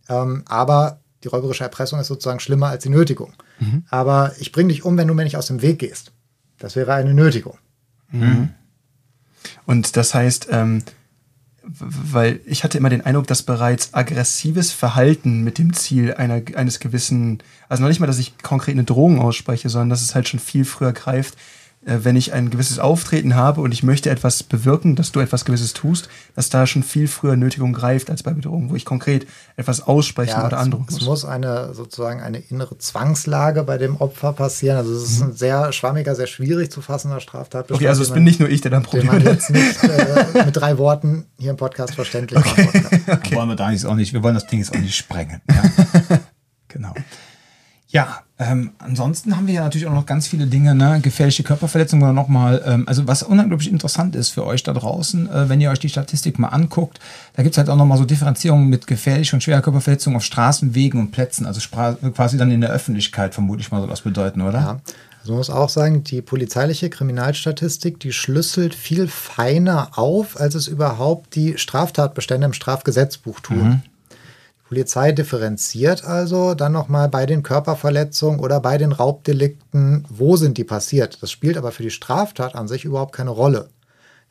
Ähm, 0.09 0.43
aber 0.47 0.99
die 1.23 1.29
räuberische 1.29 1.63
Erpressung 1.63 1.99
ist 1.99 2.07
sozusagen 2.07 2.41
schlimmer 2.41 2.67
als 2.67 2.83
die 2.83 2.89
Nötigung. 2.89 3.33
Mhm. 3.63 3.83
Aber 3.89 4.33
ich 4.39 4.51
bringe 4.51 4.69
dich 4.69 4.83
um, 4.83 4.97
wenn 4.97 5.07
du 5.07 5.13
mir 5.13 5.23
nicht 5.23 5.37
aus 5.37 5.47
dem 5.47 5.61
Weg 5.61 5.79
gehst. 5.79 6.11
Das 6.57 6.75
wäre 6.75 6.93
eine 6.93 7.13
Nötigung. 7.13 7.57
Mhm. 8.11 8.49
Und 9.65 9.97
das 9.97 10.13
heißt, 10.13 10.47
ähm, 10.51 10.83
weil 11.63 12.41
ich 12.45 12.63
hatte 12.63 12.77
immer 12.77 12.89
den 12.89 13.01
Eindruck, 13.01 13.27
dass 13.27 13.43
bereits 13.43 13.93
aggressives 13.93 14.71
Verhalten 14.71 15.43
mit 15.43 15.57
dem 15.57 15.73
Ziel 15.73 16.13
einer, 16.13 16.41
eines 16.55 16.79
gewissen, 16.79 17.41
also 17.69 17.81
noch 17.81 17.89
nicht 17.89 17.99
mal, 17.99 18.07
dass 18.07 18.19
ich 18.19 18.37
konkret 18.39 18.75
eine 18.75 18.83
Drohung 18.83 19.19
ausspreche, 19.19 19.69
sondern 19.69 19.89
dass 19.89 20.01
es 20.01 20.13
halt 20.13 20.27
schon 20.27 20.41
viel 20.41 20.65
früher 20.65 20.91
greift, 20.91 21.37
wenn 21.85 22.15
ich 22.15 22.33
ein 22.33 22.49
gewisses 22.49 22.79
Auftreten 22.79 23.35
habe 23.35 23.61
und 23.61 23.73
ich 23.73 23.83
möchte 23.83 24.09
etwas 24.09 24.43
bewirken, 24.43 24.95
dass 24.95 25.11
du 25.11 25.19
etwas 25.19 25.43
Gewisses 25.43 25.73
tust, 25.73 26.07
dass 26.35 26.49
da 26.49 26.65
schon 26.65 26.83
viel 26.83 27.07
früher 27.07 27.35
Nötigung 27.35 27.73
greift 27.73 28.09
als 28.09 28.23
bei 28.23 28.31
Bedrohung, 28.31 28.69
wo 28.69 28.75
ich 28.75 28.85
konkret 28.85 29.27
etwas 29.57 29.81
aussprechen 29.81 30.39
ja, 30.39 30.45
oder 30.45 30.59
androhen 30.59 30.85
muss. 30.89 31.01
Es 31.01 31.05
muss 31.05 31.25
eine 31.25 31.73
sozusagen 31.73 32.21
eine 32.21 32.39
innere 32.39 32.77
Zwangslage 32.77 33.63
bei 33.63 33.77
dem 33.77 33.97
Opfer 33.97 34.31
passieren. 34.33 34.77
Also 34.77 34.93
es 34.93 35.03
ist 35.03 35.19
mhm. 35.19 35.27
ein 35.27 35.33
sehr 35.33 35.73
schwammiger, 35.73 36.15
sehr 36.15 36.27
schwierig 36.27 36.71
zu 36.71 36.81
fassender 36.81 37.19
Straftat. 37.19 37.71
Okay, 37.71 37.87
also 37.87 38.01
es 38.01 38.11
bin 38.11 38.23
nicht 38.23 38.39
nur 38.39 38.49
ich, 38.49 38.61
der 38.61 38.71
dann 38.71 38.83
probiert. 38.83 39.11
Den 39.11 39.23
man 39.23 39.33
jetzt 39.33 39.49
nicht 39.49 39.83
äh, 39.83 40.45
mit 40.45 40.55
drei 40.55 40.77
Worten 40.77 41.25
hier 41.37 41.51
im 41.51 41.57
Podcast 41.57 41.95
verständlich 41.95 42.39
okay. 42.39 42.63
machen 42.63 42.83
kann. 42.83 42.93
Okay. 43.23 43.35
Wollen 43.35 43.49
wir 43.49 43.55
da 43.55 43.69
auch 43.69 43.95
nicht, 43.95 44.13
wir 44.13 44.23
wollen 44.23 44.35
das 44.35 44.47
Ding 44.47 44.59
jetzt 44.59 44.73
auch 44.73 44.79
nicht 44.79 44.95
sprengen. 44.95 45.41
Ja? 45.49 46.19
genau. 46.67 46.93
Ja, 47.87 48.23
ähm, 48.51 48.71
ansonsten 48.79 49.35
haben 49.35 49.47
wir 49.47 49.55
ja 49.55 49.63
natürlich 49.63 49.87
auch 49.87 49.93
noch 49.93 50.05
ganz 50.05 50.27
viele 50.27 50.47
Dinge, 50.47 50.75
ne? 50.75 50.99
gefährliche 51.01 51.43
Körperverletzungen 51.43 52.03
oder 52.03 52.13
nochmal, 52.13 52.61
ähm, 52.65 52.83
also 52.87 53.07
was 53.07 53.23
unglaublich 53.23 53.69
interessant 53.71 54.15
ist 54.15 54.29
für 54.29 54.45
euch 54.45 54.63
da 54.63 54.73
draußen, 54.73 55.29
äh, 55.29 55.49
wenn 55.49 55.61
ihr 55.61 55.69
euch 55.69 55.79
die 55.79 55.89
Statistik 55.89 56.39
mal 56.39 56.49
anguckt, 56.49 56.99
da 57.35 57.43
gibt 57.43 57.53
es 57.53 57.57
halt 57.57 57.69
auch 57.69 57.75
nochmal 57.75 57.97
so 57.97 58.05
Differenzierungen 58.05 58.69
mit 58.69 58.87
gefährlicher 58.87 59.35
und 59.35 59.41
schwerer 59.41 59.61
Körperverletzungen 59.61 60.17
auf 60.17 60.23
Straßen, 60.23 60.75
Wegen 60.75 60.99
und 60.99 61.11
Plätzen, 61.11 61.45
also 61.45 61.59
quasi 62.13 62.37
dann 62.37 62.51
in 62.51 62.61
der 62.61 62.71
Öffentlichkeit, 62.71 63.33
vermute 63.33 63.61
ich 63.61 63.71
mal, 63.71 63.79
soll 63.79 63.89
das 63.89 64.01
bedeuten, 64.01 64.41
oder? 64.41 64.59
Ja. 64.59 64.81
Also 65.23 65.31
man 65.31 65.37
muss 65.37 65.49
auch 65.49 65.69
sagen, 65.69 66.03
die 66.03 66.21
polizeiliche 66.21 66.89
Kriminalstatistik, 66.89 67.97
die 67.99 68.11
schlüsselt 68.11 68.75
viel 68.75 69.07
feiner 69.07 69.97
auf, 69.97 70.37
als 70.37 70.53
es 70.53 70.67
überhaupt 70.67 71.35
die 71.35 71.57
Straftatbestände 71.57 72.45
im 72.45 72.51
Strafgesetzbuch 72.51 73.39
tun. 73.39 73.63
Mhm. 73.63 73.81
Polizei 74.73 75.11
differenziert 75.11 76.03
also 76.03 76.55
dann 76.55 76.71
nochmal 76.71 77.07
bei 77.07 77.27
den 77.27 77.43
Körperverletzungen 77.43 78.39
oder 78.39 78.59
bei 78.59 78.79
den 78.79 78.91
Raubdelikten, 78.91 80.03
wo 80.09 80.35
sind 80.35 80.57
die 80.57 80.63
passiert. 80.63 81.21
Das 81.21 81.29
spielt 81.29 81.57
aber 81.57 81.71
für 81.71 81.83
die 81.83 81.91
Straftat 81.91 82.55
an 82.55 82.67
sich 82.67 82.83
überhaupt 82.83 83.13
keine 83.13 83.29
Rolle. 83.29 83.69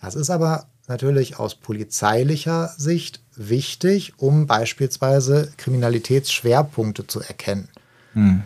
Das 0.01 0.16
ist 0.16 0.30
aber 0.30 0.66
natürlich 0.88 1.38
aus 1.38 1.55
polizeilicher 1.55 2.74
Sicht 2.76 3.20
wichtig, 3.36 4.14
um 4.16 4.49
beispielsweise 4.49 5.53
Kriminalitätsschwerpunkte 5.59 7.07
zu 7.07 7.20
erkennen. 7.20 7.68
Hm. 8.14 8.43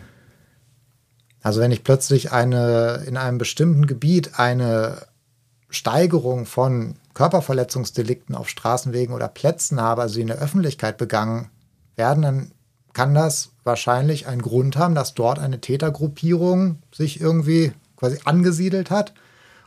Also 1.41 1.61
wenn 1.61 1.71
ich 1.71 1.83
plötzlich 1.83 2.31
eine 2.31 3.05
in 3.07 3.17
einem 3.17 3.39
bestimmten 3.39 3.87
Gebiet 3.87 4.37
eine 4.37 4.97
Steigerung 5.71 6.45
von 6.45 6.97
Körperverletzungsdelikten 7.15 8.35
auf 8.35 8.49
Straßenwegen 8.49 9.15
oder 9.15 9.29
Plätzen 9.29 9.81
habe, 9.81 10.03
also 10.03 10.13
die 10.13 10.21
in 10.21 10.27
der 10.27 10.37
Öffentlichkeit 10.37 10.99
begangen 10.99 11.49
werden, 11.97 12.21
dann 12.23 12.51
kann 12.93 13.13
das 13.13 13.51
wahrscheinlich 13.63 14.27
einen 14.27 14.41
Grund 14.41 14.77
haben, 14.77 14.95
dass 14.95 15.13
dort 15.13 15.39
eine 15.39 15.61
Tätergruppierung 15.61 16.79
sich 16.91 17.21
irgendwie 17.21 17.73
quasi 17.95 18.19
angesiedelt 18.25 18.89
hat. 18.89 19.13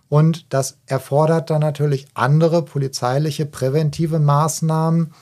Und 0.09 0.53
das 0.53 0.78
erfordert 0.87 1.51
dann 1.51 1.61
natürlich 1.61 2.09
andere 2.14 2.64
polizeiliche 2.64 3.47
präventive 3.47 4.18
Maßnahmen, 4.18 5.12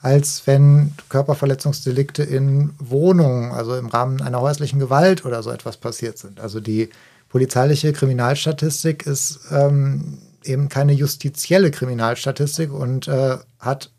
als 0.00 0.46
wenn 0.46 0.92
Körperverletzungsdelikte 1.08 2.22
in 2.22 2.74
Wohnungen, 2.78 3.52
also 3.52 3.74
im 3.76 3.86
Rahmen 3.86 4.20
einer 4.20 4.40
häuslichen 4.40 4.78
Gewalt 4.78 5.24
oder 5.24 5.42
so 5.42 5.50
etwas 5.50 5.78
passiert 5.78 6.18
sind. 6.18 6.40
Also 6.40 6.60
die 6.60 6.90
polizeiliche 7.30 7.92
Kriminalstatistik 7.92 9.06
ist 9.06 9.40
ähm, 9.50 10.18
eben 10.44 10.68
keine 10.68 10.92
justizielle 10.92 11.70
Kriminalstatistik 11.70 12.72
und 12.72 13.08
äh, 13.08 13.38
hat 13.58 13.90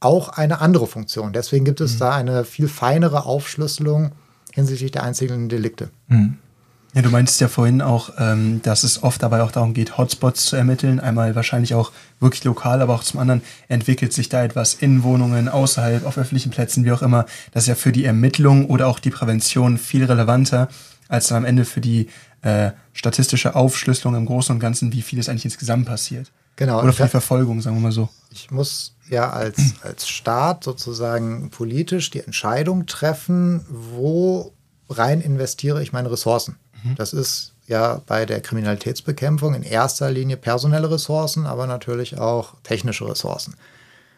auch 0.00 0.30
eine 0.30 0.60
andere 0.60 0.86
Funktion. 0.86 1.32
Deswegen 1.32 1.64
gibt 1.64 1.80
es 1.80 1.94
mhm. 1.94 1.98
da 1.98 2.12
eine 2.12 2.44
viel 2.44 2.68
feinere 2.68 3.26
Aufschlüsselung 3.26 4.12
hinsichtlich 4.52 4.90
der 4.90 5.04
einzelnen 5.04 5.48
Delikte. 5.48 5.90
Mhm. 6.08 6.38
Ja, 6.92 7.02
du 7.02 7.10
meintest 7.10 7.40
ja 7.40 7.46
vorhin 7.46 7.82
auch, 7.82 8.10
ähm, 8.18 8.62
dass 8.62 8.82
es 8.82 9.04
oft 9.04 9.22
dabei 9.22 9.42
auch 9.42 9.52
darum 9.52 9.74
geht, 9.74 9.96
Hotspots 9.96 10.46
zu 10.46 10.56
ermitteln. 10.56 10.98
Einmal 10.98 11.36
wahrscheinlich 11.36 11.74
auch 11.74 11.92
wirklich 12.18 12.42
lokal, 12.42 12.82
aber 12.82 12.94
auch 12.94 13.04
zum 13.04 13.20
anderen 13.20 13.42
entwickelt 13.68 14.12
sich 14.12 14.28
da 14.28 14.42
etwas 14.42 14.74
in 14.74 15.04
Wohnungen, 15.04 15.48
außerhalb, 15.48 16.04
auf 16.04 16.18
öffentlichen 16.18 16.50
Plätzen, 16.50 16.84
wie 16.84 16.90
auch 16.90 17.02
immer. 17.02 17.26
Das 17.52 17.64
ist 17.64 17.68
ja 17.68 17.74
für 17.76 17.92
die 17.92 18.04
Ermittlung 18.04 18.66
oder 18.66 18.88
auch 18.88 18.98
die 18.98 19.10
Prävention 19.10 19.78
viel 19.78 20.04
relevanter, 20.04 20.68
als 21.08 21.28
dann 21.28 21.38
am 21.38 21.44
Ende 21.44 21.64
für 21.64 21.80
die 21.80 22.08
äh, 22.42 22.72
statistische 22.92 23.54
Aufschlüsselung 23.54 24.16
im 24.16 24.26
Großen 24.26 24.52
und 24.52 24.58
Ganzen, 24.58 24.92
wie 24.92 25.02
viel 25.02 25.20
es 25.20 25.28
eigentlich 25.28 25.44
insgesamt 25.44 25.86
passiert. 25.86 26.32
Genau. 26.56 26.82
Oder 26.82 26.92
für 26.92 27.04
die 27.04 27.08
Verfolgung, 27.08 27.60
sagen 27.60 27.76
wir 27.76 27.82
mal 27.82 27.92
so. 27.92 28.08
Ich 28.32 28.50
muss 28.50 28.96
ja 29.10 29.30
als, 29.30 29.74
als 29.82 30.08
Staat 30.08 30.64
sozusagen 30.64 31.50
politisch 31.50 32.10
die 32.10 32.20
Entscheidung 32.20 32.86
treffen, 32.86 33.64
wo 33.68 34.52
rein 34.88 35.20
investiere 35.20 35.82
ich 35.82 35.92
meine 35.92 36.10
Ressourcen. 36.10 36.56
Mhm. 36.82 36.94
Das 36.96 37.12
ist 37.12 37.52
ja 37.66 38.00
bei 38.06 38.26
der 38.26 38.40
Kriminalitätsbekämpfung 38.40 39.54
in 39.54 39.62
erster 39.62 40.10
Linie 40.10 40.36
personelle 40.36 40.90
Ressourcen, 40.90 41.46
aber 41.46 41.66
natürlich 41.66 42.18
auch 42.18 42.54
technische 42.62 43.08
Ressourcen. 43.08 43.54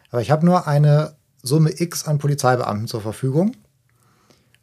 Aber 0.09 0.21
ich 0.21 0.31
habe 0.31 0.45
nur 0.45 0.67
eine 0.67 1.15
Summe 1.43 1.71
X 1.79 2.07
an 2.07 2.17
Polizeibeamten 2.17 2.87
zur 2.87 3.01
Verfügung. 3.01 3.55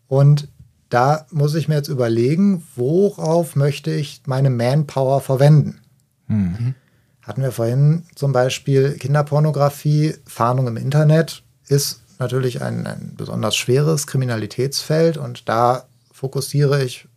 Und 0.09 0.49
da 0.89 1.27
muss 1.31 1.55
ich 1.55 1.69
mir 1.69 1.77
jetzt 1.77 1.89
überlegen, 1.89 2.65
worauf 2.75 3.55
möchte 3.55 3.93
ich 3.93 4.23
meine 4.27 4.51
Manpower 4.51 5.21
verwenden. 5.21 5.81
Mhm. 6.27 6.75
Hatten 7.23 7.43
wir 7.43 7.53
vorhin 7.53 8.05
zum 8.15 8.33
Beispiel 8.33 8.95
Kinderpornografie, 8.95 10.15
Fahndung 10.27 10.67
im 10.69 10.77
Internet 10.77 11.43
ist 11.69 12.01
natürlich 12.19 12.63
ein, 12.63 12.87
ein 12.87 13.15
besonders 13.17 13.57
schweres 13.57 14.07
Kriminalitätsfeld 14.07 15.17
und 15.17 15.49
da 15.49 15.85
fokussiere 16.13 16.83
ich 16.83 17.09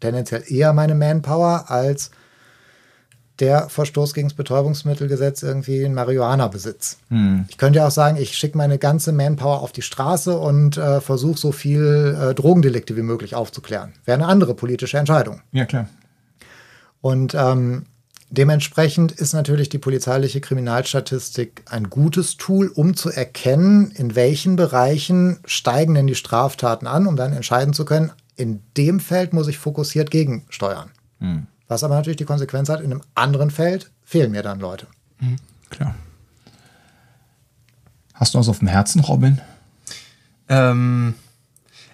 tendenziell 0.00 0.44
eher 0.46 0.72
meine 0.72 0.94
Manpower 0.94 1.70
als 1.70 2.10
der 3.38 3.68
Verstoß 3.68 4.14
gegen 4.14 4.28
das 4.28 4.36
Betäubungsmittelgesetz 4.36 5.42
irgendwie 5.42 5.82
in 5.82 5.94
Marihuana-Besitz. 5.94 6.98
Hm. 7.08 7.46
Ich 7.48 7.58
könnte 7.58 7.78
ja 7.78 7.86
auch 7.86 7.92
sagen, 7.92 8.16
ich 8.16 8.34
schicke 8.34 8.58
meine 8.58 8.78
ganze 8.78 9.10
Manpower 9.12 9.62
auf 9.62 9.72
die 9.72 9.82
Straße 9.82 10.38
und 10.38 10.76
äh, 10.76 11.00
versuche 11.00 11.38
so 11.38 11.50
viel 11.50 12.16
äh, 12.20 12.34
Drogendelikte 12.34 12.96
wie 12.96 13.02
möglich 13.02 13.34
aufzuklären. 13.34 13.94
Wäre 14.04 14.18
eine 14.18 14.28
andere 14.28 14.54
politische 14.54 14.98
Entscheidung. 14.98 15.40
Ja, 15.50 15.64
klar. 15.64 15.88
Und 17.00 17.34
ähm, 17.34 17.86
dementsprechend 18.32 19.12
ist 19.12 19.34
natürlich 19.34 19.68
die 19.68 19.78
polizeiliche 19.78 20.40
Kriminalstatistik 20.40 21.62
ein 21.66 21.90
gutes 21.90 22.36
Tool, 22.38 22.68
um 22.68 22.96
zu 22.96 23.10
erkennen, 23.10 23.90
in 23.92 24.16
welchen 24.16 24.56
Bereichen 24.56 25.38
steigen 25.44 25.94
denn 25.94 26.06
die 26.06 26.14
Straftaten 26.14 26.86
an, 26.86 27.06
um 27.06 27.16
dann 27.16 27.32
entscheiden 27.32 27.74
zu 27.74 27.84
können, 27.84 28.10
in 28.36 28.62
dem 28.76 28.98
Feld 28.98 29.32
muss 29.32 29.48
ich 29.48 29.58
fokussiert 29.58 30.10
gegensteuern. 30.10 30.90
Hm. 31.20 31.46
Was 31.68 31.84
aber 31.84 31.94
natürlich 31.94 32.16
die 32.16 32.24
Konsequenz 32.24 32.68
hat, 32.68 32.80
in 32.80 32.90
einem 32.90 33.02
anderen 33.14 33.50
Feld 33.50 33.90
fehlen 34.02 34.32
mir 34.32 34.42
dann 34.42 34.60
Leute. 34.60 34.86
Mhm, 35.20 35.36
klar. 35.70 35.94
Hast 38.14 38.34
du 38.34 38.38
was 38.38 38.48
auf 38.48 38.58
dem 38.58 38.68
Herzen, 38.68 39.00
Robin? 39.00 39.40
Ähm, 40.48 41.14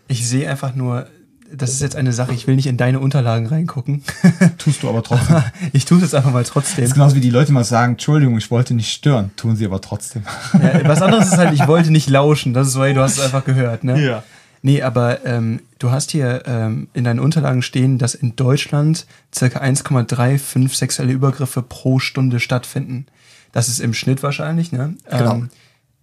ich 0.06 0.28
sehe 0.28 0.48
einfach 0.48 0.74
nur, 0.74 1.08
das 1.52 1.70
ist 1.70 1.80
jetzt 1.80 1.96
eine 1.96 2.12
Sache, 2.12 2.32
ich 2.32 2.46
will 2.46 2.56
nicht 2.56 2.66
in 2.66 2.76
deine 2.76 3.00
Unterlagen 3.00 3.46
reingucken. 3.46 4.02
Tust 4.58 4.82
du 4.82 4.88
aber 4.88 5.02
trotzdem. 5.02 5.42
ich 5.72 5.84
tue 5.84 6.02
es 6.02 6.14
einfach 6.14 6.32
mal 6.32 6.44
trotzdem. 6.44 6.82
Das 6.82 6.90
ist 6.90 6.94
genauso 6.94 7.16
wie 7.16 7.20
die 7.20 7.30
Leute 7.30 7.52
mal 7.52 7.64
sagen, 7.64 7.92
Entschuldigung, 7.92 8.36
ich 8.38 8.50
wollte 8.50 8.74
nicht 8.74 8.92
stören, 8.92 9.30
tun 9.36 9.56
sie 9.56 9.64
aber 9.64 9.80
trotzdem. 9.80 10.22
Ja, 10.54 10.86
was 10.88 11.02
anderes 11.02 11.28
ist 11.28 11.38
halt, 11.38 11.54
ich 11.54 11.66
wollte 11.66 11.90
nicht 11.90 12.08
lauschen, 12.08 12.54
das 12.54 12.68
ist 12.68 12.72
so, 12.74 12.84
hey, 12.84 12.94
du 12.94 13.00
hast 13.00 13.18
es 13.18 13.24
einfach 13.24 13.44
gehört, 13.44 13.84
ne? 13.84 14.02
Ja. 14.04 14.22
Nee, 14.62 14.82
aber 14.82 15.24
ähm, 15.24 15.60
du 15.78 15.90
hast 15.90 16.10
hier 16.10 16.42
ähm, 16.46 16.88
in 16.92 17.04
deinen 17.04 17.20
Unterlagen 17.20 17.62
stehen, 17.62 17.98
dass 17.98 18.14
in 18.14 18.34
Deutschland 18.34 19.06
circa 19.34 19.60
1,35 19.60 20.74
sexuelle 20.74 21.12
Übergriffe 21.12 21.62
pro 21.62 22.00
Stunde 22.00 22.40
stattfinden. 22.40 23.06
Das 23.52 23.68
ist 23.68 23.80
im 23.80 23.94
Schnitt 23.94 24.22
wahrscheinlich, 24.22 24.72
ne? 24.72 24.94
Genau. 25.08 25.34
Ähm, 25.34 25.50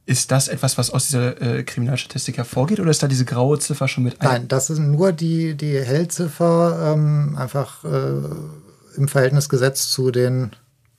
ist 0.05 0.31
das 0.31 0.47
etwas, 0.47 0.77
was 0.77 0.91
aus 0.91 1.07
dieser 1.07 1.41
äh, 1.41 1.63
Kriminalstatistik 1.63 2.37
hervorgeht 2.37 2.79
oder 2.79 2.91
ist 2.91 3.01
da 3.01 3.07
diese 3.07 3.25
graue 3.25 3.57
Ziffer 3.59 3.87
schon 3.87 4.03
mit 4.03 4.21
ein? 4.21 4.27
Nein, 4.27 4.47
das 4.47 4.69
ist 4.69 4.79
nur 4.79 5.11
die, 5.11 5.55
die 5.55 5.79
Hellziffer, 5.79 6.93
ähm, 6.93 7.35
einfach 7.37 7.83
äh, 7.83 8.97
im 8.97 9.07
Verhältnis 9.07 9.49
gesetzt 9.49 9.91
zu 9.91 10.11
den 10.11 10.51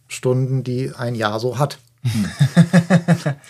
Stunden, 0.09 0.65
die 0.65 0.93
ein 0.97 1.15
Jahr 1.15 1.39
so 1.39 1.59
hat. 1.59 1.79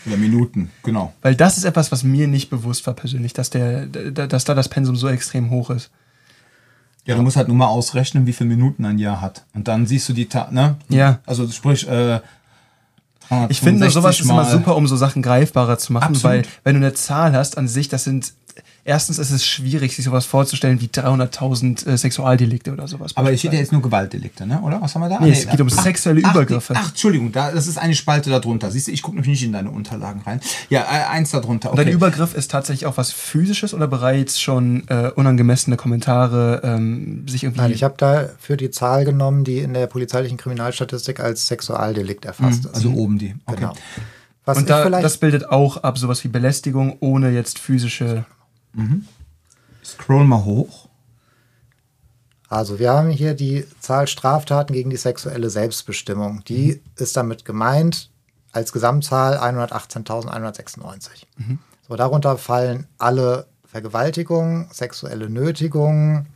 Oder 0.07 0.17
Minuten, 0.17 0.71
genau. 0.83 1.13
Weil 1.23 1.35
das 1.35 1.59
ist 1.59 1.65
etwas, 1.65 1.93
was 1.93 2.05
mir 2.05 2.27
nicht 2.27 2.49
bewusst 2.49 2.87
war 2.87 2.95
persönlich, 2.95 3.33
dass, 3.33 3.51
der, 3.51 3.87
dass 3.87 4.45
da 4.45 4.55
das 4.55 4.69
Pensum 4.69 4.97
so 4.97 5.09
extrem 5.09 5.51
hoch 5.51 5.71
ist. 5.71 5.91
Ja, 7.05 7.15
du 7.15 7.23
musst 7.23 7.37
halt 7.37 7.49
nur 7.49 7.57
mal 7.57 7.69
ausrechnen, 7.69 8.27
wie 8.27 8.33
viele 8.33 8.49
Minuten 8.49 8.85
ein 8.85 8.99
Jahr 8.99 9.21
hat. 9.21 9.45
Und 9.55 9.69
dann 9.69 9.87
siehst 9.87 10.09
du 10.09 10.13
die, 10.13 10.27
Ta 10.27 10.49
ne? 10.51 10.77
Ja. 10.89 11.21
Also 11.25 11.49
sprich, 11.49 11.87
äh, 11.89 12.21
ich 13.49 13.61
finde, 13.61 13.91
sowas 13.91 14.21
ist 14.21 14.31
immer 14.31 14.45
super, 14.45 14.77
um 14.77 14.87
so 14.87 14.97
Sachen 14.97 15.23
greifbarer 15.23 15.79
zu 15.79 15.93
machen, 15.93 16.15
Absolut. 16.15 16.25
weil 16.25 16.43
wenn 16.65 16.75
du 16.75 16.87
eine 16.87 16.95
Zahl 16.95 17.33
hast 17.33 17.59
an 17.59 17.69
sich, 17.69 17.89
das 17.89 18.05
sind 18.05 18.33
erstens 18.87 19.19
ist 19.19 19.33
es 19.33 19.45
schwierig, 19.45 19.95
sich 19.95 20.05
sowas 20.05 20.25
vorzustellen 20.25 20.81
wie 20.81 20.87
300.000 20.87 21.87
äh, 21.87 21.99
Sexualdelikte 21.99 22.73
oder 22.73 22.87
sowas. 22.87 23.17
Aber 23.17 23.33
es 23.33 23.41
steht 23.41 23.53
ja 23.53 23.59
jetzt 23.59 23.73
nur 23.73 23.83
Gewaltdelikte, 23.83 24.47
ne? 24.47 24.61
oder? 24.63 24.81
Was 24.81 24.95
haben 24.95 25.03
wir 25.03 25.09
da? 25.09 25.19
Nee, 25.19 25.27
nee 25.27 25.33
es 25.33 25.49
geht 25.49 25.61
um 25.61 25.69
ach, 25.71 25.83
sexuelle 25.83 26.23
ach, 26.25 26.35
Übergriffe. 26.35 26.75
Ach, 26.77 26.91
Entschuldigung, 26.91 27.33
da, 27.33 27.51
das 27.51 27.67
ist 27.67 27.79
eine 27.79 27.95
Spalte 27.95 28.31
darunter. 28.31 28.71
Siehst 28.71 28.87
du, 28.87 28.93
ich 28.93 29.03
gucke 29.03 29.17
noch 29.17 29.27
nicht 29.27 29.43
in 29.43 29.53
deine 29.53 29.71
Unterlagen 29.71 30.23
rein. 30.23 30.41
Ja, 30.71 30.83
äh, 30.83 31.11
eins 31.11 31.33
darunter. 31.33 31.71
Okay. 31.71 31.81
Und 31.81 31.87
dein 31.87 31.95
Übergriff 31.95 32.35
ist 32.35 32.51
tatsächlich 32.51 32.87
auch 32.87 32.97
was 32.97 33.11
Physisches 33.11 33.75
oder 33.75 33.89
bereits 33.89 34.41
schon 34.41 34.87
äh, 34.89 35.11
unangemessene 35.15 35.77
Kommentare 35.77 36.61
ähm, 36.63 37.27
sich 37.27 37.43
irgendwie. 37.43 37.63
Nein, 37.63 37.73
ich 37.73 37.83
habe 37.83 37.95
da 37.99 38.29
für 38.39 38.57
die 38.57 38.71
Zahl 38.71 39.05
genommen, 39.05 39.43
die 39.43 39.59
in 39.59 39.75
der 39.75 39.89
polizeilichen 39.89 40.37
Kriminalstatistik 40.39 41.19
als 41.19 41.49
Sexualdelikt 41.49 42.25
erfasst 42.25 42.65
mhm, 42.65 42.71
ist. 42.71 42.75
Also 42.77 42.91
oben 42.93 43.19
die. 43.19 43.35
Okay. 43.47 43.57
Genau. 43.61 43.73
Was 44.45 44.59
und 44.59 44.71
da, 44.71 44.89
das 44.89 45.19
bildet 45.19 45.49
auch 45.49 45.79
ab 45.79 45.99
sowas 45.99 46.23
wie 46.23 46.29
Belästigung 46.29 46.99
ohne 47.01 47.31
jetzt 47.31 47.59
physische 47.59 48.25
Mhm. 48.77 49.07
Scroll 49.85 50.25
mal 50.25 50.45
hoch. 50.45 50.89
Also 52.49 52.79
wir 52.79 52.93
haben 52.93 53.11
hier 53.11 53.35
die 53.35 53.65
Zahl 53.81 54.07
Straftaten 54.07 54.73
gegen 54.73 54.91
die 54.91 54.97
sexuelle 54.97 55.51
Selbstbestimmung. 55.51 56.45
Die 56.45 56.75
mhm. 56.75 56.81
ist 56.97 57.17
damit 57.17 57.45
gemeint 57.45 58.11
als 58.53 58.73
Gesamtzahl 58.73 59.39
118.196. 59.39 61.09
Mhm. 61.37 61.59
So, 61.89 61.97
darunter 61.97 62.39
fallen 62.39 62.87
alle 62.99 63.47
Vergewaltigungen, 63.65 64.69
sexuelle 64.73 65.29
Nötigungen, 65.29 66.29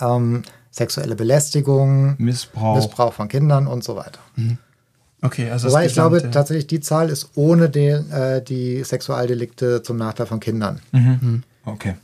ähm, 0.00 0.42
sexuelle 0.70 1.16
Belästigung, 1.16 2.14
Missbrauch. 2.18 2.76
Missbrauch 2.76 3.12
von 3.12 3.28
Kindern 3.28 3.66
und 3.66 3.82
so 3.82 3.96
weiter. 3.96 4.20
Mhm. 4.36 4.58
Okay, 5.20 5.50
also 5.50 5.68
Wobei 5.68 5.86
ich 5.86 5.94
glaube 5.94 6.30
tatsächlich, 6.30 6.66
die 6.68 6.80
Zahl 6.80 7.08
ist 7.08 7.30
ohne 7.34 7.68
den, 7.68 8.10
äh, 8.10 8.42
die 8.42 8.84
Sexualdelikte 8.84 9.82
zum 9.82 9.96
Nachteil 9.96 10.26
von 10.26 10.40
Kindern. 10.40 10.80
Mhm. 10.92 11.18
mhm. 11.20 11.42
Okay. 11.64 11.94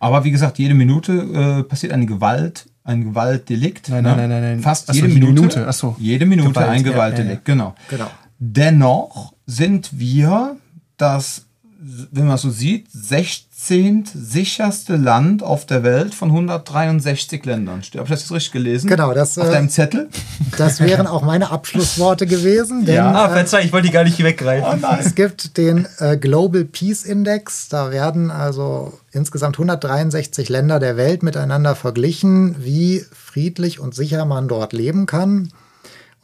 Aber 0.00 0.24
wie 0.24 0.30
gesagt, 0.30 0.58
jede 0.58 0.74
Minute 0.74 1.12
äh, 1.12 1.62
passiert 1.62 1.92
eine 1.92 2.06
Gewalt, 2.06 2.66
ein 2.82 3.04
Gewaltdelikt. 3.04 3.88
Nein, 3.88 4.04
nein, 4.04 4.16
ne? 4.16 4.22
nein, 4.22 4.30
nein, 4.30 4.42
nein. 4.42 4.60
Fast 4.60 4.90
Achso, 4.90 5.02
jede, 5.02 5.14
Minute. 5.14 5.32
Minute. 5.32 5.66
Achso. 5.66 5.96
Jede 5.98 6.26
Minute 6.26 6.50
Gewalt, 6.50 6.68
ein 6.68 6.82
Gewaltdelikt, 6.82 7.48
ja, 7.48 7.54
ja, 7.54 7.60
ja. 7.60 7.72
genau. 7.72 7.74
genau. 7.88 8.10
Dennoch 8.38 9.32
sind 9.46 9.98
wir 9.98 10.56
das, 10.96 11.43
wenn 11.78 12.26
man 12.26 12.38
so 12.38 12.50
sieht, 12.50 12.86
16 12.92 14.04
sicherste 14.14 14.96
Land 14.96 15.42
auf 15.42 15.66
der 15.66 15.82
Welt 15.82 16.14
von 16.14 16.30
163 16.30 17.44
Ländern. 17.44 17.82
Habe 17.82 18.04
ich 18.04 18.10
das 18.10 18.20
jetzt 18.20 18.32
richtig 18.32 18.52
gelesen? 18.52 18.88
Genau, 18.88 19.12
das. 19.12 19.38
Auf 19.38 19.48
äh, 19.48 19.52
deinem 19.52 19.68
Zettel? 19.68 20.08
Das 20.56 20.80
wären 20.80 21.06
auch 21.06 21.22
meine 21.22 21.50
Abschlussworte 21.50 22.26
gewesen. 22.26 22.84
Denn, 22.84 22.96
ja, 22.96 23.12
ah, 23.12 23.28
verzeih, 23.28 23.64
ich 23.64 23.72
wollte 23.72 23.88
die 23.88 23.92
gar 23.92 24.04
nicht 24.04 24.22
weggreifen. 24.22 24.84
Oh 24.84 24.96
es 24.98 25.14
gibt 25.14 25.56
den 25.56 25.86
äh, 25.98 26.16
Global 26.16 26.64
Peace 26.64 27.04
Index. 27.04 27.68
Da 27.68 27.90
werden 27.90 28.30
also 28.30 28.98
insgesamt 29.12 29.56
163 29.56 30.48
Länder 30.48 30.78
der 30.78 30.96
Welt 30.96 31.22
miteinander 31.22 31.74
verglichen, 31.74 32.56
wie 32.58 33.04
friedlich 33.12 33.80
und 33.80 33.94
sicher 33.94 34.24
man 34.24 34.48
dort 34.48 34.72
leben 34.72 35.06
kann. 35.06 35.50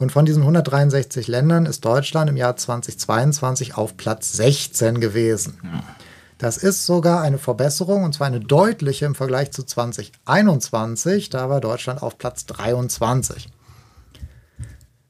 Und 0.01 0.11
von 0.11 0.25
diesen 0.25 0.41
163 0.41 1.27
Ländern 1.27 1.67
ist 1.67 1.85
Deutschland 1.85 2.27
im 2.27 2.35
Jahr 2.35 2.57
2022 2.57 3.77
auf 3.77 3.97
Platz 3.97 4.33
16 4.33 4.99
gewesen. 4.99 5.59
Ja. 5.63 5.83
Das 6.39 6.57
ist 6.57 6.87
sogar 6.87 7.21
eine 7.21 7.37
Verbesserung 7.37 8.03
und 8.03 8.15
zwar 8.15 8.25
eine 8.25 8.39
deutliche 8.39 9.05
im 9.05 9.13
Vergleich 9.13 9.51
zu 9.51 9.61
2021. 9.61 11.29
Da 11.29 11.49
war 11.49 11.61
Deutschland 11.61 12.01
auf 12.01 12.17
Platz 12.17 12.47
23. 12.47 13.47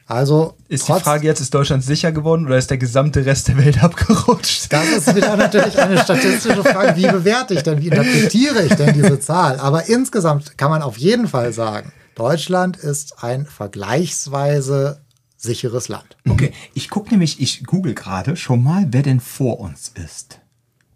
Also 0.07 0.57
ist 0.67 0.89
die 0.89 0.91
Frage 0.91 1.25
jetzt, 1.25 1.39
ist 1.39 1.53
Deutschland 1.53 1.85
sicher 1.85 2.11
geworden 2.11 2.45
oder 2.45 2.57
ist 2.57 2.69
der 2.69 2.77
gesamte 2.77 3.25
Rest 3.25 3.47
der 3.47 3.57
Welt 3.59 3.81
abgerutscht? 3.83 4.73
Das 4.73 4.89
ist 4.89 5.15
wieder 5.15 5.37
natürlich 5.37 5.79
eine 5.79 5.99
statistische 5.99 6.65
Frage. 6.65 6.97
Wie 6.97 7.07
bewerte 7.07 7.53
ich 7.53 7.63
denn, 7.63 7.79
wie 7.79 7.87
interpretiere 7.87 8.63
ich 8.63 8.75
denn 8.75 8.93
diese 8.93 9.21
Zahl? 9.21 9.57
Aber 9.57 9.87
insgesamt 9.87 10.57
kann 10.57 10.69
man 10.69 10.81
auf 10.81 10.97
jeden 10.97 11.29
Fall 11.29 11.53
sagen, 11.53 11.93
Deutschland 12.21 12.77
ist 12.77 13.23
ein 13.23 13.47
vergleichsweise 13.47 15.01
sicheres 15.37 15.87
Land. 15.87 16.17
Okay, 16.29 16.53
ich 16.75 16.87
gucke 16.91 17.09
nämlich, 17.09 17.41
ich 17.41 17.63
google 17.63 17.95
gerade 17.95 18.35
schon 18.35 18.61
mal, 18.61 18.85
wer 18.91 19.01
denn 19.01 19.19
vor 19.19 19.59
uns 19.59 19.91
ist. 19.95 20.39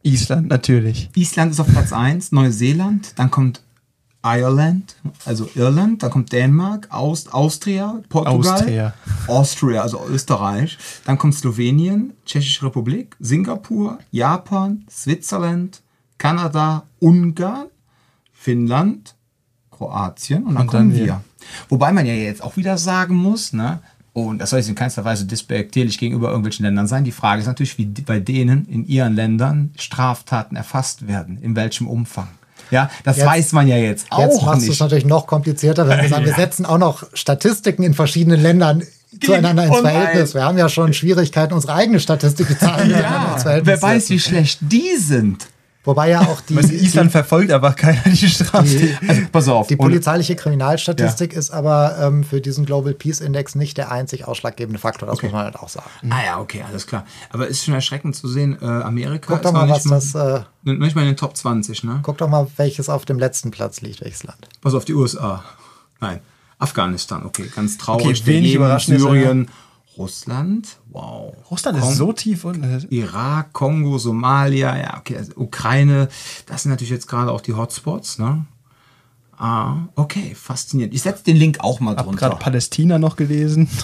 Island, 0.04 0.50
natürlich. 0.50 1.10
Island 1.16 1.52
ist 1.52 1.60
auf 1.60 1.66
Platz 1.66 1.92
1, 1.94 2.32
Neuseeland, 2.32 3.14
dann 3.16 3.32
kommt 3.32 3.64
Ireland, 4.24 4.98
also 5.26 5.50
Irland, 5.56 6.04
dann 6.04 6.12
kommt 6.12 6.32
Dänemark, 6.32 6.90
Aust 6.92 7.34
Austria, 7.34 8.04
Portugal, 8.08 8.54
Austria. 8.54 8.94
Austria, 9.26 9.82
also 9.82 10.06
Österreich, 10.08 10.78
dann 11.06 11.18
kommt 11.18 11.34
Slowenien, 11.34 12.14
Tschechische 12.28 12.68
Republik, 12.68 13.16
Singapur, 13.20 13.98
Japan, 14.12 14.86
Switzerland, 14.92 15.82
Kanada, 16.20 16.84
Ungarn, 17.00 17.70
Finnland, 18.32 19.15
Kroatien 19.78 20.44
und 20.44 20.56
dann, 20.56 20.64
Und 20.64 20.74
dann 20.74 20.82
kommen 20.82 20.94
wir. 20.96 21.06
wir. 21.06 21.22
Wobei 21.70 21.92
man 21.92 22.06
ja 22.06 22.14
jetzt 22.14 22.44
auch 22.44 22.58
wieder 22.58 22.78
sagen 22.78 23.16
muss, 23.16 23.54
ne, 23.54 23.80
und 24.14 24.40
das 24.40 24.50
soll 24.52 24.60
jetzt 24.60 24.70
in 24.70 24.76
keinster 24.76 25.04
Weise 25.04 25.26
despektierlich 25.26 25.98
gegenüber 25.98 26.30
irgendwelchen 26.30 26.66
Ländern 26.66 26.88
sein. 26.88 27.04
Die 27.04 27.12
Frage 27.12 27.42
ist 27.42 27.48
natürlich, 27.48 27.78
wie 27.78 27.86
bei 27.86 28.20
denen 28.20 28.66
in 28.68 28.88
ihren 28.88 29.14
Ländern 29.14 29.72
Straftaten 29.78 30.56
erfasst 30.56 31.08
werden, 31.08 31.38
in 31.42 31.56
welchem 31.56 31.88
Umfang. 31.88 32.30
Ja, 32.72 32.90
das 33.04 33.18
Jetzt- 33.18 33.26
weiß 33.28 33.52
man 33.52 33.68
ja 33.68 33.78
jetzt 33.78 34.08
auch 34.12 34.20
Jetzt 34.20 34.42
machst 34.44 34.68
du 34.68 34.72
es 34.72 34.80
natürlich 34.80 35.06
noch 35.06 35.28
komplizierter, 35.28 35.88
wenn 35.88 36.02
wir 36.02 36.10
sagen, 36.10 36.26
wir 36.26 36.34
setzen 36.36 36.66
auch 36.66 36.78
noch 36.80 37.04
Statistiken 37.14 37.84
in 37.84 37.94
verschiedenen 37.94 38.42
Ländern 38.42 38.82
zueinander 39.24 39.66
ins 39.66 39.80
Verhältnis. 39.80 40.34
Wir 40.34 40.44
haben 40.44 40.58
ja 40.58 40.68
schon 40.70 40.94
Schwierigkeiten, 40.94 41.54
unsere 41.54 41.74
eigene 41.76 42.00
Statistik, 42.00 42.48
die 42.48 42.58
Zahlen 42.58 42.90
ins 42.90 43.00
Ja, 43.00 43.38
Verhältnis 43.38 43.68
wer 43.68 43.76
zu 43.78 43.84
weiß, 43.84 44.02
setzen. 44.08 44.14
wie 44.14 44.20
schlecht 44.20 44.60
die 44.62 44.96
sind. 44.98 45.48
Wobei 45.86 46.10
ja 46.10 46.22
auch 46.22 46.42
die, 46.50 46.56
Weißt 46.56 46.72
du, 46.72 46.76
Island 46.76 47.12
verfolgt 47.12 47.52
aber 47.52 47.74
keiner 47.74 48.02
die 48.06 48.28
Strafe. 48.28 48.98
Also, 49.08 49.22
pass 49.32 49.48
auf. 49.48 49.68
die 49.68 49.76
polizeiliche 49.76 50.36
Kriminalstatistik 50.36 51.34
ist 51.34 51.52
aber 51.52 51.98
ähm, 52.02 52.24
für 52.24 52.42
diesen 52.42 52.66
Global 52.66 52.94
Peace 52.94 53.22
Index 53.22 53.56
nicht 53.56 53.78
der 53.78 53.92
einzig 53.92 54.28
ausschlaggebende 54.28 54.80
Faktor. 54.80 55.08
Das 55.08 55.22
muss 55.22 55.32
man 55.32 55.46
halt 55.46 55.56
auch 55.56 55.70
sagen. 55.70 55.90
Ah 56.10 56.24
ja, 56.26 56.40
okay, 56.40 56.64
alles 56.68 56.88
klar. 56.88 57.06
Aber 57.32 57.48
ist 57.48 57.64
schon 57.64 57.74
erschreckend 57.74 58.16
zu 58.16 58.28
sehen, 58.28 58.58
äh, 58.62 58.66
Amerika 58.66 59.28
Guck 59.28 59.38
ist 59.38 59.46
doch 59.46 59.54
mal, 59.54 59.68
nicht 59.68 59.90
was 59.90 60.12
das. 60.12 60.44
Äh, 60.66 60.72
Nicht 60.74 60.96
mal 60.96 61.02
in 61.04 61.08
den 61.10 61.18
Top 61.18 61.38
20, 61.38 61.84
ne? 61.84 62.00
guck 62.02 62.18
doch 62.18 62.30
mal, 62.30 62.48
welches 62.58 62.90
auf 62.90 63.06
dem 63.06 63.20
letzten 63.20 63.52
Platz 63.52 63.82
liegt, 63.82 64.02
welches 64.02 64.24
Land. 64.24 64.48
Pass 64.62 64.74
auf, 64.74 64.86
die 64.86 64.94
USA. 64.94 65.44
Nein. 66.02 66.20
Afghanistan, 66.58 67.26
okay, 67.26 67.52
ganz 67.54 67.78
traurig. 67.78 68.22
Okay, 68.22 68.26
wenig 68.28 68.56
überraschend 68.56 68.98
ist 68.98 69.04
er, 69.04 69.10
Syrien, 69.12 69.50
Russland, 69.98 70.78
wow. 70.90 71.34
Russland 71.50 71.78
ist 71.78 71.96
so 71.96 72.12
tief 72.12 72.44
unten. 72.44 72.86
Irak, 72.90 73.54
Kongo, 73.54 73.98
Somalia, 73.98 74.78
ja, 74.78 74.98
okay, 74.98 75.18
also 75.18 75.34
Ukraine, 75.38 76.10
das 76.46 76.64
sind 76.64 76.72
natürlich 76.72 76.92
jetzt 76.92 77.08
gerade 77.08 77.32
auch 77.32 77.42
die 77.42 77.54
Hotspots, 77.54 78.20
ne? 78.20 78.46
Ah, 79.38 79.88
okay, 79.96 80.34
faszinierend. 80.36 80.94
Ich 80.94 81.02
setze 81.02 81.24
den 81.24 81.36
Link 81.36 81.60
auch 81.60 81.80
mal 81.80 81.96
drunter. 81.96 82.30
gerade 82.30 82.36
Palästina 82.38 83.00
noch 83.00 83.16
gelesen. 83.16 83.70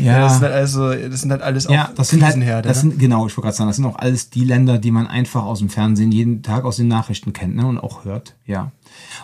Ja. 0.00 0.20
das 0.20 0.34
sind 0.34 0.42
halt 0.44 0.54
also, 0.54 0.94
das 0.94 1.20
sind 1.20 1.30
halt 1.32 1.42
alles 1.42 1.66
auch 1.66 1.72
Ja, 1.72 1.90
das 1.94 2.08
sind 2.08 2.24
halt, 2.24 2.36
das 2.64 2.76
ne? 2.84 2.90
sind, 2.90 2.98
genau, 3.00 3.26
ich 3.26 3.36
wollte 3.36 3.46
gerade 3.46 3.56
sagen, 3.56 3.68
das 3.68 3.76
sind 3.76 3.84
auch 3.84 3.96
alles 3.96 4.30
die 4.30 4.44
Länder, 4.44 4.78
die 4.78 4.92
man 4.92 5.06
einfach 5.06 5.42
aus 5.42 5.58
dem 5.58 5.68
Fernsehen 5.68 6.12
jeden 6.12 6.42
Tag 6.42 6.64
aus 6.64 6.76
den 6.76 6.88
Nachrichten 6.88 7.32
kennt 7.32 7.56
ne, 7.56 7.66
und 7.66 7.78
auch 7.78 8.04
hört. 8.04 8.36
Ja. 8.46 8.70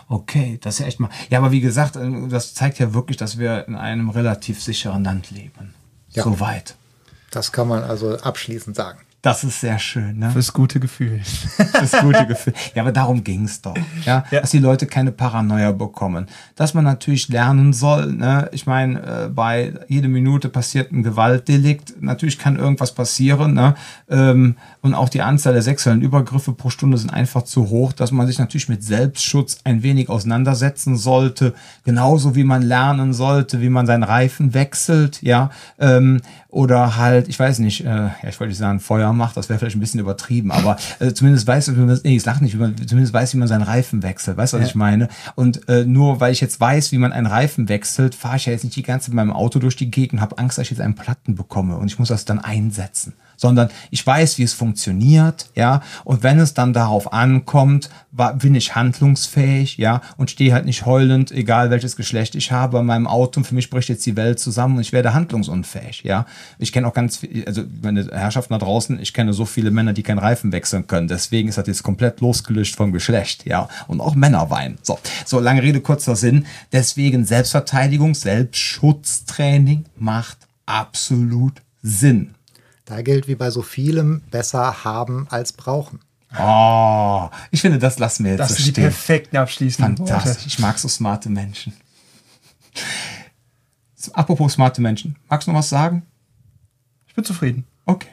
Okay, 0.09 0.59
das 0.61 0.75
ist 0.75 0.79
ja 0.81 0.87
echt 0.87 0.99
mal. 0.99 1.09
Ja, 1.29 1.39
aber 1.39 1.51
wie 1.51 1.61
gesagt, 1.61 1.95
äh, 1.95 2.27
das 2.27 2.53
zeigt 2.53 2.77
ja 2.77 2.93
wirklich, 2.93 3.17
dass 3.17 3.37
wir 3.37 3.67
in 3.67 3.75
einem 3.75 4.09
relativ 4.09 4.61
sicheren 4.61 5.03
Land 5.03 5.31
leben. 5.31 5.73
Ja. 6.11 6.23
Soweit. 6.23 6.75
Das 7.31 7.51
kann 7.51 7.67
man 7.67 7.83
also 7.83 8.17
abschließend 8.17 8.75
sagen. 8.75 8.99
Das 9.21 9.43
ist 9.43 9.59
sehr 9.59 9.79
schön, 9.79 10.19
ne? 10.19 10.31
Fürs 10.31 10.53
gute 10.53 10.79
Gefühl. 10.79 11.19
Das 11.73 11.91
gute 11.99 12.25
Gefühl. 12.25 12.53
Ja, 12.73 12.83
aber 12.83 12.93
darum 12.93 13.21
ging 13.21 13.43
es 13.43 13.61
doch. 13.61 13.75
Ja? 14.05 14.23
Ja. 14.31 14.39
Dass 14.39 14.51
die 14.51 14.59
Leute 14.59 14.85
keine 14.87 15.11
Paranoia 15.11 15.73
bekommen. 15.73 16.27
Dass 16.55 16.73
man 16.73 16.85
natürlich 16.85 17.27
lernen 17.27 17.73
soll. 17.73 18.13
Ne? 18.13 18.47
Ich 18.53 18.65
meine, 18.65 19.25
äh, 19.25 19.27
bei 19.27 19.73
jede 19.89 20.07
Minute 20.07 20.47
passiert 20.47 20.93
ein 20.93 21.03
Gewaltdelikt. 21.03 22.01
Natürlich 22.01 22.39
kann 22.39 22.55
irgendwas 22.55 22.93
passieren. 22.93 23.53
Ne? 23.53 23.75
Ähm, 24.09 24.55
und 24.81 24.93
auch 24.93 25.09
die 25.09 25.21
Anzahl 25.21 25.51
der 25.51 25.63
sexuellen 25.63 26.01
Übergriffe 26.01 26.53
pro 26.53 26.69
Stunde 26.69 26.97
sind 26.97 27.09
einfach 27.09 27.43
zu 27.43 27.69
hoch, 27.69 27.91
dass 27.91 28.11
man 28.11 28.25
sich 28.25 28.39
natürlich 28.39 28.69
mit 28.69 28.83
Selbstschutz 28.85 29.57
ein 29.65 29.83
wenig 29.83 30.07
auseinandersetzen 30.07 30.95
sollte. 30.95 31.53
Genauso 31.83 32.35
wie 32.35 32.45
man 32.45 32.61
lernen 32.61 33.13
sollte, 33.13 33.59
wie 33.59 33.69
man 33.69 33.85
seinen 33.85 34.03
Reifen 34.03 34.53
wechselt. 34.53 35.21
Ja. 35.21 35.49
Ähm, 35.77 36.21
oder 36.47 36.95
halt, 36.95 37.27
ich 37.27 37.37
weiß 37.37 37.59
nicht, 37.59 37.85
äh, 37.85 37.85
ja, 37.85 38.13
ich 38.27 38.39
wollte 38.39 38.49
nicht 38.49 38.57
sagen, 38.57 38.79
Feuer 38.79 39.08
macht, 39.13 39.37
das 39.37 39.49
wäre 39.49 39.59
vielleicht 39.59 39.75
ein 39.75 39.79
bisschen 39.79 39.99
übertrieben, 39.99 40.51
aber 40.51 40.77
äh, 40.99 41.13
zumindest 41.13 41.47
weiß 41.47 41.75
wie 41.75 41.79
man, 41.79 41.99
nee, 42.03 42.15
ich 42.15 42.23
sag 42.23 42.41
nicht, 42.41 42.55
wie 42.55 42.59
man, 42.59 42.75
zumindest 42.87 43.13
weiß, 43.13 43.33
wie 43.33 43.37
man 43.37 43.47
seinen 43.47 43.63
Reifen 43.63 44.03
wechselt, 44.03 44.37
weißt 44.37 44.53
du, 44.53 44.59
was 44.59 44.67
ich 44.67 44.75
meine? 44.75 45.09
Und 45.35 45.67
äh, 45.69 45.85
nur 45.85 46.19
weil 46.19 46.31
ich 46.31 46.41
jetzt 46.41 46.59
weiß, 46.59 46.91
wie 46.91 46.97
man 46.97 47.13
einen 47.13 47.27
Reifen 47.27 47.69
wechselt, 47.69 48.15
fahre 48.15 48.37
ich 48.37 48.45
ja 48.45 48.53
jetzt 48.53 48.63
nicht 48.63 48.75
die 48.75 48.83
ganze 48.83 49.05
Zeit 49.05 49.13
mit 49.13 49.25
meinem 49.25 49.33
Auto 49.33 49.59
durch 49.59 49.75
die 49.75 49.91
Gegend 49.91 50.21
habe 50.21 50.37
Angst, 50.37 50.57
dass 50.57 50.63
ich 50.63 50.71
jetzt 50.71 50.81
einen 50.81 50.95
Platten 50.95 51.35
bekomme 51.35 51.77
und 51.77 51.87
ich 51.87 51.99
muss 51.99 52.09
das 52.09 52.25
dann 52.25 52.39
einsetzen. 52.39 53.13
Sondern 53.39 53.69
ich 53.89 54.05
weiß, 54.05 54.37
wie 54.37 54.43
es 54.43 54.51
funktioniert, 54.51 55.49
ja, 55.55 55.81
und 56.03 56.23
wenn 56.23 56.39
es 56.39 56.53
dann 56.53 56.73
darauf 56.73 57.13
ankommt, 57.13 57.89
war, 58.11 58.33
bin 58.33 58.53
ich 58.53 58.75
handlungsfähig, 58.75 59.77
ja, 59.77 60.01
und 60.17 60.29
stehe 60.29 60.53
halt 60.53 60.65
nicht 60.65 60.85
heulend, 60.85 61.31
egal 61.31 61.69
welches 61.69 61.95
Geschlecht 61.95 62.35
ich 62.35 62.51
habe, 62.51 62.79
an 62.79 62.85
meinem 62.85 63.07
Auto 63.07 63.39
und 63.39 63.45
für 63.45 63.55
mich 63.55 63.69
bricht 63.69 63.87
jetzt 63.87 64.05
die 64.05 64.17
Welt 64.17 64.39
zusammen 64.39 64.75
und 64.75 64.81
ich 64.81 64.91
werde 64.91 65.13
handlungsunfähig, 65.13 66.03
ja. 66.03 66.25
Ich 66.57 66.73
kenne 66.73 66.85
auch 66.85 66.93
ganz 66.93 67.15
viel, 67.17 67.45
also 67.45 67.63
meine 67.81 68.09
Herrschaften 68.11 68.53
da 68.53 68.59
draußen, 68.59 68.99
ich 68.99 69.13
kenne 69.13 69.31
so 69.31 69.45
viele 69.45 69.71
Männer, 69.71 69.93
die 69.93 70.03
keinen 70.03 70.19
Reifen 70.19 70.51
wechseln 70.51 70.87
können. 70.87 71.07
Deswegen 71.07 71.47
ist 71.47 71.57
das 71.57 71.67
jetzt 71.67 71.83
komplett 71.83 72.19
losgelöst 72.19 72.75
vom 72.75 72.91
Geschlecht, 72.91 73.45
ja. 73.45 73.69
Und 73.87 74.01
auch 74.01 74.15
Männer 74.15 74.49
weinen. 74.49 74.79
So, 74.81 74.99
so 75.25 75.39
lange 75.39 75.63
Rede, 75.63 75.79
kurzer 75.79 76.17
Sinn. 76.17 76.45
Deswegen 76.73 77.23
Selbstverteidigung, 77.23 78.15
Selbstschutztraining 78.15 79.85
macht 79.95 80.39
absolut 80.65 81.61
Sinn. 81.81 82.35
Da 82.89 83.03
gilt 83.03 83.27
wie 83.27 83.35
bei 83.35 83.51
so 83.51 83.61
vielem 83.61 84.21
besser 84.31 84.83
haben 84.83 85.27
als 85.29 85.53
brauchen. 85.53 85.99
Oh, 86.39 87.29
ich 87.51 87.61
finde, 87.61 87.77
das 87.77 87.99
lassen 87.99 88.23
wir 88.23 88.31
jetzt 88.31 88.39
Das 88.39 88.49
so 88.49 88.55
sind 88.55 88.65
die 88.65 88.71
stehen. 88.71 88.83
perfekten 88.85 89.37
abschließenden 89.37 89.97
Fantastisch. 89.97 90.35
Worte. 90.37 90.47
Ich 90.47 90.59
mag 90.59 90.79
so 90.79 90.87
smarte 90.87 91.29
Menschen. 91.29 91.73
Apropos 94.13 94.53
smarte 94.53 94.81
Menschen. 94.81 95.15
Magst 95.29 95.47
du 95.47 95.51
noch 95.51 95.59
was 95.59 95.69
sagen? 95.69 96.03
Ich 97.07 97.13
bin 97.13 97.23
zufrieden. 97.23 97.65
Okay. 97.85 98.07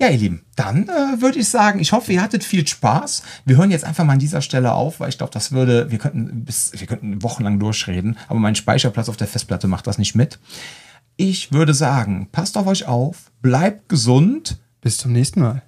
Ja, 0.00 0.08
ihr 0.10 0.18
Lieben, 0.18 0.44
dann 0.54 0.88
äh, 0.88 1.20
würde 1.20 1.40
ich 1.40 1.48
sagen, 1.48 1.80
ich 1.80 1.90
hoffe, 1.90 2.12
ihr 2.12 2.22
hattet 2.22 2.44
viel 2.44 2.64
Spaß. 2.64 3.24
Wir 3.46 3.56
hören 3.56 3.72
jetzt 3.72 3.84
einfach 3.84 4.04
mal 4.04 4.12
an 4.12 4.20
dieser 4.20 4.42
Stelle 4.42 4.72
auf, 4.74 5.00
weil 5.00 5.08
ich 5.08 5.18
glaube, 5.18 5.32
das 5.32 5.50
würde, 5.50 5.90
wir 5.90 5.98
könnten 5.98 6.44
bis, 6.44 6.70
wir 6.72 6.86
könnten 6.86 7.20
wochenlang 7.24 7.58
durchreden, 7.58 8.16
aber 8.28 8.38
mein 8.38 8.54
Speicherplatz 8.54 9.08
auf 9.08 9.16
der 9.16 9.26
Festplatte 9.26 9.66
macht 9.66 9.88
das 9.88 9.98
nicht 9.98 10.14
mit. 10.14 10.38
Ich 11.20 11.50
würde 11.50 11.74
sagen, 11.74 12.28
passt 12.30 12.56
auf 12.56 12.68
euch 12.68 12.86
auf, 12.86 13.32
bleibt 13.42 13.88
gesund. 13.88 14.60
Bis 14.80 14.98
zum 14.98 15.12
nächsten 15.12 15.40
Mal. 15.40 15.67